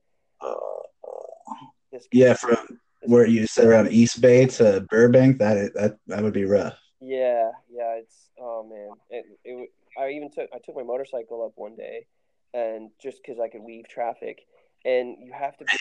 This- 1.93 2.09
Yeah, 2.13 2.35
from 2.35 2.57
where 3.03 3.27
you 3.27 3.47
said 3.47 3.67
around 3.67 3.93
East 3.93 4.21
Bay 4.21 4.47
to 4.47 4.87
Burbank, 4.89 5.39
that 5.39 5.75
that 5.75 5.97
that 6.07 6.23
would 6.23 6.33
be 6.33 6.45
rough. 6.45 6.79
Yeah, 7.01 7.51
yeah, 7.71 7.97
it's 7.97 8.31
oh 8.39 8.63
man, 8.65 8.97
it, 9.11 9.27
it 9.45 9.71
I 9.99 10.11
even 10.11 10.31
took 10.31 10.49
I 10.55 10.59
took 10.65 10.77
my 10.77 10.83
motorcycle 10.83 11.45
up 11.45 11.53
one 11.57 11.77
day, 11.77 12.07
and 12.55 12.91
just 13.03 13.19
because 13.23 13.41
I 13.41 13.49
could 13.49 13.63
weave 13.63 13.89
traffic, 13.89 14.43
and 14.85 15.17
you 15.21 15.33
have 15.33 15.57
to 15.59 15.65
be 15.65 15.79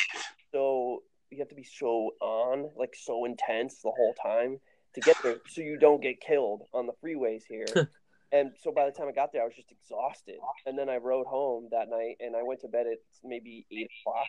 so 0.51 1.03
you 1.29 1.39
have 1.39 1.49
to 1.49 1.55
be 1.55 1.63
so 1.63 2.11
on 2.21 2.69
like 2.75 2.93
so 2.95 3.25
intense 3.25 3.81
the 3.81 3.91
whole 3.91 4.13
time 4.21 4.59
to 4.95 5.01
get 5.01 5.15
there, 5.23 5.38
so 5.47 5.61
you 5.61 5.77
don't 5.77 6.01
get 6.01 6.19
killed 6.19 6.63
on 6.73 6.88
the 6.88 6.93
freeways 7.03 7.43
here. 7.47 7.89
and 8.31 8.51
so 8.61 8.71
by 8.71 8.85
the 8.85 8.91
time 8.91 9.07
I 9.07 9.11
got 9.11 9.31
there, 9.33 9.41
I 9.41 9.45
was 9.45 9.55
just 9.55 9.71
exhausted, 9.71 10.35
and 10.65 10.77
then 10.77 10.89
I 10.89 10.97
rode 10.97 11.27
home 11.27 11.67
that 11.71 11.89
night, 11.89 12.17
and 12.19 12.35
I 12.35 12.43
went 12.43 12.61
to 12.61 12.67
bed 12.67 12.85
at 12.87 12.99
maybe 13.23 13.65
eight 13.71 13.89
o'clock. 14.01 14.27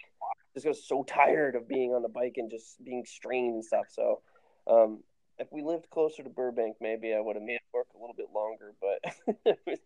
Just 0.55 0.67
was 0.67 0.85
so 0.87 1.03
tired 1.05 1.55
of 1.57 1.67
being 1.69 1.95
on 1.95 2.03
the 2.03 2.09
bike 2.09 2.35
and 2.37 2.51
just 2.51 2.83
being 2.85 3.05
strained 3.05 3.55
and 3.55 3.65
stuff. 3.65 3.87
So. 3.91 4.21
Um, 4.67 5.03
if 5.39 5.49
we 5.51 5.63
lived 5.63 5.89
closer 5.91 6.23
to 6.23 6.29
Burbank, 6.29 6.77
maybe 6.81 7.13
I 7.15 7.19
would 7.19 7.35
have 7.35 7.43
made 7.43 7.55
it 7.57 7.63
work 7.75 7.89
a 7.97 7.99
little 7.99 8.15
bit 8.15 8.29
longer. 8.33 8.75
But 8.81 9.57
was- 9.67 9.79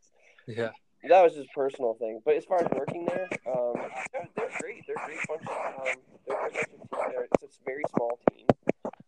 Yeah. 0.46 0.70
that 1.08 1.22
was 1.22 1.32
just 1.34 1.48
a 1.48 1.58
personal 1.58 1.94
thing. 1.94 2.20
But 2.24 2.34
as 2.36 2.44
far 2.44 2.62
as 2.62 2.68
working 2.76 3.06
there, 3.06 3.26
um, 3.46 3.72
they're, 4.12 4.28
they're 4.36 4.50
great. 4.60 4.84
They're 4.86 4.96
a 5.02 5.06
great 5.06 5.18
bunch 5.26 5.42
of. 5.46 5.86
Um, 5.86 5.96
they're 6.26 6.36
a 6.36 6.50
great 6.50 6.52
bunch 6.52 6.56
of 6.56 6.68
team. 6.68 7.10
They're, 7.10 7.28
it's 7.42 7.56
a 7.56 7.64
very 7.64 7.82
small 7.94 8.18
team. 8.30 8.46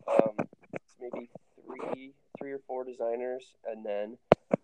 Um, 0.09 0.47
it's 0.72 0.94
maybe 1.01 1.28
three, 1.66 2.14
three 2.39 2.52
or 2.52 2.60
four 2.66 2.85
designers, 2.85 3.55
and 3.69 3.85
then 3.85 4.16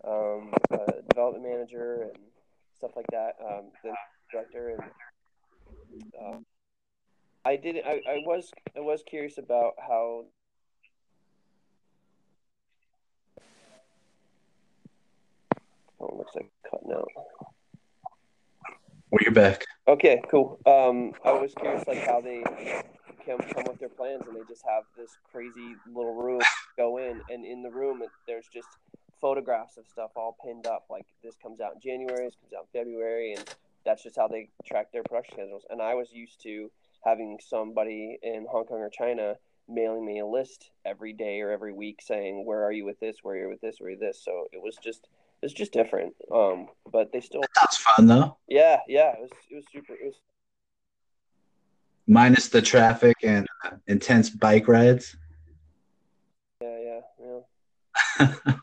um, 0.07 0.53
a 0.71 1.03
development 1.09 1.45
manager 1.45 2.03
and 2.03 2.19
stuff 2.77 2.93
like 2.97 3.07
that. 3.11 3.37
Um, 3.45 3.65
the 3.83 3.93
director 4.31 4.71
and. 4.71 4.83
Um, 6.21 6.47
I 7.47 7.57
did. 7.57 7.77
I, 7.85 8.01
I 8.09 8.19
was. 8.25 8.51
I 8.77 8.81
was 8.81 9.03
curious 9.07 9.37
about 9.39 9.75
how 9.79 10.25
Oh, 16.05 16.09
it 16.09 16.17
looks 16.17 16.35
like 16.35 16.51
cutting 16.71 16.93
out. 16.93 17.09
Well, 19.11 19.21
you're 19.23 19.33
back. 19.33 19.65
Okay, 19.89 20.21
cool. 20.31 20.59
Um, 20.67 21.13
I 21.25 21.33
was 21.33 21.53
curious, 21.55 21.87
like 21.87 22.05
how 22.05 22.21
they 22.21 22.43
come 23.27 23.39
come 23.39 23.65
with 23.67 23.79
their 23.79 23.89
plans, 23.89 24.23
and 24.27 24.37
they 24.37 24.43
just 24.49 24.65
have 24.67 24.85
this 24.97 25.11
crazy 25.31 25.77
little 25.93 26.15
room 26.15 26.41
go 26.77 26.99
in, 26.99 27.21
and 27.31 27.45
in 27.45 27.63
the 27.63 27.71
room, 27.71 28.03
it, 28.03 28.11
there's 28.27 28.49
just 28.53 28.69
photographs 29.21 29.77
of 29.77 29.87
stuff 29.87 30.11
all 30.17 30.37
pinned 30.45 30.67
up. 30.67 30.85
Like 30.91 31.07
this 31.23 31.37
comes 31.43 31.61
out 31.61 31.75
in 31.75 31.81
January, 31.81 32.27
this 32.27 32.37
comes 32.37 32.53
out 32.53 32.67
in 32.73 32.81
February, 32.81 33.35
and 33.35 33.55
that's 33.85 34.03
just 34.03 34.17
how 34.17 34.29
they 34.29 34.49
track 34.67 34.93
their 34.93 35.03
production 35.03 35.35
schedules. 35.35 35.65
And 35.71 35.81
I 35.81 35.95
was 35.95 36.13
used 36.13 36.43
to 36.43 36.71
having 37.05 37.39
somebody 37.47 38.19
in 38.23 38.47
Hong 38.51 38.65
Kong 38.65 38.79
or 38.79 38.91
China 38.91 39.37
mailing 39.69 40.05
me 40.05 40.21
a 40.21 40.27
list 40.27 40.71
every 40.85 41.13
day 41.13 41.41
or 41.41 41.51
every 41.51 41.73
week 41.73 42.01
saying 42.03 42.45
where 42.45 42.65
are 42.65 42.73
you 42.73 42.85
with 42.85 43.01
this, 43.01 43.17
where 43.23 43.35
are 43.35 43.39
you 43.39 43.49
with 43.49 43.61
this, 43.61 43.77
where 43.79 43.89
are 43.89 43.93
you 43.93 43.99
this. 43.99 44.21
So 44.23 44.47
it 44.53 44.63
was 44.63 44.77
just 44.83 45.09
it's 45.43 45.53
just 45.53 45.73
different. 45.73 46.15
Um, 46.33 46.69
but 46.91 47.13
they 47.13 47.21
still, 47.21 47.43
that's 47.55 47.77
fun 47.77 48.07
though. 48.07 48.37
yeah, 48.49 48.81
yeah, 48.89 49.13
it 49.13 49.21
was 49.21 49.31
it 49.51 49.55
was 49.55 49.65
super. 49.73 49.93
It 49.93 50.07
was 50.07 50.15
Minus 52.07 52.49
the 52.49 52.61
traffic 52.61 53.17
and 53.23 53.47
uh, 53.65 53.71
intense 53.87 54.29
bike 54.31 54.69
rides. 54.69 55.17
yeah, 56.61 57.01
yeah, 57.21 57.39
yeah. 58.21 58.55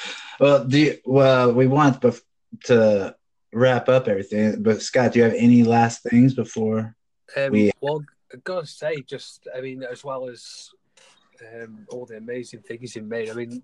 well, 0.40 0.64
do 0.64 0.78
you, 0.78 0.98
well, 1.04 1.52
we 1.52 1.66
want 1.66 2.00
bef- 2.00 2.22
to 2.64 3.14
wrap 3.52 3.88
up 3.88 4.08
everything, 4.08 4.62
but 4.62 4.82
Scott, 4.82 5.12
do 5.12 5.18
you 5.20 5.24
have 5.24 5.34
any 5.34 5.62
last 5.62 6.02
things 6.02 6.34
before? 6.34 6.94
Um, 7.36 7.52
We- 7.52 7.70
well, 7.80 8.04
I 8.32 8.38
gotta 8.44 8.66
say, 8.66 9.02
just 9.02 9.46
I 9.56 9.60
mean, 9.60 9.82
as 9.82 10.04
well 10.04 10.28
as 10.28 10.70
um, 11.40 11.86
all 11.90 12.04
the 12.04 12.16
amazing 12.16 12.60
things 12.60 12.96
you've 12.96 13.06
made. 13.06 13.30
I 13.30 13.34
mean, 13.34 13.62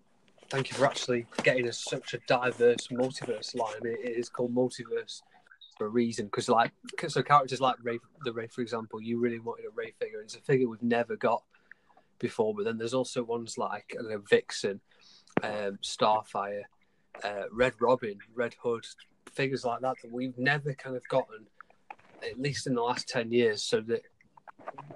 thank 0.49 0.71
you 0.71 0.77
for 0.77 0.87
actually 0.87 1.27
getting 1.43 1.69
us 1.69 1.79
such 1.79 2.15
a 2.15 2.19
diverse 2.27 2.89
multiverse 2.89 3.55
line. 3.55 3.75
I 3.81 3.85
mean, 3.85 3.97
it 4.03 4.17
is 4.17 4.29
called 4.29 4.55
multiverse 4.55 5.23
for 5.77 5.87
a 5.87 5.91
reason 5.91 6.27
because, 6.27 6.49
like, 6.49 6.73
so 7.09 7.23
characters 7.23 7.61
like 7.61 7.77
Ray, 7.83 7.99
the 8.25 8.33
Ray, 8.33 8.47
for 8.47 8.61
example, 8.61 9.01
you 9.03 9.19
really 9.19 9.39
wanted 9.39 9.67
a 9.67 9.71
Ray 9.75 9.93
figure. 9.99 10.21
It's 10.21 10.37
a 10.37 10.41
figure 10.41 10.69
we've 10.69 10.83
never 10.83 11.17
got 11.17 11.43
before. 12.19 12.55
But 12.55 12.65
then 12.65 12.79
there's 12.79 12.95
also 12.95 13.23
ones 13.23 13.59
like 13.59 13.95
know, 14.01 14.23
Vixen, 14.29 14.81
um, 15.43 15.79
Starfire, 15.83 16.63
uh, 17.23 17.45
Red 17.53 17.75
Robin, 17.81 18.19
Red 18.35 18.55
Hood, 18.63 18.87
figures 19.33 19.65
like 19.65 19.81
that 19.81 19.97
that 20.03 20.13
we've 20.13 20.39
never 20.39 20.75
kind 20.75 20.97
of 20.97 21.07
gotten, 21.09 21.47
at 22.23 22.41
least 22.41 22.67
in 22.67 22.75
the 22.75 22.83
last 22.83 23.09
ten 23.09 23.31
years, 23.33 23.63
so 23.63 23.81
that 23.83 24.03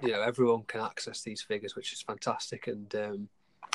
you 0.02 0.12
know 0.12 0.22
everyone 0.22 0.62
can 0.64 0.80
access 0.80 1.22
these 1.22 1.42
figures, 1.42 1.76
which 1.76 1.92
is 1.92 2.02
fantastic. 2.02 2.66
And 2.66 2.94
um, 2.94 3.28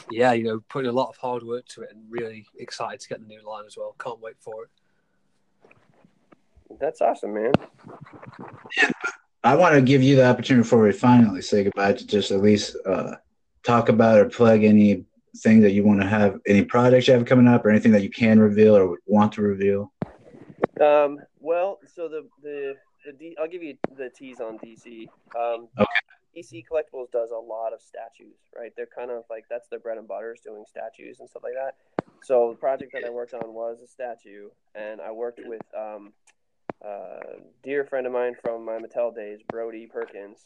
yeah, 0.09 0.33
you 0.33 0.43
know, 0.43 0.63
putting 0.69 0.89
a 0.89 0.93
lot 0.93 1.09
of 1.09 1.17
hard 1.17 1.43
work 1.43 1.67
to 1.69 1.81
it, 1.81 1.89
and 1.91 2.03
really 2.09 2.45
excited 2.57 2.99
to 3.01 3.09
get 3.09 3.19
the 3.19 3.27
new 3.27 3.45
line 3.47 3.65
as 3.65 3.77
well. 3.77 3.95
Can't 3.99 4.19
wait 4.19 4.35
for 4.39 4.63
it. 4.63 4.69
That's 6.79 7.01
awesome, 7.01 7.33
man. 7.33 7.53
I 9.43 9.55
want 9.55 9.75
to 9.75 9.81
give 9.81 10.01
you 10.01 10.15
the 10.15 10.25
opportunity 10.25 10.63
before 10.63 10.83
we 10.83 10.91
finally 10.93 11.41
say 11.41 11.65
goodbye 11.65 11.93
to 11.93 12.07
just 12.07 12.31
at 12.31 12.41
least 12.41 12.77
uh, 12.85 13.15
talk 13.63 13.89
about 13.89 14.19
or 14.19 14.29
plug 14.29 14.63
any 14.63 15.05
thing 15.37 15.61
that 15.61 15.71
you 15.71 15.83
want 15.83 15.99
to 16.01 16.07
have, 16.07 16.39
any 16.47 16.63
projects 16.63 17.07
you 17.07 17.13
have 17.13 17.25
coming 17.25 17.47
up, 17.47 17.65
or 17.65 17.69
anything 17.69 17.91
that 17.91 18.03
you 18.03 18.09
can 18.09 18.39
reveal 18.39 18.75
or 18.75 18.97
want 19.05 19.33
to 19.33 19.41
reveal. 19.41 19.91
Um, 20.79 21.19
well, 21.39 21.79
so 21.93 22.07
the 22.07 22.27
the 22.41 22.75
the 23.05 23.11
D, 23.11 23.35
I'll 23.39 23.47
give 23.47 23.63
you 23.63 23.75
the 23.97 24.09
tease 24.09 24.39
on 24.39 24.57
DC. 24.59 25.07
Um, 25.37 25.67
Okay. 25.77 25.87
DC 26.35 26.65
Collectibles 26.65 27.11
does 27.11 27.29
a 27.29 27.37
lot 27.37 27.73
of 27.73 27.81
statues, 27.81 28.37
right? 28.57 28.73
They're 28.75 28.87
kind 28.87 29.11
of 29.11 29.23
like 29.29 29.45
that's 29.49 29.67
their 29.67 29.79
bread 29.79 29.97
and 29.97 30.07
butter 30.07 30.33
is 30.33 30.39
doing 30.39 30.63
statues 30.67 31.19
and 31.19 31.29
stuff 31.29 31.43
like 31.43 31.53
that. 31.53 31.75
So 32.23 32.51
the 32.51 32.57
project 32.57 32.91
that 32.93 33.03
I 33.05 33.09
worked 33.09 33.33
on 33.33 33.53
was 33.53 33.81
a 33.83 33.87
statue, 33.87 34.49
and 34.73 35.01
I 35.01 35.11
worked 35.11 35.41
with 35.45 35.61
um, 35.77 36.13
a 36.83 37.19
dear 37.63 37.85
friend 37.85 38.05
of 38.07 38.13
mine 38.13 38.35
from 38.41 38.65
my 38.65 38.77
Mattel 38.77 39.15
days, 39.15 39.39
Brody 39.49 39.87
Perkins, 39.87 40.39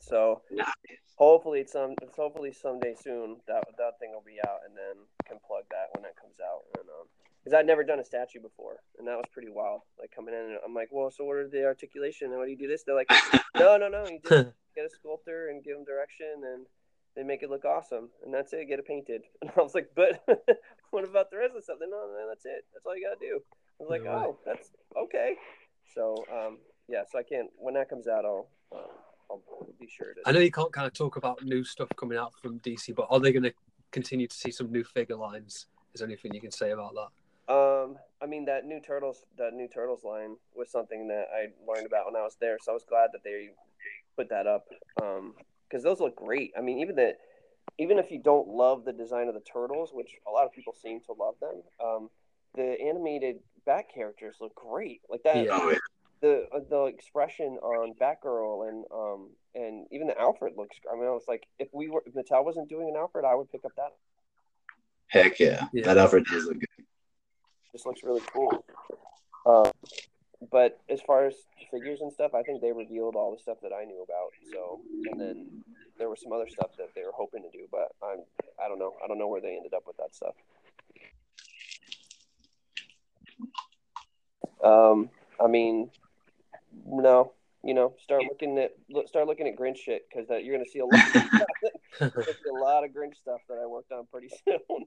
So 0.00 0.42
hopefully 1.16 1.60
it's 1.60 1.72
some 1.72 1.94
it's 2.02 2.16
hopefully 2.16 2.52
someday 2.52 2.94
soon 2.94 3.38
that 3.48 3.64
that 3.76 3.98
thing 3.98 4.12
will 4.12 4.24
be 4.24 4.38
out 4.46 4.60
and 4.66 4.76
then 4.76 5.04
can 5.26 5.38
plug 5.46 5.64
that 5.70 5.90
when 5.94 6.02
that 6.04 6.16
comes 6.16 6.36
out. 6.40 6.62
And 6.78 6.88
um 6.88 7.06
because 7.42 7.56
I'd 7.56 7.66
never 7.66 7.84
done 7.84 8.00
a 8.00 8.04
statue 8.04 8.40
before 8.40 8.80
and 8.98 9.06
that 9.08 9.16
was 9.16 9.26
pretty 9.32 9.50
wild 9.50 9.82
like 9.98 10.10
coming 10.14 10.34
in 10.34 10.40
and 10.40 10.58
I'm 10.64 10.74
like 10.74 10.88
well 10.92 11.10
so 11.10 11.24
what 11.24 11.36
are 11.36 11.48
the 11.48 11.64
articulation? 11.64 12.30
And 12.30 12.38
what 12.38 12.46
do 12.46 12.52
you 12.52 12.58
do 12.58 12.68
this? 12.68 12.84
They're 12.84 12.94
like 12.94 13.10
no 13.56 13.76
no 13.76 13.88
no 13.88 14.04
you 14.06 14.20
just 14.22 14.54
get 14.76 14.86
a 14.86 14.90
sculptor 14.90 15.48
and 15.48 15.64
give 15.64 15.76
them 15.76 15.84
direction 15.84 16.42
and 16.44 16.66
they 17.16 17.24
make 17.24 17.42
it 17.42 17.50
look 17.50 17.64
awesome 17.64 18.10
and 18.24 18.32
that's 18.32 18.52
it 18.52 18.68
get 18.68 18.78
it 18.78 18.86
painted. 18.86 19.22
And 19.42 19.50
I 19.56 19.60
was 19.60 19.74
like 19.74 19.90
but 19.94 20.22
what 20.90 21.04
about 21.04 21.30
the 21.30 21.38
rest 21.38 21.50
of 21.50 21.56
the 21.56 21.62
stuff? 21.62 21.78
No 21.80 21.88
no 21.88 22.28
that's 22.28 22.46
it. 22.46 22.64
That's 22.72 22.86
all 22.86 22.96
you 22.96 23.06
gotta 23.06 23.20
do 23.20 23.42
I 23.80 23.84
was 23.84 23.90
like 23.90 24.04
No 24.04 24.10
oh 24.10 24.38
that's 24.44 24.70
okay 24.96 25.34
so 25.94 26.24
um 26.32 26.58
yeah 26.88 27.02
so 27.10 27.18
I 27.18 27.22
can't 27.22 27.50
when 27.56 27.74
that 27.74 27.88
comes 27.88 28.08
out 28.08 28.24
I'll 28.24 28.48
um, 28.72 28.80
I'll 29.30 29.42
be 29.78 29.88
sure 29.88 30.14
to 30.14 30.20
I 30.26 30.32
know 30.32 30.40
you 30.40 30.50
can't 30.50 30.72
kind 30.72 30.86
of 30.86 30.92
talk 30.92 31.16
about 31.16 31.44
new 31.44 31.64
stuff 31.64 31.88
coming 31.96 32.18
out 32.18 32.32
from 32.40 32.60
DC, 32.60 32.94
but 32.94 33.06
are 33.10 33.20
they 33.20 33.32
going 33.32 33.42
to 33.42 33.52
continue 33.90 34.26
to 34.26 34.34
see 34.34 34.50
some 34.50 34.70
new 34.72 34.84
figure 34.84 35.16
lines? 35.16 35.66
Is 35.94 36.00
there 36.00 36.08
anything 36.08 36.34
you 36.34 36.40
can 36.40 36.50
say 36.50 36.70
about 36.70 36.94
that? 36.94 37.54
Um, 37.54 37.96
I 38.20 38.26
mean 38.26 38.44
that 38.46 38.66
new 38.66 38.80
turtles, 38.80 39.24
that 39.38 39.54
new 39.54 39.68
turtles 39.68 40.04
line 40.04 40.36
was 40.54 40.70
something 40.70 41.08
that 41.08 41.26
I 41.34 41.48
learned 41.66 41.86
about 41.86 42.06
when 42.06 42.16
I 42.16 42.22
was 42.24 42.36
there, 42.40 42.58
so 42.60 42.72
I 42.72 42.74
was 42.74 42.84
glad 42.84 43.10
that 43.12 43.24
they 43.24 43.50
put 44.16 44.28
that 44.30 44.46
up. 44.46 44.66
Um, 45.00 45.34
because 45.68 45.84
those 45.84 46.00
look 46.00 46.16
great. 46.16 46.52
I 46.56 46.62
mean, 46.62 46.78
even 46.78 46.96
the, 46.96 47.14
even 47.78 47.98
if 47.98 48.10
you 48.10 48.18
don't 48.18 48.48
love 48.48 48.84
the 48.84 48.92
design 48.92 49.28
of 49.28 49.34
the 49.34 49.40
turtles, 49.40 49.90
which 49.92 50.16
a 50.26 50.30
lot 50.30 50.46
of 50.46 50.52
people 50.52 50.72
seem 50.72 51.00
to 51.00 51.12
love 51.12 51.34
them, 51.40 51.62
um, 51.84 52.10
the 52.54 52.80
animated 52.80 53.40
Bat 53.66 53.86
characters 53.94 54.36
look 54.40 54.54
great. 54.54 55.00
Like 55.08 55.22
that, 55.24 55.44
Yeah. 55.44 55.50
Oh, 55.52 55.74
the 56.20 56.48
uh, 56.52 56.60
the 56.68 56.84
expression 56.84 57.58
on 57.62 57.94
Batgirl 58.00 58.68
and 58.68 58.84
um 58.92 59.30
and 59.54 59.86
even 59.92 60.06
the 60.06 60.18
Alfred 60.18 60.54
looks. 60.56 60.76
I 60.90 60.96
mean, 60.96 61.06
I 61.06 61.10
was 61.10 61.24
like, 61.28 61.46
if 61.58 61.68
we 61.72 61.88
were 61.88 62.02
if 62.06 62.14
Mattel 62.14 62.44
wasn't 62.44 62.68
doing 62.68 62.88
an 62.88 62.96
Alfred, 62.96 63.24
I 63.24 63.34
would 63.34 63.50
pick 63.50 63.64
up 63.64 63.72
that. 63.76 63.94
Heck 65.08 65.38
yeah. 65.38 65.66
Yeah. 65.72 65.84
That 65.84 65.98
Alfred 65.98 66.24
does 66.26 66.44
look 66.46 66.58
good. 66.58 66.84
This 67.72 67.86
looks 67.86 68.02
really 68.02 68.22
cool. 68.32 68.64
Um, 69.46 69.70
but 70.50 70.80
as 70.88 71.00
far 71.02 71.26
as 71.26 71.34
figures 71.70 72.00
and 72.00 72.12
stuff, 72.12 72.34
I 72.34 72.42
think 72.42 72.60
they 72.60 72.72
revealed 72.72 73.16
all 73.16 73.32
the 73.32 73.40
stuff 73.40 73.58
that 73.62 73.72
I 73.72 73.84
knew 73.84 74.02
about. 74.02 74.30
So, 74.52 74.80
and 75.10 75.20
then 75.20 75.64
there 75.98 76.08
was 76.08 76.22
some 76.22 76.32
other 76.32 76.48
stuff 76.48 76.70
that 76.78 76.94
they 76.94 77.02
were 77.02 77.12
hoping 77.14 77.42
to 77.42 77.50
do, 77.50 77.66
but 77.70 77.88
I'm 78.02 78.20
I 78.62 78.68
don't 78.68 78.78
know. 78.78 78.94
I 79.02 79.06
don't 79.06 79.18
know 79.18 79.28
where 79.28 79.40
they 79.40 79.56
ended 79.56 79.74
up 79.74 79.84
with 79.86 79.96
that 79.96 80.14
stuff. 80.14 80.34
Um, 84.62 85.10
I 85.40 85.46
mean, 85.46 85.90
no, 86.86 87.32
you 87.64 87.74
know, 87.74 87.94
start 88.02 88.22
looking 88.28 88.58
at 88.58 88.72
look, 88.88 89.08
start 89.08 89.26
looking 89.26 89.48
at 89.48 89.56
Grinch 89.56 89.78
shit 89.78 90.06
because 90.08 90.28
you're 90.42 90.56
gonna 90.56 90.68
see 90.68 90.78
a 90.78 90.86
lot. 90.86 91.00
See 91.98 92.04
a 92.04 92.52
lot 92.52 92.84
of 92.84 92.90
Grinch 92.90 93.16
stuff 93.16 93.40
that 93.48 93.58
I 93.60 93.66
worked 93.66 93.90
on 93.90 94.06
pretty 94.12 94.28
soon. 94.44 94.84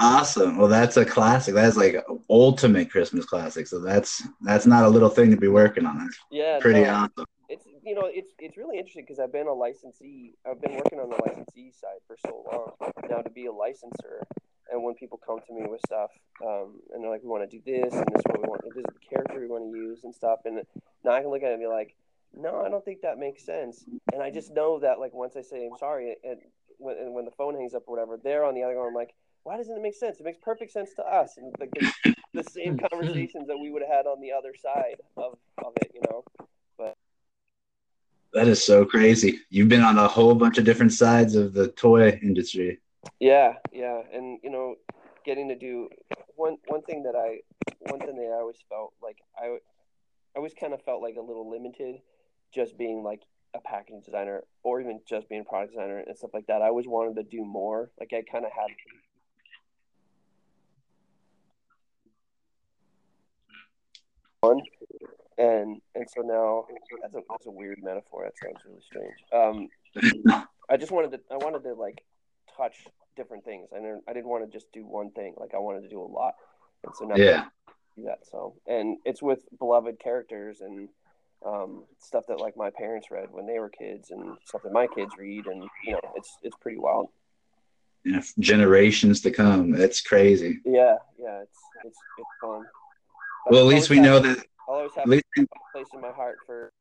Awesome. 0.00 0.56
Well, 0.56 0.68
that's 0.68 0.96
a 0.96 1.04
classic. 1.04 1.54
That's 1.54 1.76
like 1.76 1.96
ultimate 2.30 2.90
Christmas 2.90 3.26
classic. 3.26 3.66
So 3.66 3.80
that's 3.80 4.26
that's 4.40 4.64
not 4.64 4.84
a 4.84 4.88
little 4.88 5.10
thing 5.10 5.30
to 5.30 5.36
be 5.36 5.48
working 5.48 5.84
on. 5.84 5.98
That's 5.98 6.18
yeah, 6.30 6.58
pretty 6.60 6.82
no, 6.82 6.94
awesome. 6.94 7.26
it's 7.48 7.66
you 7.82 7.94
know 7.94 8.06
it's 8.06 8.32
it's 8.38 8.56
really 8.56 8.78
interesting 8.78 9.04
because 9.04 9.20
I've 9.20 9.32
been 9.32 9.46
a 9.46 9.52
licensee. 9.52 10.34
I've 10.48 10.60
been 10.60 10.74
working 10.74 11.00
on 11.00 11.10
the 11.10 11.20
licensee 11.26 11.72
side 11.72 12.00
for 12.06 12.16
so 12.24 12.44
long 12.50 12.92
now 13.10 13.20
to 13.20 13.30
be 13.30 13.46
a 13.46 13.52
licenser. 13.52 14.22
And 14.72 14.82
when 14.82 14.94
people 14.94 15.20
come 15.24 15.40
to 15.46 15.52
me 15.52 15.66
with 15.68 15.80
stuff, 15.86 16.10
um, 16.44 16.80
and 16.92 17.02
they're 17.02 17.10
like, 17.10 17.22
"We 17.22 17.28
want 17.28 17.48
to 17.48 17.56
do 17.58 17.62
this, 17.64 17.92
and 17.92 18.06
this 18.12 18.20
is 18.20 18.26
what 18.26 18.42
we 18.42 18.48
want. 18.48 18.62
This 18.64 18.76
is 18.76 18.84
the 18.84 19.06
character 19.08 19.40
we 19.40 19.46
want 19.46 19.64
to 19.64 19.78
use, 19.78 20.04
and 20.04 20.14
stuff," 20.14 20.40
and 20.44 20.62
now 21.04 21.12
I 21.12 21.20
can 21.20 21.30
look 21.30 21.42
at 21.42 21.50
it 21.50 21.54
and 21.54 21.62
be 21.62 21.66
like, 21.66 21.94
"No, 22.32 22.62
I 22.64 22.68
don't 22.68 22.84
think 22.84 23.02
that 23.02 23.18
makes 23.18 23.44
sense." 23.44 23.84
And 24.12 24.22
I 24.22 24.30
just 24.30 24.52
know 24.52 24.80
that 24.80 24.98
like 24.98 25.12
once 25.12 25.36
I 25.36 25.42
say 25.42 25.66
I'm 25.66 25.78
sorry, 25.78 26.16
and 26.24 26.40
when 26.78 26.98
and 26.98 27.14
when 27.14 27.24
the 27.24 27.30
phone 27.32 27.54
hangs 27.54 27.74
up 27.74 27.84
or 27.86 27.96
whatever, 27.96 28.16
they're 28.16 28.44
on 28.44 28.54
the 28.54 28.62
other 28.62 28.72
end. 28.72 28.88
I'm 28.88 28.94
like, 28.94 29.14
"Why 29.42 29.56
doesn't 29.56 29.76
it 29.76 29.82
make 29.82 29.94
sense? 29.94 30.18
It 30.18 30.24
makes 30.24 30.38
perfect 30.38 30.72
sense 30.72 30.94
to 30.94 31.02
us." 31.02 31.36
And 31.36 31.54
like 31.60 31.70
the, 31.72 32.14
the 32.32 32.44
same 32.44 32.78
conversations 32.90 33.46
that 33.48 33.58
we 33.58 33.70
would 33.70 33.82
have 33.82 33.90
had 33.90 34.06
on 34.06 34.20
the 34.20 34.32
other 34.32 34.54
side 34.60 34.96
of, 35.16 35.36
of 35.58 35.72
it, 35.82 35.92
you 35.94 36.00
know. 36.08 36.24
But 36.78 36.94
That 38.32 38.48
is 38.48 38.64
so 38.64 38.84
crazy. 38.84 39.40
You've 39.50 39.68
been 39.68 39.82
on 39.82 39.98
a 39.98 40.08
whole 40.08 40.34
bunch 40.34 40.58
of 40.58 40.64
different 40.64 40.92
sides 40.92 41.34
of 41.34 41.54
the 41.54 41.68
toy 41.68 42.18
industry. 42.22 42.80
Yeah, 43.20 43.54
yeah, 43.72 44.02
and 44.12 44.38
you 44.42 44.50
know, 44.50 44.76
getting 45.24 45.48
to 45.48 45.56
do 45.56 45.88
one 46.36 46.56
one 46.66 46.82
thing 46.82 47.04
that 47.04 47.14
I 47.16 47.40
one 47.90 48.00
thing 48.00 48.16
that 48.16 48.22
I 48.22 48.40
always 48.40 48.58
felt 48.68 48.92
like 49.02 49.18
I 49.38 49.46
I 49.46 50.38
always 50.38 50.54
kind 50.54 50.74
of 50.74 50.82
felt 50.82 51.02
like 51.02 51.16
a 51.16 51.20
little 51.20 51.48
limited, 51.50 51.96
just 52.52 52.76
being 52.76 53.02
like 53.02 53.22
a 53.54 53.60
packaging 53.60 54.02
designer 54.04 54.42
or 54.62 54.80
even 54.80 55.00
just 55.08 55.28
being 55.28 55.42
a 55.42 55.44
product 55.44 55.72
designer 55.72 56.02
and 56.06 56.16
stuff 56.16 56.30
like 56.34 56.46
that. 56.48 56.60
I 56.60 56.66
always 56.66 56.86
wanted 56.86 57.16
to 57.16 57.22
do 57.22 57.44
more. 57.44 57.90
Like 58.00 58.12
I 58.12 58.22
kind 58.30 58.44
of 58.44 58.50
had. 58.52 58.66
One, 64.40 64.60
and 65.38 65.80
and 65.94 66.06
so 66.14 66.20
now 66.20 66.66
that's 67.00 67.14
a 67.14 67.20
that's 67.30 67.46
a 67.46 67.50
weird 67.50 67.78
metaphor. 67.82 68.24
That 68.24 68.34
sounds 68.42 68.62
really 68.66 68.82
strange. 68.82 69.68
Um, 70.34 70.44
I 70.68 70.76
just 70.76 70.92
wanted 70.92 71.12
to 71.12 71.20
I 71.30 71.36
wanted 71.36 71.62
to 71.62 71.74
like 71.74 72.04
touch 72.56 72.86
different 73.16 73.44
things. 73.44 73.68
I 73.72 73.76
didn't 73.76 74.02
I 74.08 74.12
didn't 74.12 74.28
want 74.28 74.44
to 74.44 74.50
just 74.50 74.72
do 74.72 74.84
one 74.84 75.10
thing. 75.10 75.34
Like 75.36 75.54
I 75.54 75.58
wanted 75.58 75.82
to 75.82 75.88
do 75.88 76.00
a 76.00 76.04
lot, 76.04 76.34
and 76.84 76.94
so 76.94 77.04
now 77.04 77.16
Yeah. 77.16 77.44
Do 77.96 78.04
that. 78.04 78.26
So 78.30 78.54
and 78.66 78.98
it's 79.04 79.22
with 79.22 79.40
beloved 79.58 80.00
characters 80.00 80.60
and 80.60 80.88
um, 81.44 81.84
stuff 81.98 82.24
that 82.28 82.40
like 82.40 82.56
my 82.56 82.70
parents 82.70 83.10
read 83.10 83.28
when 83.30 83.46
they 83.46 83.58
were 83.58 83.68
kids 83.68 84.10
and 84.10 84.36
stuff 84.46 84.62
that 84.62 84.72
my 84.72 84.86
kids 84.86 85.12
read, 85.18 85.46
and 85.46 85.62
you 85.84 85.92
know 85.92 86.00
it's 86.16 86.38
it's 86.42 86.56
pretty 86.56 86.78
wild. 86.78 87.08
You 88.04 88.12
know, 88.12 88.22
generations 88.38 89.20
to 89.22 89.30
come. 89.30 89.74
It's 89.74 90.00
crazy. 90.00 90.60
Yeah, 90.64 90.96
yeah, 91.18 91.42
it's 91.42 91.58
it's 91.84 91.98
it's 92.18 92.28
fun. 92.40 92.64
But 93.44 93.52
Well, 93.52 93.62
at 93.62 93.66
least 93.74 93.90
we 93.90 93.98
always 93.98 94.10
know 94.10 94.18
that. 94.20 94.46
I'll 94.68 94.74
always 94.76 94.94
have 94.94 95.04
At 95.04 95.08
least. 95.08 95.24
a 95.38 95.46
place 95.72 95.86
in 95.92 96.00
my 96.00 96.12
heart 96.12 96.38
for. 96.46 96.72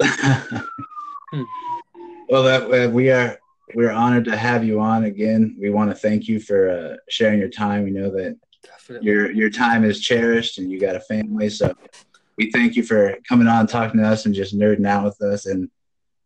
well, 2.30 2.42
that 2.44 2.62
uh, 2.62 2.90
we 2.90 3.10
are 3.10 3.38
we're 3.74 3.92
honored 3.92 4.24
to 4.26 4.36
have 4.36 4.64
you 4.64 4.80
on 4.80 5.04
again. 5.04 5.56
We 5.60 5.70
want 5.70 5.90
to 5.90 5.96
thank 5.96 6.26
you 6.28 6.40
for 6.40 6.70
uh, 6.70 6.96
sharing 7.08 7.38
your 7.38 7.48
time. 7.48 7.84
We 7.84 7.90
know 7.90 8.10
that 8.10 8.36
Definitely. 8.62 9.06
your 9.06 9.30
your 9.32 9.50
time 9.50 9.84
is 9.84 10.00
cherished 10.00 10.58
and 10.58 10.70
you 10.70 10.80
got 10.80 10.96
a 10.96 11.00
family 11.00 11.48
so 11.48 11.74
we 12.36 12.50
thank 12.50 12.76
you 12.76 12.82
for 12.82 13.16
coming 13.28 13.46
on 13.46 13.66
talking 13.66 14.00
to 14.00 14.06
us 14.06 14.26
and 14.26 14.34
just 14.34 14.58
nerding 14.58 14.86
out 14.86 15.04
with 15.04 15.20
us 15.22 15.46
and 15.46 15.70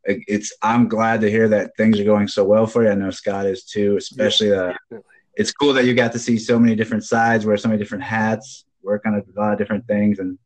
it's 0.04 0.52
i'm 0.62 0.88
glad 0.88 1.20
to 1.20 1.30
hear 1.30 1.48
that 1.48 1.76
things 1.76 1.98
are 2.00 2.04
going 2.04 2.26
so 2.26 2.44
well 2.44 2.66
for 2.66 2.82
you 2.82 2.90
i 2.90 2.94
know 2.94 3.10
scott 3.10 3.46
is 3.46 3.64
too 3.64 3.96
especially 3.96 4.52
uh, 4.52 4.72
Definitely. 4.90 5.04
it's 5.36 5.52
cool 5.52 5.72
that 5.74 5.84
you 5.84 5.94
got 5.94 6.12
to 6.12 6.18
see 6.18 6.38
so 6.38 6.58
many 6.58 6.74
different 6.74 7.04
sides 7.04 7.46
wear 7.46 7.56
so 7.56 7.68
many 7.68 7.78
different 7.78 8.04
hats 8.04 8.64
work 8.82 9.02
on 9.06 9.14
a 9.14 9.40
lot 9.40 9.52
of 9.52 9.58
different 9.58 9.86
things 9.86 10.18
and 10.18 10.38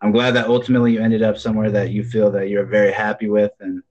i'm 0.00 0.12
glad 0.12 0.32
that 0.32 0.48
ultimately 0.48 0.92
you 0.92 1.00
ended 1.00 1.22
up 1.22 1.36
somewhere 1.36 1.70
that 1.70 1.90
you 1.90 2.04
feel 2.04 2.30
that 2.30 2.48
you're 2.48 2.66
very 2.66 2.92
happy 2.92 3.28
with 3.28 3.52
and 3.60 3.82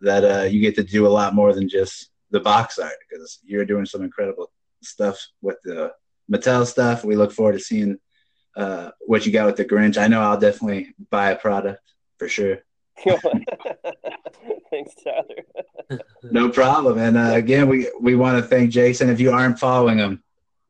that 0.00 0.24
uh, 0.24 0.44
you 0.44 0.60
get 0.60 0.74
to 0.76 0.82
do 0.82 1.06
a 1.06 1.08
lot 1.08 1.34
more 1.34 1.52
than 1.52 1.68
just 1.68 2.10
the 2.30 2.40
box 2.40 2.78
art 2.78 2.92
because 3.08 3.38
you're 3.44 3.64
doing 3.64 3.86
some 3.86 4.02
incredible 4.02 4.50
stuff 4.82 5.18
with 5.40 5.56
the 5.64 5.92
Mattel 6.30 6.66
stuff. 6.66 7.04
We 7.04 7.16
look 7.16 7.32
forward 7.32 7.52
to 7.52 7.58
seeing 7.58 7.98
uh, 8.56 8.90
what 9.06 9.24
you 9.24 9.32
got 9.32 9.46
with 9.46 9.56
the 9.56 9.64
Grinch. 9.64 9.96
I 9.96 10.08
know 10.08 10.20
I'll 10.20 10.38
definitely 10.38 10.94
buy 11.10 11.30
a 11.30 11.36
product 11.36 11.80
for 12.18 12.28
sure. 12.28 12.58
Thanks, 14.70 14.94
Tyler. 15.02 15.24
No 16.22 16.50
problem. 16.50 16.98
And 16.98 17.16
uh, 17.16 17.30
again, 17.32 17.66
we 17.66 17.90
we 17.98 18.14
want 18.14 18.36
to 18.36 18.46
thank 18.46 18.70
Jason. 18.70 19.08
If 19.08 19.20
you 19.20 19.30
aren't 19.30 19.58
following 19.58 19.96
him, 19.96 20.22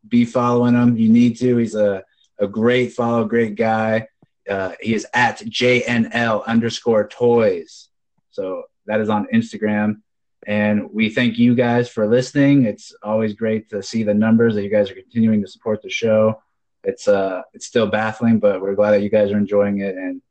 be 0.06 0.24
following 0.24 0.74
him. 0.74 0.96
You 0.96 1.08
need 1.08 1.36
to. 1.38 1.56
He's 1.56 1.74
a 1.74 2.04
a 2.38 2.46
great 2.46 2.92
follow, 2.92 3.24
great 3.24 3.56
guy. 3.56 4.06
Uh, 4.48 4.72
he 4.80 4.94
is 4.94 5.06
at 5.12 5.38
JNL 5.40 6.46
underscore 6.46 7.08
toys. 7.08 7.88
So 8.30 8.62
that 8.88 9.00
is 9.00 9.08
on 9.08 9.26
Instagram. 9.32 10.00
And 10.46 10.92
we 10.92 11.10
thank 11.10 11.38
you 11.38 11.54
guys 11.54 11.88
for 11.88 12.06
listening. 12.06 12.64
It's 12.64 12.94
always 13.02 13.34
great 13.34 13.70
to 13.70 13.82
see 13.82 14.02
the 14.02 14.14
numbers 14.14 14.54
that 14.54 14.62
you 14.62 14.70
guys 14.70 14.90
are 14.90 14.94
continuing 14.94 15.42
to 15.42 15.48
support 15.48 15.82
the 15.82 15.90
show. 15.90 16.42
It's 16.84 17.06
uh 17.06 17.42
it's 17.54 17.66
still 17.66 17.86
baffling, 17.86 18.38
but 18.38 18.60
we're 18.60 18.74
glad 18.74 18.92
that 18.92 19.02
you 19.02 19.10
guys 19.10 19.30
are 19.30 19.38
enjoying 19.38 19.80
it. 19.80 19.94
And 19.96 20.22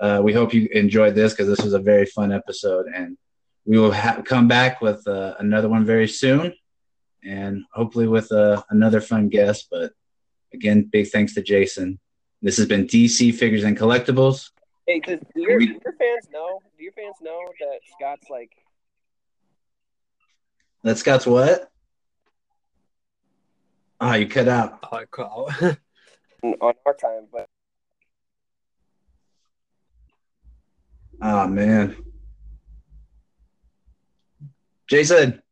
uh, 0.00 0.20
we 0.22 0.32
hope 0.32 0.54
you 0.54 0.68
enjoyed 0.72 1.14
this 1.14 1.32
because 1.32 1.46
this 1.46 1.64
was 1.64 1.74
a 1.74 1.78
very 1.78 2.06
fun 2.06 2.32
episode. 2.32 2.86
And 2.94 3.18
we 3.66 3.78
will 3.78 3.92
ha- 3.92 4.22
come 4.24 4.48
back 4.48 4.80
with 4.80 5.06
uh, 5.06 5.34
another 5.38 5.68
one 5.68 5.84
very 5.84 6.08
soon 6.08 6.54
and 7.22 7.64
hopefully 7.72 8.08
with 8.08 8.32
uh, 8.32 8.62
another 8.70 9.00
fun 9.00 9.28
guest. 9.28 9.68
But 9.70 9.92
again, 10.54 10.88
big 10.90 11.08
thanks 11.08 11.34
to 11.34 11.42
Jason. 11.42 11.98
This 12.40 12.56
has 12.56 12.66
been 12.66 12.86
DC 12.86 13.34
Figures 13.34 13.64
and 13.64 13.76
Collectibles. 13.76 14.50
Hey, 14.86 15.00
does, 15.00 15.20
do 15.34 15.42
your, 15.42 15.58
do 15.58 15.66
your 15.66 15.94
fans 15.98 16.28
know? 16.32 16.60
Do 16.76 16.82
your 16.82 16.92
fans 16.92 17.16
know 17.20 17.38
that 17.60 17.80
Scott's 17.96 18.28
like? 18.30 18.50
That 20.82 20.98
Scott's 20.98 21.26
what? 21.26 21.70
Ah, 24.00 24.14
you 24.14 24.26
cut 24.26 24.48
out. 24.48 24.78
I 24.90 25.04
cut 25.04 25.26
out. 25.26 25.78
on 26.42 26.72
our 26.86 26.94
time, 26.94 27.26
but 27.30 27.46
Oh 31.22 31.46
man. 31.46 31.96
Jason. 34.88 35.42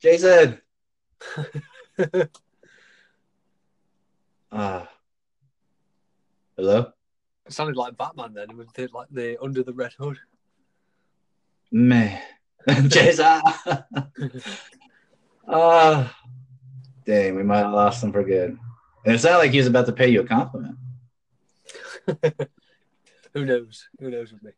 Jason. 0.00 0.60
Ah. 4.56 4.88
hello. 6.56 6.93
It 7.46 7.52
sounded 7.52 7.76
like 7.76 7.96
Batman 7.96 8.32
then, 8.32 8.56
with 8.56 8.72
the, 8.72 8.88
like 8.92 9.08
the 9.10 9.36
under 9.42 9.62
the 9.62 9.72
red 9.72 9.92
hood. 9.98 10.18
Man. 11.70 12.20
Jason. 12.88 13.40
Ah. 15.46 16.16
dang, 17.04 17.36
we 17.36 17.42
might 17.42 17.58
have 17.58 17.72
lost 17.72 18.02
him 18.02 18.10
for 18.10 18.24
good. 18.24 18.58
And 19.04 19.14
it 19.14 19.18
sounded 19.18 19.40
like 19.40 19.50
he 19.50 19.58
was 19.58 19.66
about 19.66 19.84
to 19.84 19.92
pay 19.92 20.08
you 20.08 20.22
a 20.22 20.24
compliment. 20.24 20.78
Who 23.34 23.44
knows? 23.44 23.88
Who 24.00 24.10
knows 24.10 24.32
with 24.32 24.42
me? 24.42 24.52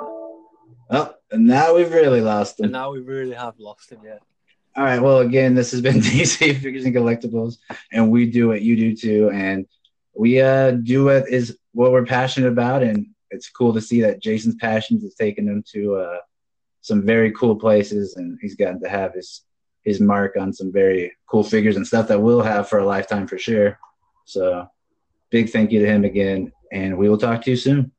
Oh, 0.00 1.14
and 1.32 1.46
now 1.46 1.74
we've 1.74 1.92
really 1.92 2.20
lost 2.20 2.60
him. 2.60 2.66
And 2.66 2.72
now 2.72 2.92
we 2.92 3.00
really 3.00 3.34
have 3.34 3.58
lost 3.58 3.90
him. 3.90 4.00
Yeah. 4.04 4.18
All 4.76 4.84
right. 4.84 5.00
Well, 5.00 5.18
again, 5.18 5.54
this 5.54 5.72
has 5.72 5.80
been 5.80 5.96
DC 5.96 6.60
Figures 6.60 6.84
and 6.84 6.94
Collectibles, 6.94 7.58
and 7.90 8.10
we 8.10 8.30
do 8.30 8.48
what 8.48 8.62
you 8.62 8.76
do 8.76 8.94
too, 8.94 9.30
and 9.30 9.66
we 10.14 10.40
uh, 10.40 10.72
do 10.72 11.06
what 11.06 11.28
is 11.28 11.58
what 11.72 11.92
we're 11.92 12.06
passionate 12.06 12.48
about, 12.48 12.82
and 12.82 13.06
it's 13.30 13.50
cool 13.50 13.72
to 13.74 13.80
see 13.80 14.00
that 14.02 14.22
Jason's 14.22 14.54
passions 14.56 15.02
has 15.02 15.14
taken 15.14 15.46
him 15.46 15.64
to 15.72 15.96
uh, 15.96 16.18
some 16.80 17.04
very 17.04 17.32
cool 17.32 17.56
places, 17.56 18.16
and 18.16 18.38
he's 18.40 18.54
gotten 18.54 18.80
to 18.82 18.88
have 18.88 19.14
his 19.14 19.42
his 19.84 20.00
mark 20.00 20.36
on 20.38 20.52
some 20.52 20.72
very 20.72 21.12
cool 21.28 21.44
figures 21.44 21.76
and 21.76 21.86
stuff 21.86 22.08
that 22.08 22.20
we'll 22.20 22.42
have 22.42 22.68
for 22.68 22.78
a 22.78 22.86
lifetime 22.86 23.26
for 23.26 23.38
sure. 23.38 23.78
So, 24.24 24.66
big 25.30 25.50
thank 25.50 25.72
you 25.72 25.80
to 25.80 25.86
him 25.86 26.04
again, 26.04 26.52
and 26.72 26.96
we 26.96 27.08
will 27.08 27.18
talk 27.18 27.42
to 27.42 27.50
you 27.50 27.56
soon. 27.56 27.93